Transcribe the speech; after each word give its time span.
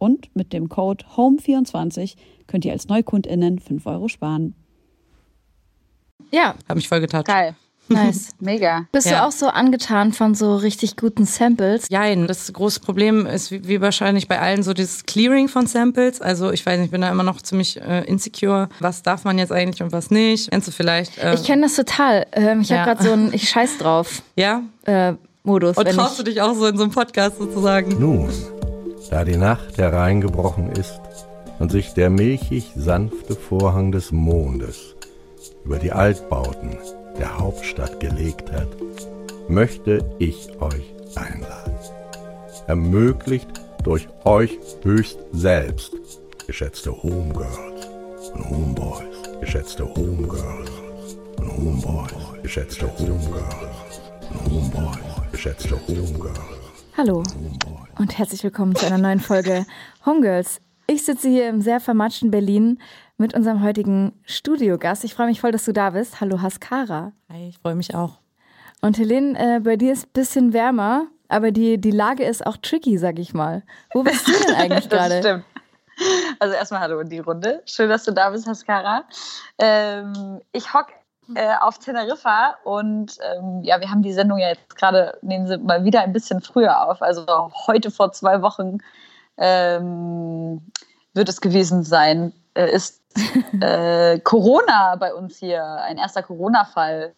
Und 0.00 0.34
mit 0.34 0.52
dem 0.54 0.68
Code 0.70 1.04
HOME24 1.14 2.16
könnt 2.46 2.64
ihr 2.64 2.72
als 2.72 2.88
NeukundInnen 2.88 3.58
5 3.60 3.86
Euro 3.86 4.08
sparen. 4.08 4.54
Ja. 6.32 6.54
Hab 6.68 6.76
mich 6.76 6.88
voll 6.88 7.00
getan. 7.00 7.22
Geil. 7.24 7.54
Nice. 7.88 8.30
Mega. 8.40 8.86
Bist 8.92 9.08
Ja. 9.08 9.18
du 9.20 9.26
auch 9.26 9.32
so 9.32 9.48
angetan 9.48 10.12
von 10.14 10.34
so 10.34 10.56
richtig 10.56 10.96
guten 10.96 11.26
Samples? 11.26 11.86
Jein, 11.90 12.26
das 12.28 12.50
große 12.50 12.80
Problem 12.80 13.26
ist, 13.26 13.50
wie, 13.50 13.68
wie 13.68 13.80
wahrscheinlich 13.82 14.26
bei 14.26 14.38
allen, 14.40 14.62
so 14.62 14.72
dieses 14.72 15.04
Clearing 15.04 15.48
von 15.48 15.66
Samples. 15.66 16.20
Also 16.22 16.50
ich 16.50 16.64
weiß 16.64 16.78
nicht, 16.78 16.86
ich 16.86 16.90
bin 16.92 17.02
da 17.02 17.10
immer 17.10 17.24
noch 17.24 17.42
ziemlich 17.42 17.78
äh, 17.80 18.04
insecure. 18.04 18.70
Was 18.78 19.02
darf 19.02 19.24
man 19.24 19.36
jetzt 19.38 19.52
eigentlich 19.52 19.82
und 19.82 19.92
was 19.92 20.10
nicht? 20.10 20.50
Kennst 20.50 20.68
du 20.68 20.72
vielleicht? 20.72 21.18
Äh, 21.18 21.34
Ich 21.34 21.44
kenne 21.44 21.62
das 21.62 21.74
total. 21.76 22.26
Ähm, 22.32 22.62
ich 22.62 22.70
Ja. 22.70 22.78
habe 22.78 22.90
gerade 22.94 23.02
so 23.06 23.12
einen 23.12 23.34
Ich 23.34 23.50
scheiß 23.50 23.76
drauf 23.78 24.22
ja? 24.36 24.62
äh, 24.86 25.12
Modus. 25.42 25.76
Und 25.76 25.88
traust 25.90 26.12
ich, 26.12 26.24
du 26.24 26.30
dich 26.30 26.40
auch 26.40 26.54
so 26.54 26.66
in 26.66 26.76
so 26.78 26.84
einem 26.84 26.92
Podcast 26.92 27.38
sozusagen? 27.38 27.98
Nun, 27.98 28.28
da 29.08 29.24
die 29.24 29.36
Nacht 29.36 29.78
hereingebrochen 29.78 30.72
ist 30.72 31.00
und 31.58 31.70
sich 31.70 31.94
der 31.94 32.10
milchig 32.10 32.72
sanfte 32.76 33.34
Vorhang 33.34 33.92
des 33.92 34.12
Mondes 34.12 34.96
über 35.64 35.78
die 35.78 35.92
Altbauten 35.92 36.76
der 37.18 37.38
Hauptstadt 37.38 38.00
gelegt 38.00 38.50
hat, 38.52 38.68
möchte 39.48 40.04
ich 40.18 40.50
euch 40.60 40.94
einladen. 41.14 41.74
Ermöglicht 42.66 43.48
durch 43.84 44.08
euch 44.24 44.58
höchst 44.82 45.18
selbst, 45.32 45.92
geschätzte 46.46 46.90
Homegirls 47.02 47.86
und 48.34 48.48
Homeboys, 48.48 49.40
geschätzte 49.40 49.84
Homegirls 49.84 50.70
und 51.38 51.56
Homeboys, 51.56 52.42
geschätzte 52.42 52.86
Homegirls 52.98 54.00
und 54.30 54.52
Homeboys, 54.52 55.32
geschätzte 55.32 55.76
Homegirls. 55.88 56.38
Hallo 56.96 57.22
und 58.00 58.16
herzlich 58.16 58.42
willkommen 58.42 58.74
zu 58.74 58.86
einer 58.86 58.96
neuen 58.96 59.20
Folge 59.20 59.66
Homegirls. 60.06 60.62
Ich 60.86 61.04
sitze 61.04 61.28
hier 61.28 61.50
im 61.50 61.60
sehr 61.60 61.80
vermatschten 61.80 62.30
Berlin 62.30 62.80
mit 63.18 63.34
unserem 63.34 63.62
heutigen 63.62 64.18
Studiogast. 64.24 65.04
Ich 65.04 65.12
freue 65.12 65.26
mich 65.26 65.42
voll, 65.42 65.52
dass 65.52 65.66
du 65.66 65.74
da 65.74 65.90
bist. 65.90 66.18
Hallo 66.18 66.40
Haskara. 66.40 67.12
Hi, 67.30 67.50
ich 67.50 67.58
freue 67.58 67.74
mich 67.74 67.94
auch. 67.94 68.18
Und 68.80 68.96
Helene, 68.96 69.38
äh, 69.38 69.60
bei 69.60 69.76
dir 69.76 69.92
ist 69.92 70.06
ein 70.06 70.12
bisschen 70.14 70.52
wärmer, 70.54 71.08
aber 71.28 71.50
die, 71.50 71.78
die 71.78 71.90
Lage 71.90 72.24
ist 72.24 72.46
auch 72.46 72.56
tricky, 72.56 72.96
sag 72.96 73.18
ich 73.18 73.34
mal. 73.34 73.64
Wo 73.92 74.02
bist 74.02 74.26
du 74.26 74.32
denn 74.32 74.54
eigentlich 74.54 74.88
gerade? 74.88 75.18
stimmt. 75.18 75.44
Also 76.38 76.54
erstmal 76.54 76.80
hallo 76.80 77.00
in 77.00 77.10
die 77.10 77.18
Runde. 77.18 77.62
Schön, 77.66 77.90
dass 77.90 78.04
du 78.04 78.12
da 78.12 78.30
bist, 78.30 78.46
Haskara. 78.46 79.04
Ähm, 79.58 80.40
ich 80.52 80.72
hock 80.72 80.86
äh, 81.34 81.54
auf 81.60 81.78
Teneriffa 81.78 82.56
und 82.64 83.18
ähm, 83.22 83.62
ja, 83.62 83.80
wir 83.80 83.90
haben 83.90 84.02
die 84.02 84.12
Sendung 84.12 84.38
ja 84.38 84.48
jetzt 84.48 84.76
gerade, 84.76 85.18
nehmen 85.22 85.46
sie 85.46 85.58
mal 85.58 85.84
wieder 85.84 86.00
ein 86.02 86.12
bisschen 86.12 86.40
früher 86.40 86.88
auf. 86.88 87.02
Also 87.02 87.24
heute 87.66 87.90
vor 87.90 88.12
zwei 88.12 88.42
Wochen 88.42 88.78
ähm, 89.36 90.60
wird 91.14 91.28
es 91.28 91.40
gewesen 91.40 91.82
sein, 91.82 92.32
äh, 92.54 92.70
ist 92.70 93.02
äh, 93.60 94.18
Corona 94.20 94.96
bei 94.96 95.14
uns 95.14 95.38
hier, 95.38 95.64
ein 95.82 95.98
erster 95.98 96.22
Corona-Fall 96.22 97.14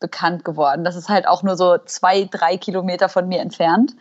bekannt 0.00 0.44
geworden. 0.44 0.84
Das 0.84 0.96
ist 0.96 1.08
halt 1.08 1.26
auch 1.26 1.42
nur 1.42 1.56
so 1.56 1.78
zwei, 1.78 2.24
drei 2.24 2.56
Kilometer 2.56 3.08
von 3.08 3.28
mir 3.28 3.40
entfernt. 3.40 3.94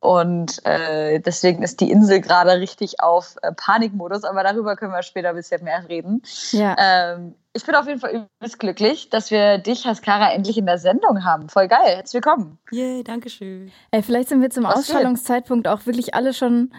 Und 0.00 0.64
äh, 0.64 1.18
deswegen 1.18 1.62
ist 1.62 1.80
die 1.80 1.90
Insel 1.90 2.20
gerade 2.20 2.60
richtig 2.60 3.00
auf 3.00 3.36
äh, 3.42 3.52
Panikmodus, 3.52 4.22
aber 4.24 4.44
darüber 4.44 4.76
können 4.76 4.92
wir 4.92 5.02
später 5.02 5.30
ein 5.30 5.34
bisschen 5.34 5.64
mehr 5.64 5.88
reden. 5.88 6.22
Ja. 6.52 6.76
Ähm, 6.78 7.34
ich 7.52 7.64
bin 7.64 7.74
auf 7.74 7.88
jeden 7.88 7.98
Fall 7.98 8.28
übelst 8.40 8.60
glücklich, 8.60 9.10
dass 9.10 9.32
wir 9.32 9.58
dich, 9.58 9.86
Haskara, 9.86 10.32
endlich 10.32 10.56
in 10.56 10.66
der 10.66 10.78
Sendung 10.78 11.24
haben. 11.24 11.48
Voll 11.48 11.66
geil. 11.66 11.96
Herzlich 11.96 12.14
willkommen. 12.14 12.58
Yay, 12.70 13.02
danke 13.02 13.28
schön. 13.28 13.72
Ey, 13.90 14.02
vielleicht 14.02 14.28
sind 14.28 14.40
wir 14.40 14.50
zum 14.50 14.64
Was 14.64 14.76
Ausstrahlungszeitpunkt 14.76 15.66
auch 15.66 15.84
wirklich 15.86 16.14
alle 16.14 16.32
schon 16.32 16.72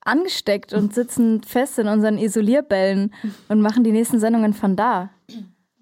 angesteckt 0.00 0.72
und 0.72 0.94
sitzen 0.94 1.42
fest 1.42 1.78
in 1.78 1.88
unseren 1.88 2.16
Isolierbällen 2.16 3.12
und 3.48 3.60
machen 3.60 3.84
die 3.84 3.92
nächsten 3.92 4.18
Sendungen 4.18 4.54
von 4.54 4.76
da. 4.76 5.10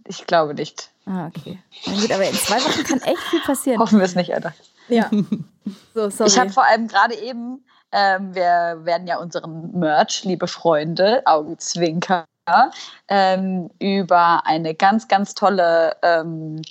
Ich 0.07 0.27
glaube 0.27 0.55
nicht. 0.55 0.91
Ah, 1.07 1.29
okay. 1.29 1.59
Na 1.87 1.93
gut, 1.95 2.13
aber 2.13 2.29
in 2.29 2.35
zwei 2.35 2.57
Wochen 2.57 2.85
kann 2.85 3.01
echt 3.03 3.23
viel 3.31 3.41
passieren. 3.41 3.81
Hoffen 3.81 3.99
wir 3.99 4.05
es 4.05 4.17
nicht, 4.17 4.35
Alter. 4.35 4.53
Ja. 4.97 5.11
So, 5.95 6.09
sorry. 6.09 6.31
Ich 6.31 6.39
habe 6.39 6.51
vor 6.51 6.65
allem 6.65 6.89
gerade 6.89 7.15
eben, 7.15 7.65
ähm, 7.93 8.35
wir 8.35 8.81
werden 8.81 9.07
ja 9.07 9.19
unseren 9.19 9.79
Merch, 9.79 10.25
liebe 10.25 10.49
Freunde, 10.49 11.23
Augenzwinker, 11.27 12.25
ähm, 13.09 13.71
über 13.79 14.47
eine 14.47 14.75
ganz, 14.75 15.07
ganz 15.07 15.35
tolle 15.35 15.97
ähm, 16.03 16.63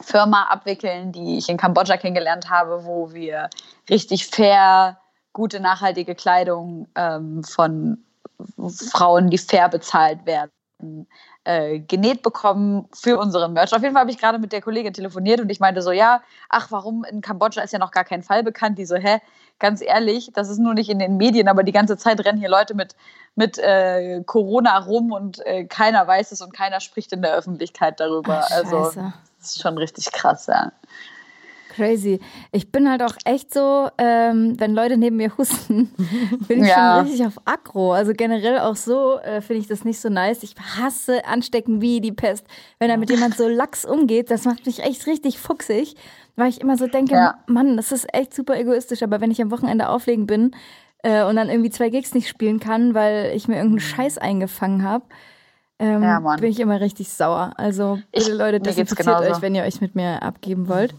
Firma 0.00 0.44
abwickeln, 0.44 1.12
die 1.12 1.38
ich 1.38 1.48
in 1.48 1.56
Kambodscha 1.56 1.96
kennengelernt 1.96 2.50
habe, 2.50 2.84
wo 2.84 3.12
wir 3.12 3.48
richtig 3.88 4.26
fair, 4.26 4.98
gute, 5.32 5.58
nachhaltige 5.58 6.14
Kleidung 6.14 6.88
ähm, 6.94 7.42
von 7.42 8.04
Frauen, 8.92 9.30
die 9.30 9.38
fair 9.38 9.68
bezahlt 9.68 10.26
werden, 10.26 11.06
äh, 11.46 11.78
genäht 11.78 12.22
bekommen 12.22 12.88
für 12.92 13.18
unseren 13.18 13.52
Merch. 13.52 13.72
Auf 13.72 13.80
jeden 13.80 13.94
Fall 13.94 14.00
habe 14.00 14.10
ich 14.10 14.18
gerade 14.18 14.40
mit 14.40 14.50
der 14.50 14.60
Kollegin 14.60 14.92
telefoniert 14.92 15.40
und 15.40 15.48
ich 15.48 15.60
meinte 15.60 15.80
so, 15.80 15.92
ja, 15.92 16.20
ach, 16.48 16.72
warum 16.72 17.04
in 17.04 17.20
Kambodscha 17.20 17.62
ist 17.62 17.72
ja 17.72 17.78
noch 17.78 17.92
gar 17.92 18.02
kein 18.02 18.24
Fall 18.24 18.42
bekannt. 18.42 18.78
Die 18.78 18.84
so, 18.84 18.96
hä, 18.96 19.20
ganz 19.60 19.80
ehrlich, 19.80 20.32
das 20.34 20.48
ist 20.48 20.58
nur 20.58 20.74
nicht 20.74 20.90
in 20.90 20.98
den 20.98 21.16
Medien, 21.16 21.46
aber 21.46 21.62
die 21.62 21.70
ganze 21.70 21.96
Zeit 21.96 22.24
rennen 22.24 22.40
hier 22.40 22.48
Leute 22.48 22.74
mit, 22.74 22.96
mit 23.36 23.58
äh, 23.58 24.22
Corona 24.26 24.76
rum 24.76 25.12
und 25.12 25.44
äh, 25.46 25.64
keiner 25.66 26.04
weiß 26.04 26.32
es 26.32 26.40
und 26.40 26.52
keiner 26.52 26.80
spricht 26.80 27.12
in 27.12 27.22
der 27.22 27.34
Öffentlichkeit 27.34 28.00
darüber. 28.00 28.44
Ach, 28.44 28.50
also, 28.50 28.90
das 29.38 29.54
ist 29.54 29.62
schon 29.62 29.78
richtig 29.78 30.10
krass, 30.10 30.48
ja. 30.48 30.72
Crazy. 31.76 32.20
Ich 32.52 32.72
bin 32.72 32.90
halt 32.90 33.02
auch 33.02 33.14
echt 33.24 33.52
so, 33.52 33.88
ähm, 33.98 34.58
wenn 34.58 34.74
Leute 34.74 34.96
neben 34.96 35.16
mir 35.16 35.36
husten, 35.36 35.90
bin 36.48 36.62
ich 36.64 36.70
Ja. 36.70 36.96
schon 36.98 37.06
richtig 37.06 37.26
auf 37.26 37.38
Aggro. 37.44 37.92
Also 37.92 38.12
generell 38.14 38.58
auch 38.60 38.76
so 38.76 39.18
äh, 39.18 39.40
finde 39.40 39.60
ich 39.60 39.68
das 39.68 39.84
nicht 39.84 40.00
so 40.00 40.08
nice. 40.08 40.42
Ich 40.42 40.54
hasse 40.78 41.24
Anstecken 41.26 41.80
wie 41.80 42.00
die 42.00 42.12
Pest. 42.12 42.46
Wenn 42.78 42.88
da 42.88 42.96
mit 42.96 43.10
jemand 43.10 43.36
so 43.36 43.46
lax 43.48 43.84
umgeht, 43.84 44.30
das 44.30 44.44
macht 44.44 44.64
mich 44.66 44.82
echt 44.82 45.06
richtig 45.06 45.38
fuchsig, 45.38 45.94
weil 46.34 46.48
ich 46.48 46.60
immer 46.60 46.76
so 46.76 46.86
denke, 46.86 47.14
Ja. 47.14 47.38
Mann, 47.46 47.76
das 47.76 47.92
ist 47.92 48.06
echt 48.14 48.34
super 48.34 48.58
egoistisch. 48.58 49.02
Aber 49.02 49.20
wenn 49.20 49.30
ich 49.30 49.40
am 49.42 49.50
Wochenende 49.50 49.88
auflegen 49.88 50.26
bin 50.26 50.52
äh, 51.02 51.24
und 51.24 51.36
dann 51.36 51.50
irgendwie 51.50 51.70
zwei 51.70 51.90
Gigs 51.90 52.14
nicht 52.14 52.28
spielen 52.28 52.58
kann, 52.58 52.94
weil 52.94 53.32
ich 53.34 53.48
mir 53.48 53.56
irgendeinen 53.56 53.80
Scheiß 53.80 54.18
eingefangen 54.18 54.82
habe, 54.82 55.04
ähm, 55.78 56.02
Ja, 56.02 56.20
bin 56.20 56.50
ich 56.50 56.58
immer 56.58 56.80
richtig 56.80 57.10
sauer. 57.10 57.52
Also 57.58 57.98
bitte 58.10 58.30
Ich- 58.30 58.36
Leute, 58.38 58.60
desinfiziert 58.60 59.20
euch, 59.20 59.42
wenn 59.42 59.54
ihr 59.54 59.62
euch 59.64 59.82
mit 59.82 59.94
mir 59.94 60.22
abgeben 60.22 60.68
wollt. 60.68 60.94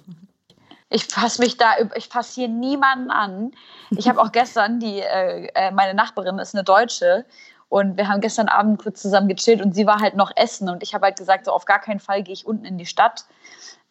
Ich 0.90 1.06
fasse 1.06 1.42
mich 1.42 1.58
da, 1.58 1.72
ich 1.96 2.08
fasse 2.08 2.36
hier 2.36 2.48
niemanden 2.48 3.12
an. 3.12 3.52
Ich 3.92 4.08
habe 4.08 4.22
auch 4.22 4.32
gestern, 4.32 4.80
die, 4.80 5.00
äh, 5.02 5.48
äh, 5.54 5.72
meine 5.72 5.94
Nachbarin 5.94 6.40
ist 6.40 6.56
eine 6.56 6.64
Deutsche 6.64 7.26
und 7.70 7.98
wir 7.98 8.08
haben 8.08 8.22
gestern 8.22 8.48
Abend 8.48 8.82
kurz 8.82 9.02
zusammen 9.02 9.28
gechillt 9.28 9.62
und 9.62 9.76
sie 9.76 9.86
war 9.86 10.00
halt 10.00 10.16
noch 10.16 10.32
essen 10.36 10.70
und 10.70 10.82
ich 10.84 10.94
habe 10.94 11.06
halt 11.06 11.18
gesagt, 11.18 11.46
so 11.46 11.52
auf 11.52 11.66
gar 11.66 11.80
keinen 11.80 12.00
Fall 12.00 12.24
gehe 12.24 12.34
ich 12.34 12.46
unten 12.48 12.64
in 12.64 12.78
die 12.78 12.86
Stadt. 12.86 13.26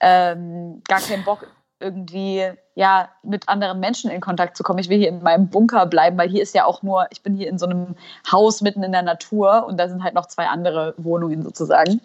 Ähm, 0.01 0.83
gar 0.89 1.01
keinen 1.01 1.25
Bock 1.25 1.47
irgendwie 1.81 2.51
ja 2.75 3.11
mit 3.23 3.51
anderen 3.51 3.81
Menschen 3.81 4.11
in 4.11 4.23
Kontakt 4.23 4.57
zu 4.57 4.63
kommen. 4.63 4.79
Ich 4.79 4.89
will 4.89 4.99
hier 4.99 5.09
in 5.11 5.23
meinem 5.23 5.49
Bunker 5.49 5.85
bleiben, 5.85 6.17
weil 6.17 6.31
hier 6.31 6.43
ist 6.43 6.55
ja 6.55 6.65
auch 6.65 6.83
nur, 6.83 7.07
ich 7.11 7.23
bin 7.23 7.35
hier 7.35 7.49
in 7.49 7.59
so 7.59 7.67
einem 7.67 7.97
Haus 8.33 8.63
mitten 8.63 8.83
in 8.83 8.93
der 8.93 9.03
Natur 9.03 9.67
und 9.67 9.77
da 9.79 9.87
sind 9.89 10.03
halt 10.03 10.15
noch 10.15 10.27
zwei 10.27 10.47
andere 10.47 10.95
Wohnungen 10.97 11.43
sozusagen. 11.43 12.01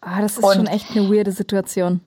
Ah, 0.00 0.20
das 0.20 0.38
ist 0.38 0.44
Und- 0.44 0.54
schon 0.54 0.66
echt 0.68 0.90
eine 0.92 1.10
weirde 1.10 1.32
Situation. 1.32 2.00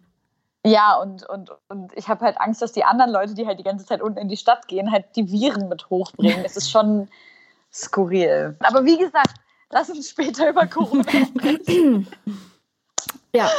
Ja, 0.65 0.95
und, 0.97 1.27
und, 1.27 1.51
und 1.69 1.91
ich 1.95 2.07
habe 2.07 2.23
halt 2.23 2.39
Angst, 2.39 2.61
dass 2.61 2.71
die 2.71 2.83
anderen 2.83 3.11
Leute, 3.11 3.33
die 3.33 3.47
halt 3.47 3.57
die 3.57 3.63
ganze 3.63 3.85
Zeit 3.85 4.01
unten 4.01 4.19
in 4.19 4.29
die 4.29 4.37
Stadt 4.37 4.67
gehen, 4.67 4.91
halt 4.91 5.05
die 5.15 5.31
Viren 5.31 5.69
mit 5.69 5.89
hochbringen. 5.89 6.45
Es 6.45 6.55
ist 6.55 6.69
schon 6.69 7.07
skurril. 7.73 8.55
Aber 8.59 8.85
wie 8.85 8.97
gesagt, 8.97 9.33
lass 9.71 9.89
uns 9.89 10.09
später 10.09 10.49
über 10.49 10.67
Corona 10.67 11.03
sprechen. 11.03 12.07
ja. 13.35 13.49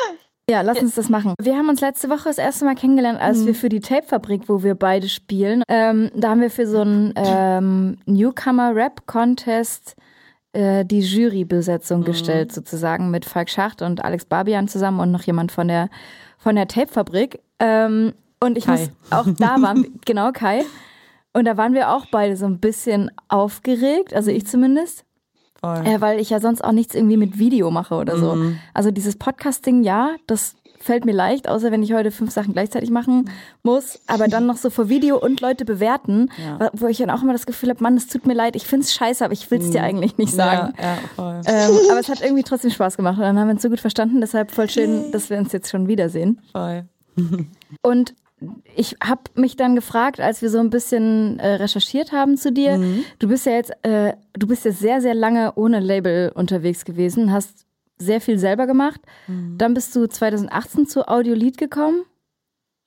Ja, 0.51 0.61
lass 0.61 0.81
uns 0.81 0.97
das 0.97 1.09
machen. 1.09 1.35
Wir 1.41 1.57
haben 1.57 1.69
uns 1.69 1.81
letzte 1.81 2.11
Woche 2.11 2.25
das 2.25 2.39
erste 2.39 2.65
Mal 2.65 2.75
kennengelernt, 2.75 3.21
als 3.21 3.39
mhm. 3.39 3.47
wir 3.47 3.55
für 3.55 3.69
die 3.69 3.81
Tape-Fabrik, 3.81 4.49
wo 4.49 4.63
wir 4.63 4.75
beide 4.75 5.09
spielen, 5.09 5.63
ähm, 5.69 6.11
da 6.15 6.31
haben 6.31 6.41
wir 6.41 6.51
für 6.51 6.67
so 6.67 6.81
einen 6.81 7.15
ähm, 7.17 7.99
Newcomer-Rap-Contest 8.07 9.97
äh, 10.53 10.85
die 10.85 11.01
Jurybesetzung 11.01 12.01
mhm. 12.01 12.05
gestellt, 12.05 12.53
sozusagen, 12.53 13.11
mit 13.11 13.25
Falk 13.25 13.51
Schacht 13.51 13.83
und 13.83 14.05
Alex 14.05 14.25
Barbian 14.25 14.69
zusammen 14.69 15.01
und 15.01 15.11
noch 15.11 15.23
jemand 15.23 15.53
von 15.53 15.69
der, 15.69 15.89
von 16.39 16.57
der 16.57 16.69
Tape-Fabrik. 16.69 17.41
Ähm, 17.59 18.13
und 18.41 18.59
ich 18.59 18.67
Kai. 18.67 18.73
muss 18.73 18.91
auch 19.11 19.27
da 19.39 19.63
waren, 19.63 20.01
genau, 20.05 20.33
Kai. 20.33 20.65
Und 21.33 21.47
da 21.47 21.57
waren 21.57 21.75
wir 21.75 21.91
auch 21.91 22.07
beide 22.11 22.37
so 22.37 22.47
ein 22.47 22.59
bisschen 22.59 23.11
aufgeregt, 23.29 24.15
also 24.15 24.31
ich 24.31 24.47
zumindest. 24.47 25.05
Äh, 25.63 26.01
weil 26.01 26.19
ich 26.19 26.31
ja 26.31 26.41
sonst 26.41 26.65
auch 26.65 26.73
nichts 26.73 26.93
irgendwie 26.93 27.17
mit 27.17 27.39
Video 27.39 27.71
mache 27.71 27.95
oder 27.95 28.19
so. 28.19 28.35
Mhm. 28.35 28.59
Also 28.75 28.91
dieses 28.91 29.17
Podcasting, 29.17 29.85
ja, 29.85 30.17
das 30.27 30.57
fällt 30.83 31.05
mir 31.05 31.13
leicht, 31.13 31.49
außer 31.49 31.71
wenn 31.71 31.83
ich 31.83 31.93
heute 31.93 32.11
fünf 32.11 32.31
Sachen 32.33 32.53
gleichzeitig 32.53 32.91
machen 32.91 33.31
muss, 33.63 34.01
aber 34.07 34.29
dann 34.29 34.47
noch 34.47 34.57
so 34.57 34.71
vor 34.71 34.89
Video 34.89 35.19
und 35.19 35.41
Leute 35.41 35.65
bewerten, 35.65 36.31
ja. 36.43 36.71
wo 36.73 36.87
ich 36.87 36.99
dann 36.99 37.11
auch 37.11 37.23
immer 37.23 37.33
das 37.33 37.47
Gefühl 37.47 37.71
habe, 37.71 37.83
Mann, 37.83 37.97
es 37.97 38.09
tut 38.09 38.27
mir 38.27 38.35
leid, 38.35 38.57
ich 38.57 38.67
find's 38.67 38.93
scheiße, 38.93 39.25
aber 39.25 39.33
ich 39.33 39.51
will's 39.51 39.71
dir 39.71 39.81
mhm. 39.81 39.87
eigentlich 39.87 40.19
nicht 40.19 40.33
sagen. 40.33 40.75
Ja, 40.79 40.99
ja, 41.19 41.41
ähm, 41.47 41.79
aber 41.91 42.01
es 42.01 42.09
hat 42.09 42.21
irgendwie 42.21 42.43
trotzdem 42.43 42.71
Spaß 42.71 42.97
gemacht 42.97 43.19
und 43.19 43.23
dann 43.23 43.39
haben 43.39 43.49
wir 43.49 43.55
uns 43.55 43.63
so 43.63 43.71
gut 43.71 43.81
verstanden, 43.81 44.21
deshalb 44.21 44.51
voll 44.51 44.69
schön, 44.69 45.13
dass 45.13 45.31
wir 45.31 45.39
uns 45.39 45.53
jetzt 45.53 45.71
schon 45.71 45.89
wiedersehen. 45.89 46.41
Voll. 46.53 46.85
und 47.83 48.15
ich 48.75 48.97
habe 49.03 49.23
mich 49.35 49.57
dann 49.57 49.77
gefragt, 49.77 50.19
als 50.19 50.43
wir 50.43 50.51
so 50.51 50.59
ein 50.59 50.71
bisschen 50.71 51.39
äh, 51.39 51.55
recherchiert 51.55 52.11
haben 52.11 52.37
zu 52.37 52.53
dir, 52.53 52.79
mhm. 52.79 53.05
du 53.21 53.29
bist 53.29 53.47
ja 53.47 53.53
jetzt, 53.53 53.73
äh, 53.83 54.15
du 54.33 54.47
bist 54.49 54.65
ja 54.65 54.73
sehr, 54.73 55.01
sehr 55.01 55.15
lange 55.15 55.53
ohne 55.55 55.79
Label 55.79 56.33
unterwegs 56.35 56.85
gewesen, 56.85 57.33
hast 57.33 57.67
sehr 58.03 58.21
viel 58.21 58.39
selber 58.39 58.67
gemacht. 58.67 59.01
Mhm. 59.27 59.57
Dann 59.59 59.75
bist 59.75 59.95
du 59.95 60.07
2018 60.07 60.87
zu 60.87 61.09
Audiolied 61.09 61.59
gekommen? 61.59 62.03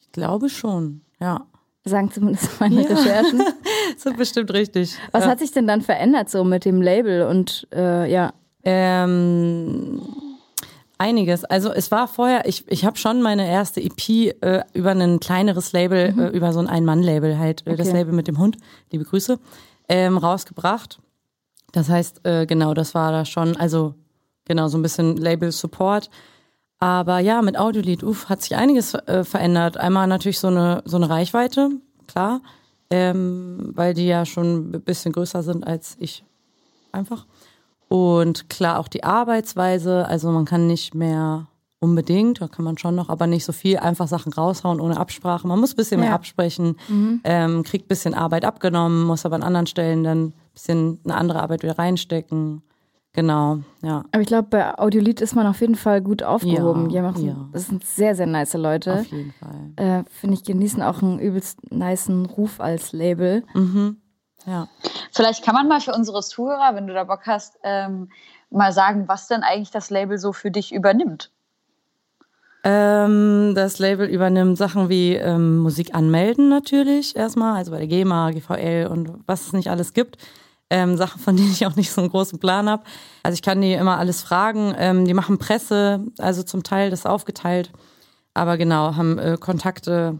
Ich 0.01 0.11
glaube 0.11 0.49
schon, 0.49 1.01
ja. 1.19 1.45
Sagen 1.87 2.11
zumindest 2.11 2.59
meine 2.59 2.81
ja. 2.81 2.87
Recherchen. 2.87 3.39
das 3.95 4.05
ist 4.05 4.17
bestimmt 4.17 4.51
richtig. 4.53 4.97
Was 5.11 5.25
ja. 5.25 5.29
hat 5.29 5.39
sich 5.39 5.51
denn 5.51 5.67
dann 5.67 5.81
verändert 5.81 6.29
so 6.29 6.43
mit 6.43 6.65
dem 6.65 6.81
Label 6.81 7.27
und 7.27 7.67
äh, 7.73 8.11
ja? 8.11 8.33
Ähm 8.63 10.01
Einiges. 10.97 11.43
Also 11.43 11.73
es 11.73 11.91
war 11.91 12.07
vorher, 12.07 12.47
ich, 12.47 12.63
ich 12.71 12.85
habe 12.85 12.97
schon 12.97 13.21
meine 13.21 13.49
erste 13.49 13.81
EP 13.81 14.09
äh, 14.09 14.63
über 14.73 14.91
ein 14.91 15.19
kleineres 15.19 15.73
Label, 15.73 16.13
mhm. 16.13 16.19
äh, 16.19 16.27
über 16.29 16.53
so 16.53 16.59
ein 16.59 16.67
Ein-Mann-Label 16.67 17.37
halt, 17.37 17.63
äh, 17.65 17.71
okay. 17.71 17.77
das 17.77 17.91
Label 17.91 18.13
mit 18.13 18.29
dem 18.29 18.37
Hund, 18.37 18.57
liebe 18.91 19.03
Grüße, 19.03 19.37
ähm, 19.89 20.17
rausgebracht. 20.17 20.99
Das 21.73 21.89
heißt, 21.89 22.25
äh, 22.25 22.45
genau, 22.45 22.73
das 22.73 22.95
war 22.95 23.11
da 23.11 23.25
schon, 23.25 23.57
also 23.57 23.95
genau, 24.45 24.67
so 24.67 24.77
ein 24.77 24.81
bisschen 24.81 25.17
Label-Support. 25.17 26.09
Aber 26.79 27.19
ja, 27.19 27.41
mit 27.41 27.57
Audiolied, 27.57 28.03
uff, 28.03 28.29
hat 28.29 28.41
sich 28.41 28.55
einiges 28.55 28.93
äh, 28.93 29.23
verändert. 29.23 29.77
Einmal 29.77 30.07
natürlich 30.07 30.39
so 30.39 30.47
eine, 30.47 30.81
so 30.85 30.97
eine 30.97 31.09
Reichweite, 31.09 31.69
klar, 32.07 32.41
ähm, 32.89 33.71
weil 33.73 33.93
die 33.93 34.07
ja 34.07 34.25
schon 34.25 34.71
ein 34.71 34.81
bisschen 34.81 35.13
größer 35.13 35.41
sind 35.41 35.65
als 35.65 35.95
ich 35.99 36.23
einfach. 36.91 37.25
Und 37.87 38.49
klar 38.49 38.79
auch 38.79 38.87
die 38.87 39.03
Arbeitsweise, 39.03 40.07
also 40.07 40.31
man 40.31 40.45
kann 40.45 40.67
nicht 40.67 40.95
mehr 40.95 41.47
unbedingt, 41.79 42.41
da 42.41 42.47
kann 42.47 42.65
man 42.65 42.77
schon 42.77 42.95
noch, 42.95 43.09
aber 43.09 43.27
nicht 43.27 43.45
so 43.45 43.51
viel 43.51 43.77
einfach 43.77 44.07
Sachen 44.07 44.33
raushauen 44.33 44.81
ohne 44.81 44.97
Absprache. 44.97 45.47
Man 45.47 45.59
muss 45.59 45.73
ein 45.73 45.77
bisschen 45.77 45.99
ja. 45.99 46.05
mehr 46.05 46.13
absprechen, 46.13 46.77
mhm. 46.87 47.21
ähm, 47.23 47.63
kriegt 47.63 47.85
ein 47.85 47.87
bisschen 47.89 48.13
Arbeit 48.13 48.43
abgenommen, 48.43 49.03
muss 49.03 49.25
aber 49.25 49.35
an 49.35 49.43
anderen 49.43 49.67
Stellen 49.67 50.03
dann 50.03 50.25
ein 50.27 50.33
bisschen 50.53 50.99
eine 51.03 51.15
andere 51.15 51.41
Arbeit 51.41 51.63
wieder 51.63 51.77
reinstecken. 51.77 52.63
Genau, 53.15 53.59
ja. 53.81 54.03
Aber 54.11 54.21
ich 54.21 54.27
glaube, 54.27 54.49
bei 54.49 54.77
Audiolied 54.77 55.21
ist 55.21 55.35
man 55.35 55.47
auf 55.47 55.61
jeden 55.61 55.75
Fall 55.75 56.01
gut 56.01 56.21
aufgehoben. 56.21 56.89
Ja, 56.89 57.11
ja. 57.11 57.49
Das 57.53 57.67
sind 57.67 57.85
sehr, 57.85 58.13
sehr 58.13 58.25
nice 58.25 58.53
Leute. 58.55 58.99
Auf 58.99 59.05
jeden 59.05 59.31
Fall. 59.31 59.71
Äh, 59.77 60.03
Finde 60.09 60.35
ich, 60.35 60.43
genießen 60.43 60.81
auch 60.81 61.01
einen 61.01 61.19
übelst 61.19 61.71
niceen 61.71 62.25
Ruf 62.25 62.59
als 62.59 62.91
Label. 62.91 63.43
Mhm. 63.53 64.01
Ja. 64.45 64.67
Vielleicht 65.13 65.45
kann 65.45 65.55
man 65.55 65.69
mal 65.69 65.79
für 65.79 65.93
unsere 65.93 66.21
Zuhörer, 66.21 66.75
wenn 66.75 66.87
du 66.87 66.93
da 66.93 67.05
Bock 67.05 67.21
hast, 67.25 67.57
ähm, 67.63 68.09
mal 68.49 68.73
sagen, 68.73 69.07
was 69.07 69.27
denn 69.27 69.43
eigentlich 69.43 69.71
das 69.71 69.89
Label 69.89 70.17
so 70.17 70.33
für 70.33 70.51
dich 70.51 70.73
übernimmt. 70.73 71.31
Ähm, 72.65 73.53
das 73.55 73.79
Label 73.79 74.07
übernimmt 74.07 74.57
Sachen 74.57 74.89
wie 74.89 75.13
ähm, 75.13 75.59
Musik 75.59 75.95
anmelden 75.95 76.49
natürlich 76.49 77.15
erstmal, 77.15 77.55
also 77.55 77.71
bei 77.71 77.77
der 77.77 77.87
GEMA, 77.87 78.31
GVL 78.31 78.87
und 78.91 79.13
was 79.25 79.47
es 79.47 79.53
nicht 79.53 79.69
alles 79.69 79.93
gibt. 79.93 80.17
Ähm, 80.69 80.97
Sachen, 80.97 81.21
von 81.21 81.37
denen 81.37 81.51
ich 81.51 81.65
auch 81.65 81.75
nicht 81.75 81.91
so 81.91 82.01
einen 82.01 82.09
großen 82.09 82.39
Plan 82.39 82.67
habe. 82.69 82.83
Also 83.23 83.35
ich 83.35 83.41
kann 83.41 83.61
die 83.61 83.73
immer 83.73 83.97
alles 83.97 84.21
fragen. 84.21 84.73
Ähm, 84.77 85.05
die 85.05 85.13
machen 85.13 85.37
Presse, 85.37 86.03
also 86.17 86.43
zum 86.43 86.63
Teil 86.63 86.89
das 86.89 87.05
aufgeteilt. 87.05 87.71
Aber 88.33 88.57
genau, 88.57 88.95
haben 88.95 89.17
äh, 89.19 89.37
Kontakte, 89.39 90.19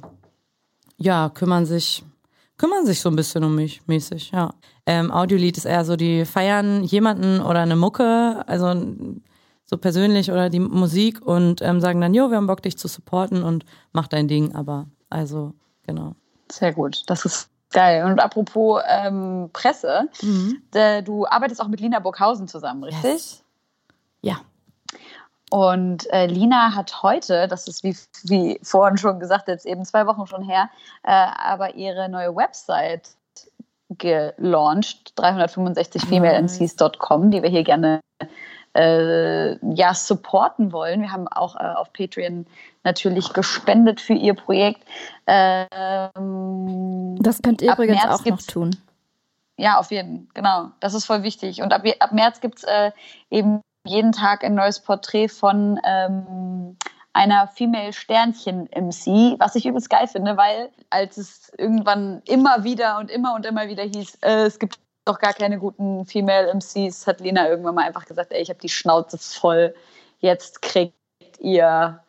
ja, 0.98 1.30
kümmern 1.30 1.66
sich 1.66 2.04
kümmern 2.58 2.86
sich 2.86 3.02
so 3.02 3.10
ein 3.10 3.16
bisschen 3.16 3.44
um 3.44 3.56
mich, 3.56 3.86
mäßig, 3.88 4.32
ja. 4.32 4.54
Ähm, 4.86 5.12
Audiolied 5.12 5.58
ist 5.58 5.66
eher 5.66 5.84
so, 5.84 5.96
die 5.96 6.26
feiern 6.26 6.84
jemanden 6.84 7.42
oder 7.42 7.62
eine 7.62 7.76
Mucke, 7.76 8.44
also 8.48 8.74
so 9.66 9.78
persönlich 9.78 10.32
oder 10.32 10.50
die 10.50 10.60
Musik 10.60 11.22
und 11.22 11.62
ähm, 11.62 11.82
sagen 11.82 12.00
dann, 12.02 12.14
jo, 12.14 12.30
wir 12.30 12.38
haben 12.38 12.48
Bock, 12.48 12.62
dich 12.62 12.78
zu 12.78 12.88
supporten 12.88 13.44
und 13.44 13.66
mach 13.94 14.08
dein 14.08 14.28
Ding, 14.28 14.54
aber 14.54 14.88
also, 15.10 15.54
genau. 15.86 16.16
Sehr 16.52 16.74
gut, 16.74 17.04
das 17.08 17.26
ist 17.26 17.50
geil. 17.76 18.06
Und 18.06 18.20
apropos 18.20 18.82
ähm, 18.88 19.52
Presse, 19.54 20.10
mhm. 20.22 20.64
du 21.04 21.28
arbeitest 21.28 21.62
auch 21.62 21.68
mit 21.68 21.82
Lina 21.82 22.00
Burghausen 22.00 22.48
zusammen, 22.48 22.84
richtig? 22.84 23.04
Yes. 23.04 23.44
Ja. 24.22 24.38
Und 25.52 26.12
äh, 26.12 26.26
Lina 26.26 26.74
hat 26.74 27.04
heute, 27.04 27.48
das 27.48 27.68
ist 27.68 27.84
wie, 27.84 27.96
wie 28.24 28.60
vorhin 28.64 28.98
schon 28.98 29.20
gesagt, 29.20 29.48
jetzt 29.48 29.68
eben 29.68 29.86
zwei 29.86 30.08
Wochen 30.08 30.26
schon 30.26 30.42
her, 30.42 30.72
äh, 31.04 31.12
aber 31.12 31.76
ihre 31.76 32.10
neue 32.10 32.36
Website 32.36 33.10
gelauncht, 33.90 35.14
365femalemcs.com, 35.18 37.30
die 37.30 37.44
wir 37.44 37.50
hier 37.50 37.64
gerne 37.64 38.00
äh, 38.76 39.58
ja, 39.74 39.94
supporten 39.94 40.72
wollen. 40.72 41.02
Wir 41.02 41.12
haben 41.12 41.28
auch 41.28 41.56
äh, 41.56 41.64
auf 41.64 41.92
Patreon 41.94 42.46
natürlich 42.84 43.34
gespendet 43.34 44.02
für 44.02 44.14
ihr 44.14 44.34
Projekt. 44.34 44.84
Ähm, 45.28 47.18
das 47.20 47.42
könnt 47.42 47.62
ihr 47.62 47.74
übrigens 47.74 48.04
März 48.04 48.22
auch 48.22 48.26
noch 48.26 48.42
tun. 48.42 48.76
Ja, 49.58 49.80
auf 49.80 49.92
jeden 49.92 50.18
Fall, 50.18 50.28
genau. 50.34 50.72
Das 50.82 50.94
ist 50.94 51.06
voll 51.06 51.24
wichtig. 51.24 51.62
Und 51.62 51.74
ab, 51.74 51.84
ab 52.00 52.12
März 52.12 52.42
gibt 52.42 52.60
es 52.60 52.64
äh, 52.66 52.92
eben 53.30 53.62
jeden 53.86 54.12
Tag 54.12 54.44
ein 54.44 54.56
neues 54.56 54.80
Porträt 54.82 55.30
von 55.30 55.80
ähm, 55.86 56.76
einer 57.14 57.48
Female 57.48 57.94
Sternchen 57.94 58.68
MC, 58.76 59.40
was 59.40 59.56
ich 59.56 59.66
übelst 59.66 59.90
geil 59.90 60.08
finde, 60.08 60.36
weil 60.36 60.70
als 60.90 61.18
es 61.18 61.52
irgendwann 61.58 62.22
immer 62.28 62.66
wieder 62.66 62.98
und 62.98 63.10
immer 63.10 63.36
und 63.36 63.46
immer 63.46 63.70
wieder 63.70 63.84
hieß, 63.84 64.18
äh, 64.22 64.44
es 64.44 64.60
gibt 64.60 64.80
doch 65.06 65.20
gar 65.20 65.34
keine 65.34 65.60
guten 65.60 66.06
Female 66.06 66.52
MCs, 66.54 67.08
hat 67.08 67.22
Lena 67.22 67.48
irgendwann 67.48 67.76
mal 67.76 67.86
einfach 67.86 68.06
gesagt, 68.06 68.32
ey, 68.32 68.42
ich 68.42 68.50
habe 68.50 68.60
die 68.60 68.70
Schnauze 68.70 69.18
voll, 69.18 69.74
jetzt 70.20 70.62
kriegt 70.62 70.94
ihr 71.40 72.00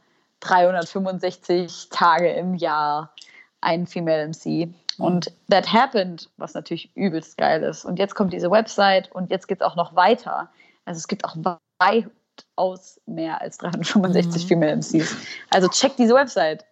365 0.40 1.88
Tage 1.90 2.30
im 2.30 2.54
Jahr 2.54 3.12
einen 3.60 3.86
Female 3.86 4.28
MC. 4.28 4.68
Und 4.98 5.30
that 5.50 5.70
happened, 5.70 6.30
was 6.38 6.54
natürlich 6.54 6.90
übelst 6.94 7.36
geil 7.36 7.62
ist. 7.62 7.84
Und 7.84 7.98
jetzt 7.98 8.14
kommt 8.14 8.32
diese 8.32 8.50
Website 8.50 9.12
und 9.12 9.30
jetzt 9.30 9.46
geht 9.46 9.60
es 9.60 9.66
auch 9.66 9.76
noch 9.76 9.94
weiter. 9.94 10.48
Also 10.86 10.98
es 10.98 11.08
gibt 11.08 11.24
auch 11.24 11.36
weitaus 11.78 13.00
mehr 13.04 13.40
als 13.40 13.58
365 13.58 14.44
mhm. 14.44 14.48
Female 14.48 14.76
MCs. 14.76 15.14
Also 15.50 15.68
check 15.68 15.96
diese 15.96 16.14
Website. 16.14 16.64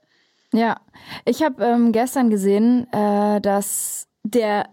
Ja, 0.53 0.81
ich 1.25 1.43
habe 1.43 1.63
ähm, 1.65 1.93
gestern 1.93 2.31
gesehen, 2.31 2.91
äh, 2.93 3.41
dass 3.41 4.07
der 4.23 4.69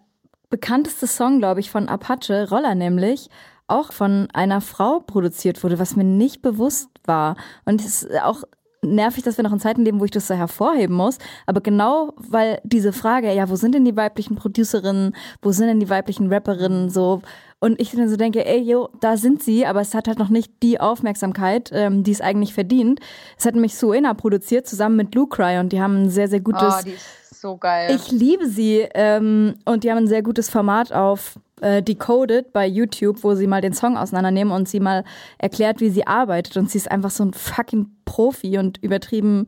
bekannteste 0.51 1.08
Song, 1.08 1.39
glaube 1.39 1.60
ich, 1.60 1.72
von 1.72 1.89
Apache, 1.89 2.48
Roller 2.50 2.75
nämlich, 2.75 3.29
auch 3.67 3.91
von 3.91 4.27
einer 4.34 4.62
Frau 4.62 5.00
produziert 5.00 5.63
wurde, 5.63 5.79
was 5.79 5.96
mir 5.96 6.03
nicht 6.03 6.43
bewusst 6.43 6.89
war. 7.05 7.36
Und 7.65 7.81
es 7.81 8.03
ist 8.03 8.22
auch 8.22 8.43
nervig, 8.84 9.24
dass 9.24 9.38
wir 9.38 9.43
noch 9.43 9.53
in 9.53 9.60
Zeiten 9.60 9.86
leben, 9.86 10.00
wo 10.00 10.05
ich 10.05 10.12
das 10.12 10.27
so 10.27 10.34
hervorheben 10.34 10.96
muss. 10.96 11.17
Aber 11.46 11.62
genau, 11.62 12.13
weil 12.17 12.60
diese 12.63 12.93
Frage, 12.93 13.34
ja, 13.34 13.50
wo 13.50 13.55
sind 13.55 13.75
denn 13.75 13.86
die 13.86 13.96
weiblichen 13.96 14.36
Producerinnen, 14.36 15.15
wo 15.41 15.51
sind 15.51 15.67
denn 15.67 15.79
die 15.79 15.89
weiblichen 15.89 16.31
Rapperinnen, 16.31 16.89
so, 16.89 17.22
und 17.60 17.79
ich 17.79 17.91
dann 17.91 18.10
so 18.10 18.17
denke, 18.17 18.43
ey, 18.43 18.60
yo, 18.60 18.89
da 19.00 19.17
sind 19.17 19.43
sie, 19.43 19.67
aber 19.67 19.81
es 19.81 19.93
hat 19.93 20.08
halt 20.08 20.17
noch 20.17 20.29
nicht 20.29 20.51
die 20.63 20.79
Aufmerksamkeit, 20.79 21.70
ähm, 21.72 22.03
die 22.03 22.12
es 22.12 22.20
eigentlich 22.20 22.55
verdient. 22.55 23.00
Es 23.38 23.46
hat 23.46 23.53
nämlich 23.53 23.75
Suena 23.75 24.15
produziert, 24.15 24.67
zusammen 24.67 24.96
mit 24.96 25.12
Blue 25.12 25.29
Cry 25.29 25.60
und 25.60 25.72
die 25.72 25.79
haben 25.79 26.03
ein 26.03 26.10
sehr, 26.10 26.27
sehr 26.27 26.41
gutes. 26.41 26.84
Oh, 26.86 26.89
so 27.42 27.58
geil. 27.58 27.94
Ich 27.96 28.12
liebe 28.12 28.48
sie 28.48 28.88
ähm, 28.94 29.56
und 29.66 29.84
die 29.84 29.92
haben 29.92 29.98
ein 29.98 30.08
sehr 30.08 30.22
gutes 30.22 30.50
Format 30.50 30.94
auf 30.94 31.40
äh, 31.62 31.82
Decoded 31.82 32.54
bei 32.54 32.66
YouTube, 32.68 33.24
wo 33.24 33.36
sie 33.36 33.48
mal 33.48 33.62
den 33.62 33.74
Song 33.74 33.98
auseinandernehmen 33.98 34.54
und 34.54 34.70
sie 34.70 34.80
mal 34.80 35.04
erklärt, 35.38 35.80
wie 35.80 35.90
sie 35.90 36.06
arbeitet. 36.08 36.56
Und 36.58 36.70
sie 36.70 36.78
ist 36.78 36.92
einfach 36.92 37.10
so 37.10 37.26
ein 37.26 37.34
fucking 37.34 37.90
Profi 38.06 38.58
und 38.58 38.78
übertrieben 38.84 39.48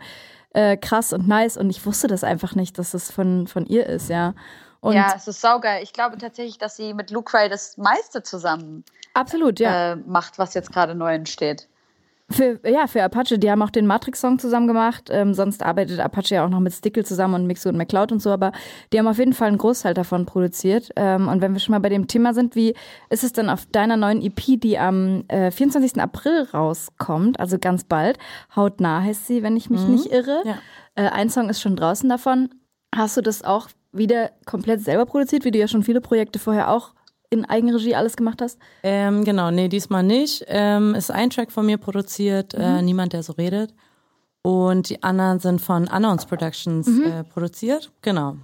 äh, 0.54 0.76
krass 0.76 1.14
und 1.14 1.28
nice. 1.28 1.56
Und 1.56 1.70
ich 1.70 1.86
wusste 1.86 2.08
das 2.08 2.24
einfach 2.24 2.56
nicht, 2.56 2.78
dass 2.80 2.92
das 2.92 3.12
von, 3.12 3.48
von 3.48 3.66
ihr 3.66 3.86
ist, 3.86 4.10
ja. 4.10 4.34
Und 4.80 4.96
ja, 4.96 5.14
es 5.16 5.28
ist 5.28 5.40
saugeil. 5.40 5.82
Ich 5.82 5.94
glaube 5.94 6.18
tatsächlich, 6.18 6.58
dass 6.58 6.76
sie 6.76 6.94
mit 6.94 7.10
Luke 7.10 7.34
Ray 7.34 7.48
das 7.48 7.78
meiste 7.78 8.22
zusammen 8.22 8.84
absolut, 9.14 9.60
ja. 9.60 9.94
äh, 9.94 9.96
macht, 9.96 10.38
was 10.40 10.54
jetzt 10.56 10.74
gerade 10.74 10.94
neu 10.94 11.14
entsteht. 11.14 11.70
Für, 12.32 12.60
ja, 12.68 12.88
für 12.88 13.04
Apache, 13.04 13.38
die 13.38 13.52
haben 13.52 13.62
auch 13.62 13.70
den 13.70 13.86
Matrix-Song 13.86 14.40
zusammen 14.40 14.68
gemacht. 14.68 15.10
Ähm, 15.12 15.34
sonst 15.34 15.62
arbeitet 15.62 16.00
Apache 16.00 16.36
ja 16.36 16.46
auch 16.46 16.50
noch 16.50 16.62
mit 16.62 16.74
Stickle 16.74 17.04
zusammen 17.04 17.36
und 17.36 17.48
Mixo 17.48 17.70
und 17.70 17.78
McCloud 17.78 18.12
und 18.12 18.22
so, 18.22 18.32
aber 18.32 18.54
die 18.92 19.00
haben 19.00 19.08
auf 19.08 19.20
jeden 19.20 19.34
Fall 19.34 19.50
einen 19.50 19.58
Großteil 19.58 19.94
davon 19.94 20.26
produziert. 20.26 20.92
Ähm, 20.96 21.28
und 21.28 21.42
wenn 21.42 21.54
wir 21.54 21.60
schon 21.60 21.74
mal 21.74 21.80
bei 21.80 21.90
dem 21.90 22.08
Thema 22.08 22.34
sind, 22.34 22.56
wie 22.56 22.76
ist 23.10 23.24
es 23.24 23.34
denn 23.34 23.50
auf 23.50 23.66
deiner 23.66 23.98
neuen 23.98 24.22
EP, 24.22 24.60
die 24.60 24.80
am 24.80 25.26
äh, 25.28 25.52
24. 25.52 26.02
April 26.02 26.48
rauskommt, 26.54 27.40
also 27.40 27.60
ganz 27.60 27.84
bald, 27.84 28.18
hautnah 28.56 29.02
heißt 29.02 29.28
sie, 29.28 29.44
wenn 29.44 29.58
ich 29.58 29.70
mich 29.70 29.82
nicht 29.88 30.08
irre. 30.08 30.42
Ja. 30.46 30.56
Äh, 30.96 31.10
ein 31.10 31.30
Song 31.30 31.50
ist 31.50 31.62
schon 31.62 31.76
draußen 31.76 32.10
davon. 32.10 32.50
Hast 32.96 33.18
du 33.18 33.22
das 33.22 33.44
auch 33.44 33.68
wieder 33.92 34.32
komplett 34.46 34.82
selber 34.82 35.06
produziert, 35.06 35.46
wie 35.46 35.52
du 35.52 35.60
ja 35.60 35.68
schon 35.68 35.84
viele 35.84 36.02
Projekte 36.02 36.40
vorher 36.40 36.72
auch 36.72 36.94
in 37.34 37.46
Eigenregie 37.46 37.96
alles 37.96 38.16
gemacht 38.16 38.42
hast? 38.42 38.58
Ähm, 38.84 39.24
genau, 39.24 39.52
nee, 39.52 39.68
diesmal 39.68 40.04
nicht. 40.04 40.46
Ähm, 40.48 40.96
ist 40.96 41.12
ein 41.12 41.30
Track 41.30 41.52
von 41.52 41.66
mir 41.66 41.78
produziert, 41.78 42.54
äh, 42.54 42.82
Niemand, 42.82 43.14
der 43.14 43.24
so 43.24 43.34
redet. 43.34 43.74
Und 44.42 44.90
die 44.90 45.04
anderen 45.04 45.40
sind 45.40 45.62
von 45.62 45.88
Unknowns 45.88 46.26
Productions 46.26 46.88
äh, 46.88 47.24
produziert. 47.24 47.92
Genau. 48.02 48.36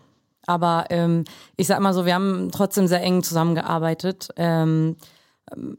Aber 0.47 0.85
ähm, 0.89 1.25
ich 1.57 1.67
sag 1.67 1.79
mal 1.79 1.93
so, 1.93 2.05
wir 2.05 2.15
haben 2.15 2.49
trotzdem 2.51 2.87
sehr 2.87 3.03
eng 3.03 3.21
zusammengearbeitet. 3.21 4.29
Ähm, 4.35 4.95
ähm, 5.53 5.77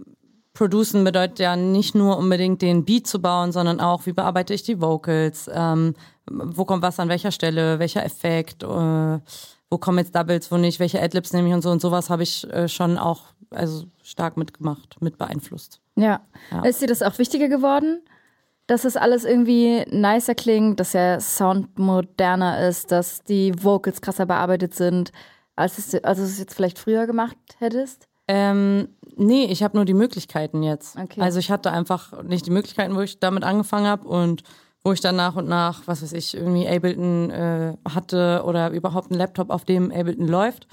Producen 0.52 1.04
bedeutet 1.04 1.38
ja 1.38 1.56
nicht 1.56 1.94
nur 1.94 2.18
unbedingt 2.18 2.60
den 2.60 2.84
Beat 2.84 3.06
zu 3.06 3.22
bauen, 3.22 3.50
sondern 3.50 3.80
auch, 3.80 4.04
wie 4.04 4.12
bearbeite 4.12 4.52
ich 4.52 4.62
die 4.62 4.80
Vocals, 4.80 5.48
ähm, 5.52 5.94
wo 6.30 6.64
kommt 6.64 6.82
was 6.82 7.00
an 7.00 7.08
welcher 7.08 7.32
Stelle, 7.32 7.78
welcher 7.78 8.04
Effekt, 8.04 8.62
äh, 8.62 9.18
wo 9.70 9.78
kommen 9.78 9.98
jetzt 9.98 10.14
Doubles, 10.14 10.50
wo 10.50 10.56
nicht, 10.56 10.80
welche 10.80 11.00
Adlibs 11.00 11.32
nehme 11.32 11.48
ich 11.48 11.54
und 11.54 11.62
so 11.62 11.70
und 11.70 11.80
sowas 11.80 12.10
habe 12.10 12.22
ich 12.24 12.48
äh, 12.52 12.68
schon 12.68 12.98
auch 12.98 13.22
also 13.50 13.84
stark 14.02 14.36
mitgemacht, 14.36 15.00
mit 15.00 15.18
beeinflusst. 15.18 15.80
Ja. 15.96 16.20
Ja. 16.50 16.62
Ist 16.64 16.82
dir 16.82 16.86
das 16.86 17.02
auch 17.02 17.18
wichtiger 17.18 17.48
geworden? 17.48 18.02
Dass 18.66 18.84
es 18.84 18.96
alles 18.96 19.24
irgendwie 19.24 19.84
nicer 19.90 20.34
klingt, 20.34 20.78
dass 20.78 20.92
der 20.92 21.20
Sound 21.20 21.76
moderner 21.78 22.68
ist, 22.68 22.92
dass 22.92 23.24
die 23.24 23.52
Vocals 23.62 24.00
krasser 24.00 24.26
bearbeitet 24.26 24.74
sind, 24.74 25.10
als, 25.56 25.78
es, 25.78 25.94
als 26.04 26.18
du 26.18 26.24
es 26.24 26.38
jetzt 26.38 26.54
vielleicht 26.54 26.78
früher 26.78 27.06
gemacht 27.06 27.36
hättest? 27.58 28.08
Ähm, 28.28 28.88
nee, 29.16 29.46
ich 29.46 29.64
habe 29.64 29.76
nur 29.76 29.84
die 29.84 29.94
Möglichkeiten 29.94 30.62
jetzt. 30.62 30.96
Okay. 30.96 31.20
Also 31.20 31.40
ich 31.40 31.50
hatte 31.50 31.72
einfach 31.72 32.22
nicht 32.22 32.46
die 32.46 32.52
Möglichkeiten, 32.52 32.94
wo 32.94 33.00
ich 33.00 33.18
damit 33.18 33.42
angefangen 33.42 33.86
habe 33.86 34.06
und 34.06 34.44
wo 34.90 34.92
ich 34.92 35.00
dann 35.00 35.14
nach 35.14 35.36
und 35.36 35.46
nach, 35.46 35.86
was 35.86 36.02
weiß 36.02 36.12
ich, 36.14 36.36
irgendwie 36.36 36.68
Ableton 36.68 37.30
äh, 37.30 37.76
hatte 37.88 38.42
oder 38.44 38.70
überhaupt 38.70 39.12
einen 39.12 39.20
Laptop, 39.20 39.48
auf 39.50 39.64
dem 39.64 39.92
Ableton 39.92 40.26
läuft, 40.26 40.66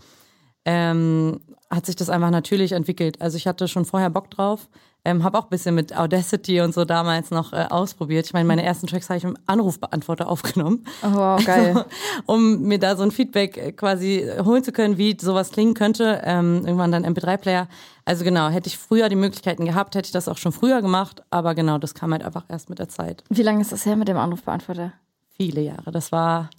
ähm, 0.66 1.40
hat 1.70 1.86
sich 1.86 1.96
das 1.96 2.10
einfach 2.10 2.32
natürlich 2.32 2.72
entwickelt. 2.72 3.22
Also 3.22 3.38
ich 3.38 3.46
hatte 3.46 3.68
schon 3.68 3.86
vorher 3.86 4.10
Bock 4.10 4.32
drauf, 4.32 4.70
ähm, 5.08 5.24
habe 5.24 5.38
auch 5.40 5.44
ein 5.46 5.50
bisschen 5.50 5.74
mit 5.74 5.96
Audacity 5.98 6.60
und 6.62 6.74
so 6.74 6.84
damals 6.86 7.32
noch 7.32 7.54
äh, 7.54 7.66
ausprobiert. 7.70 8.26
Ich 8.26 8.34
meine, 8.34 8.46
meine 8.46 8.64
ersten 8.64 8.88
Tracks 8.88 9.10
habe 9.10 9.18
ich 9.18 9.24
im 9.24 9.38
Anrufbeantworter 9.46 10.28
aufgenommen. 10.30 10.84
Oh, 11.02 11.14
wow, 11.14 11.46
geil. 11.46 11.86
um 12.26 12.62
mir 12.64 12.78
da 12.78 12.96
so 12.96 13.04
ein 13.04 13.12
Feedback 13.12 13.58
äh, 13.58 13.72
quasi 13.72 14.30
holen 14.44 14.64
zu 14.64 14.72
können, 14.72 14.98
wie 14.98 15.18
sowas 15.20 15.52
klingen 15.52 15.74
könnte. 15.74 16.22
Ähm, 16.26 16.64
irgendwann 16.66 16.92
dann 16.92 17.06
MP3-Player. 17.06 17.68
Also 18.06 18.24
genau, 18.24 18.50
hätte 18.50 18.68
ich 18.68 18.78
früher 18.78 19.10
die 19.10 19.16
Möglichkeiten 19.16 19.66
gehabt, 19.66 19.96
hätte 19.96 20.08
ich 20.08 20.12
das 20.14 20.28
auch 20.28 20.38
schon 20.38 20.52
früher 20.52 20.82
gemacht. 20.82 21.24
Aber 21.30 21.56
genau, 21.56 21.78
das 21.78 21.94
kam 21.94 22.12
halt 22.12 22.24
einfach 22.24 22.46
erst 22.50 22.70
mit 22.70 22.80
der 22.80 22.90
Zeit. 22.90 23.24
Wie 23.30 23.44
lange 23.44 23.62
ist 23.62 23.72
das 23.72 23.86
her 23.86 23.96
mit 23.96 24.08
dem 24.08 24.18
Anrufbeantworter? 24.18 24.94
Viele 25.36 25.62
Jahre. 25.62 25.92
Das 25.92 26.12
war 26.12 26.50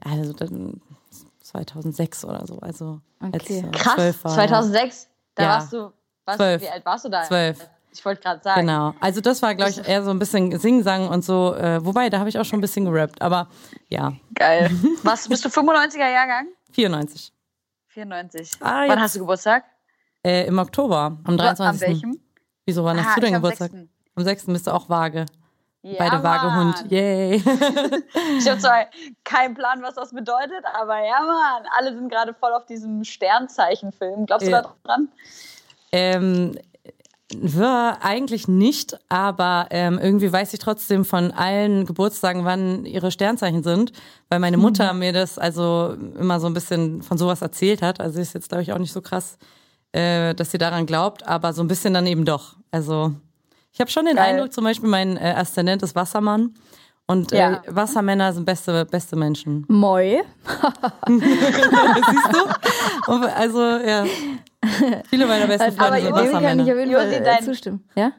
also 0.00 0.32
dann 0.32 0.80
2006 1.42 2.24
oder 2.24 2.46
so. 2.46 2.58
Also 2.60 3.00
als 3.20 3.34
Okay. 3.44 3.58
ich, 3.60 3.64
äh, 3.64 3.70
Krass, 3.70 3.94
zwölf 3.94 4.24
war, 4.24 4.34
2006, 4.34 5.08
da 5.34 5.42
Ja. 5.42 5.48
warst 5.50 5.72
du, 5.72 5.92
was, 6.24 6.36
Zwölf. 6.36 6.62
wie 6.62 6.68
alt 6.68 6.84
warst 6.84 7.04
du 7.04 7.08
da? 7.08 7.22
Zwölf. 7.24 7.68
Ich 7.92 8.04
wollte 8.04 8.22
gerade 8.22 8.42
sagen. 8.42 8.62
Genau. 8.62 8.94
Also 9.00 9.20
das 9.20 9.42
war, 9.42 9.54
glaube 9.54 9.70
ich, 9.70 9.86
eher 9.86 10.02
so 10.02 10.10
ein 10.10 10.18
bisschen 10.18 10.58
Singsang 10.58 11.08
und 11.08 11.24
so. 11.24 11.54
Äh, 11.54 11.84
wobei, 11.84 12.08
da 12.10 12.18
habe 12.18 12.28
ich 12.28 12.38
auch 12.38 12.44
schon 12.44 12.58
ein 12.58 12.62
bisschen 12.62 12.84
gerappt. 12.86 13.20
Aber 13.20 13.48
ja, 13.88 14.12
Geil. 14.34 14.70
Was, 15.02 15.28
bist 15.28 15.44
du 15.44 15.48
95er 15.48 15.98
Jahrgang? 16.10 16.46
94. 16.72 17.32
94. 17.88 18.50
Ah, 18.60 18.84
Wann 18.88 19.00
hast 19.00 19.14
du 19.16 19.20
Geburtstag? 19.20 19.64
Äh, 20.24 20.46
Im 20.46 20.58
Oktober, 20.58 21.18
am 21.24 21.36
23. 21.36 21.66
An 21.66 21.80
welchem? 21.94 22.20
Wieso, 22.64 22.84
wann 22.84 22.96
hast 22.98 23.08
Ah, 23.12 23.14
du 23.16 23.20
denn 23.22 23.30
ich 23.30 23.34
am 23.36 23.42
Geburtstag? 23.42 23.70
6.. 23.72 23.88
Am 24.14 24.24
6. 24.24 24.46
bist 24.46 24.66
du 24.66 24.70
auch 24.70 24.88
vage. 24.88 25.26
Ja, 25.82 25.96
Beide 25.98 26.22
Vagehund. 26.22 26.76
Mann. 26.82 26.88
Yay. 26.90 27.42
Ich 28.38 28.48
habe 28.48 28.58
zwar 28.60 28.86
keinen 29.24 29.54
Plan, 29.54 29.82
was 29.82 29.94
das 29.96 30.12
bedeutet, 30.14 30.64
aber 30.80 31.04
ja, 31.04 31.20
Mann, 31.20 31.64
alle 31.76 31.92
sind 31.94 32.08
gerade 32.08 32.32
voll 32.34 32.52
auf 32.52 32.64
diesem 32.66 33.02
Sternzeichenfilm. 33.04 34.26
Glaubst 34.26 34.46
du 34.46 34.50
Ja. 34.52 34.62
da 34.62 34.74
dran? 34.84 35.08
ähm, 35.90 36.56
war 37.40 38.02
eigentlich 38.02 38.48
nicht, 38.48 38.98
aber 39.08 39.66
ähm, 39.70 39.98
irgendwie 40.02 40.32
weiß 40.32 40.52
ich 40.54 40.60
trotzdem 40.60 41.04
von 41.04 41.30
allen 41.30 41.86
Geburtstagen, 41.86 42.44
wann 42.44 42.84
ihre 42.84 43.10
Sternzeichen 43.10 43.62
sind, 43.62 43.92
weil 44.28 44.38
meine 44.38 44.56
Mutter 44.56 44.92
mir 44.92 45.12
das 45.12 45.38
also 45.38 45.96
immer 46.18 46.40
so 46.40 46.46
ein 46.46 46.54
bisschen 46.54 47.02
von 47.02 47.18
sowas 47.18 47.42
erzählt 47.42 47.82
hat. 47.82 48.00
Also 48.00 48.20
ist 48.20 48.34
jetzt, 48.34 48.48
glaube 48.48 48.62
ich, 48.62 48.72
auch 48.72 48.78
nicht 48.78 48.92
so 48.92 49.00
krass, 49.00 49.38
äh, 49.92 50.34
dass 50.34 50.50
sie 50.50 50.58
daran 50.58 50.86
glaubt, 50.86 51.26
aber 51.26 51.52
so 51.52 51.62
ein 51.62 51.68
bisschen 51.68 51.94
dann 51.94 52.06
eben 52.06 52.24
doch. 52.24 52.56
Also 52.70 53.14
ich 53.72 53.80
habe 53.80 53.90
schon 53.90 54.04
den 54.04 54.16
Geil. 54.16 54.34
Eindruck, 54.34 54.52
zum 54.52 54.64
Beispiel 54.64 54.88
mein 54.88 55.16
äh, 55.16 55.34
Aszendent 55.36 55.82
ist 55.82 55.94
Wassermann. 55.94 56.54
Und 57.12 57.30
Ja. 57.32 57.54
äh, 57.54 57.60
Wassermänner 57.68 58.32
sind 58.32 58.44
beste, 58.46 58.84
beste 58.86 59.16
Menschen. 59.16 59.64
Moi. 59.68 60.22
Siehst 61.06 62.32
du? 62.32 63.12
Und 63.12 63.24
also, 63.24 63.60
ja. 63.60 64.04
Viele 65.08 65.26
meiner 65.26 65.46
besten 65.46 65.78
Aber 65.78 65.88
Freunde 65.96 66.00
sind 66.02 66.08
Josi 66.10 66.10
Dem 66.10 66.14
kann 66.14 66.24
ich 66.24 66.32
Wassermänner. 66.32 66.62
auf 66.62 66.68
jeden 66.78 66.90
Josi, 66.90 67.04
Fall 67.04 67.12
äh, 67.14 67.24
dein- 67.24 67.44
zustimmen. 67.44 67.88
Ja? 67.94 68.12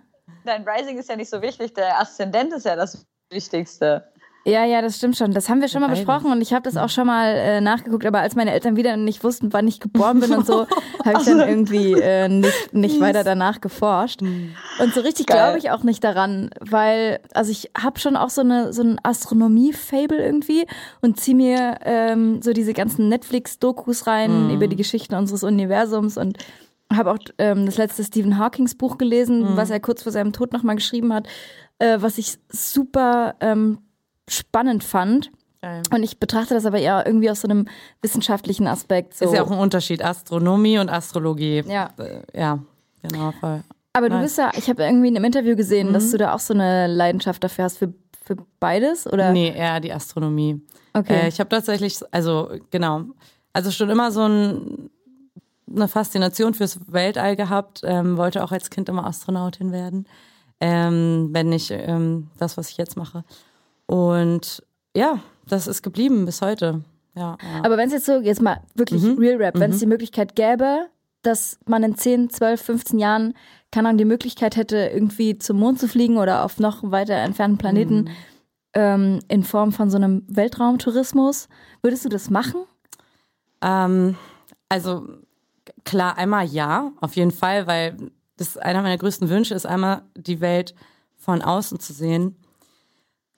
Dein 0.46 0.68
Rising 0.68 0.98
ist 0.98 1.10
ja 1.10 1.16
nicht 1.16 1.30
so 1.30 1.42
wichtig, 1.42 1.74
der 1.74 2.00
Aszendent 2.02 2.54
ist 2.54 2.66
ja 2.66 2.76
das 2.76 3.06
Wichtigste. 3.32 4.12
Ja, 4.46 4.66
ja, 4.66 4.82
das 4.82 4.98
stimmt 4.98 5.16
schon. 5.16 5.32
Das 5.32 5.48
haben 5.48 5.62
wir 5.62 5.70
schon 5.70 5.80
mal 5.80 5.90
besprochen 5.90 6.30
und 6.30 6.42
ich 6.42 6.52
habe 6.52 6.64
das 6.64 6.76
auch 6.76 6.90
schon 6.90 7.08
mal 7.08 7.28
äh, 7.28 7.62
nachgeguckt, 7.62 8.06
aber 8.06 8.20
als 8.20 8.36
meine 8.36 8.52
Eltern 8.52 8.76
wieder 8.76 8.98
nicht 8.98 9.24
wussten, 9.24 9.54
wann 9.54 9.68
ich 9.70 9.80
geboren 9.80 10.20
bin 10.20 10.34
und 10.34 10.46
so, 10.46 10.68
habe 11.06 11.20
ich 11.20 11.26
dann 11.26 11.40
irgendwie 11.40 11.94
äh, 11.94 12.28
nicht, 12.28 12.74
nicht 12.74 13.00
weiter 13.00 13.24
danach 13.24 13.62
geforscht. 13.62 14.22
Und 14.22 14.94
so 14.94 15.00
richtig 15.00 15.28
glaube 15.28 15.60
ich 15.60 15.72
auch 15.72 15.84
nicht 15.84 16.04
daran, 16.04 16.50
weil, 16.60 17.22
also 17.34 17.52
ich 17.52 17.72
habe 17.82 18.00
schon 18.00 18.18
auch 18.18 18.30
so 18.30 18.42
eine 18.42 18.74
so 18.74 18.84
ein 18.84 19.00
Astronomie-Fable 19.02 20.18
irgendwie 20.18 20.66
und 21.02 21.22
ziehe 21.22 21.38
mir 21.38 21.78
ähm, 21.86 22.42
so 22.42 22.52
diese 22.52 22.74
ganzen 22.74 23.08
Netflix-Dokus 23.08 24.08
rein 24.08 24.50
über 24.50 24.68
die 24.68 24.76
Geschichten 24.76 25.16
unseres 25.16 25.44
Universums 25.44 26.18
und 26.18 26.38
habe 26.92 27.12
auch 27.12 27.20
ähm, 27.38 27.66
das 27.66 27.78
letzte 27.78 28.04
Stephen 28.04 28.38
Hawkings 28.38 28.76
Buch 28.76 28.98
gelesen, 28.98 29.56
was 29.56 29.70
er 29.70 29.80
kurz 29.80 30.04
vor 30.04 30.12
seinem 30.12 30.34
Tod 30.34 30.52
nochmal 30.52 30.76
geschrieben 30.76 31.14
hat, 31.14 31.28
äh, 31.80 31.98
was 32.02 32.18
ich 32.18 32.38
super 32.50 33.36
ähm, 33.40 33.80
spannend 34.30 34.84
fand. 34.84 35.32
Und 35.94 36.04
ich 36.04 36.20
betrachte 36.20 36.54
das 36.54 36.66
aber 36.66 36.78
eher 36.80 37.06
irgendwie 37.06 37.32
aus 37.32 37.40
so 37.40 37.48
einem 37.48 37.70
wissenschaftlichen 38.02 38.68
Aspekt. 38.68 39.16
So. 39.16 39.24
Ist 39.26 39.34
ja 39.34 39.44
auch 39.44 39.50
ein 39.52 39.58
Unterschied, 39.58 40.04
Astronomie 40.04 40.78
und 40.78 40.90
Astrologie. 40.90 41.64
Ja. 41.66 41.90
Äh, 41.98 42.22
Ja, 42.38 42.60
genau, 43.02 43.32
voll. 43.40 43.64
aber 43.94 44.10
du 44.10 44.16
nice. 44.16 44.24
bist 44.26 44.38
ja, 44.40 44.52
ich 44.58 44.68
habe 44.70 44.84
irgendwie 44.84 45.08
in 45.08 45.16
einem 45.16 45.24
Interview 45.24 45.56
gesehen, 45.56 45.94
dass 45.94 46.12
du 46.12 46.18
da 46.18 46.34
auch 46.34 46.40
so 46.40 46.54
eine 46.54 46.88
Leidenschaft 46.88 47.42
dafür 47.46 47.64
hast 47.64 47.78
für, 47.78 47.94
für 48.26 48.36
beides, 48.60 49.08
oder? 49.08 49.32
Nee, 49.32 49.54
eher 49.56 49.80
die 49.80 49.94
Astronomie. 49.94 50.62
Okay. 50.94 51.14
Äh, 51.14 51.28
ich 51.30 51.40
habe 51.40 51.50
tatsächlich, 51.50 51.98
also 52.12 52.50
genau, 52.70 53.04
also 53.54 53.72
schon 53.72 53.90
immer 53.90 54.12
so 54.12 54.28
ein, 54.28 54.90
eine 55.74 55.88
Faszination 55.88 56.54
fürs 56.56 56.78
Weltall 56.92 57.38
gehabt, 57.38 57.80
ähm, 57.86 58.18
wollte 58.18 58.44
auch 58.44 58.52
als 58.52 58.70
Kind 58.70 58.90
immer 58.90 59.06
Astronautin 59.06 59.72
werden, 59.72 60.08
ähm, 60.60 61.30
wenn 61.32 61.48
nicht 61.48 61.72
ähm, 61.72 62.28
das, 62.38 62.58
was 62.58 62.70
ich 62.70 62.76
jetzt 62.76 62.98
mache. 62.98 63.24
Und 63.86 64.64
ja, 64.96 65.20
das 65.48 65.68
ist 65.68 65.82
geblieben 65.82 66.26
bis 66.26 66.42
heute. 66.42 66.84
Ja, 67.16 67.38
ja. 67.42 67.64
Aber 67.64 67.78
wenn 67.78 67.88
es 67.88 67.94
jetzt 67.94 68.06
so, 68.06 68.20
jetzt 68.20 68.42
mal 68.42 68.62
wirklich 68.76 69.04
Real 69.04 69.38
Rap, 69.38 69.60
wenn 69.60 69.72
es 69.72 69.80
die 69.80 69.86
Möglichkeit 69.86 70.36
gäbe, 70.36 70.88
dass 71.22 71.60
man 71.66 71.84
in 71.84 71.96
10, 71.96 72.30
12, 72.30 72.62
15 72.62 73.00
Jahren 73.00 73.34
keine 73.74 73.90
Ahnung, 73.90 73.98
die 73.98 74.06
Möglichkeit 74.06 74.56
hätte, 74.56 74.78
irgendwie 74.78 75.38
zum 75.40 75.58
Mond 75.58 75.80
zu 75.80 75.88
fliegen 75.88 76.18
oder 76.18 76.46
auf 76.46 76.60
noch 76.60 76.92
weiter 76.92 77.16
entfernten 77.16 77.58
Planeten 77.58 78.10
ähm, 78.74 79.20
in 79.28 79.44
Form 79.44 79.72
von 79.72 79.90
so 79.90 79.98
einem 79.98 80.24
Weltraumtourismus, 80.28 81.50
würdest 81.82 82.06
du 82.06 82.10
das 82.10 82.30
machen? 82.30 82.66
Ähm, 83.62 84.16
also 84.70 85.08
klar, 85.86 86.18
einmal 86.18 86.46
ja, 86.46 86.92
auf 87.02 87.16
jeden 87.16 87.32
Fall, 87.32 87.66
weil 87.66 87.98
das 88.38 88.58
einer 88.58 88.84
meiner 88.84 88.98
größten 88.98 89.30
Wünsche 89.30 89.56
ist, 89.56 89.66
einmal 89.66 90.04
die 90.16 90.40
Welt 90.40 90.76
von 91.18 91.42
außen 91.42 91.80
zu 91.80 91.94
sehen. 91.94 92.36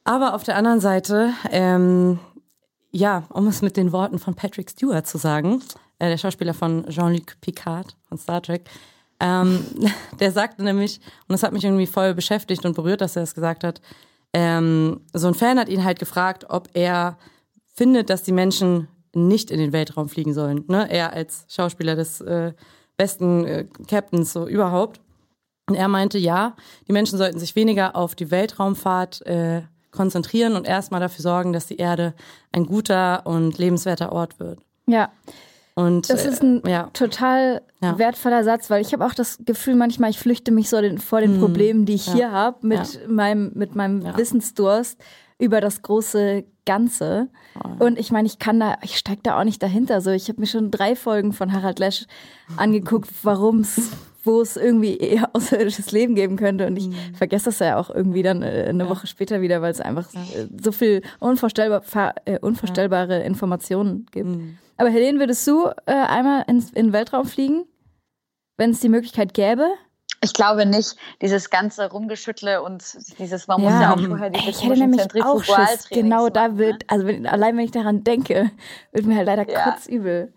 Aber 0.05 0.35
auf 0.35 0.43
der 0.43 0.55
anderen 0.55 0.79
Seite, 0.79 1.33
ähm, 1.51 2.19
ja, 2.91 3.23
um 3.29 3.47
es 3.47 3.61
mit 3.61 3.75
den 3.75 3.91
Worten 3.91 4.19
von 4.19 4.35
Patrick 4.35 4.69
Stewart 4.69 5.07
zu 5.07 5.17
sagen, 5.17 5.61
äh, 5.99 6.07
der 6.09 6.17
Schauspieler 6.17 6.53
von 6.53 6.87
Jean-Luc 6.87 7.41
Picard 7.41 7.97
von 8.07 8.17
Star 8.17 8.41
Trek, 8.41 8.69
ähm, 9.19 9.65
der 10.19 10.31
sagte 10.31 10.63
nämlich, 10.63 11.01
und 11.27 11.33
das 11.33 11.43
hat 11.43 11.53
mich 11.53 11.65
irgendwie 11.65 11.87
voll 11.87 12.13
beschäftigt 12.13 12.65
und 12.65 12.75
berührt, 12.75 13.01
dass 13.01 13.15
er 13.15 13.23
das 13.23 13.33
gesagt 13.33 13.63
hat, 13.63 13.81
ähm, 14.31 15.01
so 15.13 15.27
ein 15.27 15.33
Fan 15.33 15.57
hat 15.57 15.69
ihn 15.69 15.83
halt 15.83 15.97
gefragt, 15.97 16.45
ob 16.49 16.69
er 16.73 17.17
findet, 17.73 18.09
dass 18.09 18.21
die 18.21 18.31
Menschen 18.31 18.87
nicht 19.13 19.49
in 19.49 19.59
den 19.59 19.73
Weltraum 19.73 20.07
fliegen 20.07 20.33
sollen. 20.33 20.65
Ne? 20.67 20.87
Er 20.91 21.13
als 21.13 21.45
Schauspieler 21.49 21.95
des 21.95 22.21
äh, 22.21 22.53
besten 22.97 23.45
äh, 23.45 23.65
Captains 23.87 24.33
so 24.33 24.47
überhaupt. 24.47 25.01
Und 25.67 25.75
er 25.75 25.87
meinte, 25.87 26.19
ja, 26.19 26.55
die 26.87 26.91
Menschen 26.91 27.17
sollten 27.17 27.39
sich 27.39 27.55
weniger 27.55 27.95
auf 27.95 28.13
die 28.13 28.29
Weltraumfahrt 28.29 29.25
äh, 29.25 29.63
konzentrieren 29.95 30.55
und 30.55 30.67
erstmal 30.67 30.99
dafür 31.01 31.23
sorgen, 31.23 31.53
dass 31.53 31.65
die 31.65 31.77
Erde 31.77 32.13
ein 32.51 32.65
guter 32.65 33.25
und 33.25 33.57
lebenswerter 33.57 34.11
Ort 34.11 34.39
wird. 34.39 34.59
Ja. 34.85 35.09
Und 35.77 36.09
Das 36.09 36.25
ist 36.25 36.41
ein 36.41 36.63
äh, 36.63 36.71
ja. 36.71 36.89
total 36.93 37.61
Ja. 37.81 37.97
wertvoller 37.97 38.43
Satz, 38.45 38.69
weil 38.69 38.81
ich 38.81 38.93
habe 38.93 39.05
auch 39.05 39.13
das 39.13 39.39
Gefühl, 39.45 39.75
manchmal 39.75 40.09
ich 40.09 40.19
flüchte 40.19 40.51
mich 40.51 40.69
so 40.69 40.79
den, 40.79 40.99
vor 40.99 41.19
den 41.19 41.39
Problemen, 41.39 41.85
die 41.85 41.95
ich 41.95 42.07
Ja. 42.07 42.13
hier 42.13 42.31
habe, 42.31 42.65
mit 42.65 43.09
meinem, 43.09 43.51
mit 43.55 43.75
meinem. 43.75 44.03
Wissensdurst 44.15 44.97
über 45.37 45.59
das 45.59 45.81
große 45.81 46.45
Ganze. 46.65 47.27
Und 47.79 47.99
ich 47.99 48.09
meine, 48.11 48.25
ich 48.25 48.39
kann 48.39 48.59
da, 48.59 48.77
ich 48.83 48.97
steig 48.97 49.21
da 49.23 49.37
auch 49.39 49.43
nicht 49.43 49.61
dahinter. 49.61 49.99
So, 49.99 50.11
ich 50.11 50.29
habe 50.29 50.39
mir 50.39 50.47
schon 50.47 50.71
drei 50.71 50.95
Folgen 50.95 51.33
von 51.33 51.51
Harald 51.51 51.79
Lesch 51.79 52.05
angeguckt, 52.55 53.09
warum 53.23 53.59
es 53.59 53.91
wo 54.25 54.41
es 54.41 54.57
irgendwie 54.57 54.97
eher 54.97 55.29
außerirdisches 55.33 55.91
Leben 55.91 56.15
geben 56.15 56.35
könnte. 56.35 56.67
Und 56.67 56.77
ich 56.77 56.89
vergesse 57.15 57.45
das 57.45 57.59
ja 57.59 57.77
auch 57.77 57.89
irgendwie 57.89 58.23
dann 58.23 58.41
äh, 58.41 58.65
eine 58.67 58.89
Woche 58.89 59.07
später 59.07 59.41
wieder, 59.41 59.61
weil 59.61 59.71
es 59.71 59.81
einfach 59.81 60.11
äh, 60.13 60.47
so 60.61 60.71
viel 60.71 61.01
unvorstellbar, 61.19 61.83
äh, 62.25 62.39
unvorstellbare 62.39 63.23
Informationen 63.23 64.07
gibt. 64.11 64.29
Aber 64.77 64.89
Helene, 64.89 65.19
würdest 65.19 65.45
du 65.47 65.67
äh, 65.85 65.93
einmal 65.93 66.43
ins, 66.47 66.71
in 66.71 66.87
den 66.87 66.93
Weltraum 66.93 67.25
fliegen, 67.25 67.65
wenn 68.57 68.71
es 68.71 68.79
die 68.79 68.89
Möglichkeit 68.89 69.33
gäbe? 69.33 69.65
Ich 70.21 70.33
glaube 70.33 70.65
nicht, 70.65 70.95
dieses 71.21 71.49
ganze 71.49 71.89
Rumgeschüttle 71.91 72.63
und 72.63 72.83
dieses, 73.19 73.47
man 73.47 73.61
muss 73.61 73.73
Ja. 73.73 73.81
ja 73.81 73.93
auch 73.93 73.99
vorher 73.99 74.33
Ey, 74.33 74.49
ich 74.49 74.63
hätte 74.63 74.79
nämlich 74.79 75.23
auch 75.23 75.43
Schiss. 75.43 75.87
Genau 75.89 76.29
da 76.29 76.57
wird, 76.57 76.83
also 76.87 77.05
wenn, 77.05 77.27
allein 77.27 77.55
wenn 77.57 77.65
ich 77.65 77.71
daran 77.71 78.03
denke, 78.03 78.49
wird 78.91 79.05
mir 79.05 79.17
halt 79.17 79.27
leider 79.27 79.47
Ja. 79.49 79.71
kotzübel. 79.71 80.33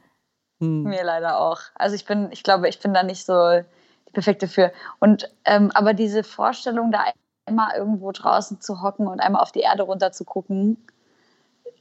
Hm. 0.60 0.82
Mir 0.82 1.04
leider 1.04 1.40
auch. 1.40 1.60
Also 1.74 1.94
ich 1.94 2.04
bin, 2.04 2.28
ich 2.32 2.42
glaube, 2.42 2.68
ich 2.68 2.80
bin 2.80 2.92
da 2.92 3.02
nicht 3.02 3.24
so 3.24 3.60
die 4.08 4.12
perfekte 4.12 4.48
für. 4.48 4.72
Und 4.98 5.30
ähm, 5.44 5.70
aber 5.74 5.94
diese 5.94 6.24
Vorstellung, 6.24 6.90
da 6.90 7.04
einmal 7.46 7.76
irgendwo 7.76 8.12
draußen 8.12 8.60
zu 8.60 8.82
hocken 8.82 9.06
und 9.06 9.20
einmal 9.20 9.42
auf 9.42 9.52
die 9.52 9.60
Erde 9.60 9.82
runter 9.82 10.12
zu 10.12 10.24
gucken, 10.24 10.76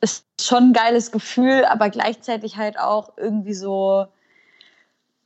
ist 0.01 0.25
schon 0.39 0.69
ein 0.69 0.73
geiles 0.73 1.11
Gefühl, 1.11 1.65
aber 1.65 1.89
gleichzeitig 1.89 2.57
halt 2.57 2.77
auch 2.79 3.13
irgendwie 3.17 3.53
so, 3.53 4.07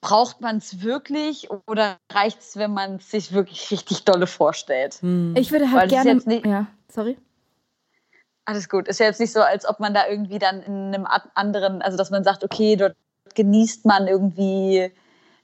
braucht 0.01 0.41
man 0.41 0.57
es 0.57 0.81
wirklich 0.81 1.49
oder 1.67 1.97
reicht 2.11 2.39
es, 2.39 2.57
wenn 2.57 2.73
man 2.73 2.95
es 2.95 3.11
sich 3.11 3.33
wirklich 3.33 3.69
richtig 3.69 4.03
dolle 4.03 4.27
vorstellt? 4.27 4.95
Hm. 5.01 5.35
Ich 5.37 5.51
würde 5.51 5.71
halt 5.71 5.89
gerne. 5.89 6.11
jetzt 6.11 6.27
nicht- 6.27 6.45
ja, 6.45 6.67
sorry. 6.89 7.17
Alles 8.45 8.67
gut. 8.67 8.87
Ist 8.87 8.99
ja 8.99 9.05
jetzt 9.05 9.19
nicht 9.19 9.31
so, 9.31 9.41
als 9.41 9.67
ob 9.67 9.79
man 9.79 9.93
da 9.93 10.07
irgendwie 10.07 10.39
dann 10.39 10.61
in 10.63 10.93
einem 10.93 11.07
anderen, 11.35 11.81
also 11.83 11.97
dass 11.97 12.09
man 12.09 12.23
sagt, 12.23 12.43
okay, 12.43 12.75
dort 12.75 12.95
genießt 13.35 13.85
man 13.85 14.07
irgendwie 14.07 14.91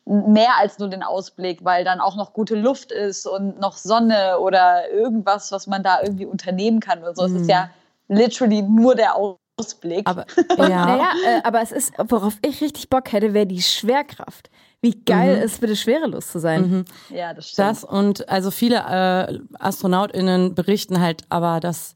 mehr 0.08 0.58
als 0.58 0.80
nur 0.80 0.90
den 0.90 1.04
Ausblick, 1.04 1.64
weil 1.64 1.84
dann 1.84 2.00
auch 2.00 2.16
noch 2.16 2.34
gute 2.34 2.56
Luft 2.56 2.92
ist 2.92 3.28
und 3.28 3.60
noch 3.60 3.76
Sonne 3.76 4.40
oder 4.40 4.90
irgendwas, 4.92 5.52
was 5.52 5.68
man 5.68 5.84
da 5.84 6.02
irgendwie 6.02 6.26
unternehmen 6.26 6.80
kann 6.80 7.00
oder 7.00 7.14
so. 7.14 7.26
Es 7.26 7.34
ist 7.34 7.50
ja 7.50 7.70
literally 8.08 8.62
nur 8.62 8.96
der 8.96 9.16
Ausblick. 9.16 10.08
Aber 10.08 10.26
ja, 10.58 10.86
Naja, 10.86 11.12
äh, 11.26 11.42
aber 11.44 11.62
es 11.62 11.72
ist, 11.72 11.94
worauf 11.98 12.38
ich 12.42 12.62
richtig 12.62 12.90
Bock 12.90 13.12
hätte, 13.12 13.34
wäre 13.34 13.48
die 13.48 13.62
Schwerkraft. 13.62 14.50
Wie 14.80 15.04
geil 15.04 15.38
ist 15.38 15.60
bitte 15.60 15.76
schwerelos 15.76 16.28
zu 16.28 16.40
sein. 16.40 16.86
ja, 17.10 17.34
das 17.34 17.50
stimmt. 17.50 17.68
das 17.68 17.84
und 17.84 18.30
also 18.30 18.52
viele 18.52 18.78
äh, 18.78 19.40
AstronautInnen 19.60 20.54
berichten 20.54 21.02
halt 21.02 21.24
aber, 21.30 21.60
dass 21.60 21.96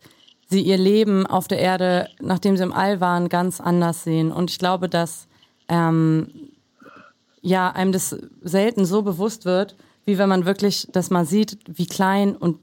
sie 0.49 0.61
ihr 0.61 0.77
Leben 0.77 1.27
auf 1.27 1.47
der 1.47 1.59
Erde, 1.59 2.09
nachdem 2.19 2.57
sie 2.57 2.63
im 2.63 2.73
All 2.73 2.99
waren, 2.99 3.29
ganz 3.29 3.61
anders 3.61 4.03
sehen. 4.03 4.31
Und 4.31 4.49
ich 4.49 4.57
glaube, 4.57 4.89
dass 4.89 5.27
ähm, 5.69 6.50
ja 7.41 7.69
einem 7.71 7.91
das 7.91 8.15
selten 8.41 8.85
so 8.85 9.01
bewusst 9.01 9.45
wird, 9.45 9.75
wie 10.05 10.17
wenn 10.17 10.29
man 10.29 10.45
wirklich 10.45 10.87
das 10.91 11.09
mal 11.09 11.25
sieht, 11.25 11.57
wie 11.67 11.87
klein 11.87 12.35
und 12.35 12.59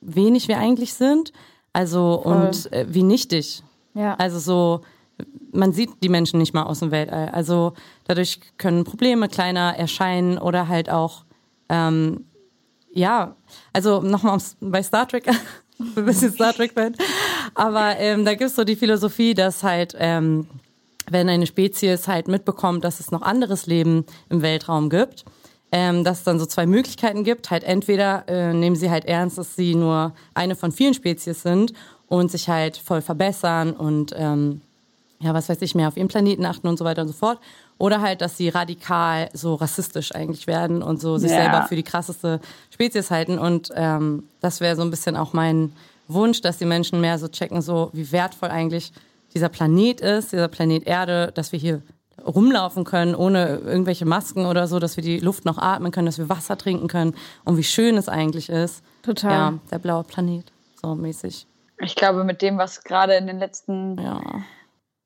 wenig 0.00 0.48
wir 0.48 0.58
eigentlich 0.58 0.94
sind. 0.94 1.32
Also 1.72 2.14
und 2.14 2.72
äh, 2.72 2.86
wie 2.88 3.02
nichtig. 3.02 3.62
Ja. 3.94 4.14
Also 4.14 4.38
so, 4.38 4.80
man 5.52 5.72
sieht 5.72 6.02
die 6.02 6.08
Menschen 6.08 6.38
nicht 6.38 6.54
mal 6.54 6.64
aus 6.64 6.80
dem 6.80 6.90
Weltall. 6.90 7.28
Also 7.30 7.74
dadurch 8.04 8.40
können 8.56 8.84
Probleme 8.84 9.28
kleiner 9.28 9.76
erscheinen 9.76 10.38
oder 10.38 10.68
halt 10.68 10.90
auch, 10.90 11.24
ähm, 11.68 12.24
ja, 12.92 13.36
also 13.72 14.00
nochmal 14.00 14.38
bei 14.60 14.82
Star 14.82 15.06
Trek, 15.06 15.28
ein 15.78 16.04
bisschen 16.04 16.32
Star 16.32 16.52
Trek-Fan, 16.52 16.96
aber 17.54 17.98
ähm, 17.98 18.24
da 18.24 18.34
gibt's 18.34 18.56
so 18.56 18.64
die 18.64 18.76
Philosophie, 18.76 19.34
dass 19.34 19.62
halt, 19.62 19.94
ähm, 19.98 20.48
wenn 21.10 21.28
eine 21.28 21.46
Spezies 21.46 22.08
halt 22.08 22.28
mitbekommt, 22.28 22.84
dass 22.84 23.00
es 23.00 23.10
noch 23.10 23.22
anderes 23.22 23.66
Leben 23.66 24.04
im 24.28 24.42
Weltraum 24.42 24.90
gibt, 24.90 25.24
ähm, 25.72 26.04
dass 26.04 26.18
es 26.18 26.24
dann 26.24 26.38
so 26.38 26.46
zwei 26.46 26.66
Möglichkeiten 26.66 27.24
gibt. 27.24 27.50
Halt 27.50 27.64
entweder 27.64 28.24
äh, 28.28 28.52
nehmen 28.54 28.76
sie 28.76 28.90
halt 28.90 29.04
ernst, 29.04 29.38
dass 29.38 29.54
sie 29.56 29.74
nur 29.74 30.12
eine 30.34 30.56
von 30.56 30.72
vielen 30.72 30.94
Spezies 30.94 31.42
sind 31.42 31.72
und 32.08 32.30
sich 32.30 32.48
halt 32.48 32.76
voll 32.76 33.02
verbessern 33.02 33.72
und 33.72 34.14
ähm, 34.16 34.60
ja, 35.20 35.34
was 35.34 35.48
weiß 35.48 35.60
ich, 35.62 35.74
mehr 35.74 35.88
auf 35.88 35.96
ihren 35.96 36.08
Planeten 36.08 36.46
achten 36.46 36.68
und 36.68 36.78
so 36.78 36.84
weiter 36.84 37.02
und 37.02 37.08
so 37.08 37.14
fort. 37.14 37.38
Oder 37.76 38.00
halt, 38.00 38.20
dass 38.20 38.36
sie 38.36 38.48
radikal 38.48 39.28
so 39.34 39.54
rassistisch 39.54 40.14
eigentlich 40.14 40.46
werden 40.46 40.82
und 40.82 41.00
so 41.00 41.18
sich 41.18 41.30
Ja. 41.30 41.38
selber 41.42 41.62
für 41.68 41.76
die 41.76 41.82
krasseste 41.82 42.40
Spezies 42.70 43.10
halten. 43.10 43.38
Und 43.38 43.70
ähm, 43.74 44.24
das 44.40 44.60
wäre 44.60 44.74
so 44.76 44.82
ein 44.82 44.90
bisschen 44.90 45.16
auch 45.16 45.32
mein 45.32 45.72
Wunsch, 46.08 46.40
dass 46.40 46.58
die 46.58 46.64
Menschen 46.64 47.00
mehr 47.00 47.18
so 47.18 47.28
checken, 47.28 47.60
so 47.62 47.90
wie 47.92 48.10
wertvoll 48.10 48.48
eigentlich 48.48 48.92
dieser 49.34 49.48
Planet 49.48 50.00
ist, 50.00 50.32
dieser 50.32 50.48
Planet 50.48 50.86
Erde, 50.86 51.32
dass 51.34 51.52
wir 51.52 51.58
hier 51.58 51.82
rumlaufen 52.26 52.84
können, 52.84 53.14
ohne 53.14 53.56
irgendwelche 53.58 54.04
Masken 54.04 54.46
oder 54.46 54.66
so, 54.66 54.78
dass 54.78 54.96
wir 54.96 55.04
die 55.04 55.18
Luft 55.20 55.44
noch 55.44 55.56
atmen 55.58 55.92
können, 55.92 56.06
dass 56.06 56.18
wir 56.18 56.28
Wasser 56.28 56.58
trinken 56.58 56.88
können 56.88 57.14
und 57.44 57.56
wie 57.56 57.64
schön 57.64 57.96
es 57.96 58.08
eigentlich 58.08 58.48
ist. 58.48 58.82
Total. 59.02 59.32
Ja, 59.32 59.54
der 59.70 59.78
blaue 59.78 60.04
Planet, 60.04 60.44
so 60.82 60.94
mäßig. 60.94 61.46
ich 61.80 61.94
glaube, 61.94 62.24
mit 62.24 62.42
dem, 62.42 62.58
was 62.58 62.82
gerade 62.82 63.14
in 63.14 63.26
den 63.26 63.38
letzten 63.38 64.00
Ja. 64.00 64.20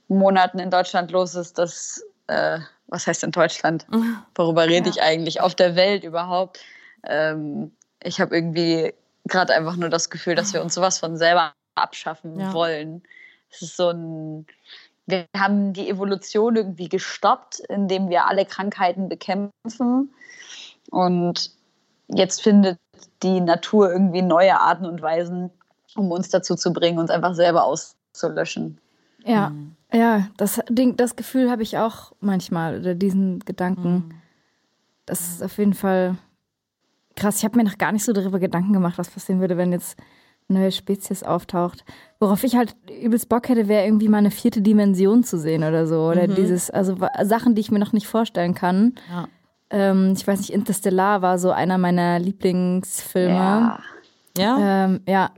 Monaten 0.08 0.58
in 0.58 0.70
Deutschland 0.70 1.10
los 1.10 1.34
ist, 1.34 1.58
dass, 1.58 2.02
äh, 2.26 2.58
was 2.88 3.06
heißt 3.06 3.24
in 3.24 3.30
Deutschland? 3.30 3.86
Worüber 4.34 4.66
rede 4.66 4.88
ich 4.88 5.02
eigentlich? 5.02 5.40
Auf 5.40 5.54
der 5.54 5.76
Welt 5.76 6.04
überhaupt? 6.04 6.60
Ähm, 7.04 7.72
ich 8.02 8.20
habe 8.20 8.34
irgendwie 8.34 8.92
gerade 9.26 9.54
einfach 9.54 9.76
nur 9.76 9.88
das 9.90 10.10
Gefühl, 10.10 10.34
dass 10.34 10.52
wir 10.52 10.62
uns 10.62 10.74
sowas 10.74 10.98
von 10.98 11.16
selber 11.16 11.52
abschaffen 11.74 12.38
Ja. 12.40 12.52
wollen. 12.52 13.02
Es 13.52 13.62
ist 13.62 13.76
so 13.76 13.90
ein, 13.90 14.46
wir 15.06 15.26
haben 15.36 15.72
die 15.72 15.88
Evolution 15.88 16.56
irgendwie 16.56 16.88
gestoppt, 16.88 17.60
indem 17.68 18.08
wir 18.08 18.26
alle 18.26 18.44
Krankheiten 18.44 19.08
bekämpfen. 19.08 20.12
Und 20.90 21.50
jetzt 22.08 22.42
findet 22.42 22.78
die 23.22 23.40
Natur 23.40 23.92
irgendwie 23.92 24.22
neue 24.22 24.58
Arten 24.58 24.86
und 24.86 25.02
Weisen, 25.02 25.50
um 25.94 26.10
uns 26.10 26.30
dazu 26.30 26.54
zu 26.56 26.72
bringen, 26.72 26.98
uns 26.98 27.10
einfach 27.10 27.34
selber 27.34 27.64
auszulöschen. 27.64 28.78
Ja, 29.24 29.52
ja, 29.92 30.28
das 30.36 30.60
Ding, 30.68 30.96
das 30.96 31.16
Gefühl 31.16 31.50
habe 31.50 31.62
ich 31.62 31.78
auch 31.78 32.12
manchmal 32.20 32.80
oder 32.80 32.94
diesen 32.94 33.40
Gedanken. 33.40 34.20
Das 35.06 35.20
ist 35.20 35.42
auf 35.42 35.58
jeden 35.58 35.74
Fall 35.74 36.16
krass. 37.14 37.38
Ich 37.38 37.44
habe 37.44 37.56
mir 37.56 37.64
noch 37.64 37.78
gar 37.78 37.92
nicht 37.92 38.04
so 38.04 38.12
darüber 38.12 38.38
Gedanken 38.38 38.72
gemacht, 38.72 38.98
was 38.98 39.10
passieren 39.10 39.40
würde, 39.40 39.56
wenn 39.56 39.70
jetzt 39.70 39.96
neue 40.48 40.72
Spezies 40.72 41.22
auftaucht. 41.22 41.84
Worauf 42.20 42.44
ich 42.44 42.56
halt 42.56 42.76
übelst 43.02 43.28
Bock 43.28 43.48
hätte, 43.48 43.68
wäre 43.68 43.84
irgendwie 43.84 44.08
mal 44.08 44.18
eine 44.18 44.30
vierte 44.30 44.62
Dimension 44.62 45.24
zu 45.24 45.38
sehen 45.38 45.64
oder 45.64 45.86
so. 45.86 46.02
Oder 46.02 46.26
dieses, 46.26 46.70
also 46.70 46.96
Sachen, 47.22 47.54
die 47.54 47.60
ich 47.60 47.70
mir 47.70 47.78
noch 47.78 47.92
nicht 47.92 48.06
vorstellen 48.06 48.54
kann. 48.54 48.94
Ja. 49.10 49.28
Ähm, 49.70 50.12
ich 50.16 50.26
weiß 50.26 50.38
nicht, 50.38 50.52
Interstellar 50.52 51.22
war 51.22 51.38
so 51.38 51.50
einer 51.50 51.78
meiner 51.78 52.18
Lieblingsfilme. 52.18 53.34
Ja. 53.34 53.80
Ja? 54.36 54.84
Ähm, 54.84 55.00
ja, 55.06 55.30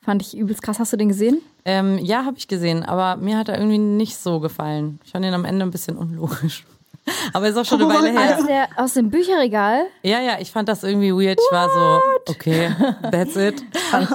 fand 0.00 0.22
ich 0.22 0.36
übelst 0.36 0.62
krass. 0.62 0.78
Hast 0.78 0.92
du 0.92 0.96
den 0.96 1.08
gesehen? 1.08 1.38
Ähm, 1.64 1.98
ja, 1.98 2.24
habe 2.24 2.36
ich 2.36 2.48
gesehen, 2.48 2.82
aber 2.82 3.16
mir 3.16 3.38
hat 3.38 3.48
er 3.48 3.58
irgendwie 3.58 3.78
nicht 3.78 4.16
so 4.16 4.40
gefallen. 4.40 4.98
Ich 5.04 5.12
fand 5.12 5.24
ihn 5.24 5.34
am 5.34 5.44
Ende 5.44 5.64
ein 5.64 5.70
bisschen 5.70 5.96
unlogisch. 5.96 6.64
Aber 7.32 7.48
ist 7.48 7.56
auch 7.56 7.64
schon 7.64 7.82
eine 7.82 7.92
Weile 7.94 8.10
her. 8.18 8.38
Aus, 8.38 8.46
der, 8.46 8.68
aus 8.76 8.94
dem 8.94 9.10
Bücherregal? 9.10 9.86
Ja, 10.02 10.20
ja, 10.20 10.38
ich 10.38 10.50
fand 10.50 10.68
das 10.68 10.82
irgendwie 10.84 11.12
weird. 11.12 11.38
Ich 11.38 11.52
war 11.52 11.68
so, 11.68 12.32
okay, 12.32 12.70
that's 13.12 13.36
it. 13.36 13.62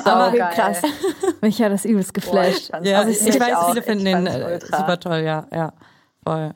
Aber 0.05 0.31
krass. 0.49 0.81
Mich 1.41 1.61
hat 1.61 1.71
das 1.71 1.85
übelst 1.85 2.13
geflasht. 2.13 2.71
fand's 2.71 2.89
Ja, 2.89 3.01
auch- 3.03 3.07
ich, 3.07 3.21
ich 3.25 3.39
weiß, 3.39 3.53
auch. 3.55 3.69
viele 3.69 3.81
finden 3.83 4.07
Ich 4.07 4.13
den 4.13 4.27
äh, 4.27 4.43
ultra. 4.53 4.77
super 4.77 4.99
toll, 4.99 5.19
ja, 5.19 5.45
ja, 5.51 5.73
voll. 6.23 6.53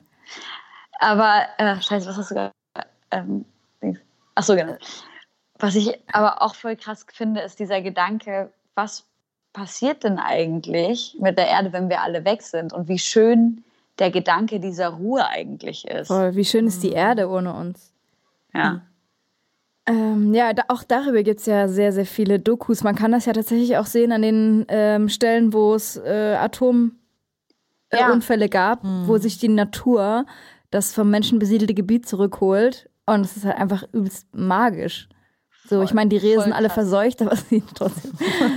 Aber, 0.98 1.42
äh, 1.58 1.80
scheiße, 1.80 2.06
was 2.08 2.16
hast 2.16 2.30
du 2.30 2.34
gesagt? 2.34 2.54
Ähm, 3.10 3.44
ach 4.34 4.42
so, 4.42 4.56
genau. 4.56 4.76
Was 5.58 5.74
ich 5.76 5.96
aber 6.12 6.42
auch 6.42 6.54
voll 6.54 6.76
krass 6.76 7.06
finde, 7.12 7.40
ist 7.42 7.58
dieser 7.60 7.80
Gedanke, 7.80 8.52
was 8.74 9.04
passiert 9.52 10.02
denn 10.02 10.18
eigentlich 10.18 11.16
mit 11.20 11.38
der 11.38 11.46
Erde, 11.46 11.72
wenn 11.72 11.88
wir 11.88 12.00
alle 12.00 12.24
weg 12.24 12.42
sind? 12.42 12.72
Und 12.72 12.88
wie 12.88 12.98
schön 12.98 13.62
der 13.98 14.10
Gedanke 14.10 14.60
dieser 14.60 14.88
Ruhe 14.88 15.26
eigentlich 15.28 15.86
ist. 15.86 16.08
Voll, 16.08 16.34
wie 16.34 16.44
schön 16.44 16.66
ist 16.66 16.82
die 16.82 16.92
Erde 16.92 17.28
ohne 17.28 17.54
uns. 17.54 17.92
Ja. 18.52 18.82
Ähm, 19.86 20.32
ja, 20.32 20.52
da, 20.52 20.64
auch 20.68 20.82
darüber 20.82 21.22
gibt 21.22 21.40
es 21.40 21.46
ja 21.46 21.68
sehr, 21.68 21.92
sehr 21.92 22.06
viele 22.06 22.40
Dokus. 22.40 22.82
Man 22.82 22.94
kann 22.94 23.12
das 23.12 23.26
ja 23.26 23.32
tatsächlich 23.32 23.76
auch 23.76 23.86
sehen 23.86 24.12
an 24.12 24.22
den 24.22 24.64
ähm, 24.68 25.08
Stellen, 25.08 25.52
wo 25.52 25.74
es 25.74 25.96
äh, 25.96 26.36
Atomwaffen 26.36 26.98
äh, 27.90 28.40
Ja. 28.40 28.46
Gab, 28.46 28.80
wo 28.82 29.18
sich 29.18 29.38
die 29.38 29.48
Natur 29.48 30.24
das 30.70 30.94
vom 30.94 31.10
Menschen 31.10 31.38
besiedelte 31.38 31.74
Gebiet 31.74 32.08
zurückholt. 32.08 32.88
Und 33.06 33.20
es 33.20 33.36
ist 33.36 33.44
halt 33.44 33.58
einfach 33.58 33.84
übelst 33.92 34.26
magisch. 34.34 35.08
So, 35.68 35.82
ich 35.82 35.94
meine, 35.94 36.10
die 36.10 36.18
Rehe 36.18 36.40
sind 36.42 36.52
alle 36.52 36.68
verseucht, 36.68 37.22
aber 37.22 37.32
es 37.34 37.48
sieht 37.48 37.64
trotzdem. 37.74 38.12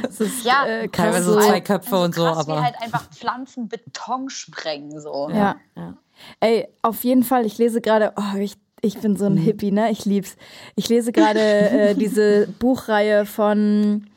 Es 0.08 0.20
ist 0.20 0.44
Ja, 0.44 0.66
äh, 0.66 0.88
krass 0.88 1.06
Teilweise 1.06 1.34
so. 1.34 1.40
zwei 1.40 1.62
Köpfe 1.62 1.98
und 1.98 2.14
so, 2.14 2.24
krass, 2.24 2.38
aber. 2.40 2.58
wie 2.58 2.66
halt 2.66 2.82
einfach 2.82 3.10
Pflanzen 3.12 3.70
Beton 3.70 4.30
sprengen 4.30 5.00
so. 5.00 5.30
Ja. 5.32 5.56
ja. 5.76 5.94
Ey, 6.42 6.68
auf 6.82 7.04
jeden 7.04 7.24
Fall, 7.24 7.46
ich 7.46 7.58
lese 7.58 7.80
gerade, 7.80 8.14
oh, 8.18 8.38
ich, 8.38 8.56
ich 8.82 9.00
bin 9.00 9.16
so 9.16 9.26
ein 9.26 9.38
Hippie, 9.38 9.72
ne? 9.72 9.92
Ich 9.92 10.06
lieb's. 10.06 10.36
Ich 10.76 10.90
lese 10.90 11.12
gerade 11.12 11.40
äh, 11.40 11.96
diese 11.96 12.48
Buchreihe 12.60 13.26
von 13.26 14.08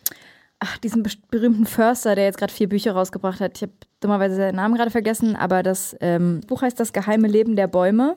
ach, 0.58 0.78
diesem 0.78 1.04
berühmten 1.30 1.66
Förster, 1.66 2.14
der 2.14 2.24
jetzt 2.24 2.38
gerade 2.38 2.52
vier 2.52 2.68
Bücher 2.68 2.92
rausgebracht 2.92 3.40
hat. 3.40 3.56
Ich 3.56 3.62
habe 3.62 3.72
dummerweise 4.00 4.36
seinen 4.36 4.56
Namen 4.56 4.74
gerade 4.74 4.90
vergessen, 4.90 5.36
aber 5.36 5.62
das 5.62 5.96
ähm, 6.00 6.40
Buch 6.46 6.62
heißt 6.62 6.78
Das 6.78 6.92
geheime 6.92 7.28
Leben 7.28 7.56
der 7.56 7.66
Bäume. 7.66 8.16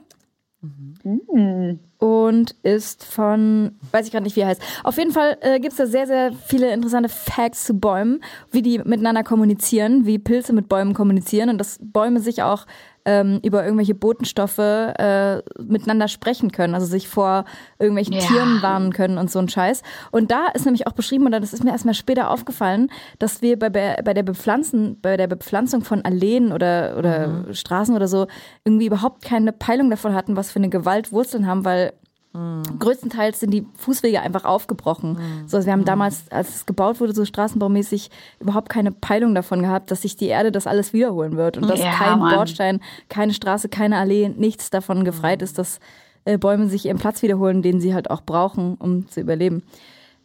Und 1.98 2.56
ist 2.64 3.04
von, 3.04 3.76
weiß 3.92 4.06
ich 4.06 4.12
gerade 4.12 4.24
nicht, 4.24 4.36
wie 4.36 4.42
er 4.42 4.48
heißt. 4.48 4.62
Auf 4.84 4.98
jeden 4.98 5.12
Fall 5.12 5.38
äh, 5.42 5.60
gibt 5.60 5.74
es 5.74 5.78
da 5.78 5.86
sehr, 5.86 6.08
sehr 6.08 6.32
viele 6.34 6.72
interessante 6.72 7.10
Facts 7.10 7.66
zu 7.66 7.74
Bäumen, 7.74 8.24
wie 8.52 8.62
die 8.62 8.80
miteinander 8.80 9.24
kommunizieren, 9.24 10.06
wie 10.06 10.20
Pilze 10.20 10.54
mit 10.54 10.70
Bäumen 10.70 10.94
kommunizieren 10.94 11.50
und 11.50 11.58
dass 11.58 11.80
Bäume 11.82 12.20
sich 12.20 12.44
auch 12.44 12.66
ähm, 13.06 13.40
über 13.44 13.64
irgendwelche 13.64 13.96
Botenstoffe 13.96 14.58
äh, 14.60 15.42
miteinander 15.60 16.08
sprechen 16.08 16.52
können, 16.52 16.74
also 16.74 16.86
sich 16.86 17.08
vor 17.08 17.46
irgendwelchen 17.80 18.14
Ja. 18.14 18.20
Tieren 18.20 18.62
warnen 18.62 18.94
können 18.94 19.18
und 19.18 19.32
so 19.32 19.40
ein 19.40 19.50
Scheiß. 19.50 19.82
Und 20.12 20.32
da 20.32 20.48
ist 20.54 20.66
nämlich 20.66 20.88
auch 20.88 20.94
beschrieben, 20.94 21.26
oder 21.26 21.40
das 21.40 21.54
ist 21.54 21.64
mir 21.64 21.72
erstmal 21.72 21.94
später 21.94 22.30
aufgefallen, 22.30 22.90
dass 23.20 23.42
wir 23.42 23.58
bei, 23.58 23.70
bei 23.70 24.14
der 24.14 24.24
Bepflanzen, 24.24 25.00
bei 25.02 25.18
der 25.18 25.28
Bepflanzung 25.28 25.84
von 25.84 26.04
Alleen 26.06 26.52
oder, 26.52 26.96
oder 26.98 27.54
Straßen 27.54 27.96
oder 27.96 28.08
so 28.08 28.28
irgendwie 28.64 28.86
überhaupt 28.86 29.24
keine 29.24 29.52
Peilung 29.52 29.90
davon 29.90 30.14
hatten, 30.14 30.36
was 30.36 30.52
für 30.52 30.60
eine 30.60 30.70
Gewalt 30.70 31.12
Wurzeln 31.12 31.48
haben, 31.48 31.66
weil 31.66 31.94
größtenteils 32.34 33.40
sind 33.40 33.52
die 33.52 33.66
Fußwege 33.78 34.20
einfach 34.22 34.44
aufgebrochen. 34.44 35.18
So, 35.46 35.58
also 35.58 35.68
wir 35.68 35.74
haben 35.74 35.86
damals, 35.86 36.24
als 36.32 36.56
es 36.56 36.66
gebaut 36.66 37.00
wurde, 37.00 37.14
so 37.14 37.26
straßenbaumäßig, 37.26 38.10
überhaupt 38.40 38.70
keine 38.70 38.92
Peilung 38.92 39.36
davon 39.36 39.62
gehabt, 39.62 39.92
dass 39.92 40.02
sich 40.02 40.16
die 40.16 40.28
Erde 40.28 40.52
das 40.52 40.66
alles 40.66 40.94
wiederholen 40.94 41.38
wird 41.38 41.58
und 41.58 41.70
dass 41.70 41.80
Ja, 41.80 41.92
kein 41.92 42.20
Mann. 42.20 42.36
Bordstein, 42.36 42.82
keine 43.10 43.34
Straße, 43.34 43.70
keine 43.70 43.98
Allee, 43.98 44.30
nichts 44.30 44.72
davon 44.72 45.06
gefreit 45.06 45.44
ist, 45.44 45.60
dass 45.60 45.80
äh, 46.26 46.38
Bäume 46.40 46.68
sich 46.70 46.86
ihren 46.86 46.98
Platz 46.98 47.22
wiederholen, 47.22 47.62
den 47.62 47.80
sie 47.80 47.94
halt 47.94 48.10
auch 48.10 48.22
brauchen, 48.22 48.76
um 48.76 49.08
zu 49.10 49.22
überleben. 49.22 49.62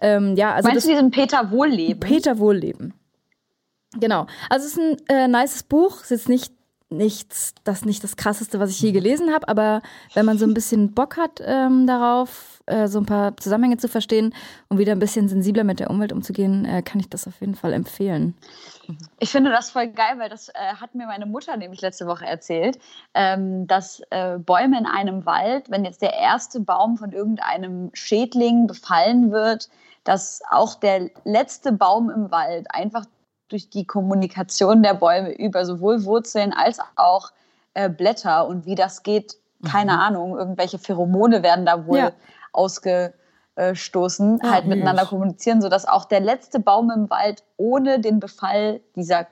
Ähm, 0.00 0.34
ja, 0.36 0.54
also 0.54 0.68
Meinst 0.68 0.84
das 0.84 0.84
du 0.84 0.90
diesen 0.92 1.10
Peter 1.10 1.50
Wohlleben? 1.50 2.00
Peter 2.00 2.38
Wohlleben. 2.38 2.94
Genau. 3.98 4.26
Also 4.48 4.66
es 4.66 4.76
ist 4.76 4.78
ein 4.78 4.96
äh, 5.08 5.28
nices 5.28 5.62
Buch. 5.62 5.96
Es 5.96 6.04
ist 6.04 6.10
jetzt 6.10 6.28
nicht 6.28 6.52
nichts, 6.90 7.54
das 7.64 7.84
nicht 7.84 8.02
das 8.02 8.16
krasseste, 8.16 8.60
was 8.60 8.70
ich 8.70 8.80
je 8.80 8.92
gelesen 8.92 9.32
habe, 9.32 9.48
aber 9.48 9.82
wenn 10.14 10.24
man 10.24 10.38
so 10.38 10.46
ein 10.46 10.54
bisschen 10.54 10.94
Bock 10.94 11.16
hat 11.16 11.40
ähm, 11.44 11.86
darauf, 11.86 12.62
äh, 12.66 12.88
so 12.88 12.98
ein 12.98 13.06
paar 13.06 13.36
Zusammenhänge 13.36 13.76
zu 13.76 13.88
verstehen 13.88 14.34
und 14.68 14.78
wieder 14.78 14.92
ein 14.92 14.98
bisschen 14.98 15.28
sensibler 15.28 15.64
mit 15.64 15.80
der 15.80 15.90
Umwelt 15.90 16.12
umzugehen, 16.12 16.64
äh, 16.64 16.82
kann 16.82 17.00
ich 17.00 17.10
das 17.10 17.26
auf 17.26 17.40
jeden 17.40 17.54
Fall 17.54 17.74
empfehlen. 17.74 18.34
Ich 19.18 19.30
finde 19.30 19.50
das 19.50 19.70
voll 19.70 19.88
geil, 19.88 20.18
weil 20.18 20.30
das 20.30 20.48
äh, 20.48 20.74
hat 20.80 20.94
mir 20.94 21.06
meine 21.06 21.26
Mutter 21.26 21.56
nämlich 21.58 21.82
letzte 21.82 22.06
Woche 22.06 22.24
erzählt, 22.24 22.78
ähm, 23.12 23.66
dass 23.66 24.00
äh, 24.08 24.38
Bäume 24.38 24.78
in 24.78 24.86
einem 24.86 25.26
Wald, 25.26 25.70
wenn 25.70 25.84
jetzt 25.84 26.00
der 26.00 26.14
erste 26.14 26.60
Baum 26.60 26.96
von 26.96 27.12
irgendeinem 27.12 27.90
Schädling 27.92 28.66
befallen 28.66 29.30
wird, 29.30 29.68
dass 30.04 30.40
auch 30.50 30.74
der 30.76 31.10
letzte 31.24 31.72
Baum 31.72 32.08
im 32.08 32.30
Wald 32.30 32.66
einfach 32.70 33.04
durch 33.48 33.70
die 33.70 33.86
Kommunikation 33.86 34.82
der 34.82 34.94
Bäume 34.94 35.32
über 35.32 35.64
sowohl 35.64 36.04
Wurzeln 36.04 36.52
als 36.52 36.78
auch 36.96 37.32
äh, 37.74 37.88
Blätter. 37.88 38.46
Und 38.46 38.66
wie 38.66 38.74
das 38.74 39.02
geht, 39.02 39.36
keine 39.64 39.98
Ahnung, 40.00 40.36
irgendwelche 40.38 40.78
Pheromone 40.78 41.42
werden 41.42 41.66
da 41.66 41.86
wohl 41.86 41.98
Ja. 41.98 42.12
ausgestoßen, 42.52 44.40
halt 44.42 44.66
miteinander 44.66 45.06
kommunizieren, 45.06 45.60
sodass 45.62 45.86
auch 45.86 46.04
der 46.04 46.20
letzte 46.20 46.60
Baum 46.60 46.90
im 46.90 47.10
Wald 47.10 47.42
ohne 47.56 48.00
den 48.00 48.20
Befall 48.20 48.80
dieser, 48.94 49.26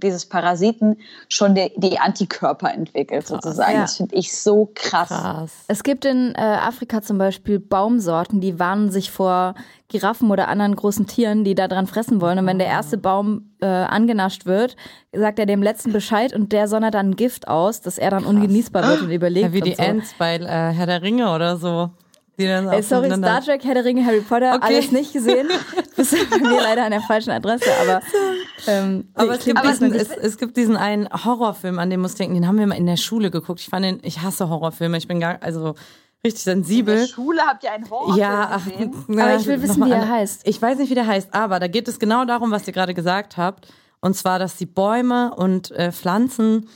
dieses 0.00 0.26
Parasiten 0.26 0.98
schon 1.28 1.54
die, 1.54 1.72
die 1.76 1.98
Antikörper 1.98 2.72
entwickelt, 2.72 3.26
sozusagen. 3.26 3.74
Ja. 3.74 3.80
Das 3.82 3.96
finde 3.96 4.16
ich 4.16 4.36
so 4.36 4.70
krass. 4.74 5.08
Krass. 5.08 5.52
Es 5.68 5.82
gibt 5.82 6.04
in 6.04 6.34
äh, 6.34 6.40
Afrika 6.40 7.02
zum 7.02 7.18
Beispiel 7.18 7.58
Baumsorten, 7.58 8.40
die 8.40 8.58
warnen 8.58 8.90
sich 8.90 9.10
vor 9.10 9.54
Giraffen 9.88 10.30
oder 10.30 10.48
anderen 10.48 10.76
großen 10.76 11.06
Tieren, 11.06 11.44
die 11.44 11.54
da 11.54 11.66
dran 11.66 11.86
fressen 11.86 12.20
wollen. 12.20 12.38
Und 12.38 12.46
wenn 12.46 12.58
der 12.58 12.68
erste 12.68 12.98
Baum 12.98 13.50
äh, 13.60 13.66
angenascht 13.66 14.44
wird, 14.44 14.76
sagt 15.12 15.38
er 15.38 15.46
dem 15.46 15.62
letzten 15.62 15.92
Bescheid 15.92 16.34
und 16.34 16.52
der 16.52 16.68
sondert 16.68 16.94
dann 16.94 17.16
Gift 17.16 17.48
aus, 17.48 17.80
dass 17.80 17.96
er 17.96 18.10
dann 18.10 18.24
ungenießbar 18.24 18.86
wird 18.86 19.02
und 19.02 19.10
überlebt. 19.10 19.46
Ja, 19.48 19.52
wie 19.52 19.62
die 19.62 19.74
so. 19.74 19.82
Ents 19.82 20.14
bei 20.18 20.36
äh, 20.36 20.46
Herr 20.46 20.86
der 20.86 21.02
Ringe 21.02 21.32
oder 21.34 21.56
so. 21.56 21.90
Die 22.38 22.46
dann 22.46 22.68
Ey, 22.68 22.82
sorry, 22.82 23.10
Star 23.12 23.42
Trek, 23.42 23.64
Herr 23.64 23.74
der 23.74 23.84
Ringe, 23.84 24.04
Harry 24.06 24.20
Potter, 24.20 24.54
Okay. 24.54 24.66
alles 24.66 24.92
nicht 24.92 25.12
gesehen. 25.12 25.48
Bist 25.96 26.14
bei 26.30 26.38
mir 26.38 26.60
leider 26.62 26.84
an 26.84 26.92
der 26.92 27.00
falschen 27.00 27.30
Adresse, 27.30 27.68
aber, 27.82 28.00
ähm, 28.68 29.08
Aber 29.14 29.32
nee, 29.32 29.36
es 29.38 29.44
gibt, 29.44 29.64
diesen, 29.64 29.92
es, 29.94 30.08
es 30.10 30.38
gibt 30.38 30.56
diesen 30.56 30.76
einen 30.76 31.08
Horrorfilm, 31.08 31.78
an 31.80 31.90
den 31.90 32.00
muss 32.00 32.12
ich 32.12 32.18
denken, 32.18 32.34
den 32.34 32.46
haben 32.46 32.58
wir 32.58 32.66
mal 32.68 32.76
in 32.78 32.86
der 32.86 32.96
Schule 32.96 33.30
geguckt. 33.32 33.60
Ich 33.60 33.66
fand 33.66 33.84
den, 33.84 33.98
ich 34.02 34.22
hasse 34.22 34.48
Horrorfilme. 34.48 34.96
Ich 34.98 35.08
bin 35.08 35.18
gar, 35.18 35.38
also 35.42 35.74
richtig 36.24 36.46
In 36.46 36.62
sensibel. 36.62 36.96
der 36.96 37.06
Schule 37.08 37.42
habt 37.42 37.64
ihr 37.64 37.72
einen 37.72 37.90
Horror 37.90 38.16
Ja, 38.16 38.48
ach, 38.52 38.64
gesehen? 38.64 38.94
na, 39.08 39.24
Aber 39.24 39.36
ich 39.36 39.46
will 39.46 39.60
wissen, 39.60 39.84
wie 39.84 39.90
er 39.90 40.08
heißt. 40.08 40.42
Ich 40.46 40.62
weiß 40.62 40.78
nicht, 40.78 40.90
wie 40.90 40.94
der 40.94 41.06
heißt, 41.08 41.34
aber 41.34 41.58
da 41.58 41.66
geht 41.66 41.88
es 41.88 41.98
genau 41.98 42.24
darum, 42.24 42.52
was 42.52 42.66
ihr 42.68 42.72
gerade 42.72 42.94
gesagt 42.94 43.36
habt. 43.36 43.66
Und 44.00 44.14
zwar, 44.14 44.38
dass 44.38 44.54
die 44.56 44.66
Bäume 44.66 45.34
und 45.34 45.72
äh, 45.72 45.90
Pflanzen 45.90 46.68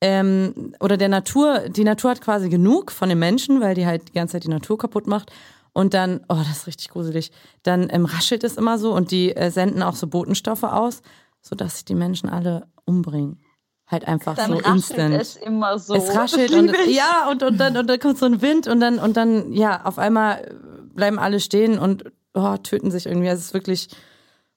ähm, 0.00 0.74
oder 0.80 0.96
der 0.96 1.08
Natur, 1.08 1.68
die 1.68 1.84
Natur 1.84 2.12
hat 2.12 2.20
quasi 2.20 2.48
genug 2.48 2.92
von 2.92 3.08
den 3.08 3.18
Menschen, 3.18 3.60
weil 3.60 3.74
die 3.74 3.86
halt 3.86 4.08
die 4.08 4.12
ganze 4.12 4.32
Zeit 4.32 4.44
die 4.44 4.48
Natur 4.48 4.78
kaputt 4.78 5.06
macht. 5.06 5.32
Und 5.72 5.94
dann, 5.94 6.20
oh, 6.28 6.36
das 6.36 6.58
ist 6.58 6.66
richtig 6.66 6.88
gruselig, 6.88 7.30
dann 7.62 7.88
ähm, 7.90 8.04
raschelt 8.04 8.42
es 8.42 8.56
immer 8.56 8.78
so 8.78 8.94
und 8.94 9.10
die 9.10 9.36
äh, 9.36 9.50
senden 9.50 9.82
auch 9.82 9.94
so 9.94 10.06
Botenstoffe 10.06 10.64
aus, 10.64 11.02
sodass 11.40 11.76
sich 11.76 11.84
die 11.84 11.94
Menschen 11.94 12.28
alle 12.28 12.66
umbringen. 12.84 13.40
Halt 13.86 14.06
einfach 14.06 14.34
Dann 14.34 14.50
so 14.50 14.56
raschelt 14.56 14.74
instant. 14.74 15.14
es 15.14 15.36
immer 15.36 15.78
so. 15.78 15.94
Es 15.94 16.14
raschelt 16.14 16.52
und 16.52 16.74
ich. 16.74 16.96
ja 16.96 17.28
und, 17.30 17.42
und 17.42 17.58
dann 17.58 17.76
und 17.76 17.86
dann 17.88 17.98
kommt 17.98 18.18
so 18.18 18.26
ein 18.26 18.42
Wind 18.42 18.66
und 18.66 18.80
dann 18.80 18.98
und 18.98 19.16
dann 19.16 19.52
ja 19.52 19.84
auf 19.84 19.98
einmal 19.98 20.54
bleiben 20.94 21.18
alle 21.18 21.40
stehen 21.40 21.78
und 21.78 22.04
oh, 22.34 22.56
töten 22.58 22.90
sich 22.90 23.06
irgendwie. 23.06 23.28
Es 23.28 23.40
ist 23.40 23.54
wirklich 23.54 23.88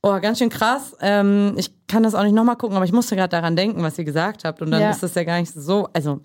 oh 0.02 0.20
ganz 0.20 0.40
schön 0.40 0.50
krass. 0.50 0.98
Ähm, 1.00 1.54
ich 1.56 1.72
kann 1.92 2.04
das 2.04 2.16
auch 2.16 2.24
nicht 2.24 2.34
nochmal 2.34 2.56
gucken, 2.56 2.76
aber 2.78 2.86
ich 2.86 2.94
musste 2.94 3.16
gerade 3.16 3.30
daran 3.30 3.56
denken, 3.56 3.84
was 3.84 3.98
ihr 4.00 4.06
gesagt 4.06 4.46
habt 4.46 4.62
und 4.62 4.72
dann 4.72 4.82
Ja. 4.82 4.90
ist 4.92 5.04
das 5.04 5.14
ja 5.16 5.24
gar 5.24 5.40
nicht 5.40 5.54
so. 5.54 5.88
Also 5.94 6.22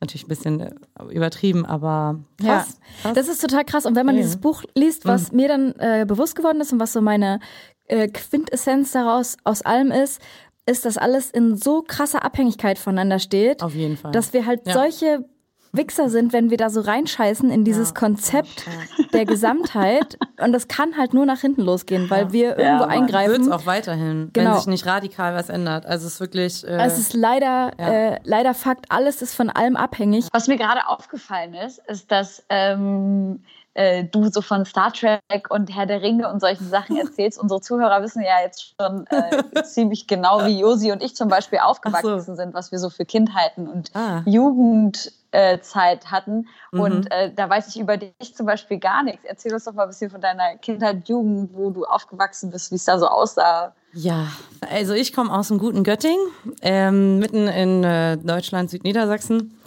natürlich 0.00 0.24
ein 0.24 0.28
bisschen 0.28 0.60
äh, 0.60 0.70
übertrieben, 1.10 1.64
aber 1.66 2.18
krass. 2.42 2.78
Ja, 3.04 3.12
das 3.12 3.28
ist 3.28 3.40
total 3.40 3.64
krass. 3.64 3.86
Und 3.86 3.94
wenn 3.96 4.06
man 4.06 4.14
Ja. 4.16 4.22
dieses 4.22 4.38
Buch 4.38 4.62
liest, 4.74 5.04
was 5.06 5.32
mir 5.32 5.48
dann 5.48 5.72
äh, 5.78 6.04
bewusst 6.06 6.34
geworden 6.36 6.60
ist 6.60 6.72
und 6.72 6.80
was 6.80 6.92
so 6.92 7.00
meine 7.00 7.40
äh, 7.88 8.08
Quintessenz 8.08 8.92
daraus 8.92 9.36
aus 9.44 9.62
allem 9.62 9.90
ist, 9.92 10.20
ist, 10.66 10.84
dass 10.84 10.98
alles 10.98 11.30
in 11.30 11.56
so 11.56 11.82
krasser 11.86 12.24
Abhängigkeit 12.24 12.78
voneinander 12.78 13.18
steht, 13.20 13.62
Auf 13.62 13.74
jeden 13.74 13.96
Fall. 13.96 14.10
dass 14.12 14.32
wir 14.32 14.44
halt 14.46 14.66
Ja. 14.66 14.72
solche 14.72 15.24
Wichser 15.72 16.08
sind, 16.08 16.32
wenn 16.32 16.50
wir 16.50 16.56
da 16.56 16.70
so 16.70 16.80
reinscheißen 16.80 17.50
in 17.50 17.64
dieses 17.64 17.94
Konzept 17.94 18.64
der 19.12 19.24
Gesamtheit. 19.24 20.18
Und 20.40 20.52
das 20.52 20.68
kann 20.68 20.96
halt 20.96 21.14
nur 21.14 21.26
nach 21.26 21.40
hinten 21.40 21.62
losgehen, 21.62 22.08
weil 22.10 22.32
wir 22.32 22.58
irgendwo 22.58 22.80
wird 22.84 22.90
eingreifen. 22.90 23.42
es 23.42 23.48
auch 23.50 23.66
weiterhin, 23.66 24.30
Genau. 24.32 24.50
wenn 24.50 24.56
sich 24.58 24.66
nicht 24.66 24.86
radikal 24.86 25.34
was 25.34 25.48
ändert. 25.48 25.86
Also 25.86 26.06
es 26.06 26.14
ist 26.14 26.20
wirklich. 26.20 26.64
Äh, 26.66 26.76
Es 26.84 26.98
ist 26.98 27.14
leider, 27.14 27.72
äh, 27.78 28.18
leider 28.24 28.54
Fakt, 28.54 28.86
alles 28.90 29.22
ist 29.22 29.34
von 29.34 29.50
allem 29.50 29.76
abhängig. 29.76 30.28
Was 30.32 30.48
mir 30.48 30.56
gerade 30.56 30.86
aufgefallen 30.88 31.54
ist, 31.54 31.78
ist, 31.86 32.10
dass 32.10 32.44
ähm, 32.48 33.42
äh, 33.76 34.04
du 34.04 34.30
so 34.30 34.40
von 34.40 34.64
Star 34.64 34.92
Trek 34.92 35.50
und 35.50 35.74
Herr 35.74 35.86
der 35.86 36.00
Ringe 36.02 36.30
und 36.30 36.40
solchen 36.40 36.68
Sachen 36.68 36.96
erzählst. 36.98 37.38
Unsere 37.38 37.60
Zuhörer 37.60 38.02
wissen 38.02 38.22
ja 38.22 38.40
jetzt 38.42 38.74
schon 38.80 39.06
äh, 39.08 39.62
ziemlich 39.64 40.06
genau, 40.06 40.44
wie 40.46 40.58
Josi 40.58 40.92
und 40.92 41.02
ich 41.02 41.14
zum 41.14 41.28
Beispiel 41.28 41.58
aufgewachsen 41.58 42.16
Ach 42.18 42.24
so. 42.24 42.34
sind, 42.34 42.54
was 42.54 42.72
wir 42.72 42.78
so 42.78 42.90
für 42.90 43.04
Kindheiten 43.04 43.68
und 43.68 43.90
Ah. 43.94 44.22
Jugendzeit 44.26 45.12
äh, 45.32 45.60
Zeit 45.60 46.10
hatten. 46.10 46.46
Mhm. 46.72 46.80
Und 46.80 47.10
äh, 47.12 47.30
da 47.34 47.50
weiß 47.50 47.68
ich 47.68 47.78
über 47.78 47.98
dich 47.98 48.34
zum 48.34 48.46
Beispiel 48.46 48.78
gar 48.78 49.02
nichts. 49.02 49.24
Erzähl 49.24 49.52
uns 49.52 49.64
doch 49.64 49.74
mal 49.74 49.82
ein 49.82 49.88
bisschen 49.88 50.10
von 50.10 50.20
deiner 50.22 50.56
Kindheit, 50.56 51.08
Jugend, 51.08 51.50
wo 51.52 51.68
du 51.70 51.84
aufgewachsen 51.84 52.50
bist, 52.50 52.70
wie 52.70 52.76
es 52.76 52.84
da 52.84 52.98
so 52.98 53.06
aussah. 53.06 53.74
Ja, 53.92 54.28
also 54.70 54.94
ich 54.94 55.12
komme 55.12 55.32
aus 55.32 55.48
dem 55.48 55.58
guten 55.58 55.84
Göttingen, 55.84 56.26
ähm, 56.62 57.18
mitten 57.18 57.48
in 57.48 57.84
äh, 57.84 58.16
Deutschland, 58.16 58.70
Südniedersachsen. 58.70 59.58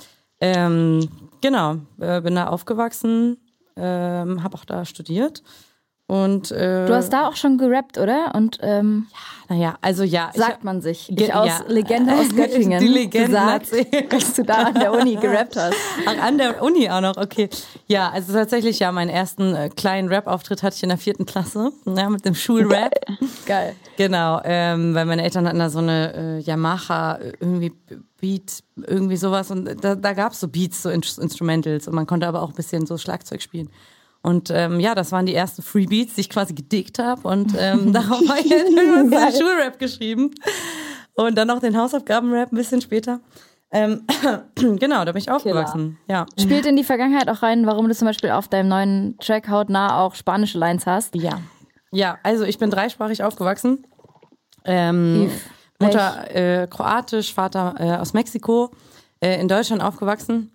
Ähm, 0.42 1.10
genau, 1.42 1.76
äh, 2.00 2.22
bin 2.22 2.36
da 2.36 2.48
aufgewachsen, 2.48 3.38
ähm, 3.80 4.44
habe 4.44 4.56
auch 4.58 4.66
da 4.66 4.86
studiert 4.86 5.44
Und, 6.10 6.50
äh, 6.50 6.88
Du 6.88 6.96
hast 6.96 7.14
da 7.14 7.28
auch 7.28 7.36
schon 7.36 7.60
gerappt, 7.60 8.00
oder? 8.00 8.34
Und 8.34 8.58
ähm, 8.64 9.06
naja, 9.48 9.78
also 9.80 10.04
ja. 10.04 10.32
sagt 10.34 10.64
man 10.64 10.82
sich. 10.82 11.08
Ich 11.16 11.32
aus 11.32 11.48
ja. 11.48 11.64
Legende 11.68 12.16
aus 12.16 12.30
Göttingen 12.36 12.80
Die 12.80 12.88
Legenden 12.88 13.28
gesagt, 13.28 13.72
erzählen. 13.72 14.10
dass 14.10 14.34
du 14.34 14.44
da 14.44 14.56
an 14.56 14.74
der 14.74 14.92
Uni 14.92 15.18
gerappt 15.18 15.56
hast. 15.56 15.76
Ach, 16.08 16.20
an 16.20 16.40
der 16.40 16.64
Uni 16.64 16.90
auch 16.90 17.02
noch, 17.02 17.16
okay. 17.16 17.48
Ja, 17.86 18.10
also 18.10 18.34
tatsächlich, 18.34 18.80
ja, 18.80 18.92
meinen 18.92 19.10
ersten 19.10 19.54
äh, 19.54 19.70
kleinen 19.70 20.08
Rap-Auftritt 20.08 20.64
hatte 20.64 20.78
ich 20.78 20.82
in 20.82 20.90
der 20.90 20.98
vierten 20.98 21.28
Klasse, 21.28 21.72
ja, 21.86 22.10
mit 22.10 22.26
dem 22.26 22.34
Schulrap. 22.34 22.92
Geil. 23.46 23.76
Genau, 23.96 24.42
ähm, 24.44 24.96
weil 24.96 25.06
meine 25.06 25.22
Eltern 25.22 25.48
hatten 25.48 25.60
da 25.60 25.70
so 25.70 25.78
eine 25.78 26.14
äh, 26.16 26.40
Yamaha 26.40 27.18
äh, 27.18 27.34
irgendwie 27.40 27.72
Beat, 28.20 28.64
irgendwie 28.78 29.18
sowas 29.18 29.52
und 29.52 29.84
da, 29.84 29.94
da 29.94 30.14
gab's 30.14 30.40
so 30.40 30.48
Beats, 30.48 30.82
so 30.82 30.90
In 30.90 31.04
Instrumentals 31.04 31.88
und 31.88 31.94
man 31.94 32.08
konnte 32.08 32.28
aber 32.28 32.42
auch 32.42 32.50
ein 32.50 32.56
bisschen 32.56 32.88
so 32.88 32.98
Schlagzeug 32.98 33.44
spielen. 33.44 33.70
Und 34.22 34.52
ähm, 34.52 34.80
ja, 34.80 34.96
das 34.96 35.12
waren 35.12 35.26
die 35.26 35.34
ersten 35.34 35.62
Free 35.62 35.86
Beats, 35.86 36.16
die 36.16 36.22
ich 36.22 36.30
quasi 36.30 36.54
gedickt 36.54 37.00
habe 37.00 37.28
und 37.28 37.56
ähm, 37.60 37.94
darauf 37.94 38.28
habe 38.28 38.40
ich 38.40 38.50
dann 38.50 38.68
irgendwann 38.68 39.10
so 39.10 39.18
einen 39.18 39.36
Schulrap 39.36 39.80
geschrieben 39.80 40.32
und 41.14 41.38
dann 41.38 41.48
noch 41.48 41.60
den 41.60 41.78
Hausaufgabenrap 41.78 42.52
ein 42.52 42.56
bisschen 42.56 42.82
später. 42.82 43.22
Ähm, 43.72 44.06
genau, 44.56 45.06
da 45.06 45.12
bin 45.12 45.22
ich 45.22 45.30
aufgewachsen. 45.30 46.00
Ja. 46.08 46.26
Spielt 46.40 46.66
in 46.66 46.76
die 46.76 46.84
Vergangenheit 46.84 47.30
auch 47.30 47.44
rein, 47.44 47.68
warum 47.68 47.88
du 47.88 47.94
zum 47.94 48.08
Beispiel 48.08 48.32
auf 48.32 48.48
deinem 48.48 48.68
neuen 48.68 49.18
Track 49.20 49.48
hautnah 49.48 50.02
auch 50.02 50.16
spanische 50.16 50.58
Lines 50.58 50.88
hast? 50.88 51.16
Ja. 51.16 51.40
Ja, 51.92 52.18
also 52.24 52.46
ich 52.46 52.58
bin 52.58 52.70
dreisprachig 52.70 53.24
aufgewachsen. 53.24 53.86
Ähm, 54.66 55.32
Mutter 55.80 56.36
äh, 56.36 56.68
kroatisch, 56.68 57.34
Vater 57.34 57.76
äh, 57.80 57.98
aus 57.98 58.14
Mexiko, 58.14 58.72
äh, 59.22 59.40
in 59.40 59.48
Deutschland 59.48 59.82
aufgewachsen. 59.82 60.52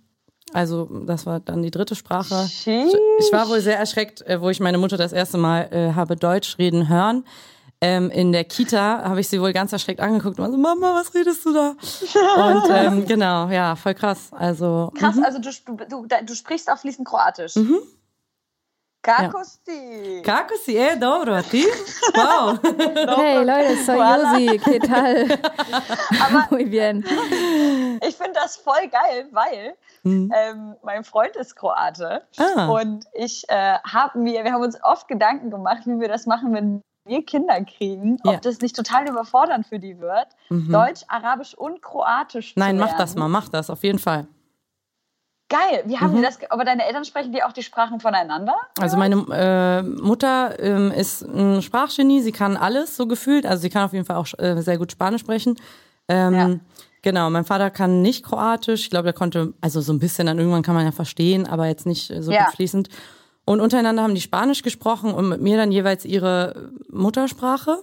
Also 0.52 0.88
das 1.06 1.26
war 1.26 1.40
dann 1.40 1.62
die 1.62 1.70
dritte 1.70 1.94
Sprache. 1.94 2.44
Ich, 2.44 2.66
ich 2.66 3.32
war 3.32 3.48
wohl 3.48 3.60
sehr 3.60 3.78
erschreckt, 3.78 4.22
äh, 4.22 4.40
wo 4.40 4.50
ich 4.50 4.60
meine 4.60 4.78
Mutter 4.78 4.96
das 4.96 5.12
erste 5.12 5.38
Mal 5.38 5.68
äh, 5.72 5.94
habe 5.94 6.16
Deutsch 6.16 6.58
reden 6.58 6.88
hören. 6.88 7.24
Ähm, 7.80 8.10
in 8.10 8.32
der 8.32 8.44
Kita 8.44 9.02
habe 9.04 9.20
ich 9.20 9.28
sie 9.28 9.40
wohl 9.40 9.52
ganz 9.52 9.72
erschreckt 9.72 10.00
angeguckt 10.00 10.38
und 10.38 10.44
war 10.44 10.50
so, 10.50 10.56
Mama, 10.56 10.94
was 10.94 11.12
redest 11.14 11.44
du 11.44 11.52
da? 11.52 11.70
Und 12.46 12.70
ähm, 12.70 13.06
genau, 13.06 13.48
ja, 13.50 13.76
voll 13.76 13.94
krass. 13.94 14.28
Also 14.30 14.90
Krass, 14.96 15.16
also 15.22 15.38
du, 15.38 15.50
du, 15.76 16.06
du, 16.06 16.06
du 16.24 16.34
sprichst 16.34 16.70
auch 16.70 16.78
fließend 16.78 17.06
Kroatisch. 17.06 17.56
Mhm. 17.56 17.78
Kakosti. 19.04 20.22
Kako 20.24 20.54
si 20.64 20.72
je 20.72 20.96
dobro, 20.96 21.34
a 21.34 21.42
ti? 21.42 21.64
Wow. 22.16 22.58
Hey 23.16 23.44
Leute, 23.44 23.76
soy 23.84 23.98
Josi, 23.98 24.58
¿qué 24.64 24.78
tal? 24.80 25.26
Muy 26.50 26.64
bien. 26.64 27.04
Ich 28.08 28.16
finde 28.16 28.32
das 28.34 28.56
voll 28.56 28.88
geil, 28.88 29.26
weil 29.32 29.74
ähm, 30.04 30.74
mein 30.82 31.04
Freund 31.04 31.36
ist 31.36 31.54
Kroate 31.56 32.22
Ah. 32.38 32.68
und 32.68 33.04
ich 33.12 33.44
äh, 33.48 33.78
habe 33.84 34.18
mir, 34.18 34.44
wir 34.44 34.52
haben 34.52 34.62
uns 34.62 34.78
oft 34.82 35.06
Gedanken 35.08 35.50
gemacht, 35.50 35.82
wie 35.86 36.00
wir 36.00 36.08
das 36.08 36.26
machen, 36.26 36.52
wenn 36.54 36.80
wir 37.06 37.22
Kinder 37.24 37.62
kriegen, 37.64 38.16
Ja. 38.24 38.30
Mhm. 38.32 38.36
ob 38.36 38.42
das 38.42 38.60
nicht 38.60 38.74
total 38.76 39.08
überfordernd 39.08 39.66
für 39.66 39.78
die 39.78 39.98
wird, 40.00 40.28
Deutsch, 40.50 41.02
Arabisch 41.08 41.54
und 41.54 41.82
Kroatisch 41.82 42.54
Nein, 42.56 42.78
zu 42.78 42.84
mach 42.84 42.96
das 42.96 43.14
mal, 43.16 43.28
mach 43.28 43.48
das, 43.50 43.68
auf 43.70 43.82
jeden 43.82 43.98
Fall. 43.98 44.26
Geil, 45.50 45.82
wie 45.84 45.98
haben 45.98 46.12
Mhm. 46.12 46.16
die 46.16 46.22
das, 46.22 46.38
aber 46.50 46.64
deine 46.64 46.86
Eltern 46.86 47.04
sprechen 47.04 47.32
die 47.32 47.42
auch 47.42 47.52
die 47.52 47.62
Sprachen 47.62 48.00
voneinander? 48.00 48.54
Also 48.80 48.96
meine 48.96 49.16
äh, 49.30 49.82
Mutter 49.82 50.58
ähm, 50.58 50.90
ist 50.90 51.22
ein 51.22 51.60
Sprachgenie, 51.62 52.22
sie 52.22 52.32
kann 52.32 52.56
alles 52.56 52.96
so 52.96 53.06
gefühlt, 53.06 53.44
also 53.44 53.60
sie 53.60 53.68
kann 53.70 53.84
auf 53.84 53.92
jeden 53.92 54.06
Fall 54.06 54.16
auch 54.16 54.26
äh, 54.38 54.60
sehr 54.62 54.78
gut 54.78 54.90
Spanisch 54.92 55.20
sprechen. 55.20 55.56
Ähm, 56.08 56.34
Ja. 56.34 56.50
Genau, 57.02 57.28
mein 57.28 57.44
Vater 57.44 57.68
kann 57.70 58.00
nicht 58.00 58.24
Kroatisch, 58.24 58.80
ich 58.84 58.90
glaube, 58.90 59.04
der 59.04 59.12
konnte, 59.12 59.52
also 59.60 59.82
so 59.82 59.92
ein 59.92 59.98
bisschen, 59.98 60.26
dann 60.26 60.38
irgendwann 60.38 60.62
kann 60.62 60.74
man 60.74 60.86
ja 60.86 60.92
verstehen, 60.92 61.46
aber 61.46 61.66
jetzt 61.66 61.84
nicht 61.84 62.10
äh, 62.10 62.22
so 62.22 62.32
Ja. 62.32 62.46
gut 62.46 62.54
fließend. 62.54 62.88
Und 63.44 63.60
untereinander 63.60 64.02
haben 64.02 64.14
die 64.14 64.22
Spanisch 64.22 64.62
gesprochen 64.62 65.12
und 65.12 65.28
mit 65.28 65.42
mir 65.42 65.58
dann 65.58 65.70
jeweils 65.70 66.06
ihre 66.06 66.70
Muttersprache. 66.90 67.80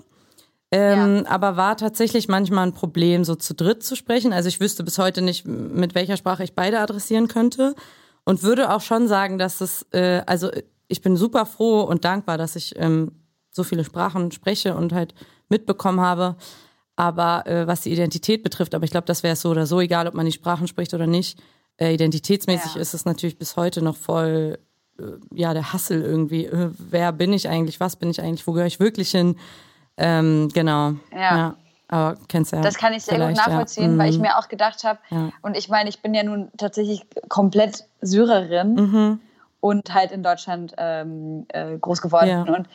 Ähm, 0.74 1.26
Aber 1.28 1.58
war 1.58 1.76
tatsächlich 1.76 2.30
manchmal 2.30 2.68
ein 2.68 2.74
Problem, 2.74 3.26
so 3.26 3.36
zu 3.36 3.54
dritt 3.54 3.84
zu 3.84 3.96
sprechen. 3.96 4.32
Also 4.32 4.48
ich 4.48 4.60
wüsste 4.62 4.84
bis 4.84 4.98
heute 4.98 5.22
nicht, 5.22 5.46
mit 5.46 5.96
welcher 5.96 6.16
Sprache 6.16 6.44
ich 6.44 6.54
beide 6.54 6.80
adressieren 6.80 7.28
könnte. 7.28 7.76
Und 8.24 8.44
würde 8.44 8.72
auch 8.74 8.82
schon 8.82 9.08
sagen, 9.08 9.38
dass 9.38 9.62
es, 9.62 9.86
äh, 9.92 10.22
also 10.26 10.50
ich 10.88 11.02
bin 11.02 11.18
super 11.18 11.46
froh 11.46 11.82
und 11.82 12.06
dankbar, 12.06 12.38
dass 12.38 12.56
ich 12.56 12.74
ähm, 12.78 13.12
so 13.50 13.64
viele 13.64 13.84
Sprachen 13.84 14.32
spreche 14.32 14.76
und 14.76 14.94
halt 14.94 15.14
mitbekommen 15.50 16.00
habe. 16.00 16.36
Aber 16.96 17.48
äh, 17.48 17.68
was 17.68 17.82
die 17.82 17.92
Identität 17.92 18.44
betrifft, 18.44 18.76
aber 18.76 18.86
ich 18.86 18.92
glaube, 18.92 19.08
das 19.08 19.24
wäre 19.24 19.36
so 19.36 19.50
oder 19.50 19.66
so, 19.66 19.80
egal 19.82 20.08
ob 20.08 20.14
man 20.14 20.26
die 20.26 20.32
Sprachen 20.32 20.68
spricht 20.68 20.94
oder 20.94 21.08
nicht. 21.08 21.40
Äh, 21.78 21.94
identitätsmäßig 21.94 22.76
Ja. 22.76 22.82
ist 22.82 22.94
es 22.94 23.06
natürlich 23.06 23.38
bis 23.38 23.58
heute 23.58 23.82
noch 23.82 23.96
voll, 23.98 24.60
äh, 25.00 25.04
ja, 25.34 25.54
der 25.54 25.74
Hassel 25.74 26.02
irgendwie. 26.02 26.46
Äh, 26.46 26.70
wer 26.78 27.12
bin 27.12 27.34
ich 27.34 27.50
eigentlich? 27.50 27.80
Was 27.80 27.96
bin 27.96 28.10
ich 28.10 28.22
eigentlich? 28.22 28.46
Wo 28.46 28.52
gehöre 28.52 28.68
ich 28.68 28.80
wirklich 28.80 29.12
hin? 29.12 29.36
Ähm, 30.04 30.50
genau. 30.54 30.94
Ja. 31.16 31.56
Aber 31.88 32.18
kennst 32.30 32.54
ja. 32.54 32.62
Das 32.62 32.76
kann 32.78 32.94
ich 32.94 33.04
sehr 33.04 33.20
gut 33.20 33.36
nachvollziehen, 33.36 33.94
ja. 33.94 33.98
weil 33.98 34.10
ich 34.10 34.16
Mhm. 34.16 34.22
mir 34.24 34.38
auch 34.38 34.48
gedacht 34.48 34.84
habe, 34.86 35.00
Ja. 35.10 35.30
und 35.42 35.58
ich 35.58 35.68
meine, 35.70 35.90
ich 35.90 36.02
bin 36.02 36.14
ja 36.14 36.24
nun 36.24 36.50
tatsächlich 36.58 37.06
komplett 37.28 37.86
Syrerin 38.02 38.74
Mhm. 38.76 39.20
und 39.60 39.94
halt 39.94 40.12
in 40.12 40.24
Deutschland 40.24 40.74
ähm, 40.78 41.46
äh, 41.50 41.78
groß 41.78 42.02
geworden. 42.02 42.30
Ja. 42.30 42.42
Und 42.44 42.68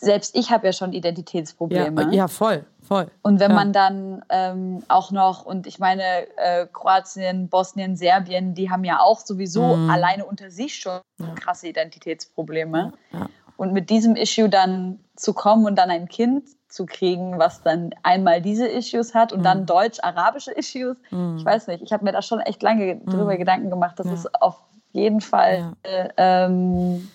selbst 0.00 0.36
ich 0.36 0.50
habe 0.50 0.66
ja 0.66 0.72
schon 0.72 0.92
Identitätsprobleme. 0.92 2.02
ja, 2.02 2.10
ja, 2.10 2.28
voll, 2.28 2.64
voll. 2.86 3.10
Und 3.22 3.40
wenn 3.40 3.50
ja. 3.50 3.56
man 3.56 3.72
dann 3.72 4.22
ähm, 4.28 4.82
auch 4.88 5.10
noch, 5.10 5.44
und 5.46 5.66
ich 5.66 5.78
meine, 5.78 6.02
äh, 6.36 6.66
Kroatien, 6.72 7.48
Bosnien, 7.48 7.96
Serbien, 7.96 8.54
die 8.54 8.70
haben 8.70 8.84
ja 8.84 9.00
auch 9.00 9.20
sowieso 9.20 9.62
alleine 9.90 10.26
unter 10.26 10.50
sich 10.50 10.76
schon 10.76 11.00
krasse 11.36 11.68
Identitätsprobleme. 11.68 12.92
Ja. 13.60 13.66
Und 13.66 13.72
mit 13.72 13.90
diesem 13.90 14.16
Issue 14.16 14.48
dann 14.48 14.98
zu 15.16 15.34
kommen 15.34 15.66
und 15.66 15.76
dann 15.76 15.90
ein 15.90 16.08
Kind 16.08 16.44
zu 16.68 16.86
kriegen, 16.86 17.38
was 17.38 17.62
dann 17.62 17.90
einmal 18.02 18.40
diese 18.40 18.66
Issues 18.66 19.14
hat 19.14 19.32
und 19.32 19.42
dann 19.42 19.66
deutsch-arabische 19.66 20.52
Issues, 20.52 20.96
ich 21.36 21.44
weiß 21.44 21.66
nicht, 21.66 21.82
ich 21.82 21.92
habe 21.92 22.04
mir 22.04 22.12
da 22.12 22.22
schon 22.22 22.40
echt 22.40 22.62
lange 22.62 22.96
drüber 22.96 23.36
Gedanken 23.36 23.70
gemacht. 23.70 23.98
Das 23.98 24.06
ist 24.06 24.40
auf 24.40 24.56
jeden 24.92 25.20
Fall. 25.20 25.74
Äh, 25.82 26.08
ähm, 26.16 27.08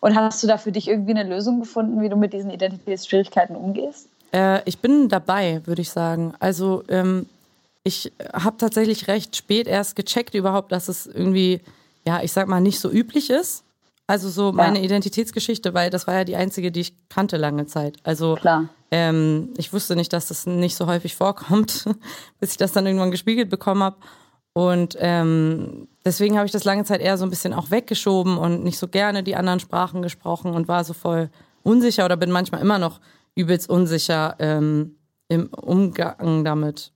und 0.00 0.16
hast 0.16 0.42
du 0.42 0.46
da 0.46 0.58
für 0.58 0.72
dich 0.72 0.88
irgendwie 0.88 1.10
eine 1.10 1.24
Lösung 1.24 1.60
gefunden, 1.60 2.00
wie 2.00 2.08
du 2.08 2.16
mit 2.16 2.32
diesen 2.32 2.50
Identitätsschwierigkeiten 2.50 3.56
umgehst? 3.56 4.08
Äh, 4.32 4.62
ich 4.64 4.78
bin 4.78 5.08
dabei, 5.08 5.62
würde 5.64 5.82
ich 5.82 5.90
sagen. 5.90 6.34
Also 6.38 6.84
ähm, 6.88 7.26
ich 7.82 8.12
habe 8.32 8.56
tatsächlich 8.58 9.08
recht 9.08 9.36
spät 9.36 9.66
erst 9.66 9.96
gecheckt 9.96 10.34
überhaupt, 10.34 10.72
dass 10.72 10.88
es 10.88 11.06
irgendwie, 11.06 11.60
ja, 12.06 12.22
ich 12.22 12.32
sag 12.32 12.48
mal, 12.48 12.60
nicht 12.60 12.80
so 12.80 12.90
üblich 12.90 13.30
ist. 13.30 13.64
Also 14.08 14.30
so 14.30 14.52
meine 14.52 14.82
Identitätsgeschichte, 14.82 15.74
weil 15.74 15.90
das 15.90 16.06
war 16.06 16.14
ja 16.14 16.24
die 16.24 16.34
einzige, 16.34 16.72
die 16.72 16.80
ich 16.80 17.08
kannte 17.10 17.36
lange 17.36 17.66
Zeit. 17.66 17.98
Also 18.02 18.36
Klar. 18.36 18.70
Ähm, 18.90 19.52
ich 19.58 19.72
wusste 19.74 19.96
nicht, 19.96 20.14
dass 20.14 20.28
das 20.28 20.46
nicht 20.46 20.76
so 20.76 20.86
häufig 20.86 21.14
vorkommt, 21.14 21.84
bis 22.40 22.52
ich 22.52 22.56
das 22.56 22.72
dann 22.72 22.86
irgendwann 22.86 23.10
gespiegelt 23.10 23.50
bekommen 23.50 23.82
habe. 23.82 23.96
Und 24.54 24.96
ähm, 24.98 25.88
deswegen 26.06 26.36
habe 26.36 26.46
ich 26.46 26.52
das 26.52 26.64
lange 26.64 26.84
Zeit 26.84 27.02
eher 27.02 27.18
so 27.18 27.24
ein 27.24 27.30
bisschen 27.30 27.52
auch 27.52 27.70
weggeschoben 27.70 28.38
und 28.38 28.64
nicht 28.64 28.78
so 28.78 28.88
gerne 28.88 29.22
die 29.22 29.36
anderen 29.36 29.60
Sprachen 29.60 30.00
gesprochen 30.00 30.54
und 30.54 30.68
war 30.68 30.84
so 30.84 30.94
voll 30.94 31.28
unsicher 31.62 32.06
oder 32.06 32.16
bin 32.16 32.30
manchmal 32.30 32.62
immer 32.62 32.78
noch 32.78 33.00
übelst 33.34 33.68
unsicher 33.68 34.36
ähm, 34.38 34.96
im 35.28 35.48
Umgang 35.48 36.44
damit. 36.44 36.92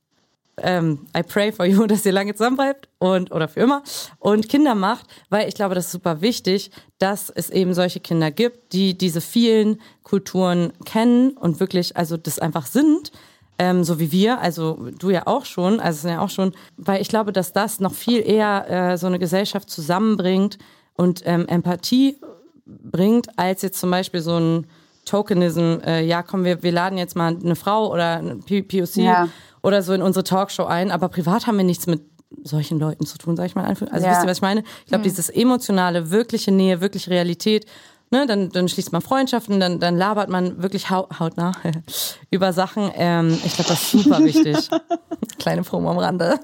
Ähm, 0.57 1.07
I 1.17 1.23
pray 1.23 1.51
for 1.51 1.65
you, 1.65 1.85
dass 1.87 2.05
ihr 2.05 2.11
lange 2.11 2.35
zusammen 2.35 2.57
bleibt 2.57 2.87
und 2.99 3.31
oder 3.31 3.47
für 3.47 3.61
immer 3.61 3.81
und 4.19 4.49
Kinder 4.49 4.75
macht, 4.75 5.07
weil 5.29 5.47
ich 5.47 5.55
glaube, 5.55 5.73
das 5.75 5.85
ist 5.85 5.91
super 5.91 6.21
wichtig, 6.21 6.71
dass 6.99 7.29
es 7.29 7.49
eben 7.49 7.73
solche 7.73 7.99
Kinder 7.99 8.29
gibt, 8.29 8.73
die 8.73 8.97
diese 8.97 9.21
vielen 9.21 9.81
Kulturen 10.03 10.73
kennen 10.85 11.31
und 11.31 11.59
wirklich, 11.59 11.97
also 11.97 12.17
das 12.17 12.37
einfach 12.37 12.67
sind, 12.67 13.11
ähm, 13.59 13.83
so 13.83 13.99
wie 13.99 14.11
wir, 14.11 14.39
also 14.39 14.89
du 14.99 15.09
ja 15.09 15.27
auch 15.27 15.45
schon, 15.45 15.79
also 15.79 16.01
sind 16.01 16.11
ja 16.11 16.21
auch 16.21 16.29
schon, 16.29 16.53
weil 16.77 17.01
ich 17.01 17.07
glaube, 17.07 17.31
dass 17.31 17.53
das 17.53 17.79
noch 17.79 17.93
viel 17.93 18.19
eher 18.19 18.69
äh, 18.69 18.97
so 18.97 19.07
eine 19.07 19.19
Gesellschaft 19.19 19.69
zusammenbringt 19.69 20.57
und 20.93 21.23
ähm, 21.25 21.47
Empathie 21.47 22.17
bringt, 22.65 23.37
als 23.37 23.61
jetzt 23.61 23.79
zum 23.79 23.91
Beispiel 23.91 24.21
so 24.21 24.37
ein 24.37 24.67
Tokenism, 25.05 25.79
äh, 25.85 26.01
ja 26.01 26.23
komm, 26.23 26.45
wir, 26.45 26.63
wir 26.63 26.71
laden 26.71 26.97
jetzt 26.97 27.15
mal 27.15 27.35
eine 27.35 27.55
Frau 27.55 27.91
oder 27.91 28.17
eine 28.17 28.37
POC 28.37 28.97
Ja. 28.97 29.29
Oder 29.63 29.81
so 29.81 29.93
in 29.93 30.01
unsere 30.01 30.23
Talkshow 30.23 30.65
ein, 30.65 30.91
aber 30.91 31.09
privat 31.09 31.47
haben 31.47 31.57
wir 31.57 31.63
nichts 31.63 31.87
mit 31.87 32.01
solchen 32.43 32.79
Leuten 32.79 33.05
zu 33.05 33.17
tun, 33.17 33.35
sag 33.37 33.45
ich 33.45 33.55
mal. 33.55 33.65
Also 33.65 33.85
Ja. 33.85 34.11
wisst 34.11 34.23
ihr, 34.23 34.27
was 34.29 34.37
ich 34.37 34.41
meine? 34.41 34.63
Ich 34.81 34.87
glaube, 34.87 35.03
dieses 35.03 35.29
emotionale, 35.29 36.11
wirkliche 36.11 36.51
Nähe, 36.51 36.81
wirkliche 36.81 37.09
Realität, 37.11 37.65
ne, 38.11 38.25
dann, 38.27 38.49
dann 38.49 38.67
schließt 38.67 38.91
man 38.91 39.01
Freundschaften, 39.01 39.59
dann, 39.59 39.79
dann 39.79 39.95
labert 39.97 40.29
man 40.29 40.61
wirklich 40.61 40.89
hau 40.89 41.07
hautnah 41.19 41.53
über 42.31 42.51
Sachen. 42.53 42.91
Ähm, 42.95 43.39
ich 43.45 43.53
glaube, 43.55 43.69
das 43.69 43.81
ist 43.83 43.91
super 44.03 44.23
wichtig. 44.23 44.69
Kleine 45.39 45.61
Promo 45.63 45.91
am 45.91 45.97
Rande. 45.99 46.39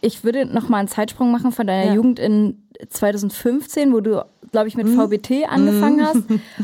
Ich 0.00 0.24
würde 0.24 0.46
noch 0.46 0.68
mal 0.68 0.78
einen 0.78 0.88
Zeitsprung 0.88 1.30
machen 1.32 1.52
von 1.52 1.66
deiner 1.66 1.88
Ja. 1.88 1.94
Jugend 1.94 2.18
in 2.18 2.62
2015, 2.88 3.92
wo 3.92 4.00
du, 4.00 4.24
glaube 4.52 4.68
ich, 4.68 4.76
mit 4.76 4.86
Mhm. 4.86 4.94
VBT 5.00 5.48
angefangen 5.48 6.04
hast 6.04 6.22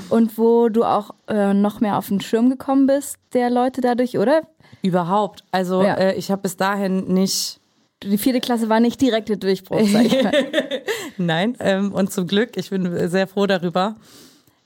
und 0.08 0.38
wo 0.38 0.68
du 0.68 0.84
auch 0.84 1.10
äh, 1.28 1.52
noch 1.54 1.80
mehr 1.80 1.98
auf 1.98 2.08
den 2.08 2.20
Schirm 2.20 2.48
gekommen 2.50 2.86
bist, 2.86 3.16
der 3.32 3.50
Leute 3.50 3.80
dadurch, 3.80 4.18
oder? 4.18 4.42
Überhaupt. 4.82 5.44
Also 5.52 5.82
Ja. 5.82 5.94
äh, 5.94 6.14
ich 6.14 6.30
habe 6.30 6.42
bis 6.42 6.56
dahin 6.56 7.04
nicht 7.12 7.60
Die 8.02 8.18
vierte 8.18 8.40
Klasse 8.40 8.68
war 8.68 8.80
nicht 8.80 9.00
direkt 9.00 9.28
der 9.28 9.36
Durchbruch, 9.36 9.80
sag 9.86 10.04
ich 10.06 10.22
mal. 10.22 10.32
Nein, 11.18 11.56
ähm, 11.60 11.92
und 11.92 12.12
zum 12.12 12.26
Glück, 12.26 12.56
ich 12.56 12.70
bin 12.70 13.08
sehr 13.08 13.28
froh 13.28 13.46
darüber. 13.46 13.94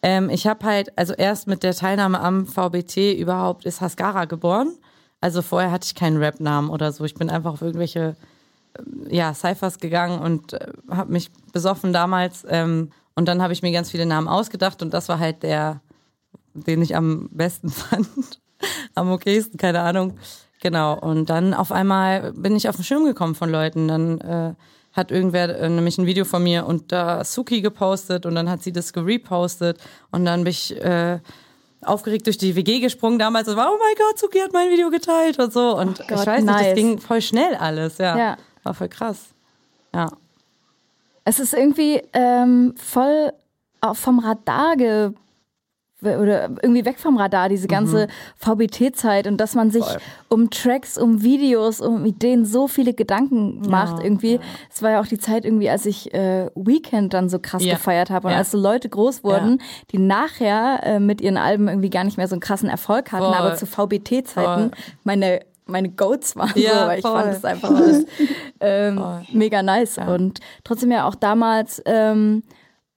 Ähm, 0.02 0.31
ich 0.31 0.46
habe 0.46 0.64
halt, 0.64 0.96
also 0.96 1.12
erst 1.12 1.46
mit 1.46 1.62
der 1.62 1.74
Teilnahme 1.74 2.20
am 2.20 2.46
VBT 2.46 3.14
überhaupt 3.18 3.66
ist 3.66 3.81
Haskara 3.83 4.24
geboren. 4.24 4.72
Also 5.20 5.42
vorher 5.42 5.70
hatte 5.70 5.85
ich 5.87 5.94
keinen 5.94 6.16
Rap-Namen 6.18 6.70
oder 6.70 6.92
so. 6.92 7.05
Ich 7.05 7.14
bin 7.14 7.29
einfach 7.29 7.52
auf 7.55 7.62
irgendwelche 7.62 8.16
ähm, 8.79 9.07
ja, 9.11 9.35
Cyphers 9.35 9.79
gegangen 9.81 10.20
und 10.20 10.55
äh, 10.55 10.68
habe 10.90 11.12
mich 11.12 11.31
besoffen 11.52 11.92
damals. 11.92 12.46
Ähm, 12.48 12.90
und 13.16 13.26
dann 13.29 13.42
habe 13.42 13.52
ich 13.52 13.62
mir 13.62 13.72
ganz 13.72 13.90
viele 13.90 14.07
Namen 14.07 14.29
ausgedacht 14.29 14.81
und 14.83 14.94
das 14.94 15.09
war 15.11 15.18
halt 15.18 15.42
der, 15.42 15.81
den 16.55 16.81
ich 16.83 16.94
am 16.96 17.29
besten 17.33 17.68
fand. 17.70 18.40
Am 18.94 19.10
okaysten, 19.10 19.58
keine 19.58 19.80
Ahnung. 19.80 20.18
Genau. 20.62 20.98
Und 20.98 21.30
dann 21.30 21.54
auf 21.54 21.72
einmal 21.72 22.32
bin 22.32 22.56
ich 22.56 22.68
auf 22.68 22.76
den 22.76 22.84
Schirm 22.84 23.04
gekommen 23.04 23.34
von 23.34 23.50
Leuten. 23.50 23.88
Dann 23.88 24.20
äh, 24.20 24.54
hat 24.92 25.10
irgendwer 25.10 25.58
äh, 25.58 25.68
nämlich 25.68 25.98
ein 25.98 26.06
Video 26.06 26.24
von 26.24 26.42
mir 26.42 26.66
und 26.66 26.90
da 26.90 27.22
Suki 27.24 27.60
gepostet 27.60 28.26
und 28.26 28.34
dann 28.34 28.48
hat 28.48 28.62
sie 28.62 28.72
das 28.72 28.92
gerepostet 28.92 29.78
und 30.10 30.24
dann 30.24 30.44
bin 30.44 30.50
ich 30.50 30.74
äh, 30.82 31.20
aufgeregt 31.82 32.26
durch 32.26 32.38
die 32.38 32.56
WG 32.56 32.80
gesprungen 32.80 33.18
damals 33.18 33.48
und 33.48 33.56
war, 33.56 33.70
oh 33.70 33.78
mein 33.78 33.94
Gott, 33.96 34.18
Suki 34.18 34.38
hat 34.38 34.52
mein 34.52 34.70
Video 34.70 34.90
geteilt 34.90 35.38
und 35.38 35.52
so. 35.52 35.76
Und 35.76 36.00
oh 36.00 36.04
Gott, 36.08 36.20
ich 36.20 36.26
weiß 36.26 36.44
nice. 36.44 36.56
nicht, 36.56 36.70
das 36.70 36.74
ging 36.74 36.98
voll 36.98 37.20
schnell 37.20 37.54
alles, 37.56 37.98
ja. 37.98 38.18
ja. 38.18 38.36
War 38.62 38.74
voll 38.74 38.88
krass. 38.88 39.28
Ja. 39.94 40.10
Es 41.24 41.38
ist 41.38 41.54
irgendwie 41.54 42.02
ähm, 42.12 42.74
voll 42.76 43.32
vom 43.92 44.18
Radar 44.18 44.76
ge 44.76 45.10
oder 46.02 46.50
irgendwie 46.62 46.85
weg 46.85 46.98
vom 46.98 47.16
Radar, 47.16 47.48
diese 47.48 47.68
ganze 47.68 48.06
mhm. 48.06 48.11
VBT-Zeit 48.37 49.26
und 49.26 49.38
dass 49.38 49.54
man 49.54 49.70
sich 49.70 49.85
Voll. 49.85 49.98
um 50.28 50.50
Tracks, 50.50 50.98
um 50.98 51.22
Videos, 51.22 51.80
um 51.80 52.04
Ideen 52.04 52.44
so 52.44 52.68
viele 52.68 52.92
Gedanken 52.92 53.62
macht 53.68 53.98
ja, 53.98 54.04
irgendwie. 54.04 54.38
Es 54.70 54.80
ja. 54.80 54.85
war 54.85 54.90
ja 54.92 55.00
auch 55.00 55.06
die 55.06 55.18
Zeit 55.18 55.44
irgendwie, 55.46 55.70
als 55.70 55.87
ich 55.87 56.12
äh, 56.12 56.50
Weekend 56.54 57.14
dann 57.14 57.28
so 57.28 57.38
krass 57.38 57.64
ja. 57.64 57.74
gefeiert 57.74 58.11
habe 58.11 58.28
und 58.28 58.35
als 58.35 58.50
so 58.50 58.59
Leute 58.59 58.88
groß 58.88 59.24
wurden, 59.24 59.62
die 59.90 59.98
nachher 59.98 60.80
äh, 60.82 61.00
mit 61.00 61.20
ihren 61.20 61.38
Alben 61.38 61.68
irgendwie 61.68 61.90
gar 61.90 62.04
nicht 62.04 62.18
mehr 62.18 62.28
so 62.28 62.35
einen 62.35 62.40
krassen 62.40 62.68
Erfolg 62.68 63.12
hatten, 63.12 63.24
Voll. 63.24 63.35
aber 63.35 63.54
zu 63.54 63.66
VBT-Zeiten 63.66 64.72
meine 65.04 65.40
meine 65.68 65.88
Goats 65.88 66.37
waren 66.37 66.52
ja, 66.54 66.82
so, 66.82 66.87
weil 66.87 66.98
ich 66.98 67.02
fand 67.02 67.32
es 67.32 67.44
einfach 67.44 67.70
alles 67.70 68.06
ähm, 68.61 69.02
mega 69.32 69.64
nice 69.64 69.98
und 69.98 70.38
trotzdem 70.62 70.92
ja 70.92 71.09
auch 71.09 71.16
damals 71.16 71.82
ähm, 71.87 72.44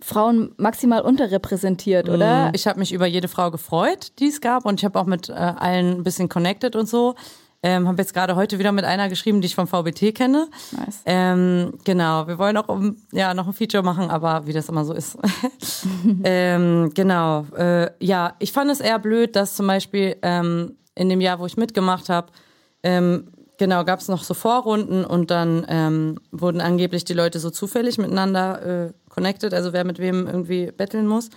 Frauen 0.02 0.54
maximal 0.58 1.02
unterrepräsentiert, 1.02 2.08
oder? 2.08 2.52
Ich 2.54 2.68
habe 2.68 2.80
mich 2.80 2.94
über 2.94 3.06
jede 3.06 3.28
Frau 3.28 3.52
gefreut, 3.52 4.14
die 4.20 4.28
es 4.28 4.40
gab 4.40 4.66
und 4.66 4.80
ich 4.80 4.86
habe 4.86 4.98
auch 5.00 5.06
mit 5.06 5.30
äh, 5.30 5.34
allen 5.34 5.98
ein 5.98 6.04
bisschen 6.04 6.30
connected 6.30 6.76
und 6.76 6.88
so. 6.88 7.16
Ähm, 7.62 7.90
habe 7.90 8.02
jetzt 8.02 8.14
gerade 8.14 8.38
heute 8.38 8.58
wieder 8.58 8.72
mit 8.72 8.86
einer 8.86 9.10
geschrieben, 9.10 9.42
die 9.42 9.48
ich 9.48 9.56
vom 9.56 9.68
VBT 9.68 10.16
kenne. 10.16 10.48
Nice. 10.72 11.02
Ähm, 11.06 11.74
genau, 11.84 12.26
wir 12.26 12.38
wollen 12.38 12.56
auch 12.56 12.70
um, 12.70 12.96
ja, 13.12 13.34
noch 13.34 13.48
ein 13.48 13.54
Feature 13.54 13.84
machen, 13.84 14.10
aber 14.10 14.48
wie 14.48 14.54
das 14.54 14.70
immer 14.70 14.86
so 14.86 14.94
ist. 14.94 15.18
ähm, 16.24 16.92
genau, 16.94 17.46
äh, 17.58 17.92
ja, 18.00 18.36
ich 18.40 18.54
fand 18.54 18.72
es 18.72 18.80
eher 18.80 18.98
blöd, 19.00 19.36
dass 19.36 19.56
zum 19.56 19.68
Beispiel 19.68 20.16
ähm, 20.22 20.78
in 20.96 21.10
dem 21.10 21.20
Jahr, 21.20 21.40
wo 21.40 21.46
ich 21.46 21.58
mitgemacht 21.58 22.08
habe, 22.08 22.28
ähm, 22.82 23.28
genau, 23.58 23.84
gab 23.84 24.00
es 24.00 24.08
noch 24.08 24.24
so 24.24 24.34
Vorrunden 24.34 25.04
und 25.04 25.30
dann 25.30 25.66
ähm, 25.68 26.16
wurden 26.32 26.62
angeblich 26.62 27.04
die 27.04 27.14
Leute 27.14 27.40
so 27.40 27.50
zufällig 27.50 27.98
miteinander 27.98 28.86
äh, 28.86 28.94
connected, 29.20 29.54
also 29.54 29.74
wer 29.74 29.84
mit 29.84 30.00
wem 30.00 30.28
irgendwie 30.28 30.72
betteln 30.72 31.08
muss. 31.08 31.30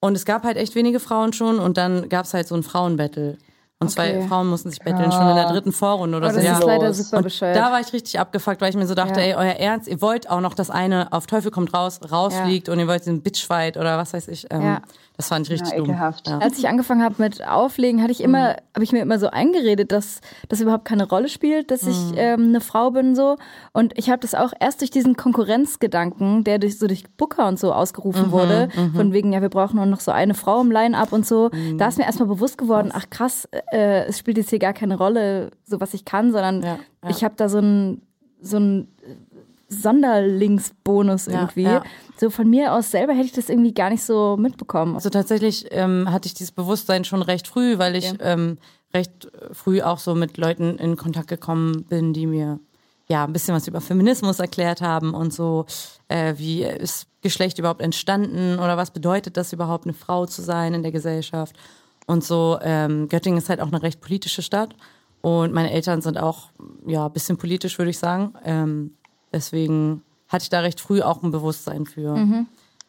Und 0.00 0.14
es 0.14 0.24
gab 0.24 0.44
halt 0.44 0.58
echt 0.58 0.74
wenige 0.74 1.00
Frauen 1.00 1.32
schon 1.32 1.58
und 1.58 1.78
dann 1.78 2.08
gab 2.08 2.26
es 2.26 2.34
halt 2.34 2.46
so 2.46 2.54
ein 2.54 2.62
Frauenbattle. 2.62 3.38
Und 3.80 3.88
okay. 3.88 3.94
zwei 3.94 4.28
Frauen 4.28 4.46
mussten 4.48 4.70
sich 4.70 4.78
betteln, 4.78 5.10
ja. 5.10 5.12
schon 5.12 5.28
in 5.30 5.34
der 5.34 5.48
dritten 5.48 5.72
Vorrunde 5.72 6.18
oder 6.18 6.28
oh, 6.28 6.30
so. 6.30 6.36
Das 6.36 6.44
ja. 6.44 6.58
ist 6.58 6.64
leider 6.64 6.94
super 6.94 7.22
bescheuert. 7.22 7.56
Da 7.56 7.72
war 7.72 7.80
ich 7.80 7.92
richtig 7.92 8.20
abgefuckt, 8.20 8.60
weil 8.60 8.70
ich 8.70 8.76
mir 8.76 8.86
so 8.86 8.94
dachte, 8.94 9.20
ja. 9.20 9.26
ey, 9.26 9.34
euer 9.34 9.54
Ernst, 9.54 9.88
ihr 9.88 10.00
wollt 10.00 10.30
auch 10.30 10.40
noch, 10.40 10.54
dass 10.54 10.70
eine 10.70 11.12
auf 11.12 11.26
Teufel 11.26 11.50
kommt 11.50 11.74
raus, 11.74 12.00
rausfliegt 12.10 12.68
und 12.68 12.78
ihr 12.78 12.86
wollt 12.86 13.06
den 13.06 13.22
Bitchfight 13.22 13.76
oder 13.76 13.98
was 13.98 14.12
weiß 14.12 14.28
ich. 14.28 14.46
Ähm. 14.50 14.78
Das 15.16 15.28
fand 15.28 15.46
ich 15.46 15.52
richtig 15.52 15.70
ja, 15.70 15.78
dumm. 15.78 15.90
Ja. 15.90 16.38
Als 16.40 16.58
ich 16.58 16.68
angefangen 16.68 17.02
habe 17.02 17.14
mit 17.18 17.46
Auflegen, 17.46 18.02
hatte 18.02 18.10
ich 18.10 18.20
immer, 18.20 18.50
mhm. 18.50 18.56
habe 18.74 18.84
ich 18.84 18.90
mir 18.90 19.00
immer 19.00 19.20
so 19.20 19.28
eingeredet, 19.30 19.92
dass 19.92 20.20
das 20.48 20.60
überhaupt 20.60 20.84
keine 20.84 21.08
Rolle 21.08 21.28
spielt, 21.28 21.70
dass 21.70 21.82
mhm. 21.82 21.90
ich 21.90 21.96
ähm, 22.16 22.48
eine 22.48 22.60
Frau 22.60 22.90
bin 22.90 23.14
so. 23.14 23.36
Und 23.72 23.96
ich 23.96 24.10
habe 24.10 24.18
das 24.18 24.34
auch 24.34 24.52
erst 24.58 24.80
durch 24.80 24.90
diesen 24.90 25.16
Konkurrenzgedanken, 25.16 26.42
der 26.42 26.58
durch 26.58 26.80
so 26.80 26.88
durch 26.88 27.04
Booker 27.16 27.46
und 27.46 27.60
so 27.60 27.72
ausgerufen 27.72 28.26
mhm, 28.26 28.32
wurde, 28.32 28.68
mhm. 28.74 28.94
von 28.94 29.12
wegen, 29.12 29.32
ja, 29.32 29.40
wir 29.40 29.50
brauchen 29.50 29.76
nur 29.76 29.86
noch 29.86 30.00
so 30.00 30.10
eine 30.10 30.34
Frau 30.34 30.60
im 30.60 30.72
Line-up 30.72 31.12
und 31.12 31.24
so. 31.24 31.48
Mhm. 31.52 31.78
Da 31.78 31.86
ist 31.86 31.98
mir 31.98 32.06
erstmal 32.06 32.28
bewusst 32.28 32.58
geworden, 32.58 32.90
ach 32.92 33.08
krass, 33.08 33.48
äh, 33.70 34.06
es 34.06 34.18
spielt 34.18 34.36
jetzt 34.36 34.50
hier 34.50 34.58
gar 34.58 34.72
keine 34.72 34.98
Rolle, 34.98 35.52
so 35.64 35.80
was 35.80 35.94
ich 35.94 36.04
kann, 36.04 36.32
sondern 36.32 36.62
ja, 36.62 36.78
ja. 37.04 37.10
ich 37.10 37.22
habe 37.22 37.34
da 37.36 37.48
so 37.48 37.58
ein 37.58 38.02
so 38.40 38.58
ein 38.58 38.88
Sonderlingsbonus 39.82 41.26
irgendwie. 41.26 41.62
Ja, 41.62 41.72
ja. 41.72 41.84
So 42.16 42.30
von 42.30 42.48
mir 42.48 42.72
aus 42.72 42.90
selber 42.90 43.12
hätte 43.12 43.26
ich 43.26 43.32
das 43.32 43.48
irgendwie 43.48 43.74
gar 43.74 43.90
nicht 43.90 44.02
so 44.02 44.36
mitbekommen. 44.36 44.94
Also 44.94 45.10
tatsächlich 45.10 45.66
ähm, 45.70 46.10
hatte 46.10 46.26
ich 46.26 46.34
dieses 46.34 46.52
Bewusstsein 46.52 47.04
schon 47.04 47.22
recht 47.22 47.48
früh, 47.48 47.78
weil 47.78 47.96
ich 47.96 48.12
okay. 48.12 48.22
ähm, 48.22 48.58
recht 48.94 49.30
früh 49.52 49.82
auch 49.82 49.98
so 49.98 50.14
mit 50.14 50.36
Leuten 50.36 50.78
in 50.78 50.96
Kontakt 50.96 51.28
gekommen 51.28 51.84
bin, 51.84 52.12
die 52.12 52.26
mir 52.26 52.60
ja 53.08 53.24
ein 53.24 53.32
bisschen 53.32 53.54
was 53.54 53.68
über 53.68 53.80
Feminismus 53.80 54.38
erklärt 54.38 54.80
haben 54.80 55.12
und 55.12 55.32
so, 55.32 55.66
äh, 56.08 56.34
wie 56.38 56.62
ist 56.62 57.06
Geschlecht 57.20 57.58
überhaupt 57.58 57.82
entstanden 57.82 58.58
oder 58.58 58.76
was 58.76 58.90
bedeutet 58.90 59.36
das 59.36 59.52
überhaupt, 59.52 59.84
eine 59.84 59.94
Frau 59.94 60.26
zu 60.26 60.42
sein 60.42 60.74
in 60.74 60.82
der 60.82 60.92
Gesellschaft 60.92 61.56
und 62.06 62.24
so. 62.24 62.58
Ähm, 62.62 63.08
Göttingen 63.08 63.38
ist 63.38 63.48
halt 63.48 63.60
auch 63.60 63.68
eine 63.68 63.82
recht 63.82 64.00
politische 64.00 64.42
Stadt 64.42 64.74
und 65.20 65.52
meine 65.52 65.72
Eltern 65.72 66.02
sind 66.02 66.18
auch 66.18 66.50
ja 66.86 67.06
ein 67.06 67.12
bisschen 67.12 67.36
politisch, 67.36 67.78
würde 67.78 67.90
ich 67.90 67.98
sagen. 67.98 68.34
Ähm, 68.44 68.94
Deswegen 69.34 70.02
hatte 70.28 70.44
ich 70.44 70.50
da 70.50 70.60
recht 70.60 70.80
früh 70.80 71.02
auch 71.02 71.22
ein 71.22 71.32
Bewusstsein 71.32 71.86
für. 71.86 72.16
Mhm. 72.16 72.46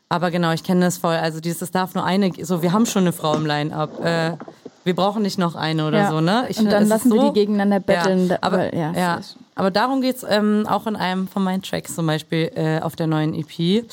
Aber 0.10 0.30
genau, 0.30 0.52
ich 0.52 0.64
kenne 0.64 0.82
das 0.82 0.98
voll. 0.98 1.16
Also 1.16 1.40
dieses, 1.40 1.64
es 1.64 1.72
darf 1.72 1.96
nur 1.96 2.06
eine, 2.06 2.32
so 2.44 2.62
wir 2.62 2.72
haben 2.72 2.86
schon 2.86 3.02
eine 3.02 3.12
Frau 3.14 3.34
im 3.34 3.46
Line-Up. 3.46 4.00
Äh, 4.06 4.38
wir 4.84 4.96
brauchen 4.96 5.24
nicht 5.24 5.40
noch 5.40 5.56
eine 5.56 5.88
oder 5.88 5.98
ja. 5.98 6.10
so, 6.12 6.22
ne? 6.22 6.46
Ich, 6.50 6.60
Und 6.60 6.72
dann 6.72 6.88
lassen 6.88 7.10
so, 7.10 7.16
wir 7.16 7.32
die 7.32 7.40
gegeneinander 7.40 7.80
betteln. 7.80 8.30
Ja. 8.30 8.38
Aber, 8.42 8.76
ja, 8.76 8.94
ja. 8.94 9.22
aber 9.56 9.72
darum 9.72 10.02
geht's 10.02 10.24
ähm, 10.30 10.68
auch 10.70 10.86
in 10.86 10.96
einem 10.96 11.28
von 11.28 11.44
meinen 11.44 11.64
Tracks 11.64 11.96
zum 11.96 12.06
Beispiel 12.06 12.52
äh, 12.54 12.80
auf 12.82 12.96
der 12.96 13.08
neuen 13.08 13.34
EP. 13.34 13.84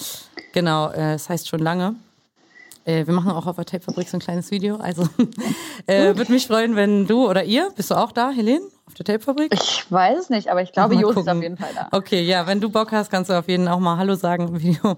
Genau, 0.52 0.90
äh, 0.90 1.14
es 1.14 1.30
heißt 1.30 1.48
schon 1.48 1.60
lange. 1.60 1.94
Äh, 2.84 3.06
wir 3.06 3.14
machen 3.14 3.30
auch 3.30 3.46
auf 3.46 3.56
der 3.56 3.64
Tape-Fabrik 3.64 4.08
so 4.08 4.18
ein 4.18 4.20
kleines 4.20 4.50
Video. 4.50 4.76
Also 4.76 5.08
äh, 5.86 6.14
würde 6.14 6.30
mich 6.30 6.46
freuen, 6.46 6.76
wenn 6.76 7.06
du 7.06 7.26
oder 7.26 7.44
ihr, 7.44 7.70
bist 7.74 7.90
du 7.90 7.94
auch 7.94 8.12
da, 8.12 8.30
Helene, 8.30 8.60
auf 8.92 8.94
der 8.94 9.06
Tape-Fabrik? 9.06 9.52
Ich 9.54 9.90
weiß 9.90 10.18
es 10.18 10.30
nicht, 10.30 10.48
aber 10.48 10.62
ich 10.62 10.72
glaube, 10.72 10.94
Jos 10.94 11.16
ist 11.16 11.28
auf 11.28 11.42
jeden 11.42 11.56
Fall 11.56 11.70
da. 11.74 11.88
Okay, 11.92 12.22
ja, 12.22 12.46
wenn 12.46 12.60
du 12.60 12.70
Bock 12.70 12.92
hast, 12.92 13.10
kannst 13.10 13.30
du 13.30 13.38
auf 13.38 13.48
jeden 13.48 13.64
Fall 13.64 13.74
auch 13.74 13.80
mal 13.80 13.96
Hallo 13.96 14.14
sagen 14.14 14.48
im 14.48 14.62
Video. 14.62 14.96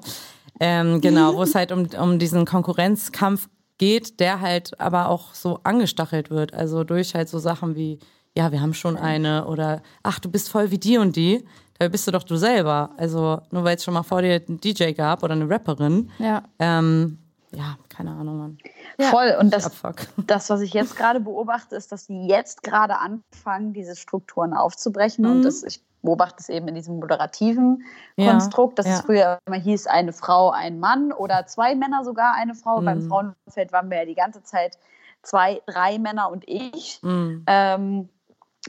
Ähm, 0.61 1.01
genau, 1.01 1.35
wo 1.35 1.43
es 1.43 1.55
halt 1.55 1.73
um, 1.73 1.89
um 2.01 2.19
diesen 2.19 2.45
Konkurrenzkampf 2.45 3.49
geht, 3.79 4.21
der 4.21 4.41
halt 4.41 4.79
aber 4.81 5.09
auch 5.09 5.35
so 5.35 5.61
angestachelt 5.65 6.31
wird. 6.31 6.55
Also 6.55 6.85
durch 6.85 7.15
halt 7.15 7.29
so 7.29 7.39
Sachen 7.39 7.77
wie, 7.77 7.99
ja, 8.37 8.53
wir 8.53 8.61
haben 8.61 8.75
schon 8.75 8.97
eine 8.97 9.47
oder 9.47 9.83
ach, 10.03 10.19
du 10.19 10.31
bist 10.31 10.49
voll 10.49 10.71
wie 10.71 10.79
die 10.79 10.99
und 10.99 11.17
die. 11.17 11.45
Da 11.79 11.89
bist 11.89 12.07
du 12.07 12.13
doch 12.13 12.23
du 12.23 12.37
selber. 12.37 12.91
Also 12.97 13.41
nur 13.51 13.65
weil 13.65 13.77
es 13.77 13.85
schon 13.85 13.95
mal 13.95 14.05
vor 14.05 14.23
dir 14.23 14.41
einen 14.47 14.61
DJ 14.61 14.93
gab 14.93 15.23
oder 15.23 15.35
eine 15.35 15.49
Rapperin. 15.49 16.11
Ja. 16.19 16.45
Ähm, 16.61 17.19
ja, 17.53 17.77
keine 17.95 18.11
Ahnung, 18.11 18.39
Mann. 18.39 18.59
Ja, 18.99 19.11
Voll. 19.11 19.37
Und 19.39 19.53
das, 19.53 19.71
das, 20.27 20.51
was 20.51 20.61
ich 20.61 20.73
jetzt 20.73 20.97
gerade 20.97 21.21
beobachte, 21.21 21.77
ist, 21.77 21.93
dass 21.93 22.07
die 22.07 22.27
jetzt 22.27 22.63
gerade 22.63 22.99
anfangen, 22.99 23.73
diese 23.73 23.97
Strukturen 23.97 24.53
aufzubrechen. 24.53 25.25
Mhm. 25.25 25.31
Und 25.31 25.43
das, 25.43 25.63
ich 25.63 25.83
beobachte 26.03 26.37
es 26.41 26.49
eben 26.49 26.69
in 26.69 26.75
diesem 26.75 26.97
moderativen 26.97 27.85
ja, 28.17 28.31
Konstrukt, 28.31 28.79
dass 28.79 28.87
ja. 28.87 28.95
es 28.95 29.01
früher 29.01 29.39
immer 29.47 29.57
hieß, 29.57 29.87
eine 29.87 30.13
Frau, 30.13 30.51
ein 30.51 30.79
Mann 30.79 31.13
oder 31.13 31.47
zwei 31.47 31.75
Männer 31.75 32.05
sogar 32.05 32.35
eine 32.35 32.55
Frau. 32.55 32.81
Mhm. 32.81 32.85
Beim 32.85 33.03
Frauenfeld 33.03 33.73
waren 33.73 33.91
wir 33.91 33.99
ja 33.99 34.05
die 34.05 34.15
ganze 34.15 34.43
Zeit 34.43 34.79
zwei, 35.23 35.63
drei 35.67 35.99
Männer 35.99 36.31
und 36.31 36.45
ich. 36.47 37.01
Mhm. 37.03 37.45
Ähm, 37.47 38.09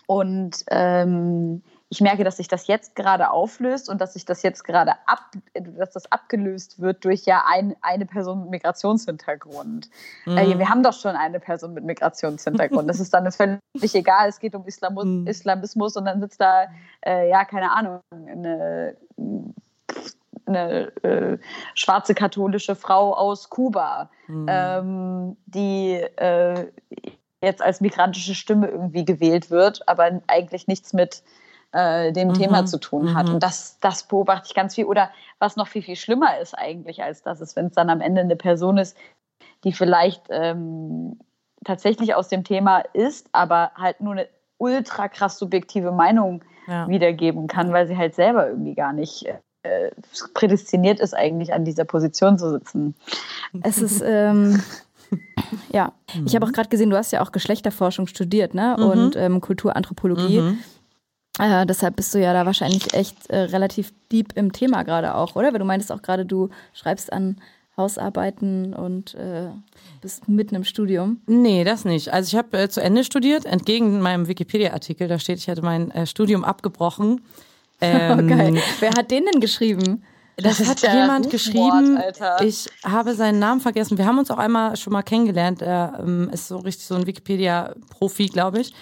und 0.08 0.64
ähm, 0.70 1.64
ich 1.90 2.02
merke, 2.02 2.24
dass 2.24 2.38
sich 2.38 2.48
das 2.48 2.68
jetzt 2.68 2.96
gerade 2.96 3.30
auflöst 3.30 3.90
und 3.90 4.02
dass 4.02 4.14
sich 4.14 4.26
das 4.26 4.42
jetzt 4.42 4.64
gerade 4.64 4.94
ab, 5.06 5.32
dass 5.54 5.92
das 5.92 6.12
abgelöst 6.12 6.82
wird 6.82 7.06
durch 7.06 7.26
ja 7.26 7.44
ein, 7.48 7.76
eine 7.82 8.06
Person 8.06 8.42
mit 8.42 8.50
Migrationshintergrund. 8.50 9.90
Mhm. 10.26 10.38
Äh, 10.38 10.58
wir 10.58 10.70
haben 10.70 10.82
doch 10.82 10.94
schon 10.94 11.16
eine 11.16 11.40
Person 11.40 11.74
mit 11.74 11.84
Migrationshintergrund. 11.84 12.90
Das 12.90 13.00
ist 13.00 13.14
dann 13.14 13.32
völlig 13.32 13.62
egal. 13.94 14.30
Es 14.30 14.40
geht 14.40 14.56
um 14.56 14.66
Islamus, 14.66 15.06
mhm. 15.06 15.28
Islamismus 15.28 15.96
und 15.96 16.06
dann 16.06 16.20
sitzt 16.22 16.42
da, 16.42 16.68
äh, 17.06 17.30
ja, 17.30 17.46
keine 17.46 17.72
Ahnung, 17.72 18.00
eine, 18.12 18.98
eine 20.48 21.04
äh, 21.04 21.38
schwarze 21.76 22.16
katholische 22.16 22.76
Frau 22.76 23.14
aus 23.14 23.52
Kuba, 23.52 24.10
mhm. 24.28 24.46
ähm, 24.50 25.38
die 25.46 25.94
äh, 25.94 26.72
jetzt 27.42 27.62
als 27.62 27.80
migrantische 27.80 28.34
Stimme 28.34 28.70
irgendwie 28.70 29.06
gewählt 29.06 29.52
wird, 29.52 29.88
aber 29.88 30.22
eigentlich 30.26 30.66
nichts 30.66 30.92
mit 30.94 31.22
äh, 31.76 32.14
dem 32.14 32.30
mhm. 32.30 32.34
Thema 32.36 32.66
zu 32.66 32.80
tun 32.80 33.14
hat. 33.14 33.28
Mhm. 33.28 33.36
Und 33.36 33.44
das, 33.44 33.78
das 33.82 34.04
beobachte 34.04 34.48
ich 34.48 34.56
ganz 34.56 34.76
viel. 34.76 34.86
Oder 34.86 35.10
was 35.40 35.58
noch 35.58 35.68
viel, 35.68 35.82
viel 35.82 35.98
schlimmer 35.98 36.40
ist 36.40 36.58
eigentlich, 36.58 37.04
als 37.04 37.22
das 37.22 37.42
ist, 37.42 37.58
wenn 37.58 37.68
es 37.68 37.74
dann 37.74 37.90
am 37.90 38.00
Ende 38.00 38.22
eine 38.22 38.38
Person 38.38 38.78
ist, 38.78 38.96
die 39.66 39.74
vielleicht 39.74 40.24
ähm, 40.30 41.20
tatsächlich 41.66 42.16
aus 42.16 42.30
dem 42.30 42.46
Thema 42.46 42.80
ist, 42.94 43.28
aber 43.34 43.72
halt 43.76 44.00
nur 44.00 44.14
eine 44.14 44.28
ultra 44.58 45.10
krass 45.10 45.38
subjektive 45.38 45.92
Meinung 45.92 46.46
ja. 46.68 46.88
wiedergeben 46.88 47.48
kann, 47.48 47.74
weil 47.74 47.88
sie 47.88 47.98
halt 47.98 48.16
selber 48.16 48.48
irgendwie 48.48 48.76
gar 48.76 48.94
nicht 48.94 49.26
äh, 49.64 49.92
prädestiniert 50.34 51.02
ist, 51.02 51.14
eigentlich 51.14 51.54
an 51.54 51.66
dieser 51.66 51.84
Position 51.84 52.38
zu 52.38 52.52
sitzen. 52.52 52.96
Es 53.64 53.80
ist, 53.80 54.02
ähm, 54.06 54.64
ja, 55.74 55.92
ich 56.26 56.36
habe 56.36 56.46
auch 56.46 56.54
gerade 56.54 56.70
gesehen, 56.70 56.90
du 56.90 56.96
hast 56.96 57.12
ja 57.12 57.22
auch 57.22 57.34
Geschlechterforschung 57.34 58.08
studiert, 58.08 58.54
ne? 58.54 58.78
Mhm. 58.78 58.86
Und 58.86 59.16
ähm, 59.18 59.42
Kulturanthropologie. 59.42 60.40
Mhm. 60.40 60.60
Äh, 61.40 61.66
deshalb 61.66 61.96
bist 61.96 62.14
du 62.14 62.20
ja 62.20 62.34
da 62.34 62.46
wahrscheinlich 62.46 62.94
echt 62.94 63.30
äh, 63.30 63.38
relativ 63.38 63.94
deep 64.12 64.34
im 64.36 64.52
Thema 64.52 64.84
gerade 64.84 65.16
auch, 65.16 65.36
oder? 65.36 65.52
Weil 65.52 65.60
du 65.60 65.66
meintest 65.66 65.92
auch 65.92 66.02
gerade, 66.02 66.26
du 66.26 66.50
schreibst 66.74 67.12
an 67.12 67.38
Hausarbeiten 67.78 68.74
und 68.74 69.16
äh, 69.16 69.50
bist 70.02 70.30
mitten 70.30 70.56
im 70.56 70.64
Studium. 70.64 71.20
Nee, 71.28 71.64
das 71.66 71.84
nicht. 71.84 72.14
Also 72.14 72.30
ich 72.30 72.38
habe 72.38 72.58
äh, 72.58 72.70
zu 72.70 72.82
Ende 72.82 73.04
studiert, 73.04 73.46
entgegen 73.46 74.02
meinem 74.02 74.28
Wikipedia-Artikel, 74.28 75.08
da 75.08 75.20
steht, 75.20 75.40
ich 75.40 75.50
hatte 75.50 75.62
mein 75.62 75.92
äh, 75.92 76.06
Studium 76.06 76.44
abgebrochen. 76.44 77.22
Ähm, 77.82 78.20
oh, 78.20 78.28
geil. 78.30 78.58
Wer 78.80 78.92
hat 78.92 79.12
den 79.12 79.26
denn 79.26 79.42
geschrieben? 79.42 80.02
Das, 80.38 80.60
Das 80.60 80.70
hat 80.70 80.82
jemand 80.82 81.30
geschrieben. 81.30 81.98
Alter. 81.98 82.42
Ich 82.42 82.70
habe 82.86 83.16
seinen 83.16 83.40
Namen 83.40 83.60
vergessen. 83.60 83.98
Wir 83.98 84.06
haben 84.06 84.18
uns 84.18 84.32
auch 84.32 84.38
einmal 84.38 84.78
schon 84.78 84.94
mal 84.94 85.02
kennengelernt. 85.02 85.62
Er 85.62 86.00
ähm, 86.02 86.30
ist 86.32 86.48
so 86.48 86.58
richtig 86.60 86.86
so 86.86 86.96
ein 86.96 87.06
Wikipedia-Profi, 87.06 88.28
glaube 88.28 88.62
ich. 88.62 88.74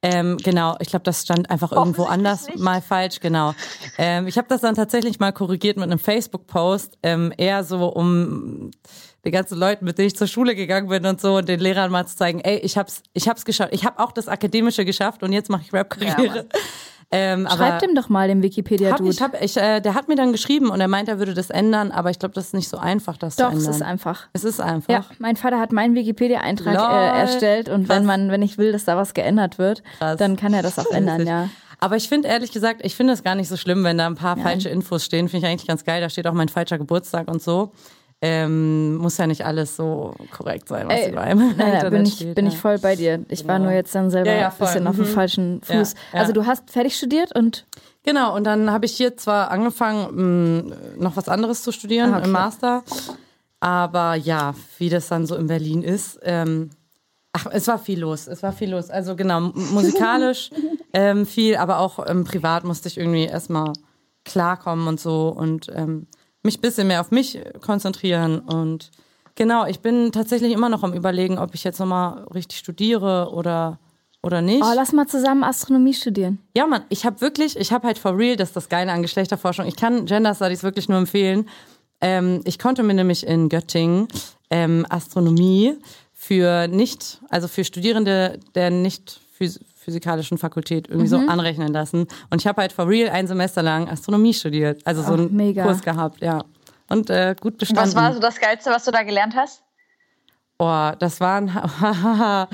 Ähm, 0.00 0.36
genau, 0.36 0.76
ich 0.78 0.88
glaube, 0.88 1.02
das 1.02 1.22
stand 1.22 1.50
einfach 1.50 1.72
irgendwo 1.72 2.04
anders 2.04 2.46
nicht. 2.46 2.58
mal 2.58 2.80
falsch, 2.80 3.18
genau. 3.18 3.54
Ähm, 3.96 4.28
ich 4.28 4.38
habe 4.38 4.46
das 4.48 4.60
dann 4.60 4.76
tatsächlich 4.76 5.18
mal 5.18 5.32
korrigiert 5.32 5.76
mit 5.76 5.84
einem 5.84 5.98
Facebook-Post, 5.98 6.98
ähm, 7.02 7.32
eher 7.36 7.64
so 7.64 7.86
um 7.88 8.70
den 9.24 9.32
ganzen 9.32 9.58
Leuten, 9.58 9.84
mit 9.84 9.98
denen 9.98 10.08
ich 10.08 10.16
zur 10.16 10.28
Schule 10.28 10.54
gegangen 10.54 10.88
bin 10.88 11.04
und 11.04 11.20
so 11.20 11.36
und 11.38 11.48
den 11.48 11.58
Lehrern 11.58 11.90
mal 11.90 12.06
zu 12.06 12.16
zeigen, 12.16 12.40
ey, 12.40 12.58
ich 12.58 12.78
hab's, 12.78 13.02
ich 13.12 13.28
hab's 13.28 13.44
geschafft. 13.44 13.72
Ich 13.72 13.84
habe 13.84 13.98
auch 13.98 14.12
das 14.12 14.28
Akademische 14.28 14.84
geschafft 14.84 15.24
und 15.24 15.32
jetzt 15.32 15.50
mache 15.50 15.62
ich 15.62 15.72
Rap-Karriere. 15.72 16.46
Ähm, 17.10 17.46
aber- 17.46 17.56
Schreib 17.56 17.78
dem 17.80 17.94
doch 17.94 18.08
mal 18.08 18.28
hab 18.28 18.42
Wikipedia-Dude. 18.42 19.10
ich, 19.10 19.22
hab, 19.22 19.40
ich, 19.42 19.56
äh, 19.56 19.80
der 19.80 19.94
hat 19.94 20.08
mir 20.08 20.16
dann 20.16 20.32
geschrieben 20.32 20.70
und 20.70 20.80
er 20.80 20.88
meint, 20.88 21.08
er 21.08 21.18
würde 21.18 21.32
das 21.34 21.48
ändern, 21.50 21.90
aber 21.90 22.10
ich 22.10 22.18
glaube, 22.18 22.34
das 22.34 22.46
ist 22.48 22.54
nicht 22.54 22.68
so 22.68 22.76
einfach, 22.76 23.16
das 23.16 23.36
Doch, 23.36 23.50
zu 23.50 23.56
es 23.56 23.64
ändern. 23.64 23.74
ist 23.76 23.82
einfach. 23.82 24.26
es 24.34 24.44
ist 24.44 24.60
einfach. 24.60 24.92
Ja, 24.92 25.04
mein 25.18 25.36
Vater 25.36 25.58
hat 25.58 25.72
meinen 25.72 25.94
Wikipedia-Eintrag 25.94 26.74
äh, 26.74 27.20
erstellt 27.20 27.68
und 27.68 27.86
Krass. 27.86 27.96
wenn 27.98 28.04
man, 28.06 28.30
wenn 28.30 28.42
ich 28.42 28.58
will, 28.58 28.72
dass 28.72 28.84
da 28.84 28.96
was 28.96 29.14
geändert 29.14 29.58
wird, 29.58 29.82
Krass. 29.98 30.18
dann 30.18 30.36
kann 30.36 30.52
er 30.52 30.62
das 30.62 30.78
auch 30.78 30.90
ändern, 30.90 31.26
ja. 31.26 31.48
Aber 31.80 31.94
ich 31.96 32.08
finde 32.08 32.26
ehrlich 32.28 32.50
gesagt, 32.50 32.80
ich 32.84 32.96
finde 32.96 33.12
es 33.12 33.22
gar 33.22 33.36
nicht 33.36 33.48
so 33.48 33.56
schlimm, 33.56 33.84
wenn 33.84 33.98
da 33.98 34.06
ein 34.08 34.16
paar 34.16 34.36
falsche 34.36 34.68
Infos 34.68 35.04
stehen. 35.04 35.28
Finde 35.28 35.46
ich 35.46 35.52
eigentlich 35.52 35.68
ganz 35.68 35.84
geil. 35.84 36.00
Da 36.00 36.10
steht 36.10 36.26
auch 36.26 36.32
mein 36.32 36.48
falscher 36.48 36.76
Geburtstag 36.76 37.28
und 37.28 37.40
so. 37.40 37.70
Ähm, 38.20 38.96
muss 38.96 39.16
ja 39.16 39.28
nicht 39.28 39.44
alles 39.46 39.76
so 39.76 40.12
korrekt 40.36 40.68
sein, 40.68 40.88
was 40.88 40.98
Ey, 41.00 41.12
über 41.12 41.20
einem 41.20 41.54
Nein, 41.56 41.74
Internet 41.74 41.90
bin 41.92 42.02
ich, 42.06 42.14
steht. 42.14 42.34
bin 42.34 42.46
ja. 42.46 42.52
ich 42.52 42.58
voll 42.58 42.78
bei 42.78 42.96
dir. 42.96 43.24
Ich 43.28 43.46
war 43.46 43.56
Genau. 43.58 43.68
nur 43.68 43.76
jetzt 43.76 43.94
dann 43.94 44.10
selber 44.10 44.32
Ja, 44.32 44.38
ja, 44.38 44.48
ein 44.48 44.58
bisschen 44.58 44.82
voll. 44.82 44.86
auf 44.88 44.96
dem 44.96 45.04
Mhm. 45.04 45.14
falschen 45.14 45.60
Fuß. 45.62 45.94
Also 46.12 46.32
du 46.32 46.44
hast 46.44 46.68
fertig 46.70 46.96
studiert 46.96 47.32
und 47.36 47.64
Genau, 48.02 48.34
und 48.34 48.42
dann 48.44 48.72
habe 48.72 48.86
ich 48.86 48.92
hier 48.92 49.16
zwar 49.16 49.50
angefangen, 49.52 50.64
mh, 50.66 50.76
noch 50.98 51.16
was 51.16 51.28
anderes 51.28 51.62
zu 51.62 51.70
studieren 51.72 52.12
Ah, 52.14 52.16
okay. 52.18 52.26
im 52.26 52.32
Master, 52.32 52.82
aber 53.60 54.14
ja, 54.14 54.54
wie 54.78 54.88
das 54.88 55.08
dann 55.08 55.26
so 55.26 55.34
in 55.36 55.46
Berlin 55.46 55.82
ist, 55.82 56.18
ähm, 56.22 56.70
ach, 57.32 57.46
es 57.52 57.66
war 57.68 57.78
viel 57.78 58.00
los, 58.00 58.26
es 58.26 58.42
war 58.42 58.52
viel 58.52 58.70
los. 58.70 58.90
Also 58.90 59.14
genau, 59.16 59.40
musikalisch 59.40 60.50
ähm, 60.92 61.26
viel, 61.26 61.56
aber 61.56 61.78
auch 61.80 62.04
ähm, 62.08 62.24
privat 62.24 62.64
musste 62.64 62.88
ich 62.88 62.98
irgendwie 62.98 63.24
erstmal 63.26 63.72
klarkommen 64.24 64.88
und 64.88 64.98
so 65.00 65.28
und 65.28 65.68
ähm, 65.74 66.06
mich 66.42 66.58
ein 66.58 66.62
bisschen 66.62 66.86
mehr 66.86 67.00
auf 67.00 67.10
mich 67.10 67.38
konzentrieren 67.60 68.40
und 68.40 68.90
genau, 69.34 69.66
ich 69.66 69.80
bin 69.80 70.12
tatsächlich 70.12 70.52
immer 70.52 70.68
noch 70.68 70.82
am 70.82 70.92
überlegen, 70.92 71.38
ob 71.38 71.54
ich 71.54 71.64
jetzt 71.64 71.78
nochmal 71.78 72.24
richtig 72.34 72.58
studiere 72.58 73.30
oder 73.32 73.78
oder 74.20 74.42
nicht. 74.42 74.62
oh, 74.62 74.72
lass 74.74 74.92
mal 74.92 75.06
zusammen 75.06 75.44
Astronomie 75.44 75.94
studieren. 75.94 76.40
Ja, 76.56 76.66
Mann, 76.66 76.82
ich 76.88 77.06
habe 77.06 77.20
wirklich, 77.20 77.56
ich 77.56 77.72
habe 77.72 77.86
halt 77.86 77.98
for 77.98 78.18
real, 78.18 78.36
das 78.36 78.48
ist 78.48 78.56
das 78.56 78.68
Geile 78.68 78.92
an 78.92 79.02
Geschlechterforschung. 79.02 79.66
Ich 79.66 79.76
kann 79.76 80.06
Gender 80.06 80.34
Studies 80.34 80.64
wirklich 80.64 80.88
nur 80.88 80.98
empfehlen. 80.98 81.48
Ähm, 82.00 82.40
ich 82.44 82.58
konnte 82.58 82.82
mir 82.82 82.94
nämlich 82.94 83.26
in 83.26 83.48
Göttingen 83.48 84.08
ähm, 84.50 84.86
Astronomie 84.88 85.76
für 86.12 86.66
nicht, 86.66 87.20
also 87.28 87.46
für 87.46 87.64
Studierende 87.64 88.40
der 88.54 88.70
nicht 88.70 89.20
phys 89.32 89.60
physikalischen 89.88 90.36
Fakultät 90.36 90.86
irgendwie 90.86 91.06
so 91.06 91.16
anrechnen 91.16 91.72
lassen. 91.72 92.06
Und 92.28 92.42
ich 92.42 92.46
habe 92.46 92.60
halt 92.60 92.72
for 92.72 92.86
real 92.86 93.08
ein 93.08 93.26
Semester 93.26 93.62
lang 93.62 93.88
Astronomie 93.88 94.34
studiert, 94.34 94.86
also 94.86 95.02
so 95.02 95.14
einen 95.14 95.34
mega. 95.34 95.62
Kurs 95.64 95.80
gehabt, 95.80 96.20
ja. 96.20 96.44
Und 96.90 97.08
äh, 97.08 97.34
gut 97.40 97.56
bestanden. 97.56 97.86
Was 97.86 97.94
war 97.94 98.12
so 98.12 98.20
das 98.20 98.38
Geilste, 98.38 98.70
was 98.70 98.84
du 98.84 98.90
da 98.90 99.02
gelernt 99.02 99.34
hast? 99.34 99.62
Boah, 100.58 100.94
das 100.98 101.20
waren 101.20 101.48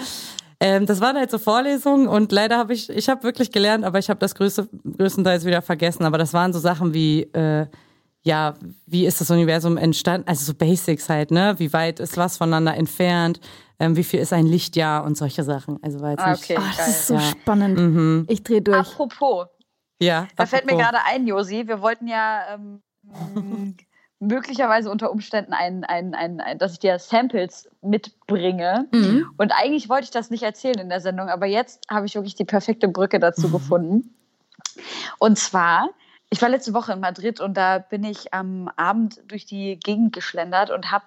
ähm, 0.61 0.87
das 0.87 1.01
waren 1.01 1.17
halt 1.17 1.33
so 1.33 1.39
Vorlesungen 1.39 2.07
und 2.07 2.31
leider 2.31 2.57
habe 2.57 2.73
ich 2.73 2.89
ich 2.89 3.09
habe 3.09 3.25
wirklich 3.25 3.51
gelernt, 3.51 3.85
aber 3.85 3.99
ich 3.99 4.09
habe 4.09 4.21
das 4.21 4.37
größte, 4.37 4.69
größtenteils 4.97 5.45
wieder 5.45 5.61
vergessen. 5.61 6.05
Aber 6.05 6.19
das 6.19 6.33
waren 6.33 6.53
so 6.53 6.61
Sachen 6.61 6.95
wie 6.95 7.23
äh, 7.33 7.67
ja, 8.25 8.55
wie 8.87 9.07
ist 9.07 9.21
das 9.21 9.31
Universum 9.31 9.77
entstanden? 9.77 10.27
Also 10.27 10.45
so 10.47 10.55
Basics 10.55 11.09
halt, 11.09 11.31
ne? 11.31 11.55
Wie 11.59 11.73
weit 11.73 12.01
ist 12.01 12.17
was 12.17 12.37
voneinander 12.39 12.75
entfernt? 12.75 13.39
Ähm, 13.79 13.97
wie 13.97 14.05
viel 14.05 14.21
ist 14.21 14.33
ein 14.33 14.47
Lichtjahr 14.47 15.05
und 15.05 15.17
solche 15.17 15.43
Sachen? 15.45 15.79
Also 15.83 16.01
war 16.01 16.11
jetzt 16.11 16.21
Ah, 16.21 16.31
nicht. 16.33 16.45
okay. 16.45 16.57
Oh, 16.59 16.63
das 16.67 16.77
geil. 16.79 16.89
ist 16.89 17.07
so 17.07 17.15
Ja. 17.15 17.21
spannend. 17.21 17.79
Mhm. 17.79 18.25
Ich 18.29 18.43
drehe 18.43 18.63
durch. 18.63 18.79
Apropos, 18.79 19.47
Ja. 20.01 20.27
da 20.37 20.47
fällt 20.47 20.65
mir 20.65 20.73
apropos. 20.73 20.91
gerade 20.93 21.05
ein, 21.07 21.27
Josi, 21.27 21.67
wir 21.69 21.81
wollten 21.83 22.07
ja 22.09 22.41
ähm, 22.55 22.81
möglicherweise 24.21 24.91
unter 24.91 25.11
Umständen 25.11 25.53
ein, 25.53 25.85
ein, 25.85 26.15
ein, 26.15 26.41
ein, 26.41 26.59
dass 26.59 26.73
ich 26.73 26.79
dir 26.79 26.99
Samples 26.99 27.69
mitbringe. 27.83 28.87
Mhm. 28.93 29.27
Und 29.37 29.53
eigentlich 29.53 29.89
wollte 29.91 30.05
ich 30.05 30.11
das 30.13 30.31
nicht 30.31 30.45
erzählen 30.45 30.79
in 30.79 30.89
der 30.89 31.01
Sendung, 31.01 31.29
aber 31.29 31.47
jetzt 31.47 31.81
habe 31.91 32.07
ich 32.07 32.15
wirklich 32.15 32.35
die 32.37 32.45
perfekte 32.47 32.89
Brücke 32.89 33.19
dazu 33.19 33.51
gefunden. 33.51 34.15
Und 35.19 35.39
zwar, 35.39 35.89
ich 36.35 36.43
war 36.43 36.49
letzte 36.49 36.75
Woche 36.75 36.93
in 36.93 36.99
Madrid 36.99 37.39
und 37.39 37.57
da 37.57 37.79
bin 37.79 38.03
ich 38.03 38.35
am 38.35 38.69
Abend 38.75 39.23
durch 39.31 39.47
die 39.47 39.79
Gegend 39.79 40.13
geschlendert 40.13 40.71
und 40.71 40.91
habe 40.91 41.05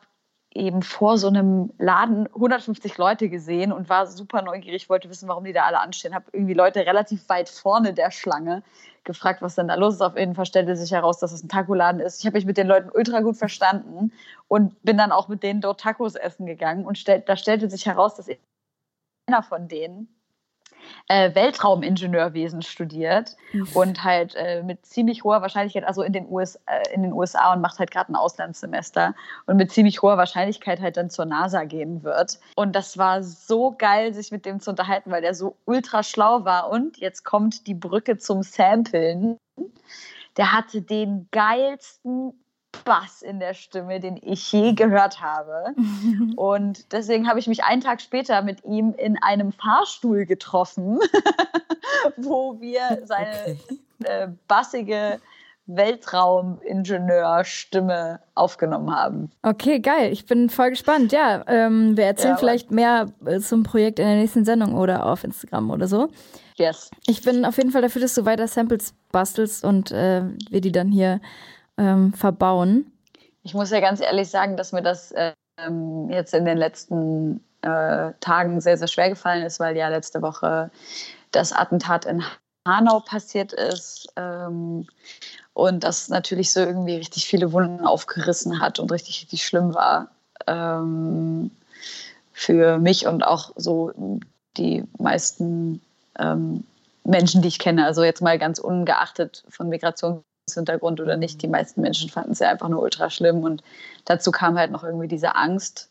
eben 0.53 0.81
vor 0.81 1.17
so 1.17 1.27
einem 1.27 1.73
Laden 1.77 2.27
150 2.27 2.97
Leute 2.97 3.27
gesehen 3.27 3.73
und 3.73 3.89
war 3.89 4.07
super 4.07 4.41
neugierig, 4.41 4.89
wollte 4.89 5.09
wissen, 5.09 5.27
warum 5.27 5.43
die 5.43 5.51
da 5.51 5.65
alle 5.65 5.81
anstehen. 5.81 6.15
Habe 6.15 6.27
irgendwie 6.31 6.53
Leute 6.53 6.79
relativ 6.85 7.27
weit 7.27 7.49
vorne 7.49 7.93
der 7.93 8.09
Schlange 8.11 8.63
gefragt, 9.03 9.41
was 9.41 9.55
denn 9.55 9.67
da 9.67 9.75
los 9.75 9.95
ist. 9.95 10.01
Auf 10.01 10.17
jeden 10.17 10.33
Fall 10.33 10.45
stellte 10.45 10.77
sich 10.77 10.93
heraus, 10.93 11.19
dass 11.19 11.33
es 11.33 11.43
ein 11.43 11.49
Tacoladen 11.49 11.99
ist. 11.99 12.21
Ich 12.21 12.25
habe 12.25 12.37
mich 12.37 12.45
mit 12.45 12.55
den 12.55 12.67
Leuten 12.67 12.89
ultra 12.89 13.19
gut 13.19 13.35
verstanden 13.35 14.13
und 14.47 14.81
bin 14.83 14.97
dann 14.97 15.11
auch 15.11 15.27
mit 15.27 15.43
denen 15.43 15.59
dort 15.59 15.81
Tacos 15.81 16.15
essen 16.15 16.45
gegangen. 16.45 16.85
Und 16.85 16.97
stell, 16.97 17.19
da 17.19 17.35
stellte 17.35 17.69
sich 17.69 17.85
heraus, 17.85 18.15
dass 18.15 18.29
einer 19.27 19.43
von 19.43 19.67
denen 19.67 20.16
äh, 21.07 21.33
Weltraumingenieurwesen 21.33 22.61
studiert 22.61 23.35
und 23.73 24.03
halt 24.03 24.35
äh, 24.35 24.63
mit 24.63 24.85
ziemlich 24.85 25.23
hoher 25.23 25.41
Wahrscheinlichkeit, 25.41 25.83
also 25.83 26.03
in 26.03 26.13
den, 26.13 26.27
US, 26.29 26.55
äh, 26.65 26.93
in 26.93 27.03
den 27.03 27.13
USA 27.13 27.53
und 27.53 27.61
macht 27.61 27.79
halt 27.79 27.91
gerade 27.91 28.11
ein 28.11 28.15
Auslandssemester 28.15 29.15
und 29.45 29.57
mit 29.57 29.71
ziemlich 29.71 30.01
hoher 30.01 30.17
Wahrscheinlichkeit 30.17 30.81
halt 30.81 30.97
dann 30.97 31.09
zur 31.09 31.25
NASA 31.25 31.63
gehen 31.63 32.03
wird. 32.03 32.39
Und 32.55 32.75
das 32.75 32.97
war 32.97 33.23
so 33.23 33.75
geil, 33.77 34.13
sich 34.13 34.31
mit 34.31 34.45
dem 34.45 34.59
zu 34.59 34.71
unterhalten, 34.71 35.11
weil 35.11 35.21
der 35.21 35.33
so 35.33 35.55
ultra 35.65 36.03
schlau 36.03 36.45
war. 36.45 36.69
Und 36.69 36.97
jetzt 36.97 37.23
kommt 37.23 37.67
die 37.67 37.73
Brücke 37.73 38.17
zum 38.17 38.43
Samplen. 38.43 39.37
Der 40.37 40.53
hatte 40.53 40.81
den 40.81 41.27
geilsten 41.31 42.33
Bass 42.83 43.21
in 43.21 43.39
der 43.39 43.53
Stimme, 43.53 43.99
den 43.99 44.19
ich 44.21 44.51
je 44.51 44.73
gehört 44.73 45.21
habe. 45.21 45.73
Und 46.35 46.91
deswegen 46.91 47.29
habe 47.29 47.39
ich 47.39 47.47
mich 47.47 47.63
einen 47.63 47.81
Tag 47.81 48.01
später 48.01 48.41
mit 48.41 48.63
ihm 48.65 48.93
in 48.97 49.17
einem 49.21 49.51
Fahrstuhl 49.51 50.25
getroffen, 50.25 50.99
wo 52.17 52.59
wir 52.59 53.01
seine 53.05 53.27
Okay. 53.37 53.57
äh, 54.03 54.27
bassige 54.47 55.19
Weltraumingenieur-Stimme 55.67 58.19
aufgenommen 58.35 58.95
haben. 58.95 59.31
Okay, 59.41 59.79
geil. 59.79 60.11
Ich 60.11 60.25
bin 60.25 60.49
voll 60.49 60.71
gespannt. 60.71 61.11
Ja, 61.11 61.43
ähm, 61.47 61.97
wir 61.97 62.05
erzählen 62.05 62.33
Ja, 62.33 62.37
vielleicht 62.37 62.71
mehr 62.71 63.07
äh, 63.25 63.39
zum 63.39 63.63
Projekt 63.63 63.99
in 63.99 64.05
der 64.05 64.15
nächsten 64.15 64.45
Sendung 64.45 64.75
oder 64.75 65.05
auf 65.05 65.23
Instagram 65.23 65.71
oder 65.71 65.87
so. 65.87 66.09
Yes. 66.55 66.89
Ich 67.05 67.21
bin 67.21 67.45
auf 67.45 67.57
jeden 67.57 67.71
Fall 67.71 67.81
dafür, 67.81 68.01
dass 68.01 68.15
du 68.15 68.25
weiter 68.25 68.47
Samples 68.47 68.93
bastelst 69.11 69.63
und 69.63 69.91
äh, 69.91 70.23
wir 70.49 70.61
die 70.61 70.71
dann 70.71 70.89
hier 70.89 71.19
ähm, 71.77 72.13
verbauen. 72.13 72.91
Ich 73.43 73.53
muss 73.53 73.71
ja 73.71 73.79
ganz 73.79 74.01
ehrlich 74.01 74.29
sagen, 74.29 74.57
dass 74.57 74.71
mir 74.71 74.81
das 74.81 75.13
ähm, 75.15 76.09
jetzt 76.09 76.33
in 76.33 76.45
den 76.45 76.57
letzten 76.57 77.43
äh, 77.61 78.11
Tagen 78.19 78.61
sehr, 78.61 78.77
sehr 78.77 78.87
schwer 78.87 79.09
gefallen 79.09 79.43
ist, 79.43 79.59
weil 79.59 79.75
ja 79.77 79.87
letzte 79.87 80.21
Woche 80.21 80.69
das 81.31 81.53
Attentat 81.53 82.05
in 82.05 82.23
Hanau 82.67 82.99
passiert 82.99 83.53
ist 83.53 84.11
ähm, 84.15 84.87
und 85.53 85.83
das 85.83 86.09
natürlich 86.09 86.51
so 86.51 86.59
irgendwie 86.59 86.95
richtig 86.95 87.25
viele 87.25 87.51
Wunden 87.53 87.85
aufgerissen 87.85 88.59
hat 88.59 88.79
und 88.79 88.91
richtig, 88.91 89.21
richtig 89.21 89.45
schlimm 89.45 89.73
war 89.73 90.09
ähm, 90.45 91.51
für 92.33 92.77
mich 92.77 93.07
und 93.07 93.25
auch 93.25 93.51
so 93.55 93.91
die 94.57 94.83
meisten 94.97 95.81
ähm, 96.19 96.63
Menschen, 97.03 97.41
die 97.41 97.47
ich 97.47 97.59
kenne. 97.59 97.85
Also 97.85 98.03
jetzt 98.03 98.21
mal 98.21 98.37
ganz 98.37 98.59
ungeachtet 98.59 99.43
von 99.49 99.69
Migrationshintergrund 99.69 100.27
oder 100.55 101.17
nicht. 101.17 101.41
Die 101.41 101.47
meisten 101.47 101.81
Menschen 101.81 102.09
fanden 102.09 102.31
es 102.31 102.39
ja 102.39 102.49
einfach 102.49 102.69
nur 102.69 102.81
ultra 102.81 103.09
schlimm 103.09 103.43
und 103.43 103.63
dazu 104.05 104.31
kam 104.31 104.57
halt 104.57 104.71
noch 104.71 104.83
irgendwie 104.83 105.07
diese 105.07 105.35
Angst, 105.35 105.89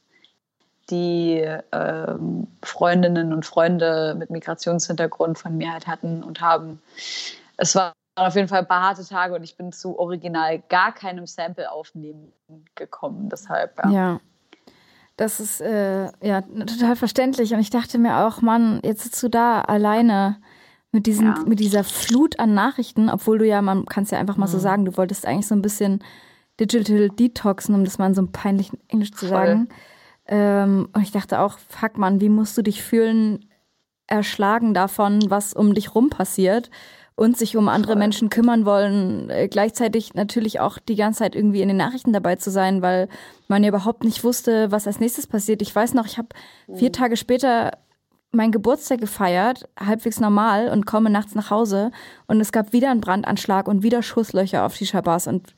die 0.90 1.44
ähm, 1.72 2.46
Freundinnen 2.62 3.32
und 3.32 3.44
Freunde 3.44 4.14
mit 4.18 4.30
Migrationshintergrund 4.30 5.38
von 5.38 5.56
mir 5.56 5.72
halt 5.72 5.86
hatten 5.86 6.22
und 6.22 6.40
haben. 6.40 6.80
Es 7.56 7.74
war 7.74 7.92
auf 8.14 8.34
jeden 8.34 8.48
Fall 8.48 8.60
ein 8.60 8.68
paar 8.68 8.82
harte 8.82 9.06
Tage 9.06 9.34
und 9.34 9.42
ich 9.42 9.56
bin 9.56 9.72
zu 9.72 9.98
original 9.98 10.60
gar 10.68 10.92
keinem 10.92 11.26
Sample 11.26 11.70
aufnehmen 11.70 12.32
gekommen. 12.74 13.28
Deshalb, 13.28 13.76
ja. 13.84 13.90
ja. 13.90 14.20
Das 15.16 15.40
ist 15.40 15.60
äh, 15.60 16.10
ja 16.20 16.42
total 16.42 16.96
verständlich. 16.96 17.52
Und 17.52 17.60
ich 17.60 17.70
dachte 17.70 17.98
mir 17.98 18.26
auch, 18.26 18.42
Mann, 18.42 18.80
jetzt 18.84 19.02
sitzt 19.02 19.22
du 19.22 19.28
da 19.28 19.62
alleine 19.62 20.36
mit, 20.96 21.06
diesen, 21.06 21.26
ja. 21.26 21.44
mit 21.46 21.60
dieser 21.60 21.84
Flut 21.84 22.38
an 22.38 22.54
Nachrichten, 22.54 23.10
obwohl 23.10 23.36
du 23.36 23.46
ja, 23.46 23.60
man 23.60 23.84
kann 23.84 24.04
es 24.04 24.10
ja 24.10 24.18
einfach 24.18 24.38
mal 24.38 24.46
mhm. 24.46 24.50
so 24.50 24.58
sagen, 24.58 24.86
du 24.86 24.96
wolltest 24.96 25.26
eigentlich 25.26 25.46
so 25.46 25.54
ein 25.54 25.60
bisschen 25.60 26.02
Digital 26.58 27.10
Detoxen, 27.10 27.74
um 27.74 27.84
das 27.84 27.98
mal 27.98 28.06
in 28.06 28.14
so 28.14 28.22
einem 28.22 28.32
peinlichen 28.32 28.78
Englisch 28.88 29.12
zu 29.12 29.26
Voll. 29.26 29.28
sagen. 29.28 29.68
Ähm, 30.26 30.88
und 30.94 31.02
ich 31.02 31.12
dachte 31.12 31.40
auch, 31.40 31.58
fuck 31.68 31.98
man, 31.98 32.22
wie 32.22 32.30
musst 32.30 32.56
du 32.56 32.62
dich 32.62 32.82
fühlen, 32.82 33.44
erschlagen 34.06 34.72
davon, 34.72 35.20
was 35.28 35.52
um 35.52 35.74
dich 35.74 35.94
rum 35.94 36.08
passiert 36.08 36.70
und 37.14 37.36
sich 37.36 37.58
um 37.58 37.68
andere 37.68 37.94
Menschen 37.94 38.30
kümmern 38.30 38.64
wollen, 38.64 39.28
äh, 39.28 39.48
gleichzeitig 39.48 40.14
natürlich 40.14 40.60
auch 40.60 40.78
die 40.78 40.96
ganze 40.96 41.18
Zeit 41.18 41.34
irgendwie 41.36 41.60
in 41.60 41.68
den 41.68 41.76
Nachrichten 41.76 42.14
dabei 42.14 42.36
zu 42.36 42.50
sein, 42.50 42.80
weil 42.80 43.08
man 43.48 43.62
ja 43.62 43.68
überhaupt 43.68 44.02
nicht 44.02 44.24
wusste, 44.24 44.70
was 44.72 44.86
als 44.86 44.98
nächstes 44.98 45.26
passiert. 45.26 45.60
Ich 45.60 45.74
weiß 45.76 45.92
noch, 45.92 46.06
ich 46.06 46.16
habe 46.16 46.28
vier 46.74 46.88
mhm. 46.88 46.94
Tage 46.94 47.16
später 47.18 47.72
meinen 48.36 48.52
Geburtstag 48.52 49.00
gefeiert, 49.00 49.68
halbwegs 49.78 50.20
normal 50.20 50.68
und 50.68 50.86
komme 50.86 51.10
nachts 51.10 51.34
nach 51.34 51.50
Hause 51.50 51.90
und 52.26 52.40
es 52.40 52.52
gab 52.52 52.72
wieder 52.72 52.90
einen 52.90 53.00
Brandanschlag 53.00 53.66
und 53.66 53.82
wieder 53.82 54.02
Schusslöcher 54.02 54.64
auf 54.64 54.76
die 54.76 54.86
Shabas 54.86 55.26
und 55.26 55.54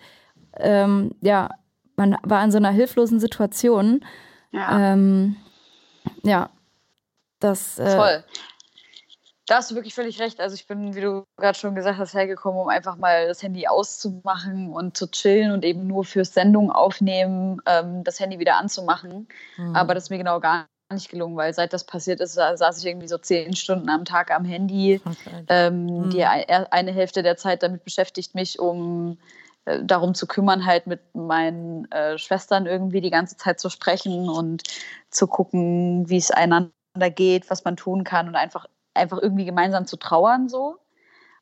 ähm, 0.57 1.14
ja, 1.20 1.51
man 1.97 2.16
war 2.22 2.43
in 2.45 2.51
so 2.51 2.57
einer 2.57 2.70
hilflosen 2.70 3.20
Situation. 3.20 4.05
Ja. 4.53 4.93
Ähm, 4.93 5.37
ja. 6.22 6.51
Das. 7.41 7.79
Äh, 7.79 7.97
Voll. 7.97 8.24
Da 9.47 9.57
hast 9.57 9.70
du 9.70 9.74
wirklich 9.76 9.95
völlig 9.95 10.20
recht. 10.20 10.41
Also 10.41 10.55
ich 10.55 10.66
bin, 10.66 10.95
wie 10.95 11.01
du 11.01 11.24
gerade 11.39 11.59
schon 11.59 11.74
gesagt 11.74 11.99
hast, 11.99 12.12
hergekommen, 12.12 12.61
um 12.61 12.68
einfach 12.68 12.97
mal 12.97 13.26
das 13.26 13.43
Handy 13.43 13.66
auszumachen 13.66 14.70
und 14.70 14.97
zu 14.97 15.11
chillen 15.11 15.53
und 15.53 15.64
eben 15.64 15.87
nur 15.87 16.05
fürs 16.05 16.35
Sendung 16.35 16.70
aufnehmen, 16.70 17.62
ähm, 17.64 18.05
das 18.05 18.20
Handy 18.20 18.39
wieder 18.39 18.57
anzumachen. 18.57 19.26
Mhm. 19.57 19.74
Aber 19.74 19.95
das 19.95 20.05
ist 20.05 20.11
mir 20.11 20.18
genau 20.18 20.39
gar 20.39 20.66
nicht 20.91 21.11
gelungen, 21.11 21.36
weil 21.36 21.53
seit 21.53 21.72
das 21.72 21.84
passiert 21.84 22.20
ist, 22.20 22.34
saß 22.34 22.78
ich 22.78 22.86
irgendwie 22.86 23.09
so 23.09 23.18
zehn 23.18 23.55
Stunden 23.55 23.89
am 23.91 24.05
Tag 24.05 24.30
am 24.30 24.45
Handy. 24.45 25.01
Okay. 25.05 25.45
Ähm, 25.49 25.86
mhm. 25.86 26.11
Die 26.11 26.24
eine 26.24 26.93
Hälfte 26.93 27.22
der 27.22 27.36
Zeit 27.36 27.62
damit 27.62 27.84
beschäftigt 27.84 28.34
mich, 28.34 28.59
um 28.59 29.18
äh, 29.66 29.84
darum 29.84 30.14
zu 30.14 30.26
kümmern, 30.26 30.64
halt 30.64 30.86
mit 30.86 31.14
meinen 31.14 31.91
äh, 31.93 32.16
Schwestern 32.18 32.66
irgendwie 32.66 33.01
die 33.01 33.11
ganze 33.11 33.36
Zeit 33.36 33.61
zu 33.61 33.68
sprechen 33.68 34.28
und 34.28 34.62
zu 35.11 35.26
gucken, 35.26 36.09
wie 36.09 36.16
es 36.16 36.30
einander 36.30 36.70
geht, 37.14 37.51
was 37.51 37.64
man 37.64 37.76
tun 37.76 38.05
kann 38.05 38.28
und 38.28 38.36
einfach 38.36 38.66
einfach 38.95 39.18
irgendwie 39.22 39.45
gemeinsam 39.45 39.86
zu 39.86 39.97
trauern 39.97 40.49
so. 40.49 40.78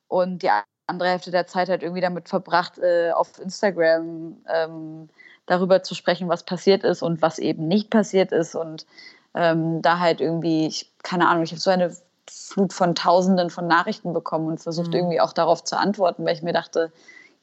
Und 0.08 0.42
die 0.42 0.50
andere 0.86 1.08
Hälfte 1.08 1.30
der 1.30 1.46
Zeit 1.46 1.68
halt 1.68 1.82
irgendwie 1.82 2.00
damit 2.00 2.28
verbracht, 2.28 2.78
äh, 2.78 3.10
auf 3.12 3.38
Instagram 3.40 4.36
ähm, 4.52 5.08
darüber 5.46 5.82
zu 5.82 5.94
sprechen, 5.94 6.28
was 6.28 6.44
passiert 6.44 6.84
ist 6.84 7.02
und 7.02 7.22
was 7.22 7.38
eben 7.38 7.66
nicht 7.66 7.90
passiert 7.90 8.32
ist. 8.32 8.54
Und 8.54 8.86
ähm, 9.36 9.82
da 9.82 10.00
halt 10.00 10.20
irgendwie, 10.20 10.66
ich, 10.66 10.90
keine 11.02 11.28
Ahnung, 11.28 11.44
ich 11.44 11.52
habe 11.52 11.60
so 11.60 11.70
eine 11.70 11.94
Flut 12.28 12.72
von 12.72 12.94
Tausenden 12.94 13.50
von 13.50 13.68
Nachrichten 13.68 14.12
bekommen 14.12 14.48
und 14.48 14.60
versucht 14.60 14.88
mhm. 14.88 14.94
irgendwie 14.94 15.20
auch 15.20 15.32
darauf 15.32 15.62
zu 15.62 15.78
antworten, 15.78 16.24
weil 16.24 16.34
ich 16.34 16.42
mir 16.42 16.54
dachte, 16.54 16.90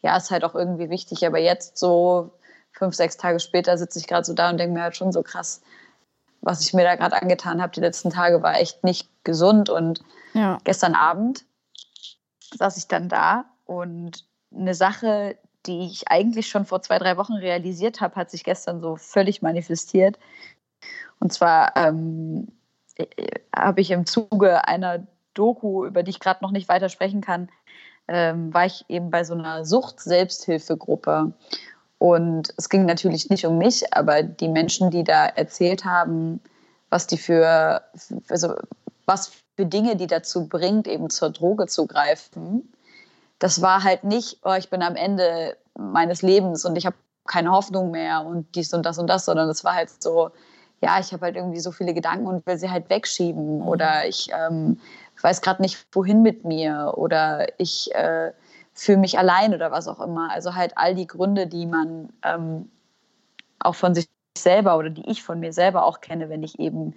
ja, 0.01 0.17
ist 0.17 0.31
halt 0.31 0.43
auch 0.43 0.55
irgendwie 0.55 0.89
wichtig. 0.89 1.25
Aber 1.25 1.39
jetzt 1.39 1.77
so 1.77 2.31
fünf, 2.71 2.95
sechs 2.95 3.15
Tage 3.15 3.39
später 3.39 3.77
sitze 3.77 3.99
ich 3.99 4.07
gerade 4.07 4.25
so 4.25 4.33
da 4.33 4.49
und 4.49 4.57
denke 4.57 4.73
mir 4.73 4.83
halt 4.83 4.97
schon 4.97 5.13
so 5.13 5.21
krass, 5.21 5.61
was 6.41 6.61
ich 6.61 6.73
mir 6.73 6.83
da 6.83 6.95
gerade 6.95 7.21
angetan 7.21 7.61
habe 7.61 7.71
die 7.71 7.79
letzten 7.79 8.09
Tage, 8.09 8.41
war 8.41 8.59
echt 8.59 8.83
nicht 8.83 9.07
gesund. 9.23 9.69
Und 9.69 10.01
ja. 10.33 10.57
gestern 10.63 10.95
Abend 10.95 11.45
saß 12.57 12.77
ich 12.77 12.87
dann 12.87 13.07
da 13.07 13.45
und 13.65 14.25
eine 14.53 14.73
Sache, 14.73 15.37
die 15.65 15.85
ich 15.85 16.09
eigentlich 16.09 16.49
schon 16.49 16.65
vor 16.65 16.81
zwei, 16.81 16.99
drei 16.99 17.17
Wochen 17.17 17.33
realisiert 17.33 18.01
habe, 18.01 18.15
hat 18.15 18.29
sich 18.29 18.43
gestern 18.43 18.81
so 18.81 18.97
völlig 18.97 19.41
manifestiert. 19.41 20.19
Und 21.19 21.34
zwar 21.34 21.75
ähm, 21.75 22.47
äh, 22.95 23.05
habe 23.55 23.81
ich 23.81 23.91
im 23.91 24.05
Zuge 24.05 24.67
einer 24.67 25.05
Doku, 25.34 25.86
über 25.86 26.03
die 26.03 26.11
ich 26.11 26.19
gerade 26.19 26.43
noch 26.43 26.51
nicht 26.51 26.69
weiter 26.69 26.89
sprechen 26.89 27.21
kann, 27.21 27.49
ähm, 28.07 28.53
war 28.53 28.65
ich 28.65 28.86
eben 28.89 29.09
bei 29.09 29.23
so 29.23 29.34
einer 29.34 29.65
Sucht-Selbsthilfegruppe. 29.65 31.34
Und 31.97 32.53
es 32.57 32.69
ging 32.69 32.86
natürlich 32.86 33.29
nicht 33.29 33.45
um 33.45 33.57
mich, 33.57 33.93
aber 33.95 34.23
die 34.23 34.49
Menschen, 34.49 34.91
die 34.91 35.03
da 35.03 35.25
erzählt 35.25 35.86
haben, 35.86 36.41
was 36.89 37.07
die 37.07 37.17
für, 37.17 37.81
also 38.27 38.55
was 39.05 39.31
für 39.55 39.65
Dinge 39.65 39.95
die 39.95 40.07
dazu 40.07 40.47
bringt, 40.47 40.88
eben 40.88 41.09
zur 41.09 41.29
Droge 41.29 41.67
zu 41.67 41.88
greifen, 41.88 42.73
das 43.39 43.61
war 43.61 43.84
halt 43.84 44.03
nicht, 44.03 44.39
oh, 44.43 44.53
ich 44.53 44.69
bin 44.69 44.81
am 44.81 44.95
Ende 44.95 45.57
meines 45.77 46.21
Lebens 46.21 46.65
und 46.65 46.75
ich 46.75 46.86
habe 46.86 46.95
keine 47.25 47.51
Hoffnung 47.51 47.91
mehr 47.91 48.25
und 48.25 48.53
dies 48.55 48.73
und 48.73 48.86
das 48.86 48.97
und 48.99 49.07
das, 49.07 49.25
sondern 49.25 49.49
es 49.49 49.63
war 49.63 49.75
halt 49.75 49.89
so, 50.01 50.31
ja, 50.84 50.99
ich 50.99 51.13
habe 51.13 51.25
halt 51.25 51.38
irgendwie 51.38 51.61
so 51.61 51.71
viele 51.71 51.93
Gedanken 51.93 52.27
und 52.27 52.45
will 52.45 52.57
sie 52.57 52.69
halt 52.69 52.89
wegschieben 52.89 53.59
mhm. 53.59 53.67
oder 53.67 54.05
ich 54.05 54.29
ähm, 54.34 54.79
weiß 55.21 55.41
gerade 55.41 55.61
nicht, 55.61 55.88
wohin 55.93 56.21
mit 56.21 56.43
mir 56.43 56.93
oder 56.97 57.47
ich 57.57 57.93
äh, 57.95 58.34
fühle 58.73 58.97
mich 58.97 59.17
allein 59.17 59.53
oder 59.53 59.71
was 59.71 59.88
auch 59.88 60.01
immer. 60.01 60.29
Also 60.31 60.55
halt 60.55 60.73
all 60.75 60.93
die 60.93 61.07
Gründe, 61.07 61.47
die 61.47 61.65
man 61.65 62.09
ähm, 62.23 62.69
auch 63.59 63.75
von 63.75 63.95
sich 63.95 64.09
selber 64.38 64.77
oder 64.77 64.89
die 64.89 65.09
ich 65.09 65.23
von 65.23 65.39
mir 65.39 65.53
selber 65.53 65.86
auch 65.86 66.01
kenne, 66.01 66.29
wenn 66.29 66.43
ich 66.43 66.59
eben 66.59 66.95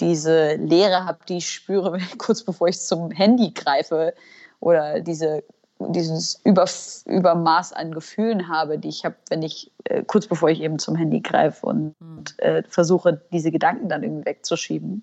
diese 0.00 0.54
Leere 0.54 1.04
habe, 1.04 1.20
die 1.28 1.36
ich 1.36 1.50
spüre, 1.50 1.98
kurz 2.18 2.42
bevor 2.42 2.66
ich 2.66 2.80
zum 2.80 3.12
Handy 3.12 3.52
greife 3.52 4.12
oder 4.58 5.00
diese, 5.00 5.44
dieses 5.88 6.40
Über, 6.44 6.66
Übermaß 7.06 7.72
an 7.72 7.92
Gefühlen 7.92 8.48
habe, 8.48 8.78
die 8.78 8.88
ich 8.88 9.04
habe, 9.04 9.16
wenn 9.28 9.42
ich 9.42 9.72
äh, 9.84 10.02
kurz 10.04 10.26
bevor 10.26 10.50
ich 10.50 10.60
eben 10.60 10.78
zum 10.78 10.94
Handy 10.94 11.20
greife 11.20 11.66
und, 11.66 11.94
mhm. 11.98 12.24
äh, 12.38 12.62
versuche, 12.64 13.20
diese 13.32 13.50
Gedanken 13.50 13.88
dann 13.88 14.02
irgendwie 14.02 14.26
wegzuschieben. 14.26 15.02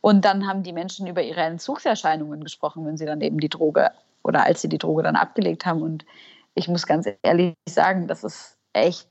Und 0.00 0.24
dann 0.24 0.48
haben 0.48 0.64
die 0.64 0.72
Menschen 0.72 1.06
über 1.06 1.22
ihre 1.22 1.42
Entzugserscheinungen 1.42 2.42
gesprochen, 2.42 2.84
wenn 2.84 2.96
sie 2.96 3.06
dann 3.06 3.20
eben 3.20 3.38
die 3.38 3.48
Droge 3.48 3.92
oder 4.24 4.44
als 4.44 4.60
sie 4.60 4.68
die 4.68 4.78
Droge 4.78 5.04
dann 5.04 5.16
abgelegt 5.16 5.64
haben. 5.64 5.80
Und 5.80 6.04
ich 6.54 6.66
muss 6.68 6.86
ganz 6.86 7.08
ehrlich 7.22 7.54
sagen, 7.68 8.08
das 8.08 8.24
ist 8.24 8.56
echt 8.72 9.08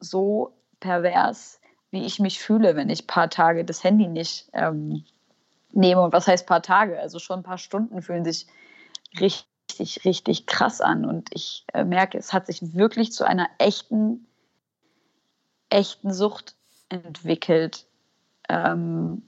so 0.00 0.52
pervers, 0.80 1.60
wie 1.90 2.04
ich 2.04 2.18
mich 2.20 2.40
fühle, 2.40 2.76
wenn 2.76 2.90
ich 2.90 3.04
ein 3.04 3.06
paar 3.06 3.30
Tage 3.30 3.64
das 3.64 3.82
Handy 3.82 4.06
nicht 4.06 4.50
ähm, 4.52 5.04
nehme. 5.72 6.02
Und 6.02 6.12
was 6.12 6.26
heißt 6.26 6.46
paar 6.46 6.62
Tage? 6.62 7.00
Also 7.00 7.18
schon 7.18 7.40
ein 7.40 7.44
paar 7.44 7.58
Stunden 7.58 8.02
fühlen 8.02 8.24
sich 8.24 8.46
richtig, 9.18 9.46
richtig 10.04 10.46
krass 10.46 10.80
an. 10.80 11.04
Und 11.04 11.28
ich 11.32 11.64
äh, 11.72 11.84
merke, 11.84 12.18
es 12.18 12.32
hat 12.32 12.46
sich 12.46 12.74
wirklich 12.74 13.12
zu 13.12 13.24
einer 13.24 13.48
echten, 13.58 14.26
echten 15.70 16.12
Sucht 16.12 16.54
entwickelt. 16.88 17.86
Ähm, 18.48 19.22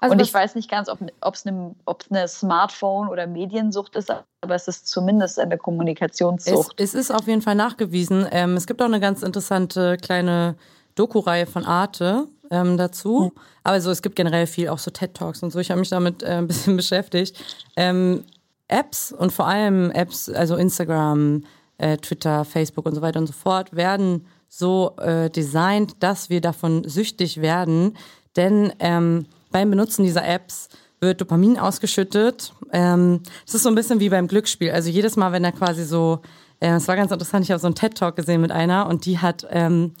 also 0.00 0.12
und 0.12 0.20
ich 0.20 0.32
weiß 0.32 0.54
nicht 0.54 0.70
ganz, 0.70 0.88
ob 0.88 1.34
es 1.34 1.46
eine, 1.46 1.74
eine 2.10 2.28
Smartphone- 2.28 3.08
oder 3.08 3.26
Mediensucht 3.26 3.96
ist, 3.96 4.10
aber 4.10 4.54
es 4.54 4.68
ist 4.68 4.86
zumindest 4.86 5.40
eine 5.40 5.58
Kommunikationssucht. 5.58 6.80
Es, 6.80 6.94
es 6.94 6.94
ist 6.94 7.10
auf 7.10 7.26
jeden 7.26 7.42
Fall 7.42 7.56
nachgewiesen. 7.56 8.26
Ähm, 8.30 8.56
es 8.56 8.66
gibt 8.66 8.80
auch 8.80 8.86
eine 8.86 9.00
ganz 9.00 9.22
interessante 9.22 9.96
kleine 9.96 10.56
Doku-Reihe 10.94 11.46
von 11.46 11.64
Arte 11.64 12.28
ähm, 12.50 12.76
dazu. 12.76 13.32
Mhm. 13.34 13.40
Aber 13.64 13.80
so, 13.80 13.90
es 13.90 14.02
gibt 14.02 14.16
generell 14.16 14.46
viel, 14.46 14.68
auch 14.68 14.78
so 14.78 14.90
TED-Talks 14.90 15.42
und 15.42 15.50
so. 15.50 15.58
Ich 15.58 15.70
habe 15.70 15.80
mich 15.80 15.90
damit 15.90 16.22
äh, 16.22 16.26
ein 16.26 16.46
bisschen 16.46 16.76
beschäftigt. 16.76 17.36
Ähm, 17.76 18.24
Apps 18.68 19.12
und 19.12 19.32
vor 19.32 19.46
allem 19.46 19.90
Apps, 19.90 20.28
also 20.28 20.56
Instagram, 20.56 21.42
äh, 21.78 21.96
Twitter, 21.96 22.44
Facebook 22.44 22.86
und 22.86 22.94
so 22.94 23.02
weiter 23.02 23.18
und 23.18 23.26
so 23.26 23.32
fort, 23.32 23.74
werden 23.74 24.26
so 24.48 24.94
äh, 24.98 25.30
designt, 25.30 25.96
dass 26.00 26.30
wir 26.30 26.40
davon 26.40 26.84
süchtig 26.84 27.40
werden. 27.40 27.96
Denn 28.36 28.72
ähm, 28.78 29.26
beim 29.50 29.70
Benutzen 29.70 30.04
dieser 30.04 30.26
Apps 30.26 30.68
wird 31.00 31.20
Dopamin 31.20 31.58
ausgeschüttet. 31.58 32.52
Ähm, 32.72 33.22
es 33.46 33.54
ist 33.54 33.62
so 33.62 33.68
ein 33.68 33.74
bisschen 33.74 34.00
wie 34.00 34.08
beim 34.08 34.28
Glücksspiel. 34.28 34.70
Also 34.70 34.90
jedes 34.90 35.16
Mal, 35.16 35.32
wenn 35.32 35.44
er 35.44 35.52
quasi 35.52 35.84
so, 35.84 36.20
äh, 36.60 36.70
es 36.70 36.88
war 36.88 36.96
ganz 36.96 37.10
interessant, 37.10 37.44
ich 37.44 37.50
habe 37.50 37.60
so 37.60 37.66
einen 37.66 37.74
TED-Talk 37.74 38.16
gesehen 38.16 38.40
mit 38.40 38.52
einer 38.52 38.86
und 38.86 39.06
die 39.06 39.18
hat... 39.18 39.46
Ähm, 39.50 39.94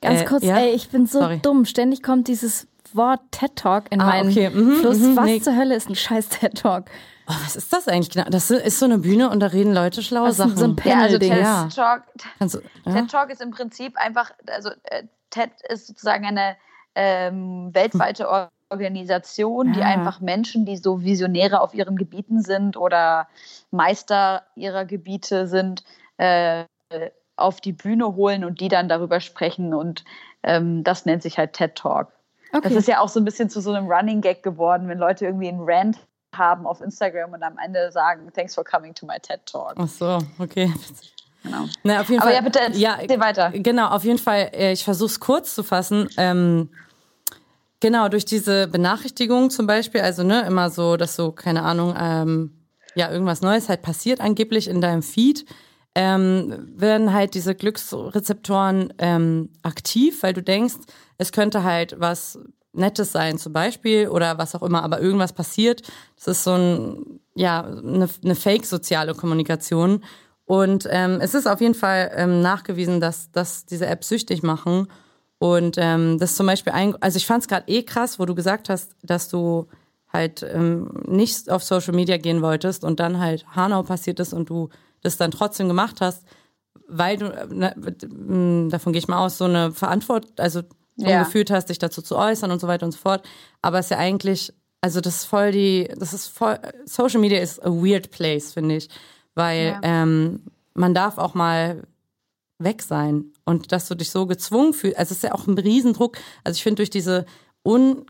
Ganz 0.00 0.20
äh, 0.20 0.24
kurz, 0.24 0.44
ja? 0.44 0.58
ey, 0.58 0.74
ich 0.74 0.90
bin 0.90 1.06
so 1.06 1.18
Sorry. 1.18 1.40
dumm. 1.42 1.64
Ständig 1.64 2.04
kommt 2.04 2.28
dieses 2.28 2.68
Wort 2.94 3.20
TED-Talk 3.32 3.86
in 3.90 4.00
ah, 4.00 4.06
meinen 4.06 4.30
okay. 4.30 4.48
mhm, 4.48 4.76
Fluss. 4.76 4.98
Mhm, 4.98 5.16
was 5.16 5.24
nee. 5.24 5.40
zur 5.40 5.56
Hölle 5.56 5.74
ist 5.74 5.88
ein 5.88 5.96
scheiß 5.96 6.28
TED-Talk? 6.28 6.84
Oh, 7.28 7.34
was 7.44 7.56
ist 7.56 7.72
das 7.72 7.86
eigentlich 7.88 8.10
genau? 8.10 8.28
Das 8.30 8.50
ist 8.50 8.78
so 8.78 8.86
eine 8.86 8.98
Bühne 8.98 9.28
und 9.28 9.40
da 9.40 9.48
reden 9.48 9.74
Leute 9.74 10.02
schlaue 10.02 10.32
Sachen. 10.32 10.56
So 10.56 10.64
ein 10.64 10.76
Panel-Ding. 10.76 11.30
Ja, 11.30 11.68
also 12.38 12.60
TED-Talk 12.60 12.72
ja. 12.86 12.92
TED 12.92 13.10
-Talk 13.10 13.28
ist 13.28 13.42
im 13.42 13.50
Prinzip 13.50 13.96
einfach, 13.98 14.30
also 14.46 14.70
äh, 14.84 15.04
TED 15.28 15.50
ist 15.68 15.86
sozusagen 15.86 16.24
eine 16.24 16.56
ähm, 16.94 17.68
weltweite 17.74 18.50
Organisation, 18.70 19.74
die 19.74 19.80
ja. 19.80 19.86
einfach 19.86 20.20
Menschen, 20.20 20.64
die 20.64 20.78
so 20.78 21.02
Visionäre 21.02 21.60
auf 21.60 21.74
ihren 21.74 21.96
Gebieten 21.96 22.42
sind 22.42 22.78
oder 22.78 23.28
Meister 23.70 24.44
ihrer 24.56 24.86
Gebiete 24.86 25.46
sind, 25.46 25.84
äh, 26.16 26.64
auf 27.36 27.60
die 27.60 27.72
Bühne 27.72 28.16
holen 28.16 28.44
und 28.44 28.60
die 28.60 28.68
dann 28.68 28.88
darüber 28.88 29.20
sprechen. 29.20 29.74
Und 29.74 30.04
ähm, 30.42 30.82
das 30.82 31.04
nennt 31.04 31.22
sich 31.22 31.36
halt 31.36 31.52
TED 31.52 31.74
Talk. 31.74 32.08
Okay. 32.52 32.62
Das 32.62 32.72
ist 32.72 32.88
ja 32.88 33.00
auch 33.00 33.08
so 33.08 33.20
ein 33.20 33.26
bisschen 33.26 33.50
zu 33.50 33.60
so 33.60 33.72
einem 33.72 33.86
Running 33.86 34.22
Gag 34.22 34.42
geworden, 34.42 34.88
wenn 34.88 34.98
Leute 34.98 35.26
irgendwie 35.26 35.48
einen 35.48 35.60
Rant 35.62 35.98
haben 36.34 36.66
auf 36.66 36.80
Instagram 36.80 37.32
und 37.32 37.42
am 37.42 37.58
Ende 37.64 37.90
sagen, 37.90 38.30
thanks 38.34 38.54
for 38.54 38.64
coming 38.64 38.94
to 38.94 39.06
my 39.06 39.18
TED 39.20 39.40
Talk. 39.46 39.74
Ach 39.76 39.88
so, 39.88 40.18
okay. 40.38 40.72
Genau. 41.42 41.66
Na, 41.82 42.00
auf 42.00 42.08
jeden 42.08 42.20
Aber 42.20 42.30
Fall, 42.30 42.36
ja, 42.36 42.40
bitte 42.42 42.60
erzähl 42.60 42.80
ja, 42.80 43.20
weiter. 43.20 43.50
Genau, 43.52 43.88
auf 43.88 44.04
jeden 44.04 44.18
Fall, 44.18 44.50
äh, 44.52 44.72
ich 44.72 44.84
versuche 44.84 45.06
es 45.06 45.20
kurz 45.20 45.54
zu 45.54 45.62
fassen. 45.62 46.08
Ähm, 46.16 46.68
genau, 47.80 48.08
durch 48.08 48.24
diese 48.24 48.66
Benachrichtigung 48.66 49.50
zum 49.50 49.66
Beispiel, 49.66 50.00
also 50.00 50.24
ne, 50.24 50.42
immer 50.46 50.70
so, 50.70 50.96
dass 50.96 51.16
so, 51.16 51.32
keine 51.32 51.62
Ahnung, 51.62 51.94
ähm, 51.98 52.54
ja, 52.94 53.10
irgendwas 53.10 53.40
Neues 53.40 53.68
halt 53.68 53.82
passiert 53.82 54.20
angeblich 54.20 54.68
in 54.68 54.80
deinem 54.80 55.02
Feed, 55.02 55.46
ähm, 55.94 56.72
werden 56.76 57.12
halt 57.12 57.34
diese 57.34 57.54
Glücksrezeptoren 57.54 58.92
ähm, 58.98 59.50
aktiv, 59.62 60.22
weil 60.22 60.32
du 60.32 60.42
denkst, 60.42 60.76
es 61.18 61.32
könnte 61.32 61.62
halt 61.62 61.96
was 61.98 62.38
Nettes 62.78 63.12
sein 63.12 63.38
zum 63.38 63.52
Beispiel 63.52 64.08
oder 64.08 64.38
was 64.38 64.54
auch 64.54 64.62
immer, 64.62 64.82
aber 64.82 65.00
irgendwas 65.00 65.32
passiert. 65.32 65.82
Das 66.16 66.28
ist 66.28 66.44
so 66.44 66.52
ein, 66.52 67.20
ja, 67.34 67.64
eine, 67.64 68.08
eine 68.24 68.34
fake-soziale 68.34 69.14
Kommunikation. 69.14 70.02
Und 70.44 70.88
ähm, 70.90 71.18
es 71.20 71.34
ist 71.34 71.46
auf 71.46 71.60
jeden 71.60 71.74
Fall 71.74 72.10
ähm, 72.14 72.40
nachgewiesen, 72.40 73.00
dass, 73.00 73.30
dass 73.32 73.66
diese 73.66 73.86
Apps 73.86 74.08
süchtig 74.08 74.42
machen. 74.42 74.88
Und 75.38 75.76
ähm, 75.78 76.18
das 76.18 76.36
zum 76.36 76.46
Beispiel 76.46 76.72
ein, 76.72 76.96
also 77.00 77.16
ich 77.16 77.26
fand 77.26 77.42
es 77.42 77.48
gerade 77.48 77.68
eh 77.68 77.82
krass, 77.82 78.18
wo 78.18 78.24
du 78.24 78.34
gesagt 78.34 78.68
hast, 78.68 78.96
dass 79.02 79.28
du 79.28 79.68
halt 80.12 80.42
ähm, 80.42 80.90
nicht 81.06 81.50
auf 81.50 81.62
Social 81.62 81.94
Media 81.94 82.16
gehen 82.16 82.42
wolltest 82.42 82.82
und 82.82 82.98
dann 82.98 83.18
halt 83.18 83.46
Hanau 83.54 83.82
passiert 83.82 84.20
ist 84.20 84.32
und 84.32 84.48
du 84.50 84.70
das 85.02 85.16
dann 85.16 85.30
trotzdem 85.30 85.68
gemacht 85.68 86.00
hast, 86.00 86.24
weil 86.88 87.18
du, 87.18 87.26
äh, 87.26 87.46
ne, 87.46 88.68
davon 88.70 88.92
gehe 88.92 89.00
ich 89.00 89.08
mal 89.08 89.24
aus, 89.24 89.38
so 89.38 89.44
eine 89.44 89.72
Verantwortung, 89.72 90.32
also 90.38 90.62
Ja. 91.06 91.22
gefühlt 91.22 91.50
hast, 91.50 91.66
dich 91.66 91.78
dazu 91.78 92.02
zu 92.02 92.16
äußern 92.16 92.50
und 92.50 92.60
so 92.60 92.66
weiter 92.68 92.84
und 92.86 92.92
so 92.92 92.98
fort. 92.98 93.24
Aber 93.62 93.78
es 93.78 93.86
ist 93.86 93.90
ja 93.90 93.98
eigentlich, 93.98 94.52
also 94.80 95.00
das 95.00 95.16
ist 95.16 95.24
voll 95.26 95.52
die, 95.52 95.88
das 95.96 96.12
ist 96.12 96.26
voll, 96.28 96.58
Social 96.84 97.20
Media 97.20 97.40
ist 97.40 97.62
a 97.64 97.70
weird 97.70 98.10
place, 98.10 98.52
finde 98.52 98.76
ich. 98.76 98.88
Weil 99.34 99.68
Ja. 99.68 99.80
ähm, 99.82 100.42
man 100.74 100.94
darf 100.94 101.18
auch 101.18 101.34
mal 101.34 101.82
weg 102.58 102.82
sein 102.82 103.26
und 103.44 103.70
dass 103.72 103.86
du 103.88 103.94
dich 103.94 104.10
so 104.10 104.26
gezwungen 104.26 104.72
fühlst. 104.72 104.98
Also 104.98 105.12
es 105.12 105.18
ist 105.18 105.22
ja 105.22 105.34
auch 105.34 105.46
ein 105.46 105.56
Riesendruck. 105.58 106.18
Also 106.42 106.56
ich 106.56 106.62
finde 106.62 106.76
durch 106.76 106.90
diese 106.90 107.24
un, 107.64 108.04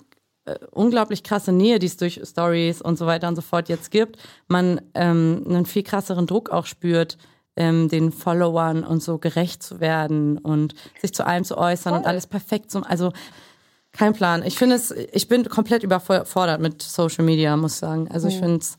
äh, 0.46 0.54
unglaublich 0.70 1.22
krasse 1.22 1.52
Nähe, 1.52 1.78
die 1.78 1.86
es 1.86 1.98
durch 1.98 2.20
Stories 2.24 2.80
und 2.80 2.96
so 2.98 3.04
weiter 3.06 3.28
und 3.28 3.36
so 3.36 3.42
fort 3.42 3.68
jetzt 3.68 3.90
gibt, 3.90 4.16
man 4.46 4.80
ähm, 4.94 5.44
einen 5.46 5.66
viel 5.66 5.82
krasseren 5.82 6.26
Druck 6.26 6.48
auch 6.50 6.64
spürt, 6.66 7.18
ähm, 7.58 7.88
den 7.88 8.12
Followern 8.12 8.84
und 8.84 9.02
so 9.02 9.18
gerecht 9.18 9.62
zu 9.62 9.80
werden 9.80 10.38
und 10.38 10.74
sich 11.00 11.12
zu 11.12 11.26
allem 11.26 11.44
zu 11.44 11.58
äußern 11.58 11.92
und 11.94 12.06
alles 12.06 12.26
perfekt 12.26 12.70
zu, 12.70 12.82
also 12.82 13.12
kein 13.92 14.12
Plan. 14.12 14.42
Ich 14.44 14.56
finde 14.56 14.76
es, 14.76 14.90
ich 14.90 15.28
bin 15.28 15.48
komplett 15.48 15.82
überfordert 15.82 16.60
mit 16.60 16.80
Social 16.82 17.24
Media, 17.24 17.56
muss 17.56 17.74
ich 17.74 17.78
sagen. 17.78 18.08
Also 18.10 18.28
ich 18.28 18.38
finde 18.38 18.58
es 18.58 18.76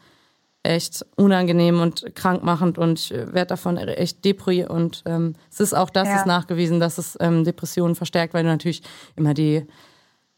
echt 0.63 1.05
unangenehm 1.15 1.79
und 1.81 2.15
krankmachend 2.15 2.77
und 2.77 2.99
ich 2.99 3.11
werde 3.11 3.47
davon 3.47 3.77
echt 3.77 4.23
depri 4.25 4.65
und 4.65 5.03
ähm, 5.05 5.35
es 5.51 5.59
ist 5.59 5.73
auch 5.73 5.89
das 5.89 6.07
Ja. 6.07 6.15
ist 6.17 6.25
nachgewiesen, 6.25 6.79
dass 6.79 6.97
es 6.97 7.17
ähm, 7.19 7.43
Depressionen 7.43 7.95
verstärkt, 7.95 8.33
weil 8.33 8.43
du 8.43 8.49
natürlich 8.49 8.81
immer 9.15 9.33
die 9.33 9.65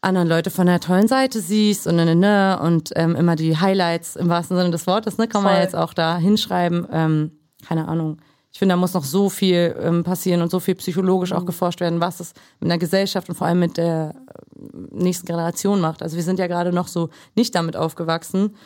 anderen 0.00 0.28
Leute 0.28 0.50
von 0.50 0.66
der 0.66 0.80
tollen 0.80 1.06
Seite 1.08 1.40
siehst 1.40 1.86
und 1.86 1.96
ne, 1.96 2.04
ne, 2.04 2.16
ne, 2.16 2.58
und 2.60 2.90
ähm, 2.96 3.14
immer 3.14 3.36
die 3.36 3.56
Highlights 3.56 4.16
im 4.16 4.28
wahrsten 4.28 4.56
Sinne 4.56 4.70
des 4.70 4.86
Wortes, 4.86 5.18
ne, 5.18 5.28
kann 5.28 5.42
man 5.42 5.54
Voll. 5.54 5.62
jetzt 5.62 5.76
auch 5.76 5.94
da 5.94 6.18
hinschreiben. 6.18 6.86
Ähm, 6.90 7.32
keine 7.66 7.86
Ahnung. 7.88 8.18
Ich 8.52 8.58
finde, 8.58 8.74
da 8.74 8.76
muss 8.76 8.92
noch 8.94 9.04
so 9.04 9.30
viel 9.30 9.74
ähm, 9.80 10.04
passieren 10.04 10.42
und 10.42 10.50
so 10.50 10.60
viel 10.60 10.74
psychologisch 10.74 11.30
Mhm. 11.32 11.38
auch 11.38 11.44
geforscht 11.46 11.80
werden, 11.80 12.00
was 12.00 12.20
es 12.20 12.34
mit 12.60 12.70
einer 12.70 12.78
Gesellschaft 12.78 13.28
und 13.28 13.34
vor 13.34 13.46
allem 13.46 13.60
mit 13.60 13.76
der 13.78 14.14
äh, 14.14 14.66
nächsten 14.90 15.26
Generation 15.26 15.80
macht. 15.80 16.02
Also 16.02 16.16
wir 16.16 16.22
sind 16.22 16.38
ja 16.38 16.46
gerade 16.46 16.72
noch 16.72 16.88
so 16.88 17.08
nicht 17.34 17.54
damit 17.54 17.76
aufgewachsen. 17.76 18.56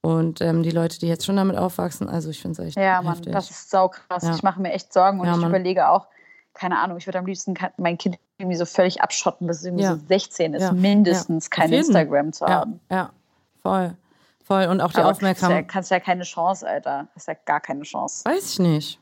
Und 0.00 0.40
ähm, 0.42 0.62
die 0.62 0.70
Leute, 0.70 0.98
die 0.98 1.06
jetzt 1.08 1.24
schon 1.24 1.36
damit 1.36 1.56
aufwachsen, 1.56 2.08
also 2.10 2.28
ich 2.28 2.40
finde 2.42 2.60
es 2.62 2.68
echt 2.68 2.76
Ja, 2.78 3.00
Mann, 3.00 3.14
heftig. 3.14 3.32
das 3.32 3.50
ist 3.50 3.70
saukrass. 3.70 4.22
Ja. 4.22 4.34
Ich 4.34 4.42
mache 4.42 4.60
mir 4.60 4.72
echt 4.72 4.92
Sorgen 4.92 5.18
und 5.20 5.26
Ja, 5.26 5.32
ich 5.34 5.40
Mann. 5.40 5.48
überlege 5.48 5.88
auch, 5.88 6.08
keine 6.52 6.78
Ahnung, 6.78 6.98
ich 6.98 7.06
würde 7.06 7.18
am 7.18 7.26
liebsten 7.26 7.54
mein 7.78 7.96
Kind 7.96 8.18
irgendwie 8.38 8.56
so 8.58 8.66
völlig 8.66 9.00
abschotten, 9.02 9.46
bis 9.46 9.58
es 9.58 9.64
irgendwie 9.64 9.84
Ja. 9.84 9.94
so 9.96 10.00
16 10.06 10.52
ist, 10.54 10.72
mindestens 10.72 11.48
kein. 11.50 11.72
Instagram 11.72 12.32
zu 12.34 12.46
haben. 12.46 12.80
ja, 12.90 13.10
voll. 13.62 13.94
Voll. 14.44 14.66
Und 14.66 14.82
auch 14.82 14.92
die 14.92 15.00
Aufmerksamkeit. 15.00 15.68
Kannst 15.68 15.90
ja, 15.90 15.96
kannst 15.98 16.06
ja 16.06 16.12
keine 16.14 16.24
Chance, 16.24 16.68
Alter. 16.68 17.08
Hast 17.14 17.28
ja 17.28 17.34
gar 17.46 17.60
keine 17.60 17.82
Chance. 17.82 18.24
Weiß 18.26 18.52
ich 18.52 18.58
nicht. 18.58 19.00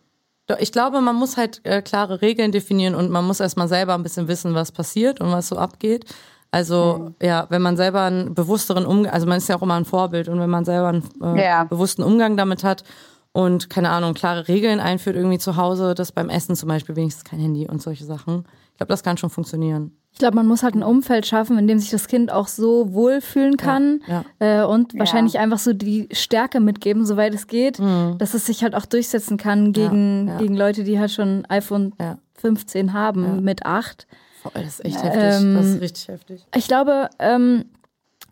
Ich 0.59 0.73
glaube, 0.73 1.01
man 1.01 1.17
muss 1.17 1.37
halt 1.37 1.61
äh, 1.65 1.81
klare 1.83 2.21
Regeln 2.21 2.53
definieren 2.53 2.95
und 2.95 3.11
man 3.11 3.25
muss 3.27 3.41
erstmal 3.41 3.69
selber 3.69 3.95
ein 3.95 4.03
bisschen 4.03 4.29
wissen, 4.29 4.55
was 4.55 4.71
passiert 4.73 5.21
und 5.21 5.31
was 5.33 5.49
so 5.49 5.57
abgeht. 5.57 6.05
Also 6.51 7.15
ja, 7.23 7.47
wenn 7.49 7.63
man 7.63 7.79
selber 7.79 8.03
einen 8.03 8.35
bewussteren 8.35 8.85
Umgang, 8.85 9.13
also 9.13 9.27
man 9.27 9.39
ist 9.39 9.49
ja 9.49 9.57
auch 9.57 9.63
immer 9.63 9.75
ein 9.77 9.87
Vorbild 9.87 10.29
und 10.29 10.39
wenn 10.41 10.51
man 10.51 10.65
selber 10.67 10.89
einen 10.89 11.09
äh, 11.23 11.43
Ja. 11.43 11.65
bewussten 11.65 12.03
Umgang 12.03 12.37
damit 12.37 12.63
hat 12.65 12.85
und 13.33 13.71
keine 13.71 13.89
Ahnung, 13.89 14.13
klare 14.13 14.49
Regeln 14.49 14.79
einführt 14.79 15.17
irgendwie 15.17 15.39
zu 15.39 15.57
Hause, 15.57 15.95
dass 15.95 16.13
beim 16.13 16.29
Essen 16.29 16.55
zum 16.55 16.69
Beispiel 16.69 16.95
wenigstens 16.97 17.25
kein 17.25 17.41
Handy 17.41 17.67
und 17.69 17.81
solche 17.81 18.05
Sachen. 18.05 18.45
Ich 18.73 18.77
glaube, 18.77 18.91
das 18.93 19.03
kann 19.03 19.17
schon 19.17 19.31
funktionieren. 19.31 19.97
Ich 20.13 20.19
glaube, 20.19 20.37
man 20.37 20.47
muss 20.47 20.63
halt 20.63 20.75
ein 20.75 20.83
Umfeld 20.83 21.27
schaffen, 21.27 21.57
in 21.59 21.67
dem 21.67 21.79
sich 21.79 21.91
das 21.91 22.07
Kind 22.07 22.31
auch 22.31 22.47
so 22.47 22.93
wohlfühlen 22.93 23.57
kann 23.57 24.01
ja. 24.07 24.25
Äh, 24.39 24.65
und 24.67 24.93
Ja. 24.93 25.01
wahrscheinlich 25.01 25.39
einfach 25.39 25.59
so 25.59 25.73
die 25.73 26.09
Stärke 26.13 26.61
mitgeben, 26.61 27.07
soweit 27.07 27.35
es 27.35 27.47
geht, 27.47 27.79
dass 28.19 28.35
es 28.35 28.47
sich 28.47 28.63
halt 28.63 28.75
auch 28.75 28.85
durchsetzen 28.87 29.37
kann 29.39 29.73
gegen, 29.73 30.23
Mhm. 30.25 30.29
ja. 30.29 30.39
gegen 30.39 30.57
Leute, 30.57 30.85
die 30.85 30.99
halt 31.01 31.11
schon 31.11 31.45
iPhone 31.49 31.95
Ja. 32.01 32.19
15 32.35 32.93
haben 32.93 33.25
Ja. 33.25 33.33
mit 33.41 33.65
8. 33.67 34.07
Voll, 34.43 34.53
das 34.55 34.81
ist 34.81 34.85
echt 34.85 35.03
heftig. 35.03 35.23
das 35.23 35.43
Ähm, 35.43 35.57
ist 35.57 35.81
richtig 35.81 36.09
heftig. 36.09 36.47
Ich 36.55 36.67
glaube, 36.69 37.09
ähm, 37.19 37.65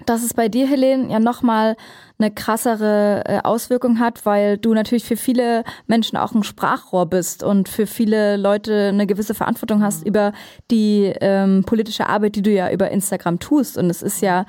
dass 0.07 0.22
es 0.22 0.35
bei 0.35 0.49
dir, 0.49 0.66
Helene, 0.66 1.11
ja 1.11 1.18
nochmal 1.20 1.76
eine 2.21 2.31
krassere 2.31 3.23
äh, 3.27 3.41
Auswirkung 3.43 3.99
hat, 3.99 4.25
weil 4.27 4.59
du 4.59 4.75
natürlich 4.75 5.05
für 5.05 5.16
viele 5.16 5.64
Menschen 5.87 6.16
auch 6.18 6.33
ein 6.33 6.43
Sprachrohr 6.43 7.07
bist 7.07 7.43
und 7.43 7.68
für 7.68 7.87
viele 7.87 8.37
Leute 8.37 8.89
eine 8.89 9.07
gewisse 9.07 9.35
Verantwortung 9.35 9.83
hast 9.83 10.07
über 10.07 10.33
die 10.71 11.12
ähm, 11.21 11.64
politische 11.66 12.09
Arbeit, 12.09 12.37
die 12.37 12.43
du 12.43 12.51
ja 12.51 12.71
über 12.71 12.91
Instagram 12.91 13.39
tust. 13.39 13.79
Und 13.79 13.89
es 13.91 14.03
ist 14.03 14.21
ja 14.21 14.45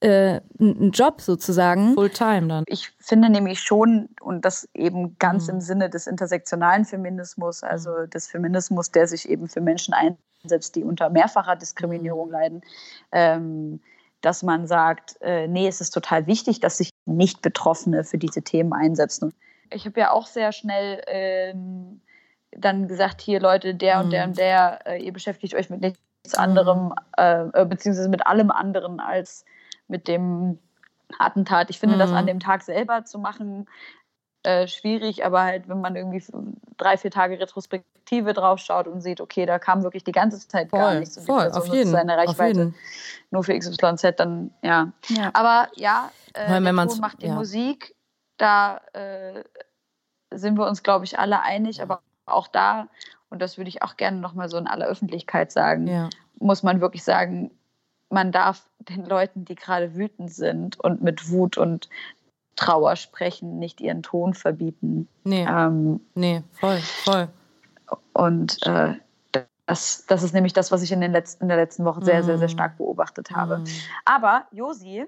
äh, 0.00 0.40
ein 0.58 0.80
ein 0.80 0.90
Job 0.90 1.20
sozusagen. 1.20 1.94
Fulltime 1.94 2.48
dann. 2.48 2.64
Ich 2.66 2.90
finde 2.98 3.28
nämlich 3.30 3.60
schon, 3.60 4.08
und 4.20 4.44
das 4.44 4.68
eben 4.74 5.16
ganz 5.18 5.46
Mhm. 5.46 5.54
im 5.54 5.60
Sinne 5.60 5.90
des 5.90 6.06
intersektionalen 6.08 6.84
Feminismus, 6.84 7.62
also 7.62 8.06
des 8.06 8.26
Feminismus, 8.26 8.90
der 8.90 9.06
sich 9.06 9.28
eben 9.28 9.48
für 9.48 9.60
Menschen 9.60 9.94
einsetzt, 9.94 10.74
die 10.74 10.82
unter 10.82 11.08
mehrfacher 11.10 11.54
Diskriminierung 11.54 12.26
Mhm. 12.26 12.32
leiden, 12.32 12.60
ähm, 13.12 13.80
dass 14.22 14.42
man 14.42 14.66
sagt, 14.66 15.20
äh, 15.20 15.46
nee, 15.46 15.66
es 15.68 15.80
ist 15.80 15.90
total 15.90 16.26
wichtig, 16.26 16.60
dass 16.60 16.78
sich 16.78 16.90
Nicht-Betroffene 17.04 18.04
für 18.04 18.18
diese 18.18 18.42
Themen 18.42 18.72
einsetzen. 18.72 19.34
Ich 19.70 19.84
habe 19.84 20.00
ja 20.00 20.10
auch 20.12 20.26
sehr 20.26 20.52
schnell 20.52 21.02
ähm, 21.06 22.00
dann 22.52 22.88
gesagt, 22.88 23.20
hier 23.20 23.40
Leute, 23.40 23.74
der 23.74 24.00
und 24.00 24.10
der 24.10 24.24
Mhm. 24.24 24.30
und 24.30 24.38
der, 24.38 24.86
äh, 24.86 25.02
ihr 25.02 25.12
beschäftigt 25.12 25.54
euch 25.54 25.70
mit 25.70 25.80
nichts 25.80 26.34
anderem, 26.34 26.94
äh, 27.16 27.46
äh, 27.52 27.64
beziehungsweise 27.64 28.08
mit 28.08 28.26
allem 28.26 28.50
anderen 28.50 29.00
als 29.00 29.44
mit 29.88 30.08
dem 30.08 30.58
Attentat. 31.18 31.70
Ich 31.70 31.78
finde, 31.78 31.98
das 31.98 32.10
Mhm. 32.10 32.16
an 32.16 32.26
dem 32.26 32.40
Tag 32.40 32.62
selber 32.62 33.04
zu 33.04 33.18
machen, 33.18 33.66
äh, 34.44 34.66
schwierig, 34.66 35.24
aber 35.24 35.42
halt, 35.42 35.68
wenn 35.68 35.80
man 35.80 35.96
irgendwie 35.96 36.24
drei, 36.76 36.96
vier 36.96 37.10
Tage 37.10 37.38
Retrospektive 37.38 38.32
draufschaut 38.32 38.88
und 38.88 39.00
sieht, 39.00 39.20
okay, 39.20 39.46
da 39.46 39.58
kam 39.58 39.82
wirklich 39.82 40.04
die 40.04 40.12
ganze 40.12 40.46
Zeit 40.48 40.70
gar 40.70 40.90
Voll, 40.90 41.00
nichts 41.00 41.16
und 41.16 41.22
die 41.22 41.32
voll, 41.32 41.42
Person 41.44 41.62
auf 41.62 41.68
jeden. 41.68 41.90
seine 41.90 42.12
Auf 42.14 42.28
Reichweite 42.28 42.58
jeden. 42.58 42.74
nur 43.30 43.44
für 43.44 43.56
XYZ, 43.56 44.16
dann 44.16 44.52
ja. 44.62 44.92
Ja. 45.08 45.30
Aber 45.32 45.68
ja, 45.76 46.10
äh, 46.34 46.50
wenn 46.62 46.76
Ton 46.76 47.00
macht 47.00 47.22
die 47.22 47.26
ja. 47.26 47.34
Musik, 47.34 47.94
da 48.36 48.80
äh, 48.92 49.44
sind 50.32 50.58
wir 50.58 50.66
uns, 50.66 50.82
glaube 50.82 51.04
ich, 51.04 51.18
alle 51.18 51.42
einig, 51.42 51.80
aber 51.82 52.00
auch 52.26 52.48
da, 52.48 52.88
und 53.30 53.40
das 53.40 53.58
würde 53.58 53.68
ich 53.68 53.82
auch 53.82 53.96
gerne 53.96 54.18
nochmal 54.18 54.48
so 54.48 54.56
in 54.56 54.66
aller 54.66 54.86
Öffentlichkeit 54.86 55.52
sagen, 55.52 55.86
Ja. 55.86 56.10
muss 56.38 56.62
man 56.62 56.80
wirklich 56.80 57.04
sagen, 57.04 57.50
man 58.10 58.32
darf 58.32 58.68
den 58.80 59.06
Leuten, 59.06 59.44
die 59.44 59.54
gerade 59.54 59.94
wütend 59.94 60.32
sind 60.32 60.78
und 60.80 61.02
mit 61.02 61.30
Wut 61.30 61.56
und 61.56 61.88
Trauer 62.56 62.96
sprechen, 62.96 63.58
nicht 63.58 63.80
ihren 63.80 64.02
Ton 64.02 64.34
verbieten. 64.34 65.08
Nee, 65.24 65.44
Ähm, 65.48 66.00
nee, 66.14 66.42
voll, 66.52 66.78
voll. 67.04 67.28
und 68.12 68.58
äh, 68.66 68.94
das, 69.66 70.04
das 70.06 70.22
ist 70.22 70.34
nämlich 70.34 70.52
das, 70.52 70.70
was 70.72 70.82
ich 70.82 70.92
in, 70.92 71.00
den 71.00 71.12
letzten, 71.12 71.44
in 71.44 71.48
der 71.48 71.56
letzten 71.56 71.84
Woche 71.84 72.04
sehr, 72.04 72.22
sehr, 72.24 72.36
sehr 72.36 72.48
Mhm. 72.48 72.52
stark 72.52 72.76
beobachtet 72.78 73.30
habe. 73.30 73.58
Mhm. 73.58 73.64
Aber 74.04 74.46
Josi, 74.50 75.06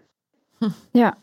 Ja. 0.92 1.16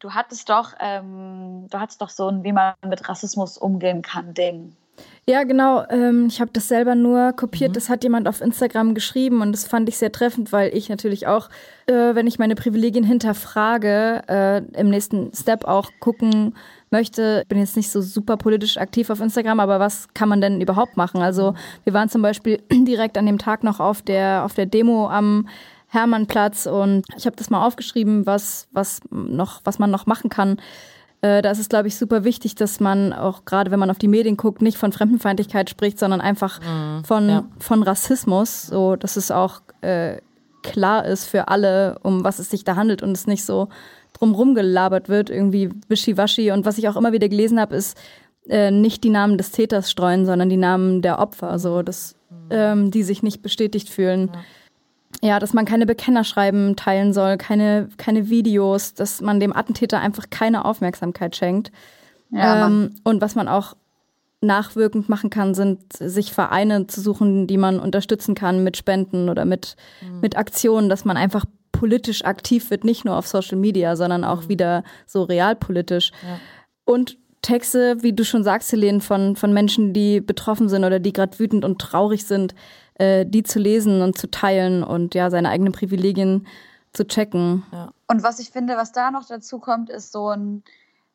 du 0.00 0.12
hattest 0.12 0.48
doch, 0.50 0.74
ähm, 0.80 1.68
du 1.70 1.78
hattest 1.78 2.02
doch 2.02 2.10
so 2.10 2.28
ein, 2.28 2.44
wie 2.44 2.52
man 2.52 2.74
mit 2.86 3.08
Rassismus 3.08 3.56
umgehen 3.56 4.02
kann, 4.02 4.34
Ding. 4.34 4.76
Ja, 5.28 5.44
genau. 5.44 5.84
Ähm, 5.88 6.26
ich 6.26 6.40
habe 6.40 6.50
das 6.52 6.66
selber 6.66 6.96
nur 6.96 7.32
kopiert. 7.32 7.70
Mhm. 7.70 7.74
Das 7.74 7.88
hat 7.88 8.02
jemand 8.02 8.26
auf 8.26 8.40
Instagram 8.40 8.94
geschrieben 8.94 9.40
und 9.40 9.52
das 9.52 9.66
fand 9.66 9.88
ich 9.88 9.96
sehr 9.96 10.10
treffend, 10.10 10.50
weil 10.50 10.74
ich 10.76 10.88
natürlich 10.88 11.28
auch, 11.28 11.48
äh, 11.86 12.14
wenn 12.14 12.26
ich 12.26 12.40
meine 12.40 12.56
Privilegien 12.56 13.04
hinterfrage, 13.04 14.22
äh, 14.28 14.62
im 14.78 14.90
nächsten 14.90 15.32
Step 15.32 15.64
auch 15.64 15.90
gucken 16.00 16.56
möchte. 16.90 17.40
Ich 17.42 17.48
bin 17.48 17.58
jetzt 17.58 17.76
nicht 17.76 17.90
so 17.90 18.02
super 18.02 18.36
politisch 18.36 18.78
aktiv 18.78 19.10
auf 19.10 19.20
Instagram, 19.20 19.60
aber 19.60 19.78
was 19.78 20.08
kann 20.12 20.28
man 20.28 20.40
denn 20.40 20.60
überhaupt 20.60 20.96
machen? 20.96 21.22
Also 21.22 21.54
wir 21.84 21.92
waren 21.92 22.08
zum 22.08 22.22
Beispiel 22.22 22.60
direkt 22.72 23.16
an 23.16 23.26
dem 23.26 23.38
Tag 23.38 23.62
noch 23.62 23.78
auf 23.78 24.02
der 24.02 24.44
auf 24.44 24.54
der 24.54 24.66
Demo 24.66 25.08
am 25.08 25.48
Hermannplatz 25.92 26.66
und 26.66 27.04
ich 27.16 27.26
habe 27.26 27.36
das 27.36 27.50
mal 27.50 27.66
aufgeschrieben, 27.66 28.24
was, 28.24 28.66
was, 28.72 29.00
noch, 29.10 29.60
was 29.64 29.78
man 29.78 29.90
noch 29.90 30.06
machen 30.06 30.30
kann. 30.30 30.56
Äh, 31.22 31.40
da 31.40 31.52
ist 31.52 31.60
es, 31.60 31.68
glaube 31.68 31.86
ich, 31.86 31.96
super 31.96 32.24
wichtig, 32.24 32.56
dass 32.56 32.80
man 32.80 33.12
auch 33.12 33.44
gerade, 33.44 33.70
wenn 33.70 33.78
man 33.78 33.90
auf 33.90 33.98
die 33.98 34.08
Medien 34.08 34.36
guckt, 34.36 34.60
nicht 34.60 34.76
von 34.76 34.92
Fremdenfeindlichkeit 34.92 35.70
spricht, 35.70 35.98
sondern 35.98 36.20
einfach 36.20 36.60
mhm, 36.60 37.04
von, 37.04 37.28
ja. 37.28 37.44
von 37.60 37.84
Rassismus, 37.84 38.66
so 38.66 38.96
dass 38.96 39.16
es 39.16 39.30
auch 39.30 39.62
äh, 39.82 40.16
klar 40.62 41.04
ist 41.04 41.26
für 41.26 41.46
alle, 41.46 41.98
um 42.02 42.24
was 42.24 42.40
es 42.40 42.50
sich 42.50 42.64
da 42.64 42.74
handelt 42.74 43.02
und 43.02 43.12
es 43.12 43.28
nicht 43.28 43.44
so 43.44 43.68
drumrum 44.14 44.56
gelabert 44.56 45.08
wird, 45.08 45.30
irgendwie 45.30 45.70
wischiwaschi. 45.88 46.50
Und 46.50 46.66
was 46.66 46.78
ich 46.78 46.88
auch 46.88 46.96
immer 46.96 47.12
wieder 47.12 47.28
gelesen 47.28 47.60
habe, 47.60 47.76
ist 47.76 47.96
äh, 48.48 48.72
nicht 48.72 49.04
die 49.04 49.10
Namen 49.10 49.38
des 49.38 49.52
Täters 49.52 49.92
streuen, 49.92 50.26
sondern 50.26 50.48
die 50.48 50.56
Namen 50.56 51.02
der 51.02 51.20
Opfer, 51.20 51.60
so 51.60 51.82
dass 51.82 52.16
mhm. 52.30 52.36
ähm, 52.50 52.90
die 52.90 53.04
sich 53.04 53.22
nicht 53.22 53.42
bestätigt 53.42 53.88
fühlen. 53.88 54.30
Ja 54.32 54.40
ja, 55.20 55.38
dass 55.38 55.52
man 55.52 55.64
keine 55.64 55.86
Bekennerschreiben 55.86 56.76
teilen 56.76 57.12
soll, 57.12 57.36
keine, 57.36 57.88
keine 57.96 58.28
Videos, 58.28 58.94
dass 58.94 59.20
man 59.20 59.40
dem 59.40 59.54
Attentäter 59.54 60.00
einfach 60.00 60.30
keine 60.30 60.64
Aufmerksamkeit 60.64 61.36
schenkt. 61.36 61.70
Ja, 62.30 62.66
ähm, 62.66 62.94
und 63.04 63.20
was 63.20 63.34
man 63.34 63.46
auch 63.46 63.76
nachwirkend 64.40 65.08
machen 65.08 65.30
kann, 65.30 65.54
sind 65.54 65.92
sich 65.92 66.32
Vereine 66.32 66.86
zu 66.88 67.00
suchen, 67.00 67.46
die 67.46 67.56
man 67.56 67.78
unterstützen 67.78 68.34
kann 68.34 68.64
mit 68.64 68.76
Spenden 68.76 69.28
oder 69.28 69.44
mit, 69.44 69.76
mhm. 70.00 70.20
mit 70.20 70.36
Aktionen, 70.36 70.88
dass 70.88 71.04
man 71.04 71.16
einfach 71.16 71.44
politisch 71.70 72.24
aktiv 72.24 72.70
wird, 72.70 72.84
nicht 72.84 73.04
nur 73.04 73.16
auf 73.16 73.26
Social 73.26 73.56
Media, 73.56 73.96
sondern 73.96 74.24
auch 74.24 74.42
mhm. 74.42 74.48
wieder 74.48 74.84
so 75.06 75.22
realpolitisch. 75.22 76.10
Ja. 76.22 76.40
Und 76.84 77.18
Texte, 77.42 78.02
wie 78.02 78.12
du 78.12 78.24
schon 78.24 78.44
sagst, 78.44 78.70
Helene, 78.72 79.00
von, 79.00 79.36
von 79.36 79.52
Menschen, 79.52 79.92
die 79.92 80.20
betroffen 80.20 80.68
sind 80.68 80.84
oder 80.84 81.00
die 81.00 81.12
gerade 81.12 81.38
wütend 81.38 81.64
und 81.64 81.80
traurig 81.80 82.24
sind, 82.24 82.54
äh, 83.02 83.26
die 83.26 83.42
zu 83.42 83.58
lesen 83.58 84.00
und 84.00 84.16
zu 84.16 84.30
teilen 84.30 84.84
und 84.84 85.14
ja, 85.14 85.28
seine 85.28 85.48
eigenen 85.48 85.72
Privilegien 85.72 86.46
zu 86.92 87.04
checken. 87.04 87.64
Ja. 87.72 87.90
Und 88.06 88.22
was 88.22 88.38
ich 88.38 88.50
finde, 88.50 88.76
was 88.76 88.92
da 88.92 89.10
noch 89.10 89.26
dazu 89.26 89.58
kommt, 89.58 89.90
ist 89.90 90.12
so 90.12 90.28
ein, 90.28 90.62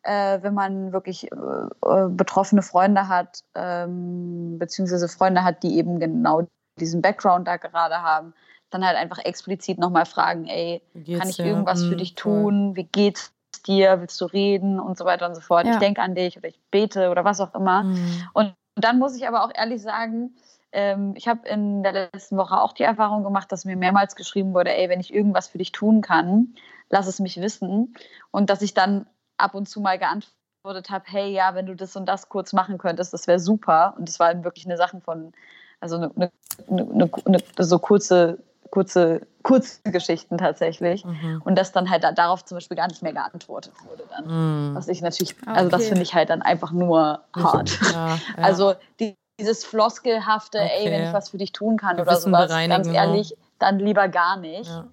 äh, 0.04 0.40
wenn 0.42 0.54
man 0.54 0.92
wirklich 0.92 1.32
äh, 1.32 1.36
äh, 1.36 2.10
betroffene 2.10 2.62
Freunde 2.62 3.08
hat, 3.08 3.40
ähm, 3.56 4.58
beziehungsweise 4.60 5.08
Freunde 5.08 5.46
hat, 5.46 5.64
die 5.64 5.78
eben 5.78 6.00
genau 6.00 6.48
diesen 6.78 7.02
Background 7.02 7.48
da 7.48 7.56
gerade 7.56 8.02
haben, 8.02 8.34
dann 8.70 8.86
halt 8.86 8.98
einfach 8.98 9.20
explizit 9.20 9.78
nochmal 9.78 10.06
fragen, 10.06 10.46
ey, 10.46 10.82
kann 11.18 11.30
ich 11.30 11.40
irgendwas 11.40 11.84
ja? 11.84 11.88
für 11.88 11.94
mhm, 11.94 12.00
dich 12.00 12.16
tun? 12.16 12.76
Wie 12.76 12.84
geht's 12.84 13.32
dir? 13.66 14.02
Willst 14.02 14.20
du 14.20 14.26
reden? 14.26 14.80
Und 14.80 14.98
so 14.98 15.06
weiter 15.06 15.26
und 15.26 15.36
so 15.36 15.42
fort. 15.42 15.66
Ja. 15.66 15.74
Ich 15.74 15.80
denke 15.80 16.02
an 16.02 16.16
dich 16.16 16.38
oder 16.38 16.50
ich 16.50 16.60
bete 16.70 17.10
oder 17.10 17.24
was 17.24 17.40
auch 17.40 17.56
immer. 17.56 17.84
Mhm. 17.84 18.28
Und 18.34 18.54
dann 18.76 19.00
muss 19.00 19.16
ich 19.16 19.26
aber 19.26 19.46
auch 19.46 19.52
ehrlich 19.56 19.82
sagen, 19.82 20.36
ähm, 20.78 21.14
ich 21.18 21.28
habe 21.28 21.48
in 21.50 21.82
der 21.82 21.92
letzten 21.92 22.38
Woche 22.38 22.62
auch 22.62 22.72
die 22.72 22.84
Erfahrung 22.84 23.24
gemacht, 23.24 23.52
dass 23.52 23.66
mir 23.66 23.76
mehrmals 23.76 24.16
geschrieben 24.16 24.54
wurde, 24.54 24.72
ey, 24.76 24.90
wenn 24.90 25.00
ich 25.00 25.12
irgendwas 25.12 25.48
für 25.48 25.58
dich 25.58 25.72
tun 25.72 26.02
kann, 26.02 26.54
lass 26.92 27.08
es 27.08 27.20
mich 27.20 27.42
wissen. 27.42 27.96
Und 28.30 28.52
dass 28.52 28.62
ich 28.62 28.76
dann 28.76 29.08
ab 29.38 29.56
und 29.56 29.68
zu 29.68 29.82
mal 29.82 29.98
geantwortet 29.98 30.92
habe, 30.92 31.06
hey, 31.08 31.32
ja, 31.32 31.56
wenn 31.56 31.66
du 31.66 31.76
das 31.76 31.96
und 31.96 32.06
das 32.06 32.30
kurz 32.30 32.54
machen 32.54 32.78
könntest, 32.78 33.12
das 33.12 33.26
wäre 33.26 33.40
super. 33.40 33.96
Und 33.98 34.08
das 34.08 34.20
war 34.20 34.44
wirklich 34.44 34.68
eine 34.68 34.78
Sache 34.78 35.02
von, 35.02 35.32
also 35.80 35.96
eine, 35.96 36.12
eine, 36.16 36.32
eine, 36.70 37.10
eine 37.26 37.42
so 37.58 37.80
kurze, 37.80 38.38
kurze, 38.70 39.26
kurze 39.42 39.82
Geschichten 39.92 40.38
tatsächlich. 40.38 41.04
Mhm. 41.04 41.42
Und 41.44 41.58
dass 41.58 41.72
dann 41.72 41.90
halt 41.90 42.04
darauf 42.04 42.46
zum 42.46 42.58
Beispiel 42.58 42.78
gar 42.78 42.88
nicht 42.88 43.02
mehr 43.02 43.14
geantwortet 43.14 43.74
wurde 43.90 44.04
dann. 44.12 44.28
Mhm. 44.28 44.76
Was 44.76 44.90
ich 44.90 45.02
natürlich, 45.02 45.36
also 45.48 45.70
okay. 45.70 45.70
das 45.72 45.88
finde 45.88 46.04
ich 46.04 46.14
halt 46.14 46.30
dann 46.30 46.44
einfach 46.44 46.72
nur 46.72 47.24
hart. 47.36 47.80
Ja, 47.92 48.16
ja. 48.38 48.44
Also 48.44 48.76
die, 49.00 49.16
dieses 49.40 49.64
Floskelhafte, 49.64 50.60
okay. 50.60 50.86
ey, 50.86 50.92
wenn 50.92 51.08
ich 51.08 51.14
was 51.14 51.30
für 51.30 51.38
dich 51.38 51.52
tun 51.52 51.78
kann 51.78 52.00
oder 52.00 52.16
sowas, 52.16 52.50
ganz 52.50 52.88
ehrlich, 52.88 53.36
dann 53.60 53.80
lieber 53.80 54.08
gar 54.08 54.38
nicht. 54.38 54.70
Ja. 54.70 54.88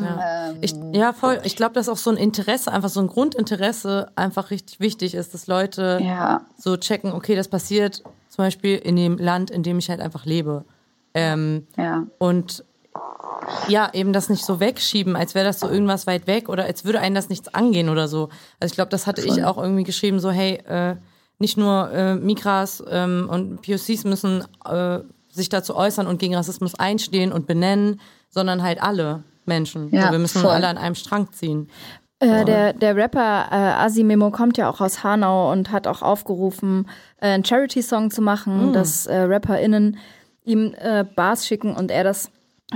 Ja. 0.00 0.50
Ähm, 0.50 0.58
ich, 0.60 0.74
ja, 0.92 1.12
voll. 1.12 1.40
Ich 1.44 1.56
glaube, 1.56 1.74
dass 1.74 1.88
auch 1.88 1.96
so 1.96 2.10
ein 2.10 2.16
Interesse, 2.16 2.72
einfach 2.72 2.88
so 2.88 3.00
ein 3.00 3.06
Grundinteresse 3.06 4.10
einfach 4.14 4.50
richtig 4.50 4.80
wichtig 4.80 5.14
ist, 5.14 5.32
dass 5.34 5.46
Leute 5.46 6.00
ja. 6.02 6.42
so 6.58 6.76
checken, 6.76 7.12
okay, 7.12 7.34
das 7.34 7.48
passiert 7.48 8.02
zum 8.28 8.44
Beispiel 8.44 8.76
in 8.76 8.96
dem 8.96 9.16
Land, 9.18 9.50
in 9.50 9.62
dem 9.62 9.78
ich 9.78 9.88
halt 9.88 10.00
einfach 10.00 10.26
lebe. 10.26 10.64
Ähm, 11.14 11.66
ja. 11.76 12.06
Und 12.18 12.64
ja, 13.68 13.90
eben 13.92 14.12
das 14.12 14.28
nicht 14.28 14.44
so 14.44 14.60
wegschieben, 14.60 15.16
als 15.16 15.34
wäre 15.34 15.44
das 15.44 15.60
so 15.60 15.68
irgendwas 15.68 16.06
weit 16.06 16.26
weg 16.26 16.48
oder 16.48 16.64
als 16.64 16.84
würde 16.84 17.00
einen 17.00 17.14
das 17.14 17.28
nichts 17.28 17.54
angehen 17.54 17.88
oder 17.88 18.08
so. 18.08 18.28
Also 18.60 18.72
ich 18.72 18.74
glaube, 18.74 18.90
das 18.90 19.06
hatte 19.06 19.22
ich 19.22 19.44
auch 19.44 19.56
irgendwie 19.56 19.84
geschrieben, 19.84 20.20
so 20.20 20.30
hey, 20.30 20.56
äh, 20.66 20.96
nicht 21.38 21.56
nur 21.56 21.90
äh, 21.90 22.14
Mikras 22.14 22.82
ähm, 22.88 23.28
und 23.30 23.62
POCs 23.62 24.04
müssen 24.04 24.44
äh, 24.64 25.00
sich 25.28 25.48
dazu 25.48 25.76
äußern 25.76 26.06
und 26.06 26.18
gegen 26.18 26.34
Rassismus 26.34 26.74
einstehen 26.74 27.32
und 27.32 27.46
benennen, 27.46 28.00
sondern 28.30 28.62
halt 28.62 28.82
alle 28.82 29.22
Menschen. 29.44 29.90
Ja, 29.90 30.06
so, 30.06 30.12
wir 30.12 30.18
müssen 30.18 30.40
voll. 30.40 30.50
alle 30.50 30.68
an 30.68 30.78
einem 30.78 30.94
Strang 30.94 31.32
ziehen. 31.32 31.68
Äh, 32.18 32.46
der, 32.46 32.72
der 32.72 32.96
Rapper 32.96 33.48
äh, 33.50 33.84
Asimemo 33.84 34.30
kommt 34.30 34.56
ja 34.56 34.70
auch 34.70 34.80
aus 34.80 35.04
Hanau 35.04 35.52
und 35.52 35.70
hat 35.70 35.86
auch 35.86 36.00
aufgerufen, 36.00 36.88
äh, 37.20 37.28
einen 37.28 37.44
Charity-Song 37.44 38.10
zu 38.10 38.22
machen, 38.22 38.70
mm. 38.70 38.72
dass 38.72 39.06
äh, 39.06 39.14
RapperInnen 39.18 39.98
ihm 40.44 40.74
äh, 40.78 41.04
Bars 41.04 41.46
schicken 41.46 41.76
und 41.76 41.90
er 41.90 42.04
das 42.04 42.30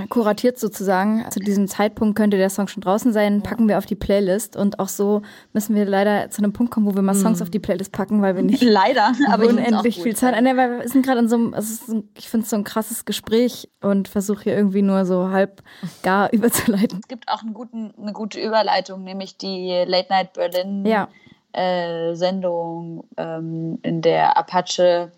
kuratiert 0.09 0.57
sozusagen. 0.57 1.25
Zu 1.31 1.41
diesem 1.41 1.67
Zeitpunkt 1.67 2.15
könnte 2.15 2.37
der 2.37 2.49
Song 2.49 2.69
schon 2.69 2.79
draußen 2.79 3.11
sein, 3.11 3.43
packen 3.43 3.67
wir 3.67 3.77
auf 3.77 3.85
die 3.85 3.95
Playlist 3.95 4.55
und 4.55 4.79
auch 4.79 4.87
so 4.87 5.21
müssen 5.51 5.75
wir 5.75 5.83
leider 5.83 6.29
zu 6.29 6.41
einem 6.41 6.53
Punkt 6.53 6.71
kommen, 6.71 6.85
wo 6.85 6.95
wir 6.95 7.01
mal 7.01 7.13
Songs 7.13 7.39
mhm. 7.39 7.43
auf 7.43 7.49
die 7.49 7.59
Playlist 7.59 7.91
packen, 7.91 8.21
weil 8.21 8.37
wir 8.37 8.43
nicht 8.43 8.61
leider, 8.63 9.11
aber 9.29 9.47
unendlich 9.47 10.01
viel 10.01 10.15
Zeit. 10.15 10.41
Nee, 10.41 10.55
weil 10.55 10.79
wir 10.79 10.87
sind 10.87 11.05
gerade 11.05 11.19
in 11.19 11.27
so 11.27 11.35
einem, 11.35 11.53
also 11.53 12.03
ich 12.17 12.29
finde 12.29 12.45
es 12.45 12.49
so 12.49 12.55
ein 12.55 12.63
krasses 12.63 13.03
Gespräch 13.03 13.69
und 13.81 14.07
versuche 14.07 14.43
hier 14.43 14.55
irgendwie 14.55 14.81
nur 14.81 15.05
so 15.05 15.29
halb 15.29 15.61
gar 16.03 16.31
überzuleiten. 16.33 16.99
Es 17.01 17.07
gibt 17.09 17.27
auch 17.27 17.43
guten, 17.53 17.93
eine 18.01 18.13
gute 18.13 18.39
Überleitung, 18.39 19.03
nämlich 19.03 19.37
die 19.37 19.83
Late 19.85 20.07
Night 20.09 20.33
Berlin 20.33 20.85
ja. 20.85 21.09
äh, 21.51 22.15
Sendung, 22.15 23.03
ähm, 23.17 23.77
in 23.81 24.01
der 24.01 24.37
Apache 24.37 25.11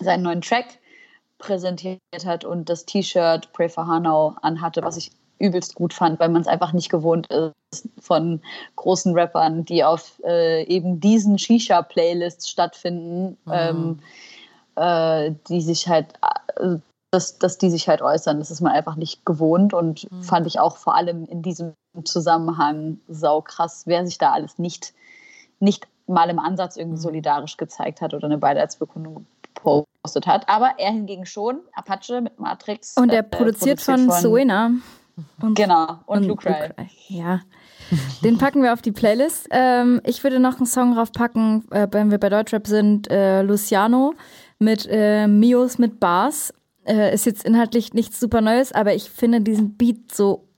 seinen 0.00 0.24
neuen 0.24 0.40
Track 0.40 0.66
präsentiert 1.42 1.98
hat 2.24 2.44
und 2.44 2.68
das 2.68 2.86
T-Shirt 2.86 3.52
Pray 3.52 3.68
for 3.68 3.86
Hanau 3.86 4.36
anhatte, 4.42 4.82
was 4.82 4.96
ich 4.96 5.10
übelst 5.40 5.74
gut 5.74 5.92
fand, 5.92 6.20
weil 6.20 6.28
man 6.28 6.40
es 6.40 6.46
einfach 6.48 6.72
nicht 6.72 6.88
gewohnt 6.88 7.26
ist 7.26 7.88
von 8.00 8.40
großen 8.76 9.12
Rappern, 9.12 9.64
die 9.64 9.82
auf 9.82 10.20
äh, 10.24 10.62
eben 10.64 11.00
diesen 11.00 11.38
Shisha-Playlists 11.38 12.48
stattfinden, 12.48 13.36
mhm. 13.44 13.52
ähm, 13.52 13.98
äh, 14.76 15.32
die 15.48 15.60
sich 15.60 15.88
halt, 15.88 16.14
äh, 16.60 16.76
dass, 17.10 17.38
dass 17.38 17.58
die 17.58 17.70
sich 17.70 17.88
halt 17.88 18.02
äußern. 18.02 18.38
Das 18.38 18.52
ist 18.52 18.60
man 18.60 18.72
einfach 18.72 18.94
nicht 18.94 19.26
gewohnt 19.26 19.74
und 19.74 20.10
mhm. 20.12 20.22
fand 20.22 20.46
ich 20.46 20.60
auch 20.60 20.76
vor 20.76 20.94
allem 20.94 21.24
in 21.24 21.42
diesem 21.42 21.72
Zusammenhang 22.04 23.00
sau 23.08 23.40
krass, 23.40 23.82
wer 23.86 24.06
sich 24.06 24.18
da 24.18 24.30
alles 24.30 24.58
nicht, 24.58 24.94
nicht 25.58 25.88
mal 26.06 26.30
im 26.30 26.38
Ansatz 26.38 26.76
irgendwie 26.76 26.98
mhm. 26.98 27.02
solidarisch 27.02 27.56
gezeigt 27.56 28.00
hat 28.00 28.14
oder 28.14 28.26
eine 28.26 28.38
Beileidsbekundung 28.38 29.26
gepostet 29.42 29.91
hat. 30.04 30.48
Aber 30.48 30.74
er 30.78 30.90
hingegen 30.90 31.26
schon, 31.26 31.60
Apache 31.74 32.20
mit 32.20 32.38
Matrix. 32.38 32.96
Und 32.96 33.10
er 33.10 33.20
äh, 33.20 33.22
produziert, 33.22 33.80
von, 33.80 34.10
von 34.10 34.20
Suena. 34.20 34.70
Und, 35.40 35.54
genau, 35.54 35.98
und, 36.06 36.18
und 36.18 36.24
Luke 36.24 36.48
Ray. 36.48 36.70
Ja. 37.08 37.40
Den 38.24 38.38
packen 38.38 38.62
wir 38.62 38.72
auf 38.72 38.82
die 38.82 38.92
Playlist. 38.92 39.48
Ähm, 39.50 40.00
ich 40.04 40.24
würde 40.24 40.40
noch 40.40 40.56
einen 40.56 40.66
Song 40.66 40.94
draufpacken, 40.94 41.70
äh, 41.70 41.86
wenn 41.90 42.10
wir 42.10 42.18
bei 42.18 42.30
Deutschrap 42.30 42.66
sind, 42.66 43.10
äh, 43.10 43.42
Luciano 43.42 44.14
mit 44.58 44.88
äh, 44.90 45.26
Mios 45.26 45.78
mit 45.78 46.00
Bars. 46.00 46.54
Äh, 46.84 47.14
ist 47.14 47.26
jetzt 47.26 47.44
inhaltlich 47.44 47.92
nichts 47.92 48.18
super 48.18 48.40
Neues, 48.40 48.72
aber 48.72 48.94
ich 48.94 49.10
finde 49.10 49.40
diesen 49.40 49.76
Beat 49.76 50.12
so 50.12 50.48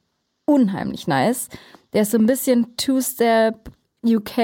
unheimlich 0.47 1.07
nice. 1.07 1.49
Der 1.93 2.03
ist 2.03 2.13
so 2.13 2.19
ein 2.19 2.27
bisschen 2.27 2.77
Two-Step, 2.77 3.71
UK, 4.05 4.39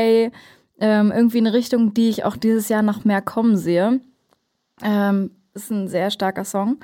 ähm, 0.80 1.12
irgendwie 1.12 1.38
eine 1.38 1.52
Richtung, 1.52 1.94
die 1.94 2.08
ich 2.08 2.24
auch 2.24 2.36
dieses 2.36 2.68
Jahr 2.68 2.82
noch 2.82 3.04
mehr 3.04 3.22
kommen 3.22 3.56
sehe. 3.56 4.00
Ähm, 4.82 5.30
ist 5.54 5.70
ein 5.70 5.88
sehr 5.88 6.10
starker 6.10 6.44
Song. 6.44 6.78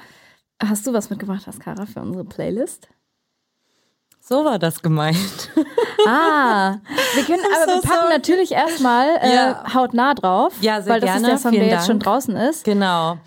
Hast 0.63 0.87
du 0.87 0.93
was 0.93 1.11
mitgebracht, 1.11 1.47
Askara, 1.47 1.87
für 1.87 2.01
unsere 2.01 2.25
Playlist? 2.25 2.89
So 4.21 4.45
war 4.45 4.59
das 4.59 4.83
gemeint. 4.83 5.51
Ah, 6.09 6.77
wir 7.15 7.25
können, 7.25 7.43
aber 7.45 7.65
so 7.65 7.79
wir 7.79 7.83
packen 7.83 8.01
sorry. 8.03 8.13
natürlich 8.13 8.53
erstmal 8.53 9.09
äh, 9.23 9.35
ja. 9.35 9.75
hautnah 9.75 10.15
drauf. 10.15 10.53
Ja, 10.61 10.81
sehr 10.81 10.93
weil 10.93 11.01
das 11.01 11.11
gerne. 11.11 11.23
ist 11.23 11.31
der 11.33 11.39
Song, 11.39 11.51
Vielen 11.51 11.63
der 11.63 11.71
Dank. 11.71 11.81
jetzt 11.81 11.87
schon 11.89 11.99
draußen 11.99 12.37
ist. 12.37 12.65
Genau. 12.65 13.19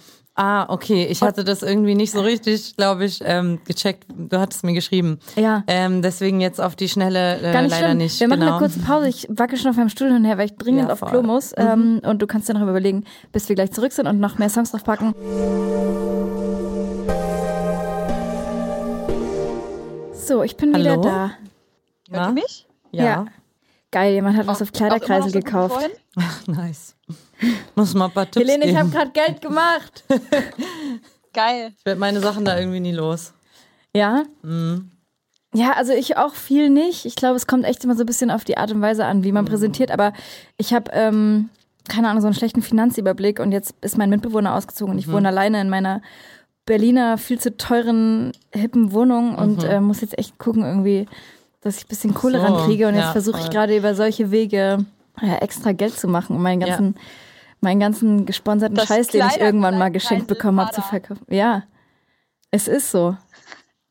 Ah, 0.42 0.68
okay. 0.70 1.06
Ich 1.08 1.22
hatte 1.22 1.44
das 1.44 1.64
irgendwie 1.64 1.96
nicht 1.96 2.12
so 2.12 2.22
richtig, 2.22 2.78
glaube 2.78 3.04
ich, 3.04 3.20
ähm, 3.26 3.60
gecheckt. 3.66 4.06
Du 4.08 4.40
hattest 4.40 4.64
mir 4.64 4.72
geschrieben. 4.72 5.20
Ja. 5.36 5.66
Ähm, 5.68 6.02
deswegen 6.02 6.40
jetzt 6.40 6.62
auf 6.62 6.78
die 6.78 6.88
Schnelle 6.88 7.40
äh, 7.40 7.52
Gar 7.52 7.64
nicht 7.64 7.72
leider 7.72 7.88
schlimm. 7.88 7.98
nicht. 7.98 8.20
Wir 8.22 8.30
machen 8.30 8.40
genau. 8.40 8.52
eine 8.54 8.60
kurze 8.60 8.80
Pause. 8.80 9.10
Ich 9.10 9.28
wacke 9.30 9.58
schon 9.58 9.70
auf 9.70 9.76
meinem 9.76 9.90
Stuhl 9.90 10.10
hin 10.10 10.24
her, 10.24 10.38
weil 10.38 10.46
ich 10.46 10.56
dringend 10.56 10.88
ja, 10.88 10.94
auf 10.94 11.02
Klo 11.02 11.24
muss. 11.24 11.52
Mhm. 11.58 11.68
Ähm, 11.68 12.02
und 12.06 12.22
du 12.22 12.28
kannst 12.28 12.48
dir 12.48 12.54
noch 12.54 12.62
überlegen, 12.62 13.04
bis 13.34 13.50
wir 13.50 13.56
gleich 13.58 13.74
zurück 13.74 13.92
sind 13.92 14.08
und 14.08 14.22
noch 14.22 14.38
mehr 14.38 14.50
Songs 14.50 14.72
draufpacken. 14.72 15.14
So, 20.14 20.42
ich 20.44 20.56
bin 20.56 20.74
Hallo? 20.74 21.02
wieder 21.02 21.02
da. 21.02 21.32
Hört 22.12 22.28
ihr 22.30 22.34
mich? 22.34 22.66
Ja. 22.92 23.04
ja. 23.04 23.26
Geil, 23.92 24.14
jemand 24.14 24.38
hat 24.38 24.48
was 24.48 24.62
auf 24.62 24.72
Kleiderkreisel 24.72 25.34
gekauft. 25.34 25.90
Ach, 26.16 26.48
nice. 26.48 26.96
Muss 27.76 27.94
mal 27.94 28.06
ein 28.06 28.12
paar 28.12 28.30
Tipps 28.30 28.46
Helene, 28.46 28.66
geben. 28.66 28.76
ich 28.76 28.82
habe 28.82 28.90
gerade 28.90 29.12
Geld 29.12 29.42
gemacht. 29.42 30.04
Geil. 31.34 31.74
Ich 31.78 31.86
werde 31.86 32.00
meine 32.00 32.20
Sachen 32.20 32.46
da 32.46 32.58
irgendwie 32.58 32.80
nie 32.80 32.92
los. 32.92 33.34
Ja? 33.96 34.24
Mhm. 34.42 34.92
Ja, 35.54 35.74
also 35.74 35.94
ich 35.94 36.18
auch 36.18 36.36
viel 36.36 36.70
nicht. 36.70 37.06
Ich 37.06 37.16
glaube, 37.16 37.36
es 37.36 37.48
kommt 37.48 37.66
echt 37.66 37.84
immer 37.84 37.96
so 37.96 38.04
ein 38.04 38.06
bisschen 38.06 38.30
auf 38.30 38.44
die 38.44 38.58
Art 38.58 38.72
und 38.72 38.82
Weise 38.82 39.06
an, 39.06 39.24
wie 39.24 39.32
man 39.32 39.46
präsentiert. 39.46 39.90
Aber 39.90 40.14
ich 40.58 40.74
habe, 40.74 40.92
ähm, 40.94 41.50
keine 41.88 42.08
Ahnung, 42.08 42.22
so 42.22 42.28
einen 42.28 42.36
schlechten 42.36 42.62
Finanzüberblick 42.62 43.40
und 43.40 43.52
jetzt 43.52 43.74
ist 43.82 43.98
mein 43.98 44.12
Mitbewohner 44.12 44.54
ausgezogen 44.56 44.94
und 44.94 45.00
ich 45.00 45.12
wohne 45.12 45.28
alleine 45.28 45.60
in 45.62 45.70
meiner 45.70 46.02
Berliner 46.66 47.18
viel 47.18 47.40
zu 47.40 47.58
teuren, 47.58 48.32
hippen 48.54 48.92
Wohnung 48.92 49.36
und 49.36 49.64
äh, 49.64 49.82
muss 49.82 50.02
jetzt 50.02 50.20
echt 50.20 50.38
gucken 50.38 50.64
irgendwie, 50.64 51.08
dass 51.62 51.78
ich 51.78 51.86
ein 51.86 51.88
bisschen 51.88 52.14
Kohle 52.14 52.40
so, 52.40 52.46
rankriege. 52.46 52.88
Und 52.88 52.94
jetzt 52.94 53.06
ja, 53.06 53.12
versuche 53.12 53.40
ich 53.40 53.50
gerade 53.50 53.76
über 53.76 53.96
solche 53.96 54.30
Wege 54.30 54.86
äh, 55.20 55.38
extra 55.42 55.72
Geld 55.72 55.98
zu 55.98 56.08
machen, 56.08 56.36
um 56.36 56.44
meinen 56.44 56.62
Ja. 56.62 56.94
Meinen 57.62 57.80
ganzen 57.80 58.26
gesponserten 58.26 58.76
Das 58.76 58.88
Scheiß, 58.88 59.07
den 59.07 59.26
ich 59.28 59.39
irgendwann 59.39 59.78
mal 59.78 59.91
geschenkt 59.91 60.28
bekommen 60.28 60.60
habe, 60.60 60.72
zu 60.72 60.82
verkaufen. 60.82 61.26
Ja, 61.30 61.64
es 62.51 62.68
ist 62.68 62.91
so. 62.91 63.16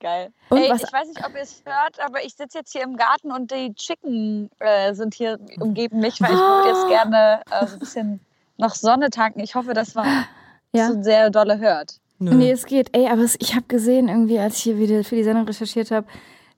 Geil. 0.00 0.30
Und 0.48 0.58
Ey, 0.58 0.70
was- 0.70 0.82
ich 0.84 0.92
weiß 0.92 1.08
nicht, 1.08 1.26
ob 1.26 1.34
ihr 1.34 1.40
es 1.42 1.62
hört, 1.64 1.98
aber 2.04 2.24
ich 2.24 2.34
sitze 2.34 2.58
jetzt 2.58 2.72
hier 2.72 2.82
im 2.82 2.96
Garten 2.96 3.32
und 3.32 3.50
die 3.50 3.74
Chicken 3.74 4.48
äh, 4.60 4.94
sind 4.94 5.14
hier 5.14 5.38
umgeben 5.60 5.98
mich, 6.00 6.20
weil 6.20 6.30
ich 6.32 6.38
würde 6.38 6.68
jetzt 6.68 6.88
gerne 6.88 7.42
äh, 7.50 7.66
so 7.66 7.72
ein 7.74 7.78
bisschen 7.80 8.20
noch 8.58 8.74
Sonne 8.76 9.10
tanken. 9.10 9.40
Ich 9.40 9.54
hoffe, 9.54 9.74
dass 9.74 9.94
man 9.94 10.06
Ja. 10.72 10.92
so 10.92 11.02
sehr 11.02 11.30
dolle 11.30 11.58
hört. 11.58 11.98
Nö. 12.20 12.34
Nee, 12.34 12.50
es 12.52 12.66
geht. 12.66 12.94
Ey, 12.96 13.08
aber 13.08 13.22
ich 13.38 13.54
habe 13.54 13.66
gesehen, 13.68 14.08
irgendwie, 14.08 14.38
als 14.38 14.56
ich 14.58 14.62
hier 14.64 14.78
wieder 14.78 15.02
für 15.02 15.16
die 15.16 15.24
Sendung 15.24 15.46
recherchiert 15.46 15.90
habe, 15.90 16.06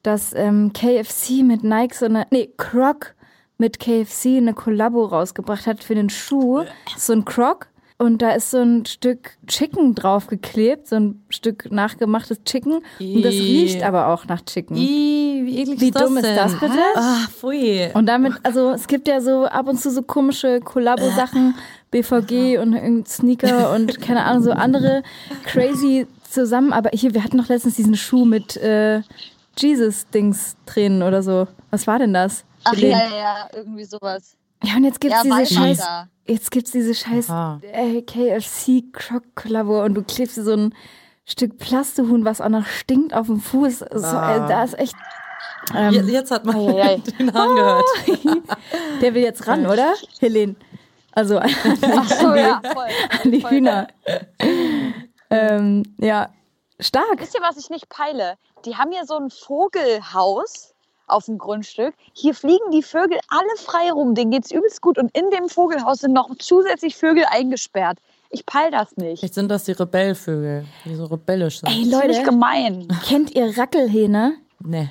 dass 0.02 0.32
ähm, 0.34 0.72
KFC 0.72 1.42
mit 1.42 1.62
Nike 1.62 1.94
so 1.94 2.06
eine, 2.06 2.26
nee, 2.30 2.50
Croc 2.56 3.14
mit 3.60 3.78
KFC 3.78 4.38
eine 4.38 4.54
Kollabo 4.54 5.04
rausgebracht 5.04 5.66
hat 5.66 5.84
für 5.84 5.94
den 5.94 6.10
Schuh. 6.10 6.64
So 6.96 7.12
ein 7.12 7.24
Croc. 7.24 7.68
Und 7.98 8.22
da 8.22 8.30
ist 8.30 8.50
so 8.50 8.56
ein 8.56 8.86
Stück 8.86 9.32
Chicken 9.46 9.94
draufgeklebt, 9.94 10.88
so 10.88 10.96
ein 10.96 11.22
Stück 11.28 11.70
nachgemachtes 11.70 12.42
Chicken. 12.44 12.80
Und 12.98 13.22
das 13.22 13.34
riecht 13.34 13.82
aber 13.82 14.06
auch 14.08 14.24
nach 14.24 14.42
Chicken. 14.42 14.74
Ih, 14.74 15.42
wie 15.44 15.58
eklig 15.58 15.80
Wie 15.82 15.88
ist 15.88 15.94
das 15.96 16.04
dumm 16.04 16.16
ist 16.16 16.24
denn? 16.24 16.34
das 16.34 16.58
bitte? 16.58 16.78
Ah, 16.94 17.26
pfui. 17.28 17.90
Und 17.92 18.06
damit, 18.06 18.32
also 18.42 18.70
es 18.70 18.86
gibt 18.86 19.06
ja 19.06 19.20
so 19.20 19.44
ab 19.44 19.68
und 19.68 19.78
zu 19.78 19.90
so 19.90 20.00
komische 20.00 20.60
Kollabo-Sachen, 20.60 21.54
BVG 21.90 22.56
und 22.58 22.72
irgendein 22.72 23.04
Sneaker 23.04 23.74
und 23.74 24.00
keine 24.00 24.24
Ahnung, 24.24 24.44
so 24.44 24.52
andere 24.52 25.02
crazy 25.44 26.06
zusammen. 26.26 26.72
Aber 26.72 26.88
hier, 26.94 27.12
wir 27.12 27.22
hatten 27.22 27.36
noch 27.36 27.48
letztens 27.48 27.74
diesen 27.74 27.96
Schuh 27.96 28.24
mit 28.24 28.56
äh, 28.56 29.02
Jesus-Dings-Tränen 29.58 31.02
oder 31.02 31.22
so. 31.22 31.48
Was 31.70 31.86
war 31.86 31.98
denn 31.98 32.14
das? 32.14 32.46
Ach 32.64 32.72
Helene? 32.72 32.92
ja, 33.10 33.16
ja, 33.16 33.48
irgendwie 33.54 33.84
sowas. 33.84 34.36
Ja, 34.62 34.76
und 34.76 34.84
jetzt 34.84 35.00
gibt's 35.00 35.16
Ja, 35.24 35.38
diese 35.38 35.54
scheiß, 35.54 35.78
weiter. 35.80 36.08
jetzt 36.26 36.50
gibt's 36.50 36.70
diese 36.72 36.94
scheiß 36.94 37.28
äh, 37.62 38.02
KFC 38.02 38.92
Croc 38.92 39.22
Kollabo 39.34 39.82
und 39.84 39.94
du 39.94 40.02
klebst 40.02 40.36
dir 40.36 40.42
so 40.44 40.52
ein 40.52 40.74
Stück 41.24 41.58
Plastehuhn, 41.58 42.24
was 42.24 42.40
auch 42.40 42.48
noch 42.48 42.66
stinkt 42.66 43.14
auf 43.14 43.26
dem 43.26 43.40
Fuß. 43.40 43.78
So, 43.78 44.06
Ah. 44.06 44.36
äh, 44.44 44.48
da 44.48 44.64
ist 44.64 44.78
echt. 44.78 44.94
Ähm, 45.74 45.92
Je- 45.92 46.00
Jetzt 46.12 46.30
hat 46.30 46.44
man 46.44 46.56
Eieiei. 46.56 46.96
den 47.18 47.32
Hahn 47.32 47.54
gehört. 47.54 47.84
Der 49.00 49.14
will 49.14 49.22
jetzt 49.22 49.46
ran, 49.46 49.66
oder? 49.66 49.94
Helene. 50.18 50.56
Also 51.12 51.38
an 51.38 51.50
Ach 51.96 52.08
so, 52.08 52.34
ja, 52.34 52.60
voll. 52.72 53.30
die 53.30 53.40
voll 53.40 53.50
Hühner. 53.50 53.88
ähm, 55.30 55.82
ja, 55.98 56.30
stark. 56.78 57.18
Wisst 57.20 57.34
ihr, 57.34 57.40
was 57.42 57.56
ich 57.56 57.70
nicht 57.70 57.88
peile? 57.88 58.34
Die 58.64 58.76
haben 58.76 58.92
hier 58.92 59.04
so 59.06 59.16
ein 59.16 59.30
Vogelhaus 59.30 60.74
auf 61.10 61.26
dem 61.26 61.38
Grundstück. 61.38 61.94
Hier 62.12 62.34
fliegen 62.34 62.70
die 62.72 62.82
Vögel 62.82 63.18
alle 63.28 63.56
frei 63.56 63.90
rum. 63.92 64.14
Denen 64.14 64.30
geht's 64.30 64.50
übelst 64.50 64.80
gut. 64.80 64.98
Und 64.98 65.16
in 65.16 65.30
dem 65.30 65.48
Vogelhaus 65.48 65.98
sind 65.98 66.12
noch 66.12 66.30
zusätzlich 66.38 66.96
Vögel 66.96 67.24
eingesperrt. 67.30 67.98
Ich 68.30 68.46
peil 68.46 68.70
das 68.70 68.96
nicht. 68.96 69.18
Vielleicht 69.18 69.34
sind 69.34 69.48
das 69.50 69.64
die 69.64 69.72
Rebellvögel, 69.72 70.64
die 70.84 70.94
so 70.94 71.04
rebellisch 71.06 71.60
sind. 71.60 71.68
Ey, 71.68 71.84
Leute, 71.84 72.22
gemein. 72.22 72.86
kennt 73.06 73.34
ihr 73.34 73.58
Rackelhähne? 73.58 74.34
Nee. 74.60 74.90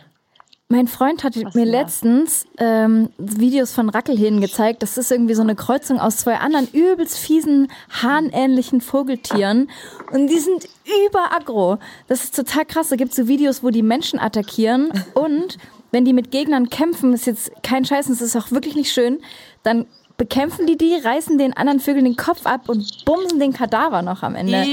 Mein 0.71 0.87
Freund 0.87 1.23
hat 1.23 1.35
Was 1.43 1.55
mir 1.55 1.65
das? 1.65 1.71
letztens 1.71 2.45
ähm, 2.59 3.09
Videos 3.17 3.71
von 3.73 3.89
Rackelhähnen 3.89 4.39
gezeigt. 4.39 4.83
Das 4.83 4.99
ist 4.99 5.11
irgendwie 5.11 5.33
so 5.33 5.41
eine 5.41 5.55
Kreuzung 5.55 5.99
aus 5.99 6.17
zwei 6.17 6.35
anderen 6.35 6.67
übelst 6.71 7.17
fiesen, 7.17 7.71
hahnähnlichen 7.89 8.79
Vogeltieren. 8.79 9.71
Und 10.11 10.27
die 10.27 10.37
sind 10.37 10.69
überaggro. 11.07 11.79
Das 12.07 12.23
ist 12.23 12.35
total 12.35 12.65
krass. 12.65 12.89
Da 12.89 12.97
gibt 12.97 13.11
es 13.11 13.17
so 13.17 13.27
Videos, 13.27 13.63
wo 13.63 13.71
die 13.71 13.81
Menschen 13.81 14.19
attackieren. 14.19 14.91
Und 15.15 15.57
wenn 15.91 16.05
die 16.05 16.13
mit 16.13 16.31
Gegnern 16.31 16.69
kämpfen, 16.69 17.13
ist 17.13 17.25
jetzt 17.25 17.51
kein 17.63 17.85
Scheiß, 17.85 18.07
und 18.07 18.13
es 18.13 18.21
ist 18.21 18.35
auch 18.35 18.51
wirklich 18.51 18.75
nicht 18.75 18.91
schön, 18.91 19.19
dann 19.63 19.85
bekämpfen 20.19 20.67
die 20.67 20.77
die, 20.77 20.95
reißen 20.95 21.37
den 21.39 21.55
anderen 21.55 21.79
Vögeln 21.79 22.03
den 22.03 22.17
Kopf 22.17 22.45
ab 22.45 22.67
und 22.67 23.05
bumsen 23.05 23.39
den 23.39 23.53
Kadaver 23.53 24.01
noch 24.01 24.21
am 24.21 24.35
Ende. 24.35 24.65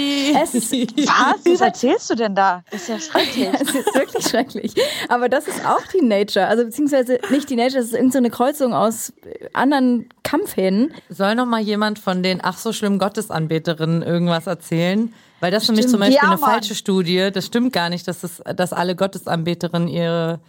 Es 0.42 0.54
ist 0.54 0.72
Was? 0.72 1.44
Was 1.46 1.60
erzählst 1.60 2.10
du 2.10 2.16
denn 2.16 2.34
da? 2.34 2.62
Das 2.70 2.82
ist 2.82 2.88
ja 2.88 2.98
schrecklich. 2.98 3.48
es 3.60 3.74
ist 3.74 3.94
wirklich 3.94 4.26
schrecklich. 4.26 4.74
Aber 5.08 5.28
das 5.28 5.46
ist 5.46 5.64
auch 5.64 5.80
Teenager. 5.86 6.48
Also 6.48 6.64
beziehungsweise 6.64 7.20
nicht 7.30 7.46
Teenager, 7.46 7.76
das 7.76 7.86
ist 7.86 7.92
irgendeine 7.92 8.12
so 8.12 8.18
eine 8.18 8.30
Kreuzung 8.30 8.74
aus 8.74 9.12
anderen 9.52 10.08
Kampfhähnen. 10.24 10.92
Soll 11.08 11.36
noch 11.36 11.46
mal 11.46 11.60
jemand 11.60 12.00
von 12.00 12.24
den 12.24 12.40
ach 12.42 12.58
so 12.58 12.72
schlimmen 12.72 12.98
Gottesanbeterinnen 12.98 14.02
irgendwas 14.02 14.48
erzählen? 14.48 15.14
Weil 15.38 15.52
das 15.52 15.64
ist 15.64 15.68
nämlich 15.68 15.86
zum 15.86 16.00
Beispiel 16.00 16.16
Ja, 16.16 16.30
eine 16.30 16.38
falsche 16.38 16.74
Studie. 16.74 17.30
Das 17.32 17.46
stimmt 17.46 17.72
gar 17.72 17.88
nicht, 17.88 18.08
dass, 18.08 18.20
das, 18.20 18.42
dass 18.56 18.72
alle 18.72 18.96
Gottesanbeterinnen 18.96 19.86
ihre 19.86 20.40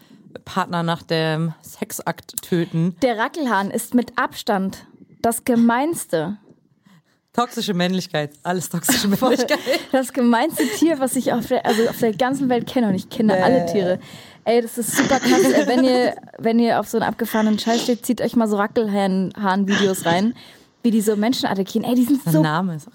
Partner 0.45 0.84
nach 0.84 1.03
dem 1.03 1.53
Sexakt 1.61 2.41
töten. 2.41 2.95
Der 3.01 3.17
Rackelhahn 3.17 3.71
ist 3.71 3.93
mit 3.93 4.17
Abstand 4.17 4.86
das 5.21 5.43
gemeinste, 5.45 6.38
Toxische 7.34 7.75
Männlichkeit. 7.75 8.32
Alles 8.41 8.67
toxische 8.67 9.07
Männlichkeit. 9.09 9.59
das 9.91 10.11
gemeinste 10.11 10.63
Tier, 10.69 10.97
was 10.99 11.15
ich 11.15 11.32
auf 11.34 11.45
der, 11.45 11.67
also 11.67 11.88
auf 11.88 11.99
der 11.99 12.13
ganzen 12.13 12.49
Welt 12.49 12.65
kenne. 12.65 12.88
Und 12.88 12.95
ich 12.95 13.09
kenne 13.09 13.43
alle 13.43 13.67
Tiere. 13.67 13.99
Ey, 14.43 14.59
das 14.59 14.80
ist 14.80 14.97
super 14.97 15.19
krass. 15.19 15.43
Äh, 15.43 15.67
wenn, 15.67 15.84
ihr, 15.84 16.15
wenn 16.39 16.57
ihr 16.57 16.80
auf 16.80 16.88
so 16.88 16.97
einen 16.97 17.07
abgefahrenen 17.07 17.59
Scheiß 17.59 17.84
steht, 17.84 18.03
zieht 18.07 18.21
euch 18.21 18.36
mal 18.36 18.47
so 18.47 18.55
Rackelhahn-Videos 18.57 20.05
rein, 20.07 20.34
wie 20.82 20.89
die 20.89 21.01
so 21.01 21.15
Menschen 21.15 21.45
attackieren. 21.45 21.88
Ey, 21.88 21.93
die 21.93 22.05
sind 22.05 22.25
Der 22.25 22.34
so, 22.34 22.41
Name 22.41 22.73
ist. 22.73 22.88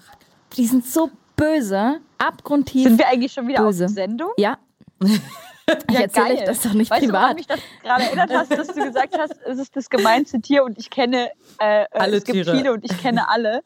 die 0.57 0.65
sind 0.65 0.85
so 0.85 1.09
böse, 1.37 2.01
abgrundtief. 2.17 2.83
Sind 2.83 2.97
wir 2.97 3.07
eigentlich 3.07 3.31
schon 3.31 3.47
wieder 3.47 3.63
Böse. 3.63 3.85
auf 3.85 3.91
Sendung? 3.91 4.31
ja. 4.37 4.57
Ich 5.89 5.95
erzähle 5.99 6.33
euch 6.35 6.43
das 6.43 6.61
doch 6.61 6.73
nicht 6.73 6.91
weißt 6.91 7.03
Du, 7.03 7.07
privat. 7.07 7.21
woran 7.21 7.35
mich 7.35 7.47
das 7.47 7.59
gerade 7.81 8.03
erinnert 8.03 8.31
hast, 8.33 8.51
dass 8.51 8.67
du 8.67 8.83
gesagt 8.83 9.17
hast, 9.17 9.35
es 9.45 9.59
ist 9.59 9.75
das 9.75 9.89
gemeinste 9.89 10.41
Tier 10.41 10.63
und 10.63 10.77
ich 10.77 10.89
kenne 10.89 11.29
äh, 11.59 11.83
äh, 11.83 11.87
Alle 11.91 12.17
es 12.17 12.23
gibt 12.23 12.35
Tiere. 12.43 12.55
viele 12.57 12.73
und 12.73 12.83
ich 12.83 12.97
kenne 13.01 13.29
alle. 13.29 13.61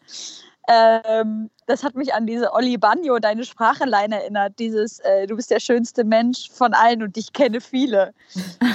Ähm, 0.70 1.50
das 1.66 1.84
hat 1.84 1.95
mich 1.95 2.14
an 2.14 2.26
diese 2.28 2.52
Olli 2.54 2.78
Bagno, 2.78 3.20
deine 3.20 3.45
Sprache-Line 3.45 4.22
erinnert. 4.22 4.60
Dieses, 4.60 5.00
äh, 5.00 5.26
du 5.26 5.38
bist 5.38 5.50
der 5.50 5.62
schönste 5.62 6.04
Mensch 6.04 6.50
von 6.52 6.74
allen 6.74 7.04
und 7.04 7.18
ich 7.18 7.34
kenne 7.34 7.62
viele. 7.62 8.14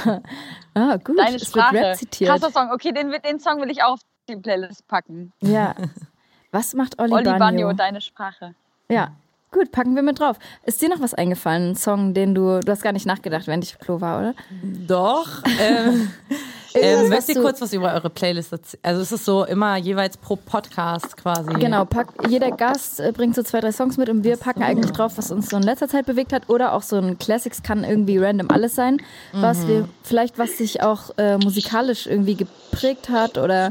Ah, 0.75 0.97
gut. 0.97 1.19
Deine 1.19 1.39
Sprache. 1.39 1.97
Krasser 2.25 2.51
Song. 2.51 2.71
Okay, 2.73 2.93
den, 2.93 3.11
den 3.23 3.39
Song 3.39 3.61
will 3.61 3.71
ich 3.71 3.83
auch 3.83 3.93
auf 3.93 4.01
die 4.27 4.37
Playlist 4.37 4.89
packen. 4.89 5.31
Ja. 5.43 5.75
Was 6.51 6.73
macht 6.73 6.99
Olli, 6.99 7.13
Olli 7.13 7.25
Bagno? 7.25 7.39
Bagno, 7.39 7.73
deine 7.75 8.01
Sprache. 8.01 8.55
Ja. 8.89 9.13
Gut, 9.53 9.71
packen 9.71 9.95
wir 9.95 10.03
mit 10.03 10.19
drauf. 10.19 10.39
Ist 10.65 10.81
dir 10.81 10.89
noch 10.89 11.01
was 11.01 11.13
eingefallen? 11.15 11.71
Ein 11.71 11.77
Song, 11.77 12.15
den 12.15 12.35
du, 12.35 12.61
du 12.61 12.73
hast 12.73 12.83
gar 12.83 12.93
nicht 12.93 13.05
nachgedacht, 13.07 13.47
während 13.47 13.65
ich 13.65 13.75
auf 13.75 13.81
Klo 13.81 14.01
war, 14.01 14.19
oder? 14.21 14.35
Doch. 14.87 15.29
Ähm, 15.61 16.09
ähm, 16.75 17.09
möchtet 17.11 17.29
ihr 17.31 17.35
du- 17.37 17.43
kurz 17.43 17.61
was 17.61 17.73
über 17.75 17.93
eure 17.93 18.09
Playlist 18.09 18.51
erzählen? 18.51 18.81
Also 18.83 19.03
es 19.03 19.13
ist 19.13 19.27
so 19.27 19.45
immer 19.45 19.77
jeweils 19.77 20.17
pro 20.17 20.37
Podcast 20.37 21.19
quasi. 21.19 21.53
Genau, 21.61 21.85
pack, 21.85 22.09
jeder 22.29 22.51
Gast 22.51 22.99
äh, 22.99 23.13
bringt 23.13 23.35
so 23.35 23.43
zwei, 23.43 23.61
drei 23.61 23.73
Songs 23.73 23.99
mit 23.99 24.09
und 24.09 24.25
wir 24.25 24.39
packen 24.39 24.63
eigentlich 24.63 24.91
drauf, 24.93 25.13
was 25.19 25.31
uns 25.31 25.51
so 25.51 25.57
in 25.59 25.63
letzter 25.65 25.89
Zeit 25.89 26.07
bewegt 26.07 26.33
hat 26.33 26.49
oder 26.49 26.73
auch 26.73 26.83
so 26.83 26.97
ein 26.97 27.19
Classics 27.19 27.63
kann 27.63 27.85
irgendwie 27.85 28.17
random 28.17 28.51
alles 28.51 28.75
sein, 28.75 29.03
was 29.33 29.67
wir, 29.67 29.87
vielleicht 30.03 30.39
was 30.39 30.57
sich 30.57 30.83
auch 30.83 31.11
äh, 31.19 31.37
musikalisch 31.37 32.07
irgendwie 32.07 32.37
geprägt 32.37 33.11
hat 33.11 33.37
oder 33.37 33.69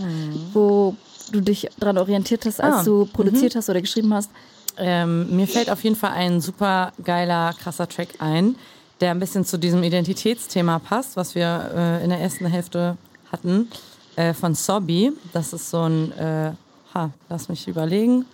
wo 0.53 0.95
du 1.31 1.41
dich 1.41 1.69
dran 1.79 1.97
orientiert 1.97 2.45
hast, 2.45 2.61
als 2.61 2.75
Ah, 2.75 2.83
du 2.83 3.05
produziert 3.07 3.55
hast 3.55 3.69
oder 3.69 3.81
geschrieben 3.81 4.13
hast. 4.13 4.29
Ähm, 4.77 5.35
mir 5.35 5.47
fällt 5.47 5.69
auf 5.69 5.83
jeden 5.83 5.95
Fall 5.95 6.11
ein 6.11 6.41
super 6.41 6.93
geiler, 7.03 7.53
krasser 7.53 7.87
Track 7.87 8.09
ein, 8.19 8.55
der 8.99 9.11
ein 9.11 9.19
bisschen 9.19 9.45
zu 9.45 9.57
diesem 9.57 9.83
Identitätsthema 9.83 10.79
passt, 10.79 11.15
was 11.15 11.35
wir 11.35 11.71
äh, 11.75 12.03
in 12.03 12.09
der 12.09 12.19
ersten 12.19 12.45
Hälfte 12.45 12.97
hatten, 13.31 13.69
äh, 14.15 14.33
von 14.33 14.55
Sobi. 14.55 15.11
Das 15.33 15.53
ist 15.53 15.69
so 15.69 15.81
ein, 15.83 16.11
äh, 16.13 16.51
ha, 16.93 17.09
lass 17.29 17.49
mich 17.49 17.67
überlegen. 17.67 18.25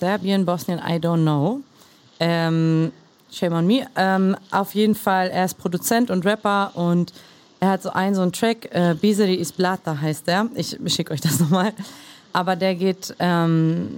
Serbien, 0.00 0.46
Bosnien, 0.46 0.78
I 0.78 0.94
don't 0.94 1.22
know. 1.22 1.60
Ähm, 2.20 2.92
shame 3.30 3.52
on 3.52 3.66
me. 3.66 3.86
Ähm, 3.96 4.36
auf 4.50 4.74
jeden 4.74 4.94
Fall, 4.94 5.28
er 5.28 5.44
ist 5.44 5.58
Produzent 5.58 6.10
und 6.10 6.24
Rapper 6.24 6.72
und 6.74 7.12
er 7.60 7.70
hat 7.70 7.82
so 7.82 7.90
einen, 7.90 8.14
so 8.14 8.22
einen 8.22 8.32
Track, 8.32 8.68
äh, 8.72 8.94
Biseri 8.94 9.34
Isblata 9.34 10.00
heißt 10.00 10.26
der. 10.26 10.48
Ich 10.54 10.78
schicke 10.86 11.12
euch 11.12 11.20
das 11.20 11.40
nochmal. 11.40 11.72
Aber 12.32 12.56
der 12.56 12.74
geht, 12.74 13.14
ähm, 13.18 13.88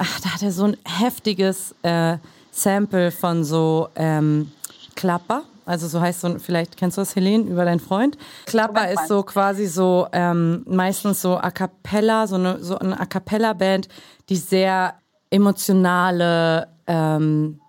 ach, 0.00 0.20
da 0.20 0.30
hat 0.34 0.42
er 0.42 0.50
so 0.52 0.64
ein 0.64 0.76
heftiges 0.86 1.74
äh, 1.82 2.16
Sample 2.50 3.10
von 3.10 3.44
so 3.44 3.88
ähm, 3.96 4.50
Klapper. 4.96 5.42
Also 5.66 5.86
so 5.86 6.00
heißt 6.00 6.22
so, 6.22 6.26
ein- 6.28 6.40
vielleicht 6.40 6.76
kennst 6.76 6.96
du 6.96 7.02
das, 7.02 7.14
Helene, 7.14 7.44
über 7.44 7.64
deinen 7.64 7.78
Freund. 7.80 8.18
Klapper 8.46 8.90
ist 8.90 9.06
so 9.06 9.22
quasi 9.22 9.66
so 9.66 10.08
ähm, 10.12 10.64
meistens 10.68 11.22
so 11.22 11.36
a 11.36 11.50
cappella, 11.52 12.26
so 12.26 12.34
eine, 12.36 12.58
so 12.62 12.76
eine 12.78 12.98
a 12.98 13.06
cappella 13.06 13.52
Band, 13.52 13.88
die 14.28 14.36
sehr 14.36 14.94
emotionale 15.30 16.68
ähm, 16.86 17.60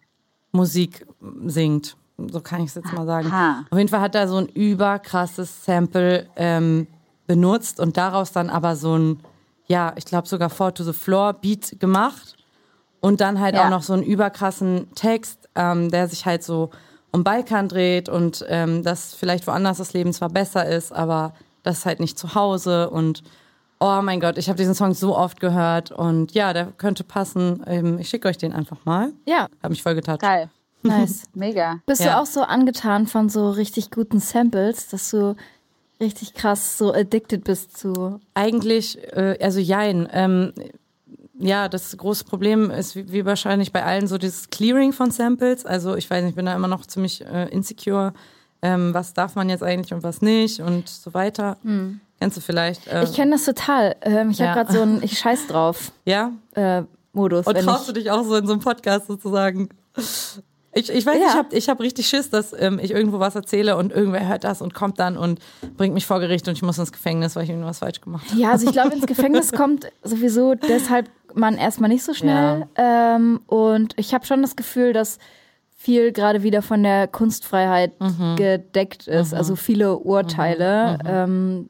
Musik 0.51 1.05
singt. 1.45 1.95
So 2.17 2.39
kann 2.41 2.61
ich 2.61 2.67
es 2.69 2.75
jetzt 2.75 2.93
mal 2.93 3.05
sagen. 3.05 3.27
Aha. 3.27 3.65
Auf 3.69 3.77
jeden 3.77 3.89
Fall 3.89 4.01
hat 4.01 4.15
er 4.15 4.27
so 4.27 4.37
ein 4.37 4.47
überkrasses 4.47 5.65
Sample 5.65 6.27
ähm, 6.35 6.87
benutzt 7.27 7.79
und 7.79 7.97
daraus 7.97 8.31
dann 8.31 8.49
aber 8.49 8.75
so 8.75 8.95
ein, 8.97 9.19
ja, 9.71 9.93
ich 9.95 10.05
glaube 10.05 10.27
sogar 10.27 10.49
Four 10.49 10.73
to 10.73 10.83
the 10.83 10.93
Floor 10.93 11.33
Beat 11.33 11.79
gemacht. 11.79 12.35
Und 12.99 13.19
dann 13.19 13.39
halt 13.39 13.55
ja. 13.55 13.65
auch 13.65 13.69
noch 13.69 13.81
so 13.81 13.93
einen 13.93 14.03
überkrassen 14.03 14.93
Text, 14.93 15.49
ähm, 15.55 15.89
der 15.89 16.07
sich 16.07 16.25
halt 16.27 16.43
so 16.43 16.69
um 17.11 17.23
Balkan 17.23 17.67
dreht 17.67 18.09
und 18.09 18.45
ähm, 18.47 18.83
dass 18.83 19.15
vielleicht 19.15 19.47
woanders 19.47 19.79
das 19.79 19.93
Leben 19.93 20.13
zwar 20.13 20.29
besser 20.29 20.67
ist, 20.67 20.91
aber 20.93 21.33
das 21.63 21.79
ist 21.79 21.85
halt 21.85 21.99
nicht 21.99 22.19
zu 22.19 22.35
Hause 22.35 22.89
und 22.91 23.23
oh 23.79 24.01
mein 24.03 24.19
Gott, 24.19 24.37
ich 24.37 24.47
habe 24.49 24.57
diesen 24.57 24.75
Song 24.75 24.93
so 24.93 25.17
oft 25.17 25.39
gehört 25.39 25.91
und 25.91 26.33
ja, 26.33 26.53
der 26.53 26.67
könnte 26.77 27.03
passen. 27.03 27.63
Ähm, 27.65 27.97
ich 27.97 28.07
schicke 28.07 28.27
euch 28.27 28.37
den 28.37 28.53
einfach 28.53 28.85
mal. 28.85 29.11
Ja. 29.25 29.47
Hab 29.63 29.71
mich 29.71 29.81
voll 29.81 29.95
getatscht. 29.95 30.21
Geil. 30.21 30.49
Nice. 30.83 31.25
Mega. 31.35 31.79
Bist 31.85 32.01
ja. 32.01 32.13
du 32.13 32.21
auch 32.21 32.25
so 32.25 32.41
angetan 32.41 33.05
von 33.05 33.29
so 33.29 33.51
richtig 33.51 33.91
guten 33.91 34.19
Samples, 34.19 34.87
dass 34.87 35.11
du 35.11 35.35
richtig 36.01 36.33
krass 36.33 36.77
so 36.77 36.93
addicted 36.93 37.43
bist 37.43 37.77
zu? 37.77 38.19
Eigentlich, 38.33 38.97
äh, 39.13 39.37
also 39.41 39.59
jein. 39.59 40.09
Ähm, 40.11 40.53
ja, 41.39 41.69
das 41.69 41.95
große 41.95 42.25
Problem 42.25 42.69
ist 42.69 42.95
wie, 42.95 43.11
wie, 43.11 43.25
wahrscheinlich 43.25 43.71
bei 43.71 43.83
allen 43.83 44.07
so 44.07 44.17
dieses 44.17 44.49
Clearing 44.49 44.93
von 44.93 45.11
Samples. 45.11 45.65
Also 45.65 45.95
ich 45.95 46.09
weiß 46.09 46.23
nicht, 46.23 46.31
ich 46.31 46.35
bin 46.35 46.45
da 46.45 46.55
immer 46.55 46.67
noch 46.67 46.85
ziemlich 46.85 47.25
äh, 47.25 47.47
insecure. 47.49 48.13
Ähm, 48.61 48.93
was 48.93 49.13
darf 49.13 49.35
man 49.35 49.49
jetzt 49.49 49.63
eigentlich 49.63 49.91
und 49.93 50.03
was 50.03 50.21
nicht 50.21 50.59
und 50.59 50.87
so 50.87 51.13
weiter. 51.15 51.57
Hm. 51.63 51.99
Kennst 52.19 52.37
du 52.37 52.41
vielleicht? 52.41 52.87
Äh, 52.87 53.03
ich 53.05 53.13
kenne 53.13 53.31
das 53.31 53.45
total. 53.45 53.95
Ähm, 54.01 54.29
ich 54.29 54.37
ja. 54.37 54.49
habe 54.49 54.59
gerade 54.59 54.73
so 54.73 54.83
ein 54.83 55.01
Ich 55.01 55.17
scheiß 55.17 55.47
drauf 55.47 55.91
ja? 56.05 56.31
Äh, 56.53 56.83
Modus. 57.13 57.47
Und 57.47 57.57
traust 57.57 57.89
du 57.89 57.93
dich 57.93 58.11
auch 58.11 58.23
so 58.23 58.35
in 58.35 58.45
so 58.45 58.53
einem 58.53 58.61
Podcast 58.61 59.07
sozusagen? 59.07 59.69
Ich, 60.73 60.89
ich 60.89 61.05
weiß, 61.05 61.17
ja. 61.19 61.27
ich 61.27 61.33
habe 61.33 61.55
ich 61.55 61.69
hab 61.69 61.79
richtig 61.81 62.07
Schiss, 62.07 62.29
dass 62.29 62.53
ähm, 62.57 62.79
ich 62.81 62.91
irgendwo 62.91 63.19
was 63.19 63.35
erzähle 63.35 63.75
und 63.75 63.91
irgendwer 63.91 64.27
hört 64.27 64.43
das 64.45 64.61
und 64.61 64.73
kommt 64.73 64.99
dann 64.99 65.17
und 65.17 65.39
bringt 65.75 65.93
mich 65.93 66.05
vor 66.05 66.19
Gericht 66.19 66.47
und 66.47 66.53
ich 66.53 66.61
muss 66.61 66.77
ins 66.77 66.93
Gefängnis, 66.93 67.35
weil 67.35 67.43
ich 67.43 67.49
irgendwas 67.49 67.79
falsch 67.79 67.99
gemacht 67.99 68.29
habe. 68.29 68.39
Ja, 68.39 68.51
also 68.51 68.67
ich 68.67 68.71
glaube, 68.71 68.95
ins 68.95 69.05
Gefängnis 69.05 69.51
kommt 69.53 69.91
sowieso 70.03 70.55
deshalb 70.55 71.09
man 71.33 71.57
erstmal 71.57 71.89
nicht 71.89 72.03
so 72.03 72.13
schnell. 72.13 72.67
Ja. 72.77 73.15
Ähm, 73.15 73.41
und 73.47 73.93
ich 73.97 74.13
habe 74.13 74.25
schon 74.25 74.41
das 74.41 74.55
Gefühl, 74.55 74.93
dass 74.93 75.17
viel 75.75 76.11
gerade 76.11 76.43
wieder 76.43 76.61
von 76.61 76.83
der 76.83 77.07
Kunstfreiheit 77.07 77.99
mhm. 77.99 78.35
gedeckt 78.35 79.07
ist. 79.07 79.31
Mhm. 79.31 79.37
Also 79.37 79.55
viele 79.55 79.97
Urteile. 79.97 80.99
Mhm. 81.01 81.09
Ähm, 81.09 81.69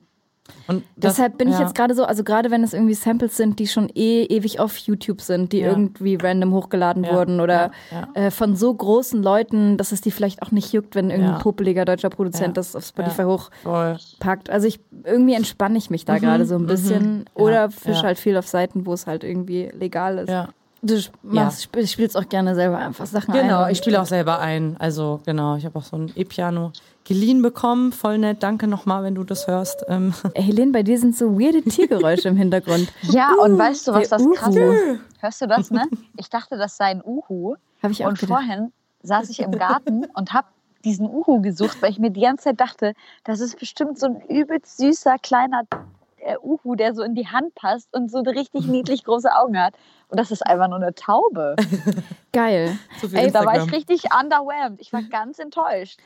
und 0.68 0.84
das, 0.96 1.16
Deshalb 1.16 1.38
bin 1.38 1.50
ja. 1.50 1.56
ich 1.56 1.60
jetzt 1.60 1.76
gerade 1.76 1.94
so, 1.94 2.06
also 2.06 2.24
gerade 2.24 2.52
wenn 2.52 2.64
es 2.64 2.74
irgendwie 2.74 2.94
Samples 2.94 3.36
sind, 3.38 3.60
die 3.60 3.68
schon 3.68 3.90
eh 3.94 4.24
ewig 4.24 4.60
auf 4.60 4.78
YouTube 4.78 5.22
sind, 5.22 5.52
die 5.52 5.60
ja. 5.60 5.70
irgendwie 5.70 6.16
random 6.16 6.54
hochgeladen 6.54 7.04
ja. 7.04 7.14
wurden 7.14 7.40
oder 7.40 7.72
äh, 8.14 8.32
von 8.32 8.56
so 8.56 8.74
großen 8.74 9.22
Leuten, 9.22 9.78
dass 9.78 9.92
es 9.92 10.02
die 10.02 10.12
vielleicht 10.12 10.42
auch 10.42 10.52
nicht 10.52 10.72
juckt, 10.74 10.96
wenn 10.96 11.10
irgendein 11.10 11.40
popeliger 11.40 11.86
deutscher 11.86 12.10
Produzent 12.10 12.58
das 12.58 12.76
auf 12.76 12.86
Spotify 12.86 13.24
hochpackt. 13.24 14.50
Also 14.50 14.68
ich 14.68 14.80
irgendwie 15.04 15.34
entspanne 15.34 15.78
ich 15.78 15.90
mich 15.90 16.06
da 16.06 16.14
mhm. 16.14 16.20
gerade 16.20 16.46
so 16.46 16.56
ein 16.56 16.64
mhm. 16.64 16.68
bisschen 16.68 17.18
mhm. 17.18 17.26
oder 17.34 17.70
fische 17.70 18.04
halt 18.04 18.20
viel 18.20 18.38
auf 18.38 18.48
Seiten, 18.48 18.86
wo 18.86 18.94
es 18.94 19.08
halt 19.08 19.24
irgendwie 19.24 19.70
legal 19.74 20.18
ist. 20.20 20.30
Du 20.84 21.00
machst, 21.22 21.70
ja. 21.76 21.86
spielst 21.86 22.18
auch 22.18 22.28
gerne 22.28 22.56
selber 22.56 22.80
einfach 22.80 23.06
Sachen 23.06 23.34
genau, 23.34 23.44
ein. 23.44 23.48
Genau, 23.48 23.68
ich 23.68 23.78
spiele 23.78 24.02
auch 24.02 24.06
selber 24.06 24.40
ein. 24.40 24.78
Also 24.80 25.22
genau, 25.26 25.56
ich 25.56 25.66
habe 25.66 25.78
auch 25.78 25.84
so 25.84 25.96
ein 25.96 26.12
E-Piano 26.16 26.72
geliehen 27.04 27.44
bekommen. 27.44 27.92
Voll 27.92 28.18
nett, 28.18 28.42
danke 28.42 28.68
nochmal, 28.68 29.04
wenn 29.04 29.14
du 29.14 29.24
das 29.24 29.48
hörst. 29.48 29.86
Ähm. 29.88 30.14
Helene, 30.36 30.72
bei 30.72 30.82
dir 30.82 30.98
sind 30.98 31.16
so 31.16 31.40
weirde 31.40 31.62
Tiergeräusche 31.62 32.30
im 32.30 32.38
Hintergrund. 32.38 32.92
Ja, 33.04 33.34
und 33.42 33.58
weißt 33.58 33.88
du, 33.88 33.94
was 33.94 34.10
das 34.10 34.24
krass 34.36 34.56
ist? 34.56 35.00
Hörst 35.20 35.42
du 35.42 35.48
das, 35.48 35.70
ne? 35.70 35.84
Ich 36.18 36.30
dachte, 36.30 36.58
das 36.58 36.78
sei 36.78 36.86
ein 36.86 37.02
Uhu. 37.04 37.56
Hab 37.84 37.92
ich 37.92 38.04
auch 38.04 38.10
Und 38.10 38.20
gedacht. 38.20 38.40
vorhin 38.40 38.72
saß 39.04 39.30
ich 39.30 39.40
im 39.40 39.52
Garten 39.52 40.06
und 40.16 40.34
habe 40.34 40.48
diesen 40.84 41.08
Uhu 41.08 41.42
gesucht, 41.42 41.82
weil 41.82 41.92
ich 41.92 42.00
mir 42.00 42.10
die 42.10 42.22
ganze 42.22 42.46
Zeit 42.46 42.60
dachte, 42.60 42.94
das 43.24 43.40
ist 43.40 43.60
bestimmt 43.60 44.00
so 44.00 44.08
ein 44.08 44.22
übelst 44.22 44.78
süßer 44.78 45.18
kleiner 45.22 45.64
äh, 46.18 46.38
Uhu, 46.42 46.76
der 46.76 46.94
so 46.94 47.04
in 47.04 47.16
die 47.16 47.28
Hand 47.28 47.54
passt 47.56 47.94
und 47.94 48.10
so 48.10 48.20
richtig 48.20 48.68
niedlich 48.68 49.04
große 49.04 49.30
Augen 49.36 49.60
hat. 49.60 49.74
Und 50.12 50.20
das 50.20 50.30
ist 50.30 50.46
einfach 50.46 50.68
nur 50.68 50.78
eine 50.78 50.94
Taube. 50.94 51.56
Geil. 52.34 52.78
Ey, 53.14 53.32
da 53.32 53.46
war 53.46 53.64
ich 53.64 53.72
richtig 53.72 54.04
underwhelmed. 54.14 54.80
Ich 54.82 54.92
war 54.92 55.02
ganz 55.04 55.40
enttäuscht. 55.40 56.00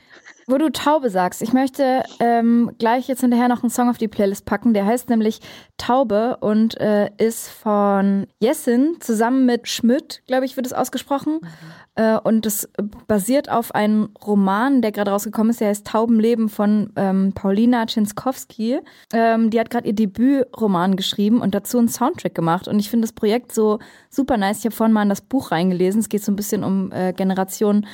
Wo 0.48 0.60
du 0.60 0.72
Taube 0.72 1.10
sagst, 1.10 1.42
ich 1.42 1.54
möchte 1.54 2.04
ähm, 2.20 2.72
gleich 2.78 3.08
jetzt 3.08 3.22
hinterher 3.22 3.48
noch 3.48 3.64
einen 3.64 3.72
Song 3.72 3.90
auf 3.90 3.98
die 3.98 4.08
Playlist 4.08 4.46
packen. 4.46 4.76
Der 4.76 4.86
heißt 4.86 5.10
nämlich 5.10 5.42
Taube 5.78 6.38
und 6.40 6.80
äh, 6.80 7.10
ist 7.18 7.50
von 7.50 8.28
Jessin 8.40 8.98
zusammen 9.00 9.46
mit 9.48 9.68
Schmidt, 9.68 10.22
glaube 10.28 10.46
ich, 10.46 10.56
wird 10.56 10.68
es 10.68 10.74
ausgesprochen. 10.74 11.40
Mhm. 11.42 11.48
Äh, 11.96 12.20
und 12.20 12.46
das 12.46 12.70
basiert 13.08 13.50
auf 13.50 13.74
einem 13.74 14.10
Roman, 14.26 14.82
der 14.82 14.92
gerade 14.92 15.12
rausgekommen 15.12 15.50
ist. 15.50 15.62
Der 15.62 15.70
heißt 15.70 15.88
Taubenleben 15.88 16.50
von 16.50 16.92
ähm, 16.96 17.34
Paulina 17.34 17.86
Czynskowski. 17.86 18.80
Ähm, 19.14 19.50
die 19.50 19.60
hat 19.60 19.70
gerade 19.70 19.88
ihr 19.88 19.96
Debütroman 19.96 20.96
geschrieben 20.96 21.42
und 21.42 21.56
dazu 21.56 21.78
einen 21.78 21.88
Soundtrack 21.88 22.36
gemacht. 22.36 22.68
Und 22.68 22.80
ich 22.80 22.90
finde 22.90 23.08
das 23.08 23.14
Projekt 23.14 23.54
so 23.54 23.80
super 24.10 24.38
nice. 24.38 24.60
Ich 24.60 24.66
habe 24.66 24.76
vorhin 24.76 24.94
mal 24.94 25.04
in 25.04 25.10
das 25.10 25.22
Buch 25.22 25.52
reingelesen. 25.52 26.02
Es 26.02 26.10
geht 26.10 26.24
so 26.24 26.32
ein 26.32 26.36
bisschen 26.36 26.64
um 26.64 26.92
äh, 26.92 27.14
Generation 27.14 27.86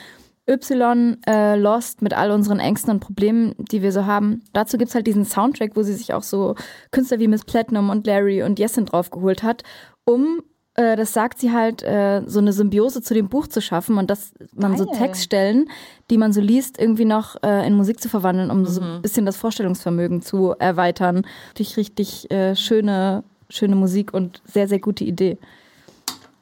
Y 0.50 1.18
äh, 1.28 1.56
Lost 1.56 2.02
mit 2.02 2.14
all 2.14 2.32
unseren 2.32 2.60
Ängsten 2.60 2.92
und 2.92 3.00
Problemen, 3.00 3.54
die 3.58 3.82
wir 3.82 3.92
so 3.92 4.06
haben. 4.06 4.44
Dazu 4.54 4.78
gibt 4.78 4.90
es 4.90 4.96
halt 4.96 5.08
diesen 5.08 5.26
Soundtrack, 5.26 5.76
wo 5.76 5.84
sie 5.84 5.94
sich 5.94 6.14
auch 6.14 6.24
so 6.24 6.56
Künstler 6.92 7.20
wie 7.20 7.28
Miss 7.28 7.46
Platinum 7.46 7.90
und 7.90 8.08
Larry 8.08 8.44
und 8.44 8.60
Jessin 8.60 8.86
draufgeholt 8.86 9.44
hat, 9.44 9.64
um 10.04 10.42
äh, 10.76 10.96
das 10.96 11.14
sagt 11.14 11.40
sie 11.40 11.52
halt, 11.52 11.84
äh, 11.84 12.22
so 12.26 12.40
eine 12.40 12.54
Symbiose 12.54 13.02
zu 13.02 13.14
dem 13.14 13.28
Buch 13.28 13.48
zu 13.48 13.62
schaffen 13.62 13.98
und 13.98 14.10
dass 14.10 14.34
man 14.56 14.72
Geil. 14.76 14.80
so 14.80 14.86
Textstellen, 14.86 15.70
die 16.10 16.18
man 16.18 16.34
so 16.34 16.42
liest, 16.42 16.80
irgendwie 16.80 17.06
noch 17.06 17.36
äh, 17.44 17.68
in 17.68 17.74
Musik 17.74 18.00
zu 18.02 18.10
verwandeln, 18.10 18.50
um 18.50 18.60
mhm. 18.60 18.66
so 18.66 18.82
ein 18.82 19.02
bisschen 19.02 19.26
das 19.26 19.38
Vorstellungsvermögen 19.38 20.22
zu 20.22 20.56
erweitern. 20.60 21.26
Richtig, 21.60 21.78
richtig 21.78 22.28
schöne, 22.58 23.24
schöne 23.50 23.76
Musik 23.76 24.14
und 24.14 24.42
sehr, 24.46 24.68
sehr 24.68 24.80
gute 24.80 25.04
Idee. 25.04 25.38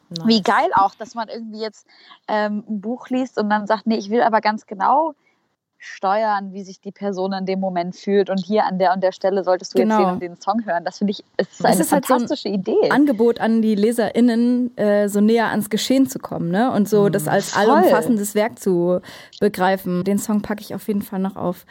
Nice. 0.09 0.27
Wie 0.27 0.41
geil 0.41 0.69
auch, 0.73 0.95
dass 0.95 1.15
man 1.15 1.29
irgendwie 1.29 1.61
jetzt 1.61 1.87
ähm, 2.27 2.63
ein 2.67 2.81
Buch 2.81 3.09
liest 3.09 3.37
und 3.37 3.49
dann 3.49 3.67
sagt, 3.67 3.87
nee, 3.87 3.97
ich 3.97 4.09
will 4.09 4.21
aber 4.21 4.41
ganz 4.41 4.65
genau 4.65 5.13
steuern, 5.79 6.51
wie 6.51 6.63
sich 6.63 6.81
die 6.81 6.91
Person 6.91 7.31
in 7.31 7.45
dem 7.45 7.61
Moment 7.61 7.95
fühlt. 7.95 8.29
Und 8.29 8.37
hier 8.37 8.65
an 8.65 8.77
der 8.79 8.93
und 8.93 9.01
der 9.01 9.13
Stelle 9.13 9.45
solltest 9.45 9.73
du 9.73 9.79
genau. 9.79 9.97
jetzt 9.97 10.05
den 10.05 10.13
und 10.13 10.21
den 10.21 10.35
Song 10.41 10.65
hören. 10.65 10.83
Das 10.83 10.97
finde 10.97 11.11
ich, 11.11 11.23
ist 11.37 11.65
eine 11.65 11.79
ist 11.79 11.89
fantastische 11.89 12.49
halt 12.49 12.65
so 12.65 12.71
ein 12.71 12.77
Idee. 12.77 12.91
Angebot 12.91 13.39
an 13.39 13.61
die 13.61 13.75
LeserInnen, 13.75 14.77
äh, 14.77 15.07
so 15.07 15.21
näher 15.21 15.47
ans 15.47 15.69
Geschehen 15.69 16.07
zu 16.07 16.19
kommen, 16.19 16.51
ne? 16.51 16.71
Und 16.71 16.89
so 16.89 17.03
mhm. 17.03 17.13
das 17.13 17.29
als 17.29 17.51
Voll. 17.51 17.63
allumfassendes 17.63 18.35
Werk 18.35 18.59
zu 18.59 18.99
begreifen. 19.39 20.03
Den 20.03 20.19
Song 20.19 20.41
packe 20.41 20.61
ich 20.61 20.75
auf 20.75 20.85
jeden 20.87 21.01
Fall 21.01 21.19
noch 21.19 21.37
auf 21.37 21.65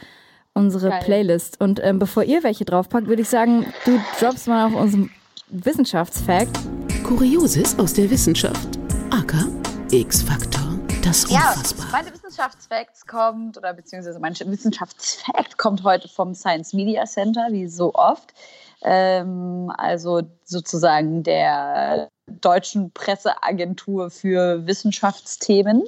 unsere 0.54 0.88
Geil. 0.88 1.02
Playlist. 1.04 1.60
Und 1.60 1.78
ähm, 1.84 1.98
bevor 1.98 2.24
ihr 2.24 2.42
welche 2.42 2.64
draufpackt, 2.64 3.08
würde 3.08 3.22
ich 3.22 3.28
sagen, 3.28 3.66
du 3.84 4.00
droppst 4.18 4.48
mal 4.48 4.66
auf 4.66 4.74
unserem 4.74 5.10
Wissenschaftsfact. 5.50 6.58
Kurioses 7.04 7.78
aus 7.78 7.94
der 7.94 8.10
Wissenschaft. 8.10 8.78
AK 9.10 9.46
X-Faktor. 9.90 10.78
Das 11.02 11.24
Unfassbar. 11.24 11.86
Ja, 11.86 11.92
meine 11.92 12.12
Wissenschaftsfacts 12.12 13.06
kommt, 13.06 13.56
oder 13.56 13.72
beziehungsweise 13.72 14.18
mein 14.18 14.34
Wissenschaftsfact 14.34 15.56
kommt 15.56 15.84
heute 15.84 16.06
vom 16.06 16.34
Science 16.34 16.74
Media 16.74 17.06
Center, 17.06 17.46
wie 17.50 17.66
so 17.66 17.94
oft. 17.94 18.34
Ähm, 18.82 19.72
also 19.74 20.20
sozusagen 20.44 21.22
der 21.22 22.10
deutschen 22.26 22.90
Presseagentur 22.90 24.10
für 24.10 24.66
Wissenschaftsthemen. 24.66 25.82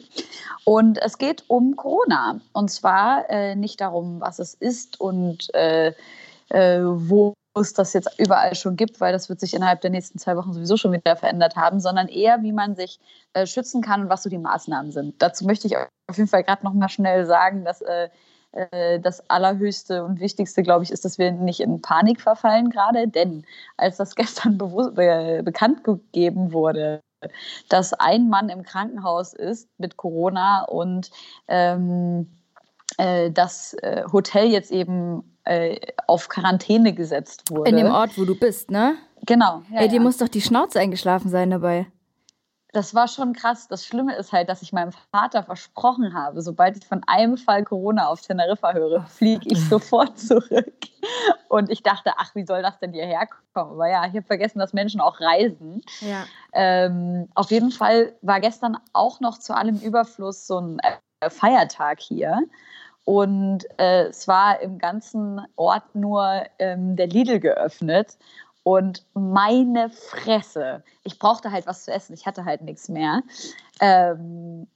Und 0.64 0.96
es 1.02 1.18
geht 1.18 1.44
um 1.48 1.76
Corona. 1.76 2.40
Und 2.54 2.70
zwar 2.70 3.28
äh, 3.28 3.56
nicht 3.56 3.82
darum, 3.82 4.22
was 4.22 4.38
es 4.38 4.54
ist 4.54 4.98
und 4.98 5.52
äh, 5.54 5.92
äh, 6.48 6.80
wo 6.82 7.34
es 7.60 7.72
das 7.72 7.92
jetzt 7.92 8.18
überall 8.18 8.54
schon 8.54 8.76
gibt, 8.76 9.00
weil 9.00 9.12
das 9.12 9.28
wird 9.28 9.40
sich 9.40 9.54
innerhalb 9.54 9.80
der 9.80 9.90
nächsten 9.90 10.18
zwei 10.18 10.36
Wochen 10.36 10.52
sowieso 10.52 10.76
schon 10.76 10.92
wieder 10.92 11.16
verändert 11.16 11.56
haben, 11.56 11.80
sondern 11.80 12.08
eher, 12.08 12.42
wie 12.42 12.52
man 12.52 12.76
sich 12.76 12.98
äh, 13.32 13.46
schützen 13.46 13.82
kann 13.82 14.02
und 14.02 14.08
was 14.08 14.22
so 14.22 14.30
die 14.30 14.38
Maßnahmen 14.38 14.92
sind. 14.92 15.20
Dazu 15.20 15.44
möchte 15.46 15.66
ich 15.66 15.76
auf 15.76 16.16
jeden 16.16 16.28
Fall 16.28 16.44
gerade 16.44 16.64
noch 16.64 16.74
mal 16.74 16.88
schnell 16.88 17.26
sagen, 17.26 17.64
dass 17.64 17.80
äh, 17.82 18.08
äh 18.52 19.00
das 19.00 19.28
Allerhöchste 19.30 20.04
und 20.04 20.20
Wichtigste, 20.20 20.62
glaube 20.62 20.84
ich, 20.84 20.90
ist, 20.90 21.04
dass 21.04 21.18
wir 21.18 21.32
nicht 21.32 21.60
in 21.60 21.82
Panik 21.82 22.20
verfallen 22.20 22.70
gerade, 22.70 23.08
denn 23.08 23.44
als 23.76 23.96
das 23.96 24.14
gestern 24.16 24.58
be 24.58 25.42
bekannt 25.44 25.84
gegeben 25.84 26.52
wurde, 26.52 27.00
dass 27.68 27.92
ein 27.92 28.28
Mann 28.28 28.48
im 28.48 28.62
Krankenhaus 28.62 29.34
ist 29.34 29.68
mit 29.78 29.96
Corona 29.96 30.64
und 30.64 31.10
ähm, 31.48 32.26
äh, 32.96 33.30
das 33.30 33.74
äh, 33.74 34.04
Hotel 34.12 34.48
jetzt 34.48 34.70
eben 34.70 35.24
äh, 35.50 35.80
auf 36.06 36.28
Quarantäne 36.28 36.92
gesetzt 36.92 37.50
wurde. 37.50 37.70
In 37.70 37.76
dem 37.76 37.90
Ort, 37.90 38.16
wo 38.16 38.24
du 38.24 38.38
bist, 38.38 38.70
ne? 38.70 38.94
Genau. 39.26 39.62
Ja, 39.72 39.80
Ey, 39.80 39.88
dir 39.88 39.96
ja. 39.96 40.00
muss 40.00 40.18
doch 40.18 40.28
die 40.28 40.40
Schnauze 40.40 40.78
eingeschlafen 40.78 41.28
sein 41.28 41.50
dabei. 41.50 41.86
Das 42.72 42.94
war 42.94 43.08
schon 43.08 43.32
krass. 43.32 43.66
Das 43.66 43.84
Schlimme 43.84 44.14
ist 44.14 44.32
halt, 44.32 44.48
dass 44.48 44.62
ich 44.62 44.72
meinem 44.72 44.92
Vater 45.10 45.42
versprochen 45.42 46.14
habe, 46.14 46.40
sobald 46.40 46.76
ich 46.76 46.86
von 46.86 47.02
einem 47.08 47.36
Fall 47.36 47.64
Corona 47.64 48.06
auf 48.06 48.20
Teneriffa 48.20 48.74
höre, 48.74 49.02
fliege 49.06 49.48
ich 49.50 49.68
sofort 49.68 50.16
zurück. 50.20 50.72
Und 51.48 51.68
ich 51.68 51.82
dachte, 51.82 52.12
ach, 52.16 52.32
wie 52.36 52.46
soll 52.46 52.62
das 52.62 52.78
denn 52.78 52.92
hierher 52.92 53.26
kommen? 53.52 53.72
Aber 53.72 53.90
ja, 53.90 54.06
ich 54.06 54.14
habe 54.14 54.22
vergessen, 54.22 54.60
dass 54.60 54.72
Menschen 54.72 55.00
auch 55.00 55.20
reisen. 55.20 55.82
Ja. 56.00 56.26
Ähm, 56.52 57.28
auf 57.34 57.50
jeden 57.50 57.72
Fall 57.72 58.14
war 58.22 58.38
gestern 58.38 58.78
auch 58.92 59.18
noch 59.18 59.38
zu 59.38 59.56
allem 59.56 59.80
Überfluss 59.80 60.46
so 60.46 60.60
ein 60.60 60.80
Feiertag 61.28 61.98
hier. 61.98 62.38
Und 63.04 63.66
äh, 63.78 64.04
es 64.04 64.28
war 64.28 64.60
im 64.60 64.78
ganzen 64.78 65.40
Ort 65.56 65.94
nur 65.94 66.44
ähm, 66.58 66.96
der 66.96 67.06
Lidl 67.06 67.40
geöffnet. 67.40 68.18
Und 68.62 69.04
meine 69.14 69.90
Fresse, 69.90 70.84
ich 71.02 71.18
brauchte 71.18 71.50
halt 71.50 71.66
was 71.66 71.84
zu 71.84 71.92
essen, 71.92 72.12
ich 72.12 72.26
hatte 72.26 72.44
halt 72.44 72.60
nichts 72.60 72.88
mehr. 72.88 73.22
Ähm, 73.80 74.68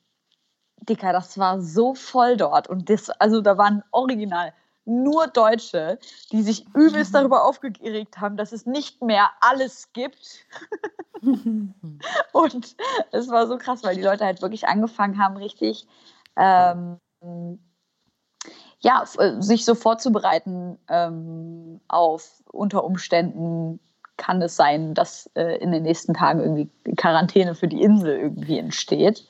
Dicker, 0.80 1.12
das 1.12 1.38
war 1.38 1.60
so 1.60 1.94
voll 1.94 2.36
dort. 2.36 2.68
Und 2.68 2.88
das, 2.88 3.10
also 3.10 3.40
da 3.40 3.58
waren 3.58 3.82
original 3.90 4.52
nur 4.86 5.26
Deutsche, 5.28 5.98
die 6.32 6.42
sich 6.42 6.66
übelst 6.74 7.14
darüber 7.14 7.44
aufgeregt 7.44 8.20
haben, 8.20 8.36
dass 8.36 8.52
es 8.52 8.66
nicht 8.66 9.02
mehr 9.02 9.30
alles 9.40 9.92
gibt. 9.92 10.46
und 11.22 12.76
es 13.12 13.28
war 13.28 13.46
so 13.46 13.58
krass, 13.58 13.82
weil 13.82 13.96
die 13.96 14.02
Leute 14.02 14.24
halt 14.24 14.42
wirklich 14.42 14.66
angefangen 14.66 15.18
haben, 15.18 15.36
richtig 15.36 15.86
ähm, 16.36 16.98
ja, 18.84 19.02
äh, 19.18 19.40
sich 19.40 19.64
so 19.64 19.74
vorzubereiten 19.74 20.78
ähm, 20.88 21.80
auf 21.88 22.42
unter 22.52 22.84
Umständen 22.84 23.80
kann 24.16 24.40
es 24.42 24.56
sein, 24.56 24.94
dass 24.94 25.28
äh, 25.34 25.56
in 25.56 25.72
den 25.72 25.82
nächsten 25.82 26.14
Tagen 26.14 26.40
irgendwie 26.40 26.70
Quarantäne 26.96 27.54
für 27.54 27.66
die 27.66 27.82
Insel 27.82 28.16
irgendwie 28.16 28.58
entsteht. 28.58 29.26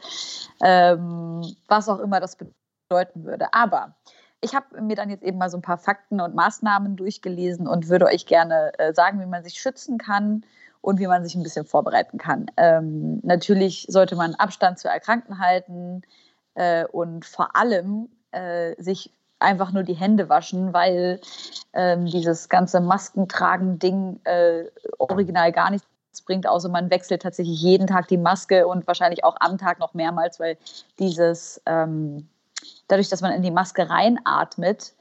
Ähm, 0.62 1.42
was 1.68 1.88
auch 1.88 2.00
immer 2.00 2.20
das 2.20 2.36
bedeuten 2.36 3.24
würde. 3.24 3.54
Aber 3.54 3.94
ich 4.40 4.54
habe 4.54 4.82
mir 4.82 4.96
dann 4.96 5.08
jetzt 5.08 5.22
eben 5.22 5.38
mal 5.38 5.48
so 5.48 5.56
ein 5.56 5.62
paar 5.62 5.78
Fakten 5.78 6.20
und 6.20 6.34
Maßnahmen 6.34 6.96
durchgelesen 6.96 7.66
und 7.66 7.88
würde 7.88 8.06
euch 8.06 8.26
gerne 8.26 8.72
äh, 8.78 8.92
sagen, 8.92 9.20
wie 9.20 9.26
man 9.26 9.44
sich 9.44 9.54
schützen 9.54 9.98
kann 9.98 10.44
und 10.80 10.98
wie 10.98 11.06
man 11.06 11.24
sich 11.24 11.36
ein 11.36 11.44
bisschen 11.44 11.64
vorbereiten 11.64 12.18
kann. 12.18 12.46
Ähm, 12.56 13.20
natürlich 13.22 13.86
sollte 13.88 14.16
man 14.16 14.34
Abstand 14.34 14.80
zu 14.80 14.88
Erkrankten 14.88 15.38
halten 15.38 16.02
äh, 16.54 16.84
und 16.86 17.24
vor 17.24 17.56
allem 17.56 18.08
äh, 18.32 18.74
sich 18.82 19.12
einfach 19.44 19.72
nur 19.72 19.82
die 19.82 19.94
Hände 19.94 20.28
waschen, 20.28 20.72
weil 20.72 21.20
ähm, 21.72 22.06
dieses 22.06 22.48
ganze 22.48 22.80
Maskentragen-Ding 22.80 24.20
äh, 24.24 24.64
original 24.98 25.52
gar 25.52 25.70
nichts 25.70 25.86
bringt, 26.24 26.46
außer 26.46 26.68
man 26.68 26.90
wechselt 26.90 27.22
tatsächlich 27.22 27.60
jeden 27.60 27.86
Tag 27.86 28.08
die 28.08 28.16
Maske 28.16 28.66
und 28.66 28.86
wahrscheinlich 28.86 29.24
auch 29.24 29.36
am 29.40 29.58
Tag 29.58 29.78
noch 29.78 29.94
mehrmals, 29.94 30.40
weil 30.40 30.56
dieses, 30.98 31.60
ähm, 31.66 32.28
dadurch, 32.88 33.08
dass 33.08 33.20
man 33.20 33.32
in 33.32 33.42
die 33.42 33.50
Maske 33.50 33.88
reinatmet, 33.88 34.94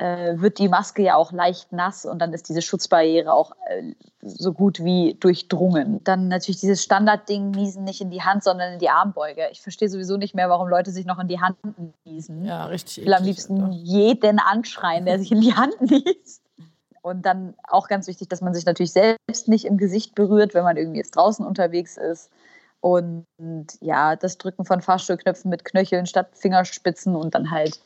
wird 0.00 0.58
die 0.58 0.68
Maske 0.68 1.02
ja 1.02 1.16
auch 1.16 1.30
leicht 1.30 1.72
nass 1.72 2.06
und 2.06 2.20
dann 2.20 2.32
ist 2.32 2.48
diese 2.48 2.62
Schutzbarriere 2.62 3.32
auch 3.32 3.52
äh, 3.66 3.92
so 4.22 4.52
gut 4.52 4.82
wie 4.82 5.16
durchdrungen. 5.20 6.02
Dann 6.04 6.28
natürlich 6.28 6.60
dieses 6.60 6.82
Standardding, 6.82 7.50
niesen 7.50 7.84
nicht 7.84 8.00
in 8.00 8.10
die 8.10 8.22
Hand, 8.22 8.42
sondern 8.42 8.72
in 8.72 8.78
die 8.78 8.88
Armbeuge. 8.88 9.48
Ich 9.52 9.60
verstehe 9.60 9.90
sowieso 9.90 10.16
nicht 10.16 10.34
mehr, 10.34 10.48
warum 10.48 10.68
Leute 10.68 10.90
sich 10.90 11.04
noch 11.04 11.18
in 11.18 11.28
die 11.28 11.40
Hand 11.40 11.56
niesen. 12.04 12.44
Ja, 12.46 12.64
richtig. 12.66 12.98
Ich 12.98 13.06
will 13.06 13.14
am 13.14 13.24
liebsten 13.24 13.60
Alter. 13.60 13.74
jeden 13.74 14.38
anschreien, 14.38 15.04
der 15.04 15.18
sich 15.18 15.32
in 15.32 15.42
die 15.42 15.54
Hand 15.54 15.78
niest. 15.80 16.42
Und 17.02 17.26
dann 17.26 17.54
auch 17.66 17.88
ganz 17.88 18.06
wichtig, 18.06 18.28
dass 18.28 18.40
man 18.40 18.54
sich 18.54 18.66
natürlich 18.66 18.92
selbst 18.92 19.48
nicht 19.48 19.64
im 19.66 19.76
Gesicht 19.76 20.14
berührt, 20.14 20.54
wenn 20.54 20.64
man 20.64 20.76
irgendwie 20.76 20.98
jetzt 20.98 21.16
draußen 21.16 21.44
unterwegs 21.44 21.96
ist. 21.98 22.30
Und 22.80 23.26
ja, 23.80 24.16
das 24.16 24.38
Drücken 24.38 24.64
von 24.64 24.80
Fahrstuhlknöpfen 24.80 25.50
mit 25.50 25.64
Knöcheln 25.64 26.06
statt 26.06 26.30
Fingerspitzen 26.32 27.14
und 27.16 27.34
dann 27.34 27.50
halt 27.50 27.80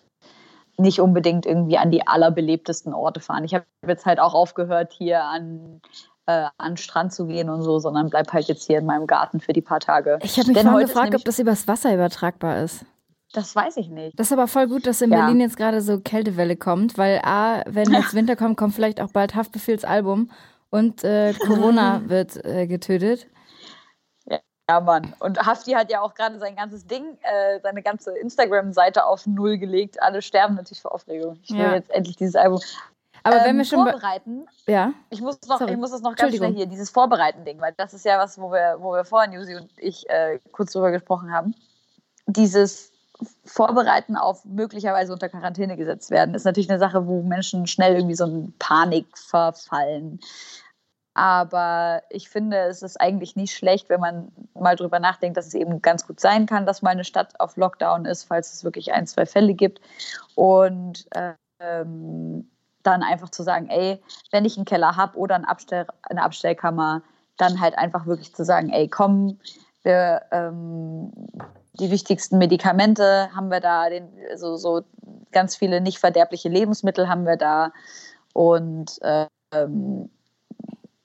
nicht 0.78 1.00
unbedingt 1.00 1.46
irgendwie 1.46 1.78
an 1.78 1.90
die 1.90 2.06
allerbelebtesten 2.06 2.94
Orte 2.94 3.20
fahren. 3.20 3.44
Ich 3.44 3.54
habe 3.54 3.64
jetzt 3.86 4.06
halt 4.06 4.20
auch 4.20 4.34
aufgehört, 4.34 4.92
hier 4.92 5.22
an, 5.22 5.80
äh, 6.26 6.46
an 6.58 6.72
den 6.72 6.76
Strand 6.76 7.12
zu 7.12 7.26
gehen 7.26 7.48
und 7.48 7.62
so, 7.62 7.78
sondern 7.78 8.10
bleib 8.10 8.32
halt 8.32 8.46
jetzt 8.46 8.66
hier 8.66 8.78
in 8.78 8.86
meinem 8.86 9.06
Garten 9.06 9.40
für 9.40 9.52
die 9.52 9.60
paar 9.60 9.80
Tage. 9.80 10.18
Ich 10.22 10.38
habe 10.38 10.48
mich 10.48 10.56
Denn 10.56 10.68
vorhin 10.68 10.86
gefragt, 10.86 11.14
ob 11.14 11.24
das 11.24 11.38
übers 11.38 11.68
Wasser 11.68 11.94
übertragbar 11.94 12.62
ist. 12.62 12.84
Das 13.32 13.54
weiß 13.54 13.76
ich 13.78 13.88
nicht. 13.88 14.18
Das 14.18 14.28
ist 14.28 14.32
aber 14.32 14.46
voll 14.46 14.68
gut, 14.68 14.86
dass 14.86 15.02
in 15.02 15.10
ja. 15.10 15.18
Berlin 15.18 15.40
jetzt 15.40 15.56
gerade 15.56 15.80
so 15.80 16.00
Kältewelle 16.00 16.56
kommt, 16.56 16.96
weil 16.96 17.20
A, 17.24 17.62
wenn 17.66 17.92
jetzt 17.92 18.14
Winter 18.14 18.36
kommt, 18.36 18.56
kommt 18.56 18.74
vielleicht 18.74 19.00
auch 19.00 19.10
bald 19.10 19.34
Haftbefehlsalbum 19.34 20.30
und 20.70 21.02
äh, 21.02 21.34
Corona 21.34 22.02
wird 22.06 22.44
äh, 22.44 22.66
getötet. 22.66 23.26
Ja, 24.68 24.80
Mann. 24.80 25.14
Und 25.18 25.38
Hafti 25.44 25.72
hat 25.72 25.90
ja 25.90 26.00
auch 26.00 26.14
gerade 26.14 26.38
sein 26.38 26.56
ganzes 26.56 26.86
Ding, 26.86 27.18
äh, 27.22 27.60
seine 27.60 27.82
ganze 27.82 28.16
Instagram-Seite 28.16 29.04
auf 29.04 29.26
Null 29.26 29.58
gelegt. 29.58 30.02
Alle 30.02 30.22
sterben 30.22 30.54
natürlich 30.54 30.80
vor 30.80 30.94
Aufregung. 30.94 31.38
Ich 31.42 31.50
will 31.50 31.58
ja. 31.58 31.74
jetzt 31.74 31.90
endlich 31.90 32.16
dieses 32.16 32.34
Album. 32.34 32.60
Aber 33.24 33.38
ähm, 33.38 33.44
wenn 33.44 33.58
wir 33.58 33.64
schon 33.64 33.82
vorbereiten, 33.82 34.46
ja. 34.66 34.92
ich 35.10 35.20
muss 35.20 35.38
noch, 35.48 35.60
ich 35.60 35.76
muss 35.76 35.90
das 35.90 36.02
noch 36.02 36.14
ganz 36.14 36.34
schnell 36.34 36.54
hier, 36.54 36.66
dieses 36.66 36.90
Vorbereiten-Ding, 36.90 37.60
weil 37.60 37.74
das 37.76 37.92
ist 37.92 38.04
ja 38.04 38.18
was, 38.18 38.38
wo 38.38 38.52
wir, 38.52 38.76
wo 38.78 38.92
wir 38.92 39.04
vorhin, 39.04 39.32
Jusi 39.32 39.54
und 39.56 39.70
ich, 39.78 40.08
äh, 40.08 40.38
kurz 40.52 40.72
drüber 40.72 40.90
gesprochen 40.90 41.32
haben. 41.32 41.54
Dieses 42.26 42.92
Vorbereiten 43.44 44.16
auf 44.16 44.44
möglicherweise 44.44 45.12
unter 45.12 45.28
Quarantäne 45.28 45.76
gesetzt 45.76 46.10
werden, 46.10 46.34
ist 46.34 46.44
natürlich 46.44 46.70
eine 46.70 46.78
Sache, 46.78 47.06
wo 47.06 47.22
Menschen 47.22 47.66
schnell 47.66 47.94
irgendwie 47.94 48.14
so 48.14 48.24
in 48.24 48.54
Panik 48.58 49.06
verfallen. 49.16 50.20
Aber 51.14 52.02
ich 52.10 52.28
finde, 52.28 52.58
es 52.58 52.82
ist 52.82 53.00
eigentlich 53.00 53.36
nicht 53.36 53.54
schlecht, 53.54 53.88
wenn 53.88 54.00
man 54.00 54.32
mal 54.54 54.74
drüber 54.74 54.98
nachdenkt, 54.98 55.36
dass 55.36 55.46
es 55.46 55.54
eben 55.54 55.80
ganz 55.80 56.06
gut 56.06 56.18
sein 56.18 56.46
kann, 56.46 56.66
dass 56.66 56.82
mal 56.82 56.90
eine 56.90 57.04
Stadt 57.04 57.38
auf 57.38 57.56
Lockdown 57.56 58.04
ist, 58.04 58.24
falls 58.24 58.52
es 58.52 58.64
wirklich 58.64 58.92
ein, 58.92 59.06
zwei 59.06 59.24
Fälle 59.24 59.54
gibt. 59.54 59.80
Und 60.34 61.06
ähm, 61.60 62.50
dann 62.82 63.02
einfach 63.02 63.30
zu 63.30 63.44
sagen, 63.44 63.68
ey, 63.70 64.02
wenn 64.32 64.44
ich 64.44 64.56
einen 64.56 64.66
Keller 64.66 64.96
habe 64.96 65.16
oder 65.16 65.36
ein 65.36 65.44
Abstell, 65.44 65.86
eine 66.02 66.22
Abstellkammer, 66.22 67.02
dann 67.36 67.60
halt 67.60 67.78
einfach 67.78 68.06
wirklich 68.06 68.34
zu 68.34 68.44
sagen, 68.44 68.70
ey, 68.70 68.88
komm, 68.88 69.38
wir, 69.82 70.22
ähm, 70.32 71.12
die 71.74 71.90
wichtigsten 71.90 72.38
Medikamente 72.38 73.30
haben 73.34 73.50
wir 73.50 73.60
da, 73.60 73.88
den, 73.88 74.08
so, 74.36 74.56
so 74.56 74.82
ganz 75.32 75.56
viele 75.56 75.80
nicht 75.80 75.98
verderbliche 75.98 76.48
Lebensmittel 76.48 77.08
haben 77.08 77.26
wir 77.26 77.36
da 77.36 77.72
und 78.32 78.98
ähm, 79.02 80.10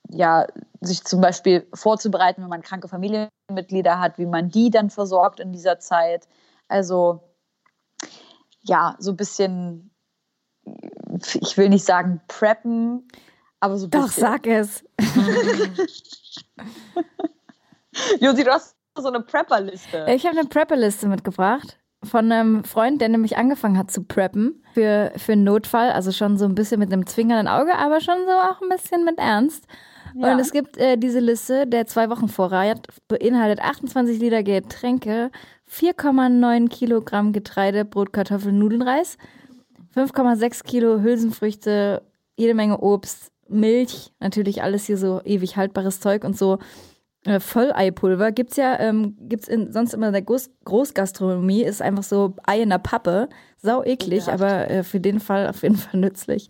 ja, 0.10 0.48
sich 0.82 1.04
zum 1.04 1.22
Beispiel 1.22 1.68
vorzubereiten, 1.74 2.42
wenn 2.42 2.50
man 2.50 2.62
kranke 2.62 2.88
Familienmitglieder 2.88 4.00
hat, 4.00 4.18
wie 4.18 4.26
man 4.26 4.50
die 4.50 4.70
dann 4.70 4.90
versorgt 4.90 5.40
in 5.40 5.52
dieser 5.52 5.80
Zeit. 5.80 6.28
Also 6.68 7.22
ja, 8.62 8.96
so 9.00 9.12
ein 9.12 9.18
bisschen, 9.18 9.92
ich 11.42 11.58
will 11.58 11.70
nicht 11.70 11.86
sagen 11.86 12.22
preppen, 12.28 13.08
aber 13.60 13.78
so 13.78 13.88
ein 13.88 13.92
Doch, 13.92 14.10
sag 14.10 14.48
es. 14.48 14.84
Josi, 18.20 18.44
du 18.44 18.52
hast 18.52 18.76
so 18.98 19.08
eine 19.08 19.22
Prepper-Liste. 19.22 20.06
Ich 20.10 20.26
habe 20.26 20.38
eine 20.38 20.48
Prepper-Liste 20.48 21.08
mitgebracht 21.08 21.78
von 22.04 22.32
einem 22.32 22.64
Freund, 22.64 23.02
der 23.02 23.10
nämlich 23.10 23.38
angefangen 23.38 23.78
hat 23.78 23.92
zu 23.92 24.04
preppen 24.04 24.64
für, 24.74 25.12
für 25.18 25.34
einen 25.34 25.44
Notfall. 25.44 25.92
Also 25.92 26.12
schon 26.12 26.38
so 26.38 26.46
ein 26.46 26.56
bisschen 26.56 26.80
mit 26.80 26.94
einem 26.94 27.06
zwingernden 27.06 27.48
Auge, 27.48 27.76
aber 27.76 28.00
schon 28.00 28.18
so 28.26 28.32
auch 28.32 28.62
ein 28.62 28.70
bisschen 28.70 29.04
mit 29.04 29.20
Ernst. 29.20 29.66
Ja. 30.16 30.34
Und 30.34 30.40
es 30.40 30.52
gibt 30.52 30.78
äh, 30.78 30.98
diese 30.98 31.20
Liste, 31.20 31.68
der 31.68 31.86
zwei 31.86 32.10
Wochen 32.10 32.28
Vorrat 32.28 32.88
beinhaltet 33.08 33.64
28 33.64 34.20
Liter 34.20 34.44
Getränke, 34.44 35.32
4,9 35.72 36.70
Kilogramm 36.70 37.32
Getreide, 37.34 37.86
Brot, 37.86 38.14
Kartoffeln, 38.14 38.58
Nudeln, 38.58 38.82
Reis, 38.82 39.18
5,6 39.96 40.64
Kilo 40.64 41.02
Hülsenfrüchte, 41.02 42.02
jede 42.36 42.54
Menge 42.54 42.80
Obst, 42.80 43.32
Milch, 43.48 44.12
natürlich 44.20 44.62
alles 44.62 44.86
hier 44.86 44.98
so 44.98 45.22
ewig 45.26 45.58
haltbares 45.58 46.00
Zeug 46.00 46.24
und 46.24 46.38
so 46.38 46.60
äh, 47.26 47.40
Volleipulver. 47.40 48.32
Gibt's 48.32 48.58
ja, 48.58 48.80
ähm, 48.80 49.18
gibt's 49.22 49.48
in, 49.48 49.72
sonst 49.72 49.94
immer 49.94 50.08
in 50.08 50.14
der 50.14 50.22
Groß 50.22 50.52
Großgastronomie, 50.66 51.64
ist 51.64 51.82
einfach 51.82 52.04
so 52.04 52.36
Ei 52.46 52.62
in 52.62 52.70
der 52.70 52.78
Pappe. 52.78 53.30
Sau 53.58 53.84
eklig, 53.84 54.30
aber 54.30 54.70
äh, 54.70 54.84
für 54.84 55.00
den 55.00 55.20
Fall 55.20 55.48
auf 55.48 55.64
jeden 55.64 55.76
Fall 55.76 56.00
nützlich 56.00 56.50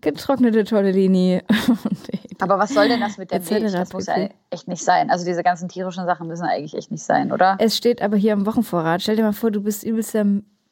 getrocknete 0.00 0.64
Tortellini. 0.64 1.42
Aber 2.40 2.58
was 2.58 2.70
soll 2.70 2.88
denn 2.88 3.00
das 3.00 3.18
mit 3.18 3.30
der 3.30 3.40
Milch? 3.40 3.72
Das 3.72 3.92
muss 3.92 4.06
ja 4.06 4.28
echt 4.50 4.68
nicht 4.68 4.82
sein. 4.84 5.10
Also 5.10 5.24
diese 5.24 5.42
ganzen 5.42 5.68
tierischen 5.68 6.06
Sachen 6.06 6.28
müssen 6.28 6.44
eigentlich 6.44 6.74
echt 6.74 6.90
nicht 6.90 7.02
sein, 7.02 7.32
oder? 7.32 7.56
Es 7.58 7.76
steht 7.76 8.00
aber 8.00 8.16
hier 8.16 8.32
im 8.32 8.46
Wochenvorrat. 8.46 9.02
Stell 9.02 9.16
dir 9.16 9.24
mal 9.24 9.32
vor, 9.32 9.50
du 9.50 9.60
bist 9.60 9.82
übelster 9.82 10.24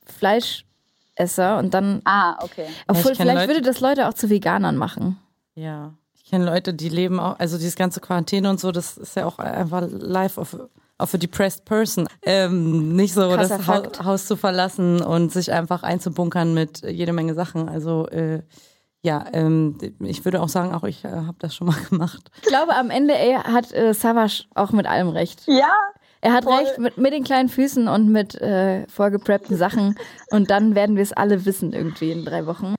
Fleischesser 0.04 1.58
und 1.58 1.74
dann... 1.74 2.02
Ah, 2.04 2.36
okay. 2.42 2.66
Obwohl, 2.86 3.16
vielleicht 3.16 3.34
Leute, 3.34 3.48
würde 3.48 3.62
das 3.62 3.80
Leute 3.80 4.08
auch 4.08 4.14
zu 4.14 4.30
Veganern 4.30 4.76
machen. 4.76 5.18
Ja. 5.56 5.92
Ich 6.14 6.24
kenne 6.30 6.44
Leute, 6.44 6.72
die 6.72 6.88
leben 6.88 7.18
auch, 7.18 7.38
also 7.40 7.56
dieses 7.56 7.74
ganze 7.74 8.00
Quarantäne 8.00 8.48
und 8.48 8.60
so, 8.60 8.70
das 8.70 8.96
ist 8.96 9.16
ja 9.16 9.26
auch 9.26 9.38
einfach 9.40 9.88
live 9.90 10.38
of 10.38 10.56
auf 10.98 11.12
a 11.14 11.18
depressed 11.18 11.64
person. 11.64 12.08
Ähm, 12.22 12.96
nicht 12.96 13.12
so 13.12 13.28
Krasser 13.28 13.58
das 13.58 13.66
ha 13.66 14.04
Haus 14.04 14.26
zu 14.26 14.36
verlassen 14.36 15.02
und 15.02 15.32
sich 15.32 15.52
einfach 15.52 15.82
einzubunkern 15.82 16.54
mit 16.54 16.82
jede 16.82 17.12
Menge 17.12 17.34
Sachen. 17.34 17.68
Also 17.68 18.08
äh, 18.08 18.42
ja, 19.06 19.24
ähm, 19.32 19.78
ich 20.00 20.24
würde 20.24 20.42
auch 20.42 20.48
sagen, 20.48 20.74
auch 20.74 20.82
ich 20.82 21.04
äh, 21.04 21.08
habe 21.08 21.36
das 21.38 21.54
schon 21.54 21.68
mal 21.68 21.76
gemacht. 21.90 22.28
Ich 22.42 22.48
glaube, 22.48 22.74
am 22.74 22.90
Ende 22.90 23.16
ey, 23.16 23.34
hat 23.34 23.72
äh, 23.72 23.94
Savage 23.94 24.46
auch 24.54 24.72
mit 24.72 24.86
allem 24.86 25.08
recht. 25.08 25.42
Ja. 25.46 25.72
Er 26.22 26.32
hat 26.32 26.42
voll. 26.42 26.54
recht 26.54 26.78
mit, 26.78 26.98
mit 26.98 27.12
den 27.12 27.22
kleinen 27.22 27.48
Füßen 27.48 27.86
und 27.86 28.08
mit 28.08 28.34
äh, 28.40 28.84
vorgepreppten 28.88 29.56
Sachen. 29.56 29.96
Und 30.30 30.50
dann 30.50 30.74
werden 30.74 30.96
wir 30.96 31.04
es 31.04 31.12
alle 31.12 31.44
wissen 31.44 31.72
irgendwie 31.72 32.10
in 32.10 32.24
drei 32.24 32.46
Wochen. 32.46 32.74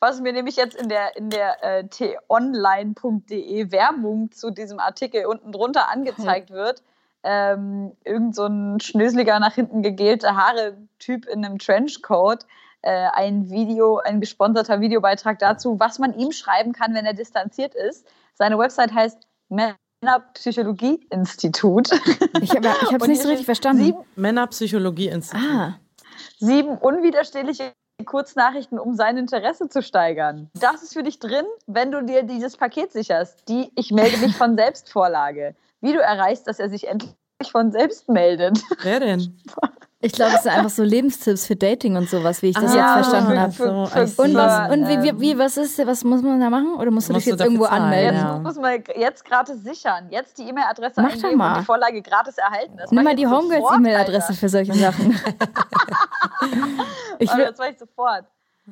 Was 0.00 0.20
mir 0.22 0.32
nämlich 0.32 0.56
jetzt 0.56 0.74
in 0.80 0.88
der, 0.88 1.14
in 1.16 1.28
der 1.28 1.62
äh, 1.62 1.86
t-online.de 1.86 3.70
Werbung 3.70 4.30
zu 4.32 4.50
diesem 4.50 4.78
Artikel 4.78 5.26
unten 5.26 5.52
drunter 5.52 5.90
angezeigt 5.90 6.50
wird, 6.50 6.82
ähm, 7.24 7.92
irgend 8.04 8.34
so 8.34 8.46
ein 8.46 8.80
schnöseliger, 8.80 9.38
nach 9.38 9.54
hinten 9.54 9.82
gegelte 9.82 10.34
Haare-Typ 10.34 11.26
in 11.26 11.44
einem 11.44 11.58
Trenchcoat 11.58 12.46
äh, 12.82 13.08
ein 13.12 13.50
Video, 13.50 13.98
ein 13.98 14.20
gesponserter 14.20 14.80
Videobeitrag 14.80 15.38
dazu, 15.38 15.78
was 15.80 15.98
man 15.98 16.18
ihm 16.18 16.32
schreiben 16.32 16.72
kann, 16.72 16.94
wenn 16.94 17.06
er 17.06 17.14
distanziert 17.14 17.74
ist. 17.74 18.06
Seine 18.34 18.58
Website 18.58 18.92
heißt 18.94 19.18
Männerpsychologie-Institut. 19.48 21.90
Ich 22.40 22.52
habe 22.52 22.68
es 22.68 23.08
nicht 23.08 23.22
so 23.22 23.28
richtig 23.28 23.46
verstanden. 23.46 23.84
Sieben, 23.84 23.98
Männerpsychologie-Institut. 24.16 25.44
ah, 25.44 25.78
sieben 26.38 26.78
unwiderstehliche 26.78 27.72
Kurznachrichten, 28.04 28.78
um 28.78 28.94
sein 28.94 29.16
Interesse 29.16 29.68
zu 29.68 29.82
steigern. 29.82 30.50
Das 30.54 30.82
ist 30.82 30.92
für 30.92 31.02
dich 31.02 31.18
drin, 31.18 31.44
wenn 31.66 31.90
du 31.90 32.04
dir 32.04 32.22
dieses 32.22 32.56
Paket 32.56 32.92
sicherst. 32.92 33.48
Die 33.48 33.72
Ich 33.74 33.90
melde 33.90 34.18
mich 34.18 34.36
von 34.36 34.56
selbst 34.56 34.92
Vorlage. 34.92 35.56
Wie 35.80 35.92
du 35.92 36.00
erreichst, 36.00 36.46
dass 36.46 36.60
er 36.60 36.70
sich 36.70 36.86
endlich 36.86 37.12
von 37.50 37.72
selbst 37.72 38.08
meldet. 38.08 38.62
Wer 38.82 39.00
denn? 39.00 39.36
ich 40.00 40.12
glaube, 40.12 40.34
es 40.36 40.42
sind 40.44 40.52
einfach 40.52 40.70
so 40.70 40.84
Lebenstipps 40.84 41.46
für 41.46 41.56
Dating 41.56 41.96
und 41.96 42.08
sowas, 42.08 42.40
wie 42.42 42.50
ich 42.50 42.54
das 42.56 42.72
Ah, 42.72 42.76
jetzt 42.76 42.92
verstanden 43.08 43.40
habe. 43.40 43.52
So. 43.52 43.64
Und 44.22 44.34
was, 44.34 44.70
und 44.70 44.86
wie, 44.86 44.92
ähm, 44.92 45.02
wie, 45.02 45.20
wie, 45.20 45.36
was 45.38 45.56
ist, 45.56 45.84
was 45.86 46.04
muss 46.04 46.22
man 46.22 46.38
da 46.40 46.50
machen? 46.50 46.74
Oder 46.74 46.90
musst 46.92 47.08
du 47.08 47.14
Musst 47.14 47.26
dich 47.26 47.32
jetzt 47.32 47.40
irgendwo 47.42 47.64
zahlen, 47.66 47.82
anmelden? 47.82 48.14
Jetzt 48.14 48.22
Ja. 48.24 48.38
muss 48.38 48.54
man 48.56 48.84
jetzt 48.96 49.24
gratis 49.24 49.62
sichern. 49.64 50.06
Jetzt 50.10 50.38
die 50.38 50.48
E-Mail-Adresse 50.48 51.00
eingeben 51.00 51.36
mal. 51.36 51.54
und 51.54 51.60
die 51.62 51.66
Vorlage 51.66 52.00
gratis 52.02 52.38
erhalten. 52.38 52.76
Das 52.76 52.92
Nimm 52.92 53.02
mal 53.02 53.16
die 53.16 53.26
Homegirls-E-Mail-Adresse 53.26 54.28
Alter. 54.28 54.34
für 54.34 54.48
solche 54.48 54.74
Sachen. 54.74 55.12
ich 57.18 57.34
will, 57.34 57.46
das 57.46 57.58
mache 57.58 57.70
ich 57.70 57.78
sofort. 57.78 58.24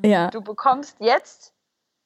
ja. 0.03 0.29
Du 0.31 0.41
bekommst 0.41 0.97
jetzt 1.01 1.53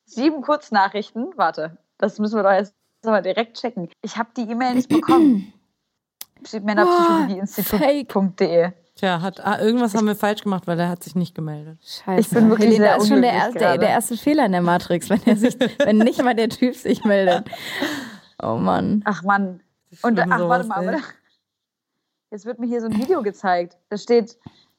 sieben 0.07 0.41
Kurznachrichten. 0.43 1.33
Warte, 1.37 1.77
das 1.99 2.19
müssen 2.19 2.37
wir 2.37 2.43
doch 2.43 2.53
jetzt 2.53 2.75
mal 3.05 3.21
direkt 3.23 3.59
checken. 3.61 3.89
Ich 4.03 4.17
habe 4.17 4.31
die 4.37 4.51
E-Mail 4.51 4.75
nicht 4.75 4.89
bekommen. 4.89 5.53
Steht 6.47 6.65
Männerpsychologieinstitut.de. 6.65 8.71
Tja, 9.01 9.23
hat, 9.23 9.41
ah, 9.43 9.59
irgendwas 9.59 9.95
haben 9.95 10.07
wir 10.07 10.15
falsch 10.15 10.43
gemacht, 10.43 10.67
weil 10.67 10.79
er 10.79 10.91
hat 10.91 11.03
sich 11.03 11.15
nicht 11.15 11.35
gemeldet. 11.35 11.79
Scheiße. 11.83 12.21
Ich 12.21 12.29
bin 12.29 12.51
wirklich 12.51 12.77
das 12.77 13.03
ist 13.03 13.09
schon 13.09 13.23
der, 13.23 13.33
unglücklich 13.33 13.33
erste- 13.33 13.59
der, 13.59 13.79
der 13.79 13.89
erste 13.89 14.17
Fehler 14.19 14.45
in 14.45 14.53
der 14.53 14.61
Matrix, 14.61 15.09
wenn, 15.09 15.23
er 15.25 15.37
sich, 15.37 15.57
wenn 15.79 15.97
nicht 15.97 16.23
mal 16.23 16.35
der 16.35 16.51
Typ 16.51 16.77
sich 16.77 17.03
meldet. 17.05 17.49
Oh 18.43 18.57
Mann. 18.57 19.03
Ach 19.07 19.23
Mann. 19.23 19.63
Und 20.03 20.21
ach, 20.21 20.41
warte 20.41 20.67
mal, 20.69 20.83
ey. 20.83 20.89
aber 20.89 20.99
jetzt 22.31 22.45
wird 22.45 22.59
mir 22.59 22.67
hier 22.67 22.83
so 22.83 22.89
ein 22.89 22.99
Video 22.99 23.23
gezeigt. 23.23 23.79
Da 23.89 23.97
steht, 23.97 24.37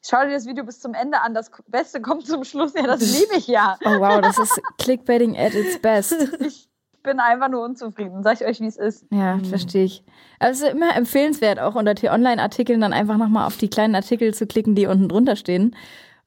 schau 0.07 0.21
dir 0.23 0.33
das 0.33 0.45
Video 0.45 0.63
bis 0.65 0.79
zum 0.79 0.93
Ende 0.93 1.19
an. 1.19 1.33
Das 1.33 1.49
Beste 1.65 1.99
kommt 1.99 2.27
zum 2.27 2.43
Schluss. 2.43 2.73
Ja, 2.75 2.83
das 2.83 3.01
liebe 3.19 3.37
ich 3.37 3.47
ja. 3.47 3.75
Oh 3.83 3.99
wow, 3.99 4.21
das 4.21 4.37
ist 4.37 4.61
Clickbaiting 4.77 5.35
at 5.35 5.55
its 5.55 5.81
best. 5.81 6.13
Ich 6.41 6.69
bin 7.03 7.19
einfach 7.19 7.49
nur 7.49 7.63
unzufrieden. 7.63 8.23
Sag 8.23 8.39
ich 8.41 8.45
euch, 8.47 8.59
wie 8.59 8.67
es 8.67 8.77
ist. 8.77 9.05
Ja, 9.11 9.39
verstehe 9.39 9.85
ich. 9.85 10.03
Aber 10.39 10.51
es 10.51 10.61
ist 10.61 10.69
immer 10.71 10.95
empfehlenswert, 10.95 11.59
auch 11.59 11.75
unter 11.75 11.95
T-Online-Artikeln 11.95 12.81
dann 12.81 12.93
einfach 12.93 13.17
nochmal 13.17 13.47
auf 13.47 13.57
die 13.57 13.69
kleinen 13.69 13.95
Artikel 13.95 14.33
zu 14.33 14.47
klicken, 14.47 14.75
die 14.75 14.85
unten 14.87 15.09
drunter 15.09 15.35
stehen. 15.35 15.75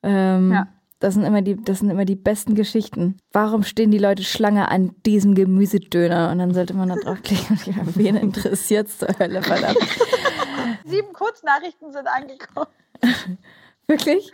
Ähm, 0.02 0.52
Ja. 0.52 0.68
das, 1.00 1.14
sind 1.14 1.24
immer 1.24 1.42
die, 1.42 1.56
das 1.62 1.78
sind 1.80 1.90
immer 1.90 2.04
die 2.04 2.16
besten 2.16 2.54
Geschichten. 2.54 3.16
Warum 3.32 3.62
stehen 3.62 3.90
die 3.90 3.98
Leute 3.98 4.22
Schlange 4.24 4.68
an 4.70 4.94
diesem 5.06 5.34
Gemüsedöner? 5.34 6.30
Und 6.30 6.38
dann 6.38 6.54
sollte 6.54 6.74
man 6.74 6.88
da 6.88 6.96
draufklicken. 6.96 7.58
Ja, 7.66 7.82
Wen 7.94 8.16
interessiert's 8.16 8.98
zur 8.98 9.08
Hölle, 9.18 9.42
verdammt. 9.42 9.78
Sieben 10.84 11.12
Kurznachrichten 11.12 11.92
sind 11.92 12.06
angekommen. 12.06 12.68
Wirklich? 13.86 14.32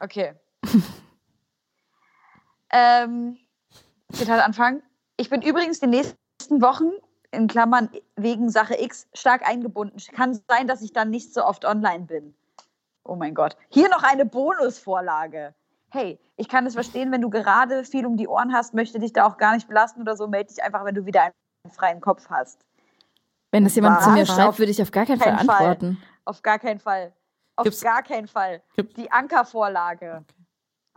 Okay. 0.00 0.32
ähm, 2.72 3.36
Zitat 4.12 4.44
Anfang. 4.44 4.82
Ich 5.16 5.30
bin 5.30 5.42
übrigens 5.42 5.80
die 5.80 5.86
nächsten 5.86 6.60
Wochen 6.60 6.90
in 7.30 7.46
Klammern 7.46 7.90
wegen 8.16 8.50
Sache 8.50 8.80
X 8.80 9.08
stark 9.14 9.46
eingebunden. 9.46 9.96
Kann 10.12 10.38
sein, 10.48 10.66
dass 10.66 10.82
ich 10.82 10.92
dann 10.92 11.10
nicht 11.10 11.32
so 11.32 11.44
oft 11.44 11.64
online 11.64 12.04
bin. 12.04 12.34
Oh 13.04 13.16
mein 13.16 13.34
Gott. 13.34 13.56
Hier 13.68 13.88
noch 13.88 14.02
eine 14.02 14.24
Bonusvorlage. 14.24 15.54
Hey, 15.90 16.18
ich 16.36 16.48
kann 16.48 16.66
es 16.66 16.74
verstehen, 16.74 17.12
wenn 17.12 17.20
du 17.20 17.30
gerade 17.30 17.84
viel 17.84 18.06
um 18.06 18.16
die 18.16 18.26
Ohren 18.26 18.52
hast, 18.52 18.74
möchte 18.74 18.98
dich 18.98 19.12
da 19.12 19.26
auch 19.26 19.36
gar 19.36 19.54
nicht 19.54 19.68
belasten 19.68 20.00
oder 20.00 20.16
so. 20.16 20.26
Melde 20.26 20.52
dich 20.52 20.62
einfach, 20.62 20.84
wenn 20.84 20.94
du 20.94 21.06
wieder 21.06 21.22
einen 21.22 21.72
freien 21.72 22.00
Kopf 22.00 22.28
hast. 22.30 22.64
Wenn 23.52 23.62
das 23.64 23.76
jemand 23.76 24.02
zu 24.02 24.10
mir 24.10 24.26
schreibt, 24.26 24.58
würde 24.58 24.72
ich 24.72 24.82
auf 24.82 24.90
gar 24.90 25.06
keinen 25.06 25.20
Fall 25.20 25.36
Kein 25.36 25.46
Fall. 25.46 25.56
antworten. 25.56 26.02
Auf 26.24 26.42
gar 26.42 26.58
keinen 26.58 26.80
Fall. 26.80 27.12
Auf 27.56 27.64
Gibt's- 27.64 27.82
gar 27.82 28.02
keinen 28.02 28.26
Fall. 28.26 28.62
Gibt- 28.74 28.96
Die 28.96 29.12
Ankervorlage. 29.12 30.24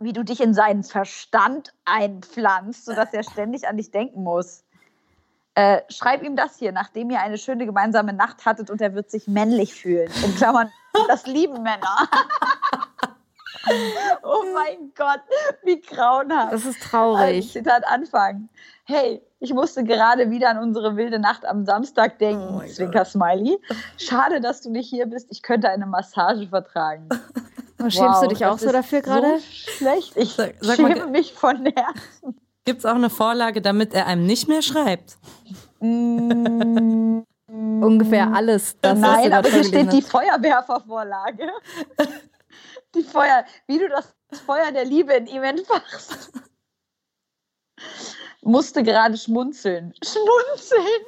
Wie 0.00 0.12
du 0.12 0.24
dich 0.24 0.40
in 0.40 0.54
seinen 0.54 0.84
Verstand 0.84 1.72
einpflanzt, 1.84 2.84
sodass 2.84 3.12
er 3.12 3.24
ständig 3.24 3.66
an 3.66 3.76
dich 3.76 3.90
denken 3.90 4.22
muss. 4.22 4.64
Äh, 5.54 5.82
schreib 5.88 6.22
ihm 6.22 6.36
das 6.36 6.56
hier, 6.56 6.70
nachdem 6.70 7.10
ihr 7.10 7.20
eine 7.20 7.36
schöne 7.36 7.66
gemeinsame 7.66 8.12
Nacht 8.12 8.46
hattet 8.46 8.70
und 8.70 8.80
er 8.80 8.94
wird 8.94 9.10
sich 9.10 9.26
männlich 9.26 9.74
fühlen. 9.74 10.08
In 10.24 10.36
Klammern, 10.36 10.70
das 11.08 11.26
lieben 11.26 11.64
Männer. 11.64 12.08
oh 14.22 14.44
mein 14.54 14.92
Gott, 14.96 15.20
wie 15.64 15.80
grauenhaft. 15.80 16.52
Das 16.52 16.64
ist 16.64 16.76
Also, 16.76 16.88
traurig. 16.88 17.52
Zitat 17.52 17.84
Anfang. 17.88 18.48
Hey, 18.84 19.20
ich 19.40 19.52
musste 19.52 19.82
gerade 19.84 20.30
wieder 20.30 20.50
an 20.50 20.58
unsere 20.58 20.96
wilde 20.96 21.18
Nacht 21.18 21.44
am 21.44 21.64
Samstag 21.64 22.18
denken. 22.18 22.60
Oh 22.62 22.66
Zwinker 22.66 23.04
Smiley. 23.04 23.58
Schade, 23.96 24.40
dass 24.40 24.62
du 24.62 24.70
nicht 24.70 24.88
hier 24.88 25.06
bist. 25.06 25.28
Ich 25.30 25.42
könnte 25.42 25.68
eine 25.68 25.86
Massage 25.86 26.46
vertragen. 26.48 27.08
Oh, 27.80 27.90
schämst 27.90 28.22
du 28.22 28.26
dich 28.28 28.44
auch 28.44 28.52
das 28.52 28.60
so 28.62 28.66
ist 28.66 28.72
dafür 28.72 29.02
gerade? 29.02 29.38
So 29.38 29.44
schlecht. 29.76 30.16
Ich 30.16 30.34
Sag- 30.34 30.54
sag 30.60 30.78
mal, 30.78 30.92
schäme 30.92 31.06
mich 31.08 31.32
von 31.32 31.64
Herzen. 31.66 32.40
Gibt 32.64 32.80
es 32.80 32.84
auch 32.84 32.94
eine 32.96 33.10
Vorlage, 33.10 33.62
damit 33.62 33.94
er 33.94 34.06
einem 34.06 34.26
nicht 34.26 34.48
mehr 34.48 34.62
schreibt? 34.62 35.16
Mm, 35.80 37.20
Ungefähr 37.50 38.32
alles. 38.34 38.76
Das, 38.80 38.98
Nein, 38.98 39.32
aber 39.32 39.48
hier 39.48 39.64
steht 39.64 39.92
die 39.92 40.02
Feuerwerfervorlage. 40.02 41.50
Die 42.94 43.02
Feuer, 43.02 43.44
wie 43.66 43.78
du 43.78 43.88
das 43.88 44.12
Feuer 44.44 44.70
der 44.72 44.84
Liebe 44.84 45.14
in 45.14 45.26
ihm 45.26 45.42
entfachst. 45.42 46.30
Musste 48.42 48.82
gerade 48.82 49.16
schmunzeln. 49.16 49.94
Schmunzeln! 50.04 51.04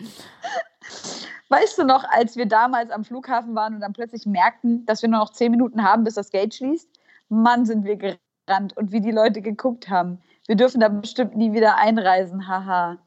Weißt 1.48 1.78
du 1.78 1.84
noch, 1.84 2.04
als 2.04 2.36
wir 2.36 2.46
damals 2.46 2.90
am 2.90 3.04
Flughafen 3.04 3.54
waren 3.54 3.74
und 3.74 3.80
dann 3.80 3.92
plötzlich 3.94 4.26
merkten, 4.26 4.84
dass 4.86 5.00
wir 5.02 5.08
nur 5.08 5.20
noch 5.20 5.32
zehn 5.32 5.50
Minuten 5.50 5.82
haben, 5.82 6.04
bis 6.04 6.14
das 6.14 6.30
Gate 6.30 6.54
schließt? 6.54 6.88
Mann, 7.30 7.64
sind 7.64 7.84
wir 7.84 7.96
gerannt 7.96 8.76
und 8.76 8.92
wie 8.92 9.00
die 9.00 9.10
Leute 9.10 9.40
geguckt 9.40 9.88
haben. 9.88 10.20
Wir 10.46 10.56
dürfen 10.56 10.80
da 10.80 10.88
bestimmt 10.88 11.36
nie 11.36 11.52
wieder 11.52 11.76
einreisen, 11.76 12.48
haha. 12.48 12.98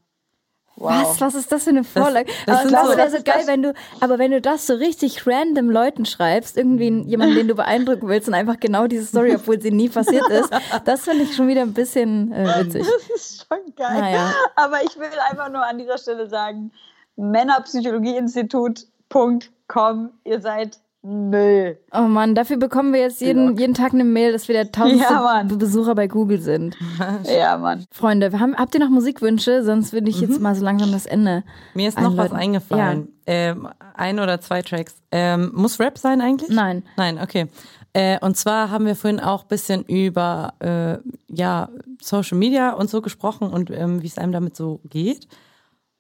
Wow. 0.78 0.90
Was? 0.90 1.22
Was 1.22 1.36
ist 1.36 1.52
das 1.52 1.66
für 1.66 1.72
eine 1.72 1.84
Vorlage? 1.84 2.32
das 2.46 2.62
aber 2.62 2.70
das 2.72 2.88
so- 2.88 2.98
wäre 2.98 3.10
so 3.12 3.24
geil, 3.24 3.44
wenn 3.46 3.62
du, 3.62 3.74
aber 4.00 4.18
wenn 4.18 4.32
du 4.32 4.42
das 4.42 4.66
so 4.66 4.74
richtig 4.74 5.28
random 5.28 5.70
Leuten 5.70 6.06
schreibst, 6.06 6.58
irgendwie 6.58 7.04
jemanden, 7.08 7.36
den 7.36 7.48
du 7.48 7.56
beeindrucken 7.56 8.08
willst 8.08 8.28
und 8.28 8.34
einfach 8.34 8.60
genau 8.60 8.88
diese 8.88 9.06
Story, 9.06 9.36
obwohl 9.36 9.62
sie 9.62 9.72
nie 9.72 9.90
passiert 9.90 10.28
ist, 10.30 10.50
das 10.86 11.02
finde 11.04 11.26
ich 11.26 11.36
schon 11.36 11.48
wieder 11.48 11.62
ein 11.62 11.74
bisschen 11.74 12.32
äh, 12.32 12.66
witzig. 12.66 12.88
Das 12.88 13.10
ist 13.16 13.48
schon 13.48 13.76
geil. 13.76 14.00
Naja. 14.00 14.34
Aber 14.56 14.82
ich 14.84 14.98
will 14.98 15.10
einfach 15.30 15.50
nur 15.50 15.64
an 15.64 15.78
dieser 15.78 15.98
Stelle 15.98 16.28
sagen, 16.28 16.72
Männerpsychologieinstitut.com, 17.18 20.10
ihr 20.24 20.40
seid 20.42 20.80
Müll. 21.04 21.80
Oh 21.94 22.02
Mann, 22.02 22.36
dafür 22.36 22.58
bekommen 22.58 22.94
wir 22.94 23.00
jetzt 23.00 23.22
jeden, 23.22 23.58
jeden 23.58 23.74
Tag 23.74 23.92
eine 23.92 24.04
Mail, 24.04 24.34
dass 24.34 24.48
wir 24.48 24.54
der 24.54 24.72
tausendste 24.72 25.12
Ja. 25.14 25.42
Besucher 25.48 25.96
bei 25.96 26.06
Google 26.08 26.40
sind. 26.40 26.78
Ja, 27.24 27.58
Mann. 27.58 27.86
Freunde, 27.92 28.40
haben, 28.40 28.56
habt 28.56 28.76
ihr 28.76 28.80
noch 28.82 28.90
Musikwünsche? 28.90 29.64
Sonst 29.64 29.94
würde 29.94 30.12
ich 30.12 30.22
jetzt 30.22 30.38
Mhm. 30.38 30.44
mal 30.44 30.54
so 30.54 30.64
langsam 30.64 30.92
das 30.92 31.08
Ende. 31.08 31.44
Mir 31.74 31.90
ist 31.90 32.00
noch 32.00 32.16
was 32.18 32.32
eingefallen. 32.32 33.08
Ähm, 33.26 33.68
ein 33.96 34.20
oder 34.20 34.42
zwei 34.42 34.62
Tracks. 34.62 34.94
Ähm, 35.12 35.50
muss 35.56 35.80
Rap 35.80 35.98
sein 35.98 36.22
eigentlich? 36.22 36.52
Nein. 36.52 36.84
Nein, 36.98 37.18
okay. 37.20 37.48
Äh, 37.94 38.20
und 38.24 38.38
zwar 38.38 38.70
haben 38.70 38.86
wir 38.86 38.96
vorhin 38.96 39.20
auch 39.20 39.42
ein 39.42 39.48
bisschen 39.48 39.84
über 39.86 40.54
äh, 40.60 40.98
ja, 41.34 41.70
Social 42.00 42.38
Media 42.38 42.74
und 42.74 42.92
so 42.92 43.02
gesprochen 43.02 43.50
und 43.50 43.72
ähm, 43.72 44.04
wie 44.04 44.08
es 44.08 44.20
einem 44.20 44.34
damit 44.34 44.56
so 44.56 44.82
geht. 44.88 45.28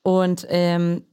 Und 0.04 0.46
ähm, 0.50 1.04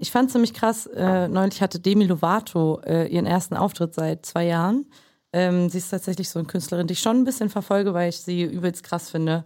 ich 0.00 0.10
fand 0.10 0.26
es 0.28 0.32
ziemlich 0.32 0.54
krass, 0.54 0.86
äh, 0.86 1.28
neulich 1.28 1.60
hatte 1.60 1.80
Demi 1.80 2.04
Lovato 2.04 2.80
äh, 2.84 3.06
ihren 3.08 3.26
ersten 3.26 3.56
Auftritt 3.56 3.94
seit 3.94 4.24
zwei 4.24 4.46
Jahren. 4.46 4.86
Ähm, 5.32 5.68
sie 5.68 5.78
ist 5.78 5.90
tatsächlich 5.90 6.28
so 6.28 6.38
eine 6.38 6.48
Künstlerin, 6.48 6.86
die 6.86 6.92
ich 6.92 7.00
schon 7.00 7.18
ein 7.18 7.24
bisschen 7.24 7.50
verfolge, 7.50 7.92
weil 7.92 8.08
ich 8.08 8.20
sie 8.20 8.42
übelst 8.42 8.82
krass 8.82 9.10
finde. 9.10 9.44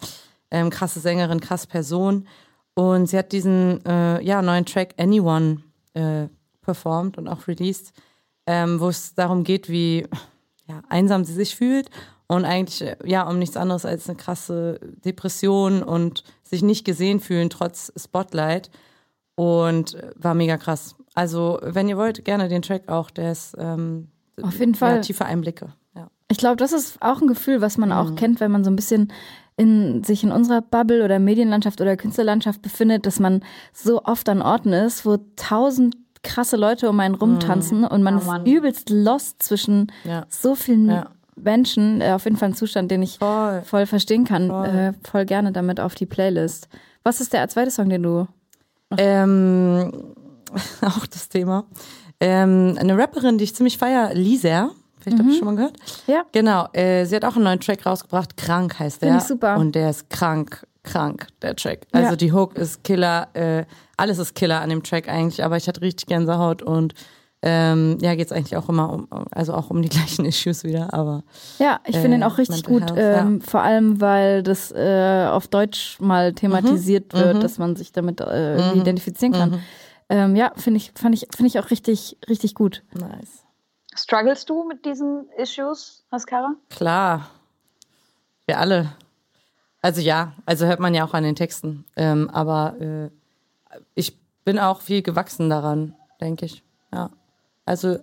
Ähm, 0.51 0.71
krasse 0.71 1.01
Sängerin, 1.01 1.41
krasse 1.41 1.67
Person. 1.67 2.29
Und 2.75 3.07
sie 3.07 3.19
hat 3.19 3.33
diesen 3.33 3.85
äh, 3.85 4.23
ja, 4.23 4.43
neuen 4.43 4.65
Track 4.65 4.95
Anyone 4.99 5.63
äh, 5.95 6.29
performt 6.61 7.19
und 7.19 7.29
auch 7.29 7.49
released, 7.49 7.93
ähm, 8.47 8.81
wo 8.81 8.89
es 8.89 9.15
darum 9.15 9.45
geht, 9.45 9.69
wie 9.69 10.07
ja, 10.67 10.83
einsam 10.89 11.25
sie 11.25 11.35
sich 11.35 11.57
fühlt 11.57 11.91
und 12.33 12.45
eigentlich 12.47 12.97
ja 13.05 13.29
um 13.29 13.39
nichts 13.39 13.57
anderes 13.57 13.85
als 13.85 14.09
eine 14.09 14.17
krasse 14.17 14.81
Depression 15.05 15.83
und 15.83 16.25
sich 16.43 16.63
nicht 16.63 16.85
gesehen 16.85 17.21
fühlen 17.21 17.51
trotz 17.51 17.93
Spotlight 17.97 18.71
und 19.35 19.95
äh, 19.95 20.11
war 20.17 20.35
mega 20.35 20.57
krass. 20.57 20.97
Also 21.15 21.59
wenn 21.63 21.89
ihr 21.89 21.99
wollt, 21.99 22.25
gerne 22.25 22.49
den 22.49 22.63
Track 22.63 22.89
auch, 22.89 23.11
der 23.11 23.33
ist 23.33 23.55
ähm, 23.59 24.09
Auf 24.41 24.59
jeden 24.59 24.75
Fall. 24.75 24.97
Ja, 24.97 25.01
tiefe 25.03 25.27
Einblicke. 25.27 25.75
Ja. 25.95 26.09
Ich 26.29 26.39
glaube, 26.39 26.57
das 26.57 26.73
ist 26.73 26.97
auch 27.03 27.21
ein 27.21 27.29
Gefühl, 27.29 27.61
was 27.61 27.77
man 27.77 27.91
Mhm. 27.91 27.95
auch 27.95 28.17
kennt, 28.17 28.41
wenn 28.41 28.51
man 28.51 28.65
so 28.65 28.71
ein 28.71 28.77
bisschen 28.77 29.13
in, 29.57 30.03
sich 30.03 30.25
in 30.25 30.33
unserer 30.33 30.63
Bubble 30.63 31.05
oder 31.05 31.19
Medienlandschaft 31.19 31.83
oder 31.83 31.99
Künstlerlandschaft 31.99 32.63
befindet, 32.63 33.05
dass 33.05 33.21
man 33.21 33.45
so 33.75 34.03
oft 34.05 34.29
an 34.31 34.41
Orten 34.41 34.73
ist, 34.73 35.05
wo 35.05 35.19
tausend 35.37 35.97
krasse 36.23 36.57
Leute 36.57 36.89
um 36.89 36.99
einen 37.01 37.15
rumtanzen 37.15 37.81
mhm. 37.81 37.89
und 37.89 38.03
man 38.03 38.17
oh, 38.17 38.21
ist 38.21 38.47
übelst 38.47 38.89
lost 38.89 39.43
zwischen 39.43 39.93
ja. 40.05 40.25
so 40.31 40.55
vielen 40.55 40.89
ja. 40.89 41.11
Menschen. 41.37 42.01
Äh, 42.01 42.13
auf 42.13 42.25
jeden 42.25 42.37
Fall 42.37 42.51
ein 42.51 42.55
Zustand, 42.55 42.91
den 42.91 43.03
ich 43.03 43.19
voll, 43.19 43.63
voll 43.63 43.87
verstehen 43.87 44.25
kann. 44.25 44.49
Voll. 44.49 44.67
Äh, 44.67 44.93
voll. 45.09 45.25
gerne 45.25 45.53
damit 45.53 45.81
auf 45.81 45.95
die 45.95 46.07
Playlist. 46.07 46.69
Was 47.03 47.21
ist 47.21 47.33
der 47.33 47.49
zweite 47.49 47.71
Song, 47.71 47.89
den 47.89 48.03
du 48.03 48.27
ähm, 48.99 49.93
auch 50.83 51.07
das 51.07 51.29
Thema. 51.29 51.65
Ähm, 52.21 52.77
eine 52.79 52.97
Rapperin, 52.97 53.39
die 53.39 53.45
ich 53.45 53.55
ziemlich 53.55 53.79
feier, 53.79 54.15
Lisa. 54.15 54.71
Vielleicht 55.01 55.19
mhm. 55.19 55.23
habt 55.23 55.33
ihr 55.33 55.39
schon 55.39 55.47
mal 55.47 55.57
gehört. 55.57 55.77
Ja. 56.07 56.25
Genau. 56.33 56.69
Äh, 56.73 57.05
sie 57.07 57.17
hat 57.17 57.25
auch 57.25 57.35
einen 57.35 57.45
neuen 57.45 57.61
Track 57.61 57.85
rausgebracht. 57.85 58.37
Krank 58.37 58.79
heißt 58.79 59.03
der. 59.03 59.09
Finde 59.09 59.23
ich 59.23 59.29
super. 59.29 59.57
Und 59.57 59.75
der 59.75 59.91
ist 59.91 60.11
krank, 60.11 60.65
krank, 60.85 61.27
der 61.43 61.57
Track. 61.57 61.87
Also 61.91 62.11
ja. 62.11 62.17
die 62.17 62.33
Hook 62.33 62.57
ist 62.57 62.85
Killer. 62.85 63.29
Äh, 63.35 63.65
alles 63.97 64.19
ist 64.19 64.35
Killer 64.35 64.61
an 64.61 64.71
dem 64.71 64.83
Track 64.83 65.09
eigentlich. 65.09 65.43
Aber 65.43 65.57
ich 65.57 65.67
hatte 65.67 65.81
richtig 65.81 66.07
Gänsehaut 66.07 66.63
und 66.63 66.95
ähm, 67.45 67.99
ja, 68.01 68.15
geht 68.15 68.27
es 68.27 68.33
eigentlich 68.33 68.57
auch 68.57 68.69
immer 68.69 68.93
um, 68.93 69.09
also 69.33 69.53
auch 69.53 69.71
um 69.71 69.83
die 69.83 69.89
gleichen 69.91 70.25
Issues 70.25 70.63
wieder, 70.63 70.95
aber. 70.95 71.25
Ja, 71.59 71.81
ich 71.85 71.97
finde 71.97 72.17
äh, 72.17 72.21
ihn 72.21 72.23
auch 72.23 72.39
richtig 72.39 72.63
gut, 72.65 72.83
Health, 72.83 72.97
ähm, 72.97 73.41
ja. 73.41 73.47
vor 73.51 73.63
allem, 73.63 74.01
weil 74.01 74.45
das 74.45 74.71
äh, 74.71 75.27
auf 75.29 75.49
Deutsch 75.49 75.99
mal 76.01 76.33
thematisiert 76.33 77.13
mhm. 77.13 77.19
wird, 77.19 77.37
mhm. 77.37 77.41
dass 77.41 77.59
man 77.59 77.75
sich 77.75 77.93
damit 77.93 78.21
äh, 78.21 78.73
mhm. 78.75 78.81
identifizieren 78.81 79.33
kann. 79.33 79.51
Mhm. 79.51 79.61
Ähm, 80.09 80.37
ja, 80.37 80.53
finde 80.57 80.79
ich, 80.79 80.93
fand 80.95 81.15
ich, 81.15 81.27
finde 81.35 81.49
ich 81.49 81.59
auch 81.59 81.71
richtig, 81.71 82.17
richtig 82.29 82.55
gut. 82.55 82.83
Nice. 82.93 83.45
Strugglest 83.95 84.49
du 84.49 84.65
mit 84.65 84.85
diesen 84.85 85.27
Issues, 85.37 86.05
Haskara? 86.11 86.55
Klar. 86.71 87.29
Wir 88.47 88.59
alle. 88.59 88.93
Also 89.81 90.01
ja, 90.01 90.33
also 90.47 90.67
hört 90.67 90.81
man 90.81 90.95
ja 90.95 91.05
auch 91.05 91.15
an 91.15 91.25
den 91.25 91.35
Texten. 91.35 91.85
Ähm, 91.97 92.31
aber 92.31 92.81
äh, 92.81 93.11
ich 93.95 94.17
bin 94.45 94.59
auch 94.59 94.81
viel 94.81 95.03
gewachsen 95.03 95.51
daran, 95.51 95.95
denke 96.21 96.47
ich. 96.47 96.63
Ja. 96.93 97.11
Also 97.65 97.99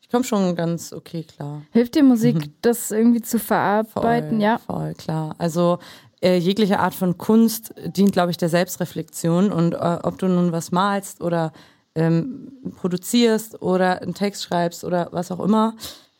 ich 0.00 0.08
komme 0.08 0.24
schon 0.24 0.54
ganz 0.56 0.92
okay 0.92 1.24
klar. 1.24 1.62
Hilft 1.70 1.94
dir 1.94 2.02
Musik, 2.02 2.36
mhm. 2.36 2.54
das 2.62 2.90
irgendwie 2.90 3.22
zu 3.22 3.38
verarbeiten? 3.38 4.30
Voll, 4.30 4.42
ja. 4.42 4.58
Voll, 4.58 4.94
klar. 4.94 5.34
Also 5.38 5.78
äh, 6.22 6.36
jegliche 6.36 6.78
Art 6.78 6.94
von 6.94 7.18
Kunst 7.18 7.74
dient, 7.84 8.12
glaube 8.12 8.30
ich, 8.30 8.36
der 8.36 8.48
Selbstreflexion. 8.48 9.50
Und 9.50 9.74
äh, 9.74 9.98
ob 10.02 10.18
du 10.18 10.28
nun 10.28 10.52
was 10.52 10.70
malst 10.70 11.20
oder 11.20 11.52
ähm, 11.94 12.52
produzierst 12.76 13.60
oder 13.60 14.00
einen 14.00 14.14
Text 14.14 14.44
schreibst 14.44 14.84
oder 14.84 15.08
was 15.12 15.30
auch 15.30 15.40
immer, 15.40 15.74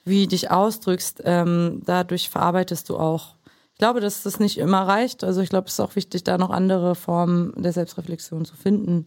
wie 0.05 0.27
dich 0.27 0.51
ausdrückst, 0.51 1.23
ähm, 1.25 1.83
dadurch 1.85 2.29
verarbeitest 2.29 2.89
du 2.89 2.99
auch. 2.99 3.37
Ich 3.73 3.79
glaube, 3.79 4.01
dass 4.01 4.23
das 4.23 4.41
nicht 4.41 4.59
immer 4.59 4.87
reicht. 4.87 5.25
Also 5.25 5.41
ich 5.41 5.49
glaube, 5.49 5.69
es 5.69 5.75
ist 5.75 5.81
auch 5.81 5.97
wichtig, 5.97 6.25
da 6.25 6.37
noch 6.37 6.51
andere 6.51 6.95
Formen 6.95 7.53
der 7.57 7.73
Selbstreflexion 7.73 8.45
zu 8.45 8.57
finden. 8.57 9.07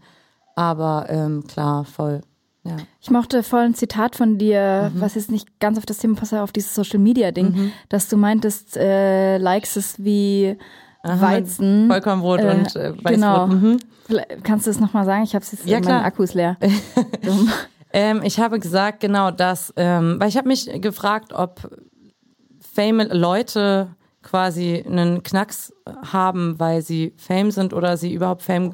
Aber 0.55 1.05
ähm, 1.09 1.45
klar, 1.47 1.85
voll. 1.85 2.21
Ja. 2.65 2.77
Ich 2.99 3.11
mochte 3.11 3.43
voll 3.43 3.61
ein 3.61 3.75
Zitat 3.75 4.15
von 4.15 4.39
dir, 4.39 4.91
mhm. 4.93 5.01
was 5.01 5.15
jetzt 5.15 5.31
nicht 5.31 5.59
ganz 5.59 5.77
auf 5.77 5.85
das 5.85 5.99
Thema 5.99 6.15
passt, 6.15 6.33
auf 6.33 6.51
dieses 6.51 6.73
Social 6.73 6.99
Media 6.99 7.31
Ding, 7.31 7.51
mhm. 7.51 7.71
dass 7.89 8.09
du 8.09 8.17
meintest, 8.17 8.75
äh, 8.75 9.37
Likes 9.37 9.77
ist 9.77 10.03
wie 10.03 10.57
Aha, 11.03 11.21
Weizen. 11.21 11.87
Vollkornbrot 11.87 12.39
äh, 12.39 12.49
und 12.49 12.75
äh, 12.75 12.91
Weißbrot. 12.91 13.11
Genau. 13.11 13.47
Mhm. 13.47 13.77
Kannst 14.43 14.65
du 14.65 14.71
es 14.71 14.79
nochmal 14.79 15.05
sagen? 15.05 15.23
Ich 15.23 15.35
habe 15.35 15.43
es 15.43 15.51
jetzt, 15.51 15.67
ja, 15.67 15.79
mein 15.79 16.03
Akku 16.03 16.23
ist 16.23 16.33
leer. 16.33 16.57
ähm, 17.93 18.21
ich 18.23 18.39
habe 18.39 18.59
gesagt, 18.59 18.99
genau 18.99 19.29
das, 19.29 19.71
ähm, 19.77 20.15
weil 20.19 20.29
ich 20.29 20.37
habe 20.37 20.47
mich 20.47 20.69
gefragt, 20.81 21.33
ob 21.33 21.69
Fame 22.59 23.07
Leute 23.11 23.89
quasi 24.23 24.83
einen 24.87 25.21
Knacks 25.21 25.71
haben, 26.11 26.59
weil 26.59 26.81
sie 26.81 27.13
Fame 27.17 27.51
sind 27.51 27.73
oder 27.73 27.95
sie 27.95 28.11
überhaupt 28.11 28.41
Fame 28.41 28.73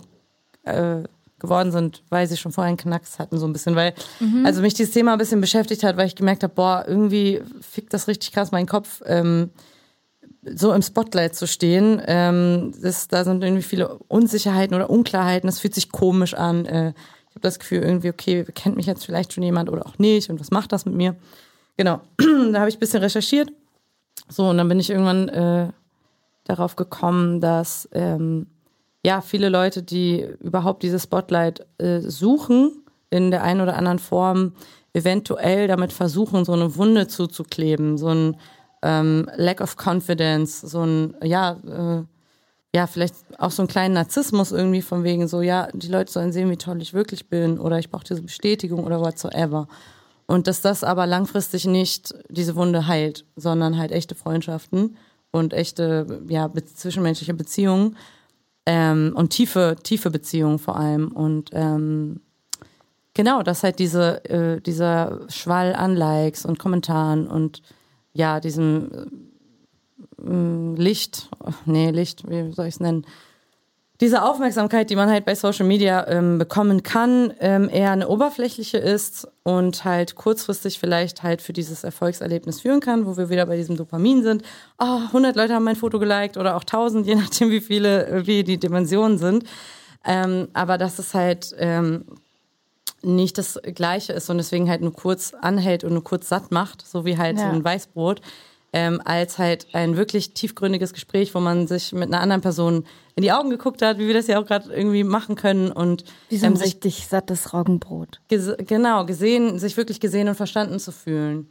äh, 0.64 1.04
geworden 1.42 1.72
sind, 1.72 2.04
weil 2.10 2.28
sie 2.28 2.38
schon 2.38 2.54
vorher 2.54 2.70
einen 2.70 2.78
Knacks 2.78 3.20
hatten, 3.20 3.38
so 3.38 3.46
ein 3.46 3.54
bisschen. 3.54 3.76
Weil, 3.76 3.94
mhm. 4.20 4.46
also 4.46 4.62
mich 4.62 4.74
dieses 4.74 4.94
Thema 4.94 5.14
ein 5.14 5.18
bisschen 5.18 5.42
beschäftigt 5.42 5.84
hat, 5.84 5.98
weil 5.98 6.08
ich 6.08 6.16
gemerkt 6.16 6.44
habe, 6.44 6.54
boah, 6.54 6.86
irgendwie 6.88 7.42
fickt 7.60 7.94
das 7.94 8.08
richtig 8.08 8.32
krass 8.32 8.52
meinen 8.52 8.68
Kopf, 8.68 9.02
ähm, 9.06 9.50
so 10.44 10.74
im 10.74 10.82
Spotlight 10.82 11.36
zu 11.36 11.48
stehen. 11.48 12.02
Ähm, 12.06 12.74
das, 12.82 13.08
da 13.08 13.24
sind 13.24 13.44
irgendwie 13.44 13.64
viele 13.64 13.98
Unsicherheiten 14.08 14.76
oder 14.76 14.90
Unklarheiten, 14.90 15.48
das 15.48 15.60
fühlt 15.60 15.76
sich 15.76 15.92
komisch 15.92 16.34
an. 16.34 16.66
Äh, 16.66 16.90
ich 17.30 17.36
habe 17.36 17.42
das 17.42 17.60
Gefühl, 17.60 17.80
irgendwie, 17.80 18.10
okay, 18.10 18.46
kennt 18.56 18.76
mich 18.76 18.86
jetzt 18.86 19.06
vielleicht 19.06 19.34
schon 19.34 19.44
jemand 19.44 19.70
oder 19.70 19.86
auch 19.86 19.98
nicht 19.98 20.30
und 20.30 20.40
was 20.40 20.52
macht 20.52 20.72
das 20.72 20.86
mit 20.86 20.96
mir? 20.96 21.16
Genau, 21.78 22.02
da 22.18 22.60
habe 22.60 22.70
ich 22.70 22.78
ein 22.78 22.80
bisschen 22.80 23.02
recherchiert. 23.02 23.52
So, 24.30 24.50
und 24.50 24.58
dann 24.58 24.68
bin 24.68 24.80
ich 24.80 24.90
irgendwann 24.90 25.30
äh, 25.30 25.70
darauf 26.44 26.76
gekommen, 26.76 27.42
dass 27.42 27.90
ähm, 27.94 28.48
ja, 29.04 29.22
viele 29.22 29.50
Leute, 29.50 29.84
die 29.84 30.26
überhaupt 30.40 30.84
dieses 30.84 31.04
Spotlight 31.04 31.66
äh, 31.80 32.00
suchen, 32.02 32.84
in 33.10 33.32
der 33.32 33.44
einen 33.44 33.62
oder 33.62 33.76
anderen 33.76 34.00
Form, 34.00 34.54
eventuell 34.94 35.68
damit 35.68 35.94
versuchen, 35.94 36.46
so 36.46 36.54
eine 36.54 36.76
Wunde 36.76 37.08
zuzukleben, 37.08 37.98
so 37.98 38.10
ein 38.10 38.38
ähm, 38.82 39.30
Lack 39.36 39.62
of 39.62 39.76
Confidence, 39.78 40.62
so 40.62 40.86
ein, 40.86 41.16
ja, 41.24 41.58
äh, 41.68 42.04
ja, 42.74 42.88
vielleicht 42.88 43.16
auch 43.38 43.52
so 43.52 43.64
einen 43.64 43.70
kleinen 43.70 43.94
Narzissmus 43.94 44.52
irgendwie 44.52 44.82
von 44.82 45.04
wegen 45.04 45.28
so, 45.28 45.42
ja, 45.42 45.68
die 45.74 45.90
Leute 45.90 46.12
sollen 46.12 46.32
sehen, 46.32 46.50
wie 46.50 46.58
toll 46.58 46.82
ich 46.82 46.94
wirklich 46.94 47.28
bin 47.28 47.60
oder 47.60 47.80
ich 47.80 47.90
brauche 47.90 48.06
diese 48.06 48.22
Bestätigung 48.22 48.84
oder 48.86 49.02
whatsoever. 49.02 49.68
Und 50.26 50.48
dass 50.48 50.62
das 50.62 50.84
aber 50.84 51.06
langfristig 51.06 51.66
nicht 51.66 52.14
diese 52.30 52.56
Wunde 52.56 52.88
heilt, 52.88 53.26
sondern 53.36 53.78
halt 53.78 53.92
echte 53.92 54.16
Freundschaften 54.16 54.96
und 55.32 55.54
echte, 55.54 56.22
ja, 56.30 56.48
be 56.48 56.64
zwischenmenschliche 56.64 57.34
Beziehungen 57.34 57.98
ähm, 58.66 59.14
und 59.16 59.30
tiefe, 59.30 59.76
tiefe 59.82 60.12
Beziehungen 60.12 60.60
vor 60.60 60.76
allem. 60.76 61.12
Und 61.12 61.50
ähm, 61.54 62.22
genau, 63.14 63.44
dass 63.44 63.64
halt 63.64 63.80
diese, 63.80 64.24
äh, 64.26 64.62
dieser 64.62 65.22
Schwall 65.30 65.74
an 65.74 65.96
Likes 65.96 66.46
und 66.46 66.60
Kommentaren 66.60 67.28
und 67.28 67.62
ja, 68.14 68.40
diesem 68.40 68.92
äh, 70.20 70.82
Licht, 70.82 71.30
nee, 71.66 71.92
Licht, 71.92 72.30
wie 72.30 72.52
soll 72.54 72.68
ich 72.68 72.76
es 72.76 72.80
nennen, 72.80 73.06
diese 74.02 74.24
Aufmerksamkeit, 74.24 74.90
die 74.90 74.96
man 74.96 75.12
halt 75.12 75.26
bei 75.26 75.36
Social 75.36 75.66
Media 75.66 76.08
ähm, 76.08 76.40
bekommen 76.40 76.82
kann, 76.82 77.34
ähm, 77.40 77.70
eher 77.72 77.92
eine 77.92 78.08
oberflächliche 78.08 78.80
ist 78.80 79.28
und 79.44 79.86
halt 79.86 80.16
kurzfristig 80.16 80.80
vielleicht 80.80 81.22
halt 81.22 81.44
für 81.44 81.54
dieses 81.54 81.84
Erfolgserlebnis 81.84 82.62
führen 82.62 82.80
kann, 82.80 83.06
wo 83.06 83.16
wir 83.16 83.30
wieder 83.30 83.46
bei 83.46 83.58
diesem 83.58 83.78
Dopamin 83.78 84.24
sind. 84.24 84.42
Oh, 84.80 85.02
100 85.08 85.36
Leute 85.36 85.54
haben 85.54 85.64
mein 85.64 85.76
Foto 85.76 86.00
geliked 86.00 86.38
oder 86.38 86.56
auch 86.56 86.64
1000, 86.64 87.06
je 87.08 87.16
nachdem 87.16 87.52
wie 87.52 87.62
viele, 87.62 88.26
wie 88.26 88.44
die 88.44 88.58
Dimensionen 88.58 89.20
sind. 89.20 89.44
Ähm, 90.04 90.48
aber 90.54 90.80
dass 90.80 90.98
es 90.98 91.14
halt 91.14 91.56
ähm, 91.60 92.06
nicht 93.04 93.38
das 93.38 93.60
Gleiche 93.76 94.14
ist 94.14 94.32
und 94.32 94.38
deswegen 94.38 94.68
halt 94.68 94.82
nur 94.82 94.94
kurz 94.94 95.36
anhält 95.40 95.84
und 95.84 95.94
nur 95.94 96.04
kurz 96.04 96.28
satt 96.28 96.52
macht, 96.52 96.82
so 96.88 97.06
wie 97.06 97.20
halt 97.20 97.38
ja. 97.38 97.44
so 97.44 97.56
ein 97.56 97.64
Weißbrot 97.64 98.22
ähm, 98.74 99.02
als 99.04 99.38
halt 99.38 99.68
ein 99.74 99.98
wirklich 99.98 100.34
tiefgründiges 100.34 100.94
Gespräch, 100.94 101.36
wo 101.36 101.40
man 101.40 101.68
sich 101.68 101.92
mit 101.92 102.08
einer 102.08 102.22
anderen 102.22 102.42
Person 102.42 102.86
in 103.16 103.24
die 103.24 103.32
Augen 103.32 103.50
geguckt 103.50 103.82
hat, 103.82 103.98
wie 103.98 104.08
wir 104.08 104.14
das 104.14 104.28
ja 104.28 104.40
auch 104.40 104.46
gerade 104.46 104.74
irgendwie 104.74 105.04
machen 105.04 105.36
können 105.36 105.72
und 105.72 106.06
wie 106.30 106.38
so 106.38 106.46
ein 106.46 106.54
ähm, 106.54 106.62
richtig 106.62 107.08
sattes 107.08 107.54
Roggenbrot. 107.54 108.22
Ges 108.30 108.54
genau, 108.66 109.06
gesehen, 109.06 109.60
sich 109.60 109.76
wirklich 109.76 110.00
gesehen 110.00 110.30
und 110.30 110.36
verstanden 110.36 110.80
zu 110.80 110.92
fühlen. 110.92 111.50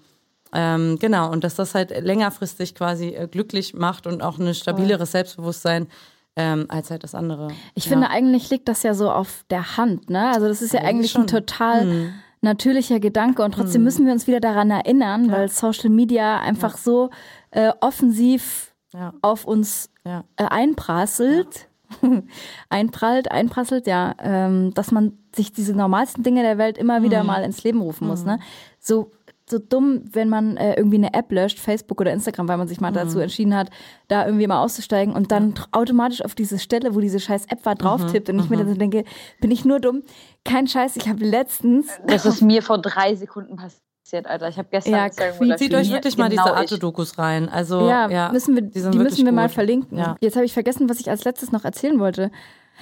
Ähm, 0.53 0.99
genau, 0.99 1.31
und 1.31 1.45
dass 1.45 1.55
das 1.55 1.75
halt 1.75 1.91
längerfristig 1.91 2.75
quasi 2.75 3.09
äh, 3.09 3.29
glücklich 3.29 3.75
macht 3.75 4.07
und 4.07 4.23
auch 4.23 4.39
ein 4.39 4.55
stabileres 4.55 5.13
Selbstbewusstsein 5.13 5.87
ähm, 6.37 6.67
als 6.69 6.91
halt 6.91 7.05
das 7.05 7.15
andere. 7.15 7.49
Ich 7.75 7.85
ja. 7.85 7.91
finde, 7.91 8.09
eigentlich 8.09 8.51
liegt 8.51 8.67
das 8.67 8.83
ja 8.83 8.95
so 8.95 9.11
auf 9.11 9.45
der 9.51 9.77
Hand, 9.77 10.11
ne? 10.11 10.29
Also 10.33 10.49
das 10.49 10.63
ist 10.63 10.73
ja 10.73 10.81
eigentlich, 10.81 11.15
eigentlich 11.15 11.17
ein 11.17 11.27
total 11.27 11.83
hm 11.83 12.13
natürlicher 12.41 13.01
Gedanke 13.01 13.43
und 13.43 13.53
trotzdem 13.53 13.81
hm. 13.81 13.85
müssen 13.85 14.07
wir 14.07 14.13
uns 14.13 14.27
wieder 14.27 14.41
daran 14.41 14.71
erinnern, 14.71 15.27
ja. 15.27 15.33
weil 15.33 15.49
Social 15.49 15.91
Media 15.91 16.41
einfach 16.41 16.73
ja. 16.73 16.79
so 16.79 17.11
äh, 17.51 17.73
offensiv 17.81 18.75
ja. 18.93 19.13
auf 19.23 19.45
uns 19.45 19.91
äh, 20.05 20.23
einprasselt. 20.37 21.69
einprallt, 22.69 23.33
einprasselt, 23.33 23.89
ja, 23.89 24.15
ähm, 24.23 24.73
dass 24.75 24.93
man 24.93 25.19
sich 25.35 25.53
diese 25.53 25.75
normalsten 25.75 26.23
Dinge 26.23 26.43
der 26.43 26.57
Welt 26.57 26.79
immer 26.79 27.03
wieder 27.03 27.21
hm. 27.21 27.27
mal 27.27 27.43
ins 27.43 27.65
Leben 27.65 27.81
rufen 27.81 28.07
muss. 28.07 28.25
Ne? 28.25 28.35
Hm. 28.35 28.41
So 28.79 29.11
so 29.51 29.59
dumm, 29.59 30.03
wenn 30.13 30.29
man 30.29 30.57
äh, 30.57 30.75
irgendwie 30.75 30.97
eine 30.97 31.15
App 31.15 31.31
löscht, 31.31 31.59
Facebook 31.59 32.01
oder 32.01 32.13
Instagram, 32.13 32.49
weil 32.49 32.57
man 32.57 32.69
sich 32.69 32.81
mal 32.81 32.91
mhm. 32.91 32.97
dazu 32.97 33.19
entschieden 33.19 33.55
hat, 33.55 33.71
da 34.09 34.27
irgendwie 34.27 34.47
mal 34.47 34.63
auszusteigen 34.63 35.15
und 35.15 35.33
dann 35.33 35.55
automatisch 35.73 36.25
auf 36.25 36.35
diese 36.35 36.59
Stelle, 36.59 36.95
wo 36.95 37.01
diese 37.01 37.21
scheiß 37.21 37.47
App 37.47 37.65
war, 37.65 37.75
drauf 37.75 38.11
tippt 38.11 38.29
mhm. 38.29 38.35
und 38.35 38.45
ich 38.45 38.51
mir 38.51 38.57
mhm. 38.59 38.69
dann 38.69 38.79
denke, 38.79 39.05
bin 39.41 39.51
ich 39.51 39.65
nur 39.65 39.81
dumm? 39.81 40.03
Kein 40.45 40.67
Scheiß, 40.67 40.97
ich 40.97 41.09
habe 41.09 41.25
letztens... 41.25 41.89
Das 42.07 42.27
ist 42.27 42.43
mir 42.43 42.63
vor 42.63 42.79
drei 42.79 43.15
Sekunden 43.15 43.57
passiert. 43.57 44.27
Alter. 44.27 44.49
Ich 44.49 44.59
habe 44.59 44.69
gestern 44.71 44.93
ja, 44.93 45.57
Zieht 45.57 45.73
euch 45.73 45.93
wirklich 45.93 46.17
mal 46.17 46.29
genau 46.29 46.43
diese 46.43 46.57
Arte-Dokus 46.57 47.17
rein. 47.19 47.49
Also, 47.49 47.89
ja, 47.89 48.11
ja 48.11 48.33
müssen 48.33 48.57
wir, 48.57 48.63
die, 48.63 48.91
die 48.91 48.99
müssen 48.99 49.25
wir 49.25 49.33
mal 49.33 49.49
verlinken. 49.49 49.97
Ja. 49.99 50.17
Jetzt 50.21 50.35
habe 50.35 50.45
ich 50.45 50.53
vergessen, 50.53 50.89
was 50.89 50.99
ich 50.99 51.11
als 51.11 51.25
letztes 51.25 51.53
noch 51.53 51.65
erzählen 51.65 52.01
wollte. 52.01 52.33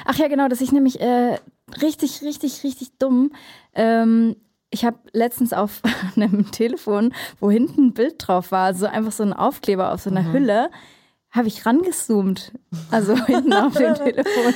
Ach 0.07 0.17
ja, 0.17 0.29
genau, 0.29 0.49
dass 0.49 0.63
ich 0.63 0.73
nämlich 0.73 1.01
äh, 1.01 1.39
richtig, 1.83 2.23
richtig, 2.23 2.65
richtig 2.65 2.97
dumm 2.99 3.33
ähm, 3.75 4.37
ich 4.71 4.85
habe 4.85 4.99
letztens 5.13 5.53
auf 5.53 5.81
einem 6.17 6.51
Telefon, 6.51 7.15
wo 7.41 7.51
hinten 7.51 7.89
ein 7.89 7.95
Bild 7.95 8.15
drauf 8.19 8.53
war, 8.53 8.75
so 8.75 8.87
einfach 8.87 9.13
so 9.13 9.23
ein 9.23 9.33
Aufkleber 9.33 9.93
auf 9.93 10.03
so 10.03 10.11
einer 10.11 10.23
mhm. 10.23 10.33
Hülle, 10.33 10.71
habe 11.31 11.49
ich 11.49 11.67
rangezoomt, 11.67 12.53
also 12.91 13.15
hinten 13.27 13.53
auf 13.53 13.75
dem 13.75 13.95
Telefon. 13.95 14.55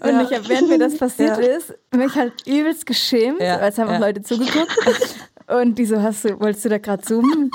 und 0.00 0.10
ja. 0.10 0.22
ich 0.22 0.32
habe, 0.32 0.48
während 0.48 0.68
mir 0.68 0.78
das 0.78 0.96
passiert 0.96 1.38
ja. 1.38 1.56
ist, 1.56 1.74
mich 1.94 2.14
halt 2.14 2.46
übelst 2.46 2.86
geschämt, 2.86 3.40
ja. 3.40 3.60
weil 3.60 3.70
es 3.70 3.78
haben 3.78 3.90
auch 3.90 4.00
Leute 4.00 4.22
zugeguckt. 4.22 4.76
und 5.48 5.76
die 5.76 5.86
so, 5.86 6.00
hast 6.00 6.24
du, 6.24 6.40
wolltest 6.40 6.64
du 6.64 6.68
da 6.68 6.78
gerade 6.78 7.02
zoomen? 7.02 7.50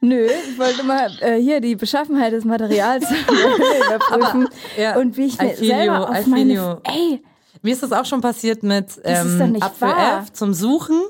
Nö, 0.00 0.26
ich 0.26 0.58
wollte 0.58 0.84
mal 0.84 1.10
äh, 1.20 1.40
hier 1.40 1.60
die 1.60 1.74
Beschaffenheit 1.74 2.32
des 2.32 2.44
Materials 2.44 3.04
überprüfen. 3.86 4.48
Aber, 4.78 5.00
und 5.00 5.16
wie 5.16 5.26
ich 5.26 5.40
mir 5.40 5.56
selber 5.56 6.08
auf 6.08 6.26
meine... 6.26 6.80
Ey, 6.84 7.20
mir 7.62 7.72
ist 7.72 7.82
das 7.82 7.90
auch 7.90 8.04
schon 8.04 8.20
passiert 8.20 8.62
mit 8.62 8.86
ähm, 9.02 9.56
Apfel 9.60 9.90
F 10.20 10.32
zum 10.32 10.54
Suchen 10.54 11.02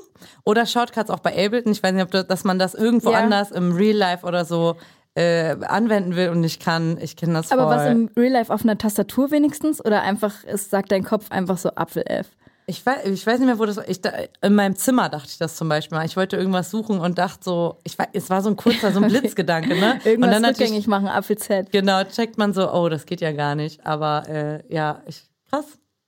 oder 0.43 0.65
Shortcuts 0.65 1.09
auch 1.09 1.19
bei 1.19 1.31
Ableton. 1.31 1.71
Ich 1.71 1.83
weiß 1.83 1.93
nicht, 1.93 2.03
ob 2.03 2.11
das, 2.11 2.27
dass 2.27 2.43
man 2.43 2.59
das 2.59 2.73
irgendwo 2.73 3.11
ja. 3.11 3.19
anders 3.19 3.51
im 3.51 3.73
Real 3.73 3.95
Life 3.95 4.25
oder 4.25 4.45
so 4.45 4.75
äh, 5.15 5.55
anwenden 5.65 6.15
will 6.15 6.29
und 6.29 6.41
nicht 6.41 6.61
kann. 6.61 6.97
Ich 7.01 7.15
kenne 7.15 7.33
das 7.33 7.51
Aber 7.51 7.67
voll. 7.67 7.75
was 7.75 7.87
im 7.87 8.09
Real 8.15 8.31
Life 8.31 8.53
auf 8.53 8.63
einer 8.63 8.77
Tastatur 8.77 9.31
wenigstens 9.31 9.83
oder 9.83 10.01
einfach, 10.01 10.33
es 10.45 10.69
sagt 10.69 10.91
dein 10.91 11.03
Kopf 11.03 11.31
einfach 11.31 11.57
so 11.57 11.69
Apfel 11.75 12.03
F? 12.05 12.27
Ich 12.67 12.85
weiß, 12.85 13.05
ich 13.05 13.25
weiß 13.25 13.39
nicht 13.39 13.47
mehr, 13.47 13.57
wo 13.57 13.65
das 13.65 13.79
ich 13.87 13.99
da, 13.99 14.11
In 14.43 14.53
meinem 14.53 14.75
Zimmer 14.75 15.09
dachte 15.09 15.29
ich 15.29 15.39
das 15.39 15.55
zum 15.55 15.67
Beispiel 15.67 15.97
mal. 15.97 16.05
Ich 16.05 16.15
wollte 16.15 16.37
irgendwas 16.37 16.69
suchen 16.69 16.99
und 16.99 17.17
dachte 17.17 17.39
so, 17.43 17.79
ich 17.83 17.97
war, 17.97 18.07
es 18.13 18.29
war 18.29 18.43
so 18.43 18.49
ein 18.49 18.55
kurzer, 18.55 18.91
so 18.91 19.01
ein 19.01 19.09
Blitzgedanke, 19.09 19.69
ne? 19.69 19.99
irgendwas 20.05 20.35
und 20.35 20.43
dann 20.43 20.45
rückgängig 20.45 20.85
machen, 20.85 21.07
Apfel 21.07 21.39
Z. 21.39 21.71
Genau, 21.71 22.03
checkt 22.03 22.37
man 22.37 22.53
so, 22.53 22.71
oh, 22.71 22.87
das 22.87 23.07
geht 23.07 23.21
ja 23.21 23.31
gar 23.31 23.55
nicht. 23.55 23.83
Aber 23.87 24.29
äh, 24.29 24.73
ja, 24.73 25.01
ich, 25.07 25.23
krass. 25.49 25.65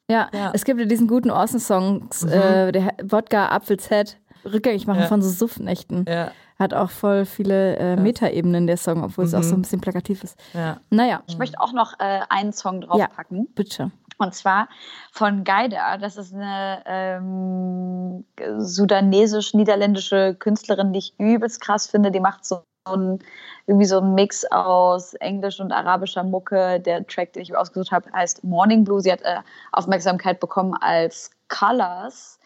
Ja, 0.09 0.29
ja, 0.33 0.51
es 0.53 0.65
gibt 0.65 0.79
ja 0.79 0.85
diesen 0.85 1.07
guten 1.07 1.29
Awesome-Songs, 1.31 2.25
mhm. 2.25 2.31
äh, 2.31 2.71
der 2.71 2.93
Wodka 3.03 3.49
Apfel 3.49 3.77
Z, 3.77 4.17
rückgängig 4.45 4.87
machen 4.87 5.01
ja. 5.01 5.07
von 5.07 5.21
so 5.21 5.29
Suffnächten. 5.29 6.05
Ja. 6.07 6.31
Hat 6.59 6.73
auch 6.73 6.91
voll 6.91 7.25
viele 7.25 7.75
äh, 7.77 7.95
Metaebenen, 7.95 8.67
der 8.67 8.77
Song, 8.77 9.03
obwohl 9.03 9.25
mhm. 9.25 9.29
es 9.29 9.33
auch 9.33 9.43
so 9.43 9.55
ein 9.55 9.61
bisschen 9.63 9.81
plakativ 9.81 10.23
ist. 10.23 10.37
Ja. 10.53 10.79
Naja. 10.89 11.23
Ich 11.27 11.37
möchte 11.37 11.59
auch 11.59 11.73
noch 11.73 11.93
äh, 11.99 12.19
einen 12.29 12.53
Song 12.53 12.81
draufpacken. 12.81 13.37
Ja, 13.37 13.45
bitte. 13.55 13.91
Und 14.19 14.35
zwar 14.35 14.69
von 15.11 15.43
Gaida. 15.43 15.97
Das 15.97 16.17
ist 16.17 16.35
eine 16.35 16.83
ähm, 16.85 18.25
sudanesisch-niederländische 18.59 20.35
Künstlerin, 20.35 20.93
die 20.93 20.99
ich 20.99 21.15
übelst 21.17 21.59
krass 21.59 21.87
finde. 21.87 22.11
Die 22.11 22.19
macht 22.19 22.45
so 22.45 22.61
ein, 22.85 23.19
irgendwie 23.67 23.85
so 23.85 23.99
ein 23.99 24.13
Mix 24.15 24.45
aus 24.51 25.13
Englisch 25.15 25.59
und 25.59 25.71
arabischer 25.71 26.23
Mucke. 26.23 26.79
Der 26.79 27.05
Track, 27.05 27.33
den 27.33 27.43
ich 27.43 27.55
ausgesucht 27.55 27.91
habe, 27.91 28.11
heißt 28.11 28.43
Morning 28.43 28.83
Blue. 28.83 29.01
Sie 29.01 29.11
hat 29.11 29.21
äh, 29.21 29.37
Aufmerksamkeit 29.71 30.39
bekommen 30.39 30.73
als 30.79 31.31
Colors, 31.47 32.39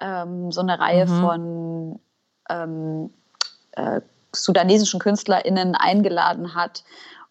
ähm, 0.00 0.50
so 0.50 0.60
eine 0.60 0.78
Reihe 0.78 1.06
mhm. 1.06 1.20
von 1.20 2.00
ähm, 2.50 3.10
äh, 3.72 4.00
sudanesischen 4.32 5.00
KünstlerInnen 5.00 5.74
eingeladen 5.76 6.54
hat, 6.54 6.84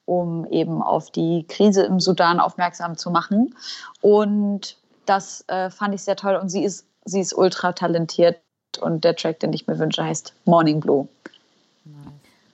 um 0.05 0.45
eben 0.45 0.81
auf 0.81 1.11
die 1.11 1.45
Krise 1.47 1.83
im 1.83 1.99
Sudan 1.99 2.39
aufmerksam 2.39 2.97
zu 2.97 3.11
machen. 3.11 3.55
Und 4.01 4.77
das 5.05 5.43
äh, 5.49 5.69
fand 5.69 5.93
ich 5.93 6.03
sehr 6.03 6.15
toll. 6.15 6.35
Und 6.35 6.49
sie 6.49 6.63
ist, 6.63 6.87
sie 7.05 7.19
ist 7.19 7.33
ultra 7.33 7.73
talentiert. 7.73 8.39
Und 8.79 9.03
der 9.03 9.15
Track, 9.15 9.39
den 9.39 9.53
ich 9.53 9.67
mir 9.67 9.77
wünsche, 9.77 10.03
heißt 10.03 10.33
Morning 10.45 10.79
Blue. 10.79 11.07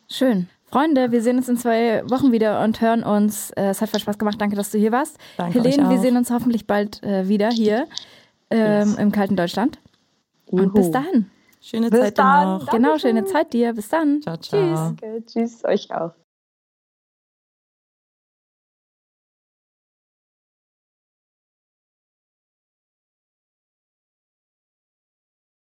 Schön. 0.10 0.48
Freunde, 0.66 1.12
wir 1.12 1.22
sehen 1.22 1.38
uns 1.38 1.50
in 1.50 1.58
zwei 1.58 2.04
Wochen 2.10 2.32
wieder 2.32 2.64
und 2.64 2.80
hören 2.80 3.04
uns. 3.04 3.52
Äh, 3.52 3.70
es 3.70 3.82
hat 3.82 3.90
voll 3.90 4.00
Spaß 4.00 4.18
gemacht. 4.20 4.40
Danke, 4.40 4.56
dass 4.56 4.70
du 4.72 4.78
hier 4.78 4.92
warst. 4.92 5.18
Danke 5.38 5.62
Helene, 5.62 5.90
wir 5.90 6.00
sehen 6.00 6.16
uns 6.16 6.30
hoffentlich 6.30 6.68
bald 6.68 7.02
äh, 7.04 7.28
wieder 7.28 7.50
hier 7.50 7.88
ähm, 8.52 8.90
yes. 8.90 8.98
im 8.98 9.12
kalten 9.12 9.36
Deutschland. 9.36 9.80
Juhu. 10.52 10.64
Und 10.64 10.74
bis 10.74 10.92
dahin. 10.92 11.30
Schöne 11.62 11.90
bis 11.90 12.00
Zeit 12.00 12.18
dann. 12.18 12.60
noch. 12.60 12.68
Genau, 12.68 12.98
schöne 12.98 13.26
Zeit 13.26 13.54
dir. 13.54 13.74
Bis 13.74 13.90
dann. 13.90 14.22
Ciao, 14.22 14.38
ciao. 14.38 14.60
Tschüss. 14.62 14.80
Okay, 14.92 15.24
tschüss, 15.26 15.66
euch 15.66 15.92
auch. 15.92 16.12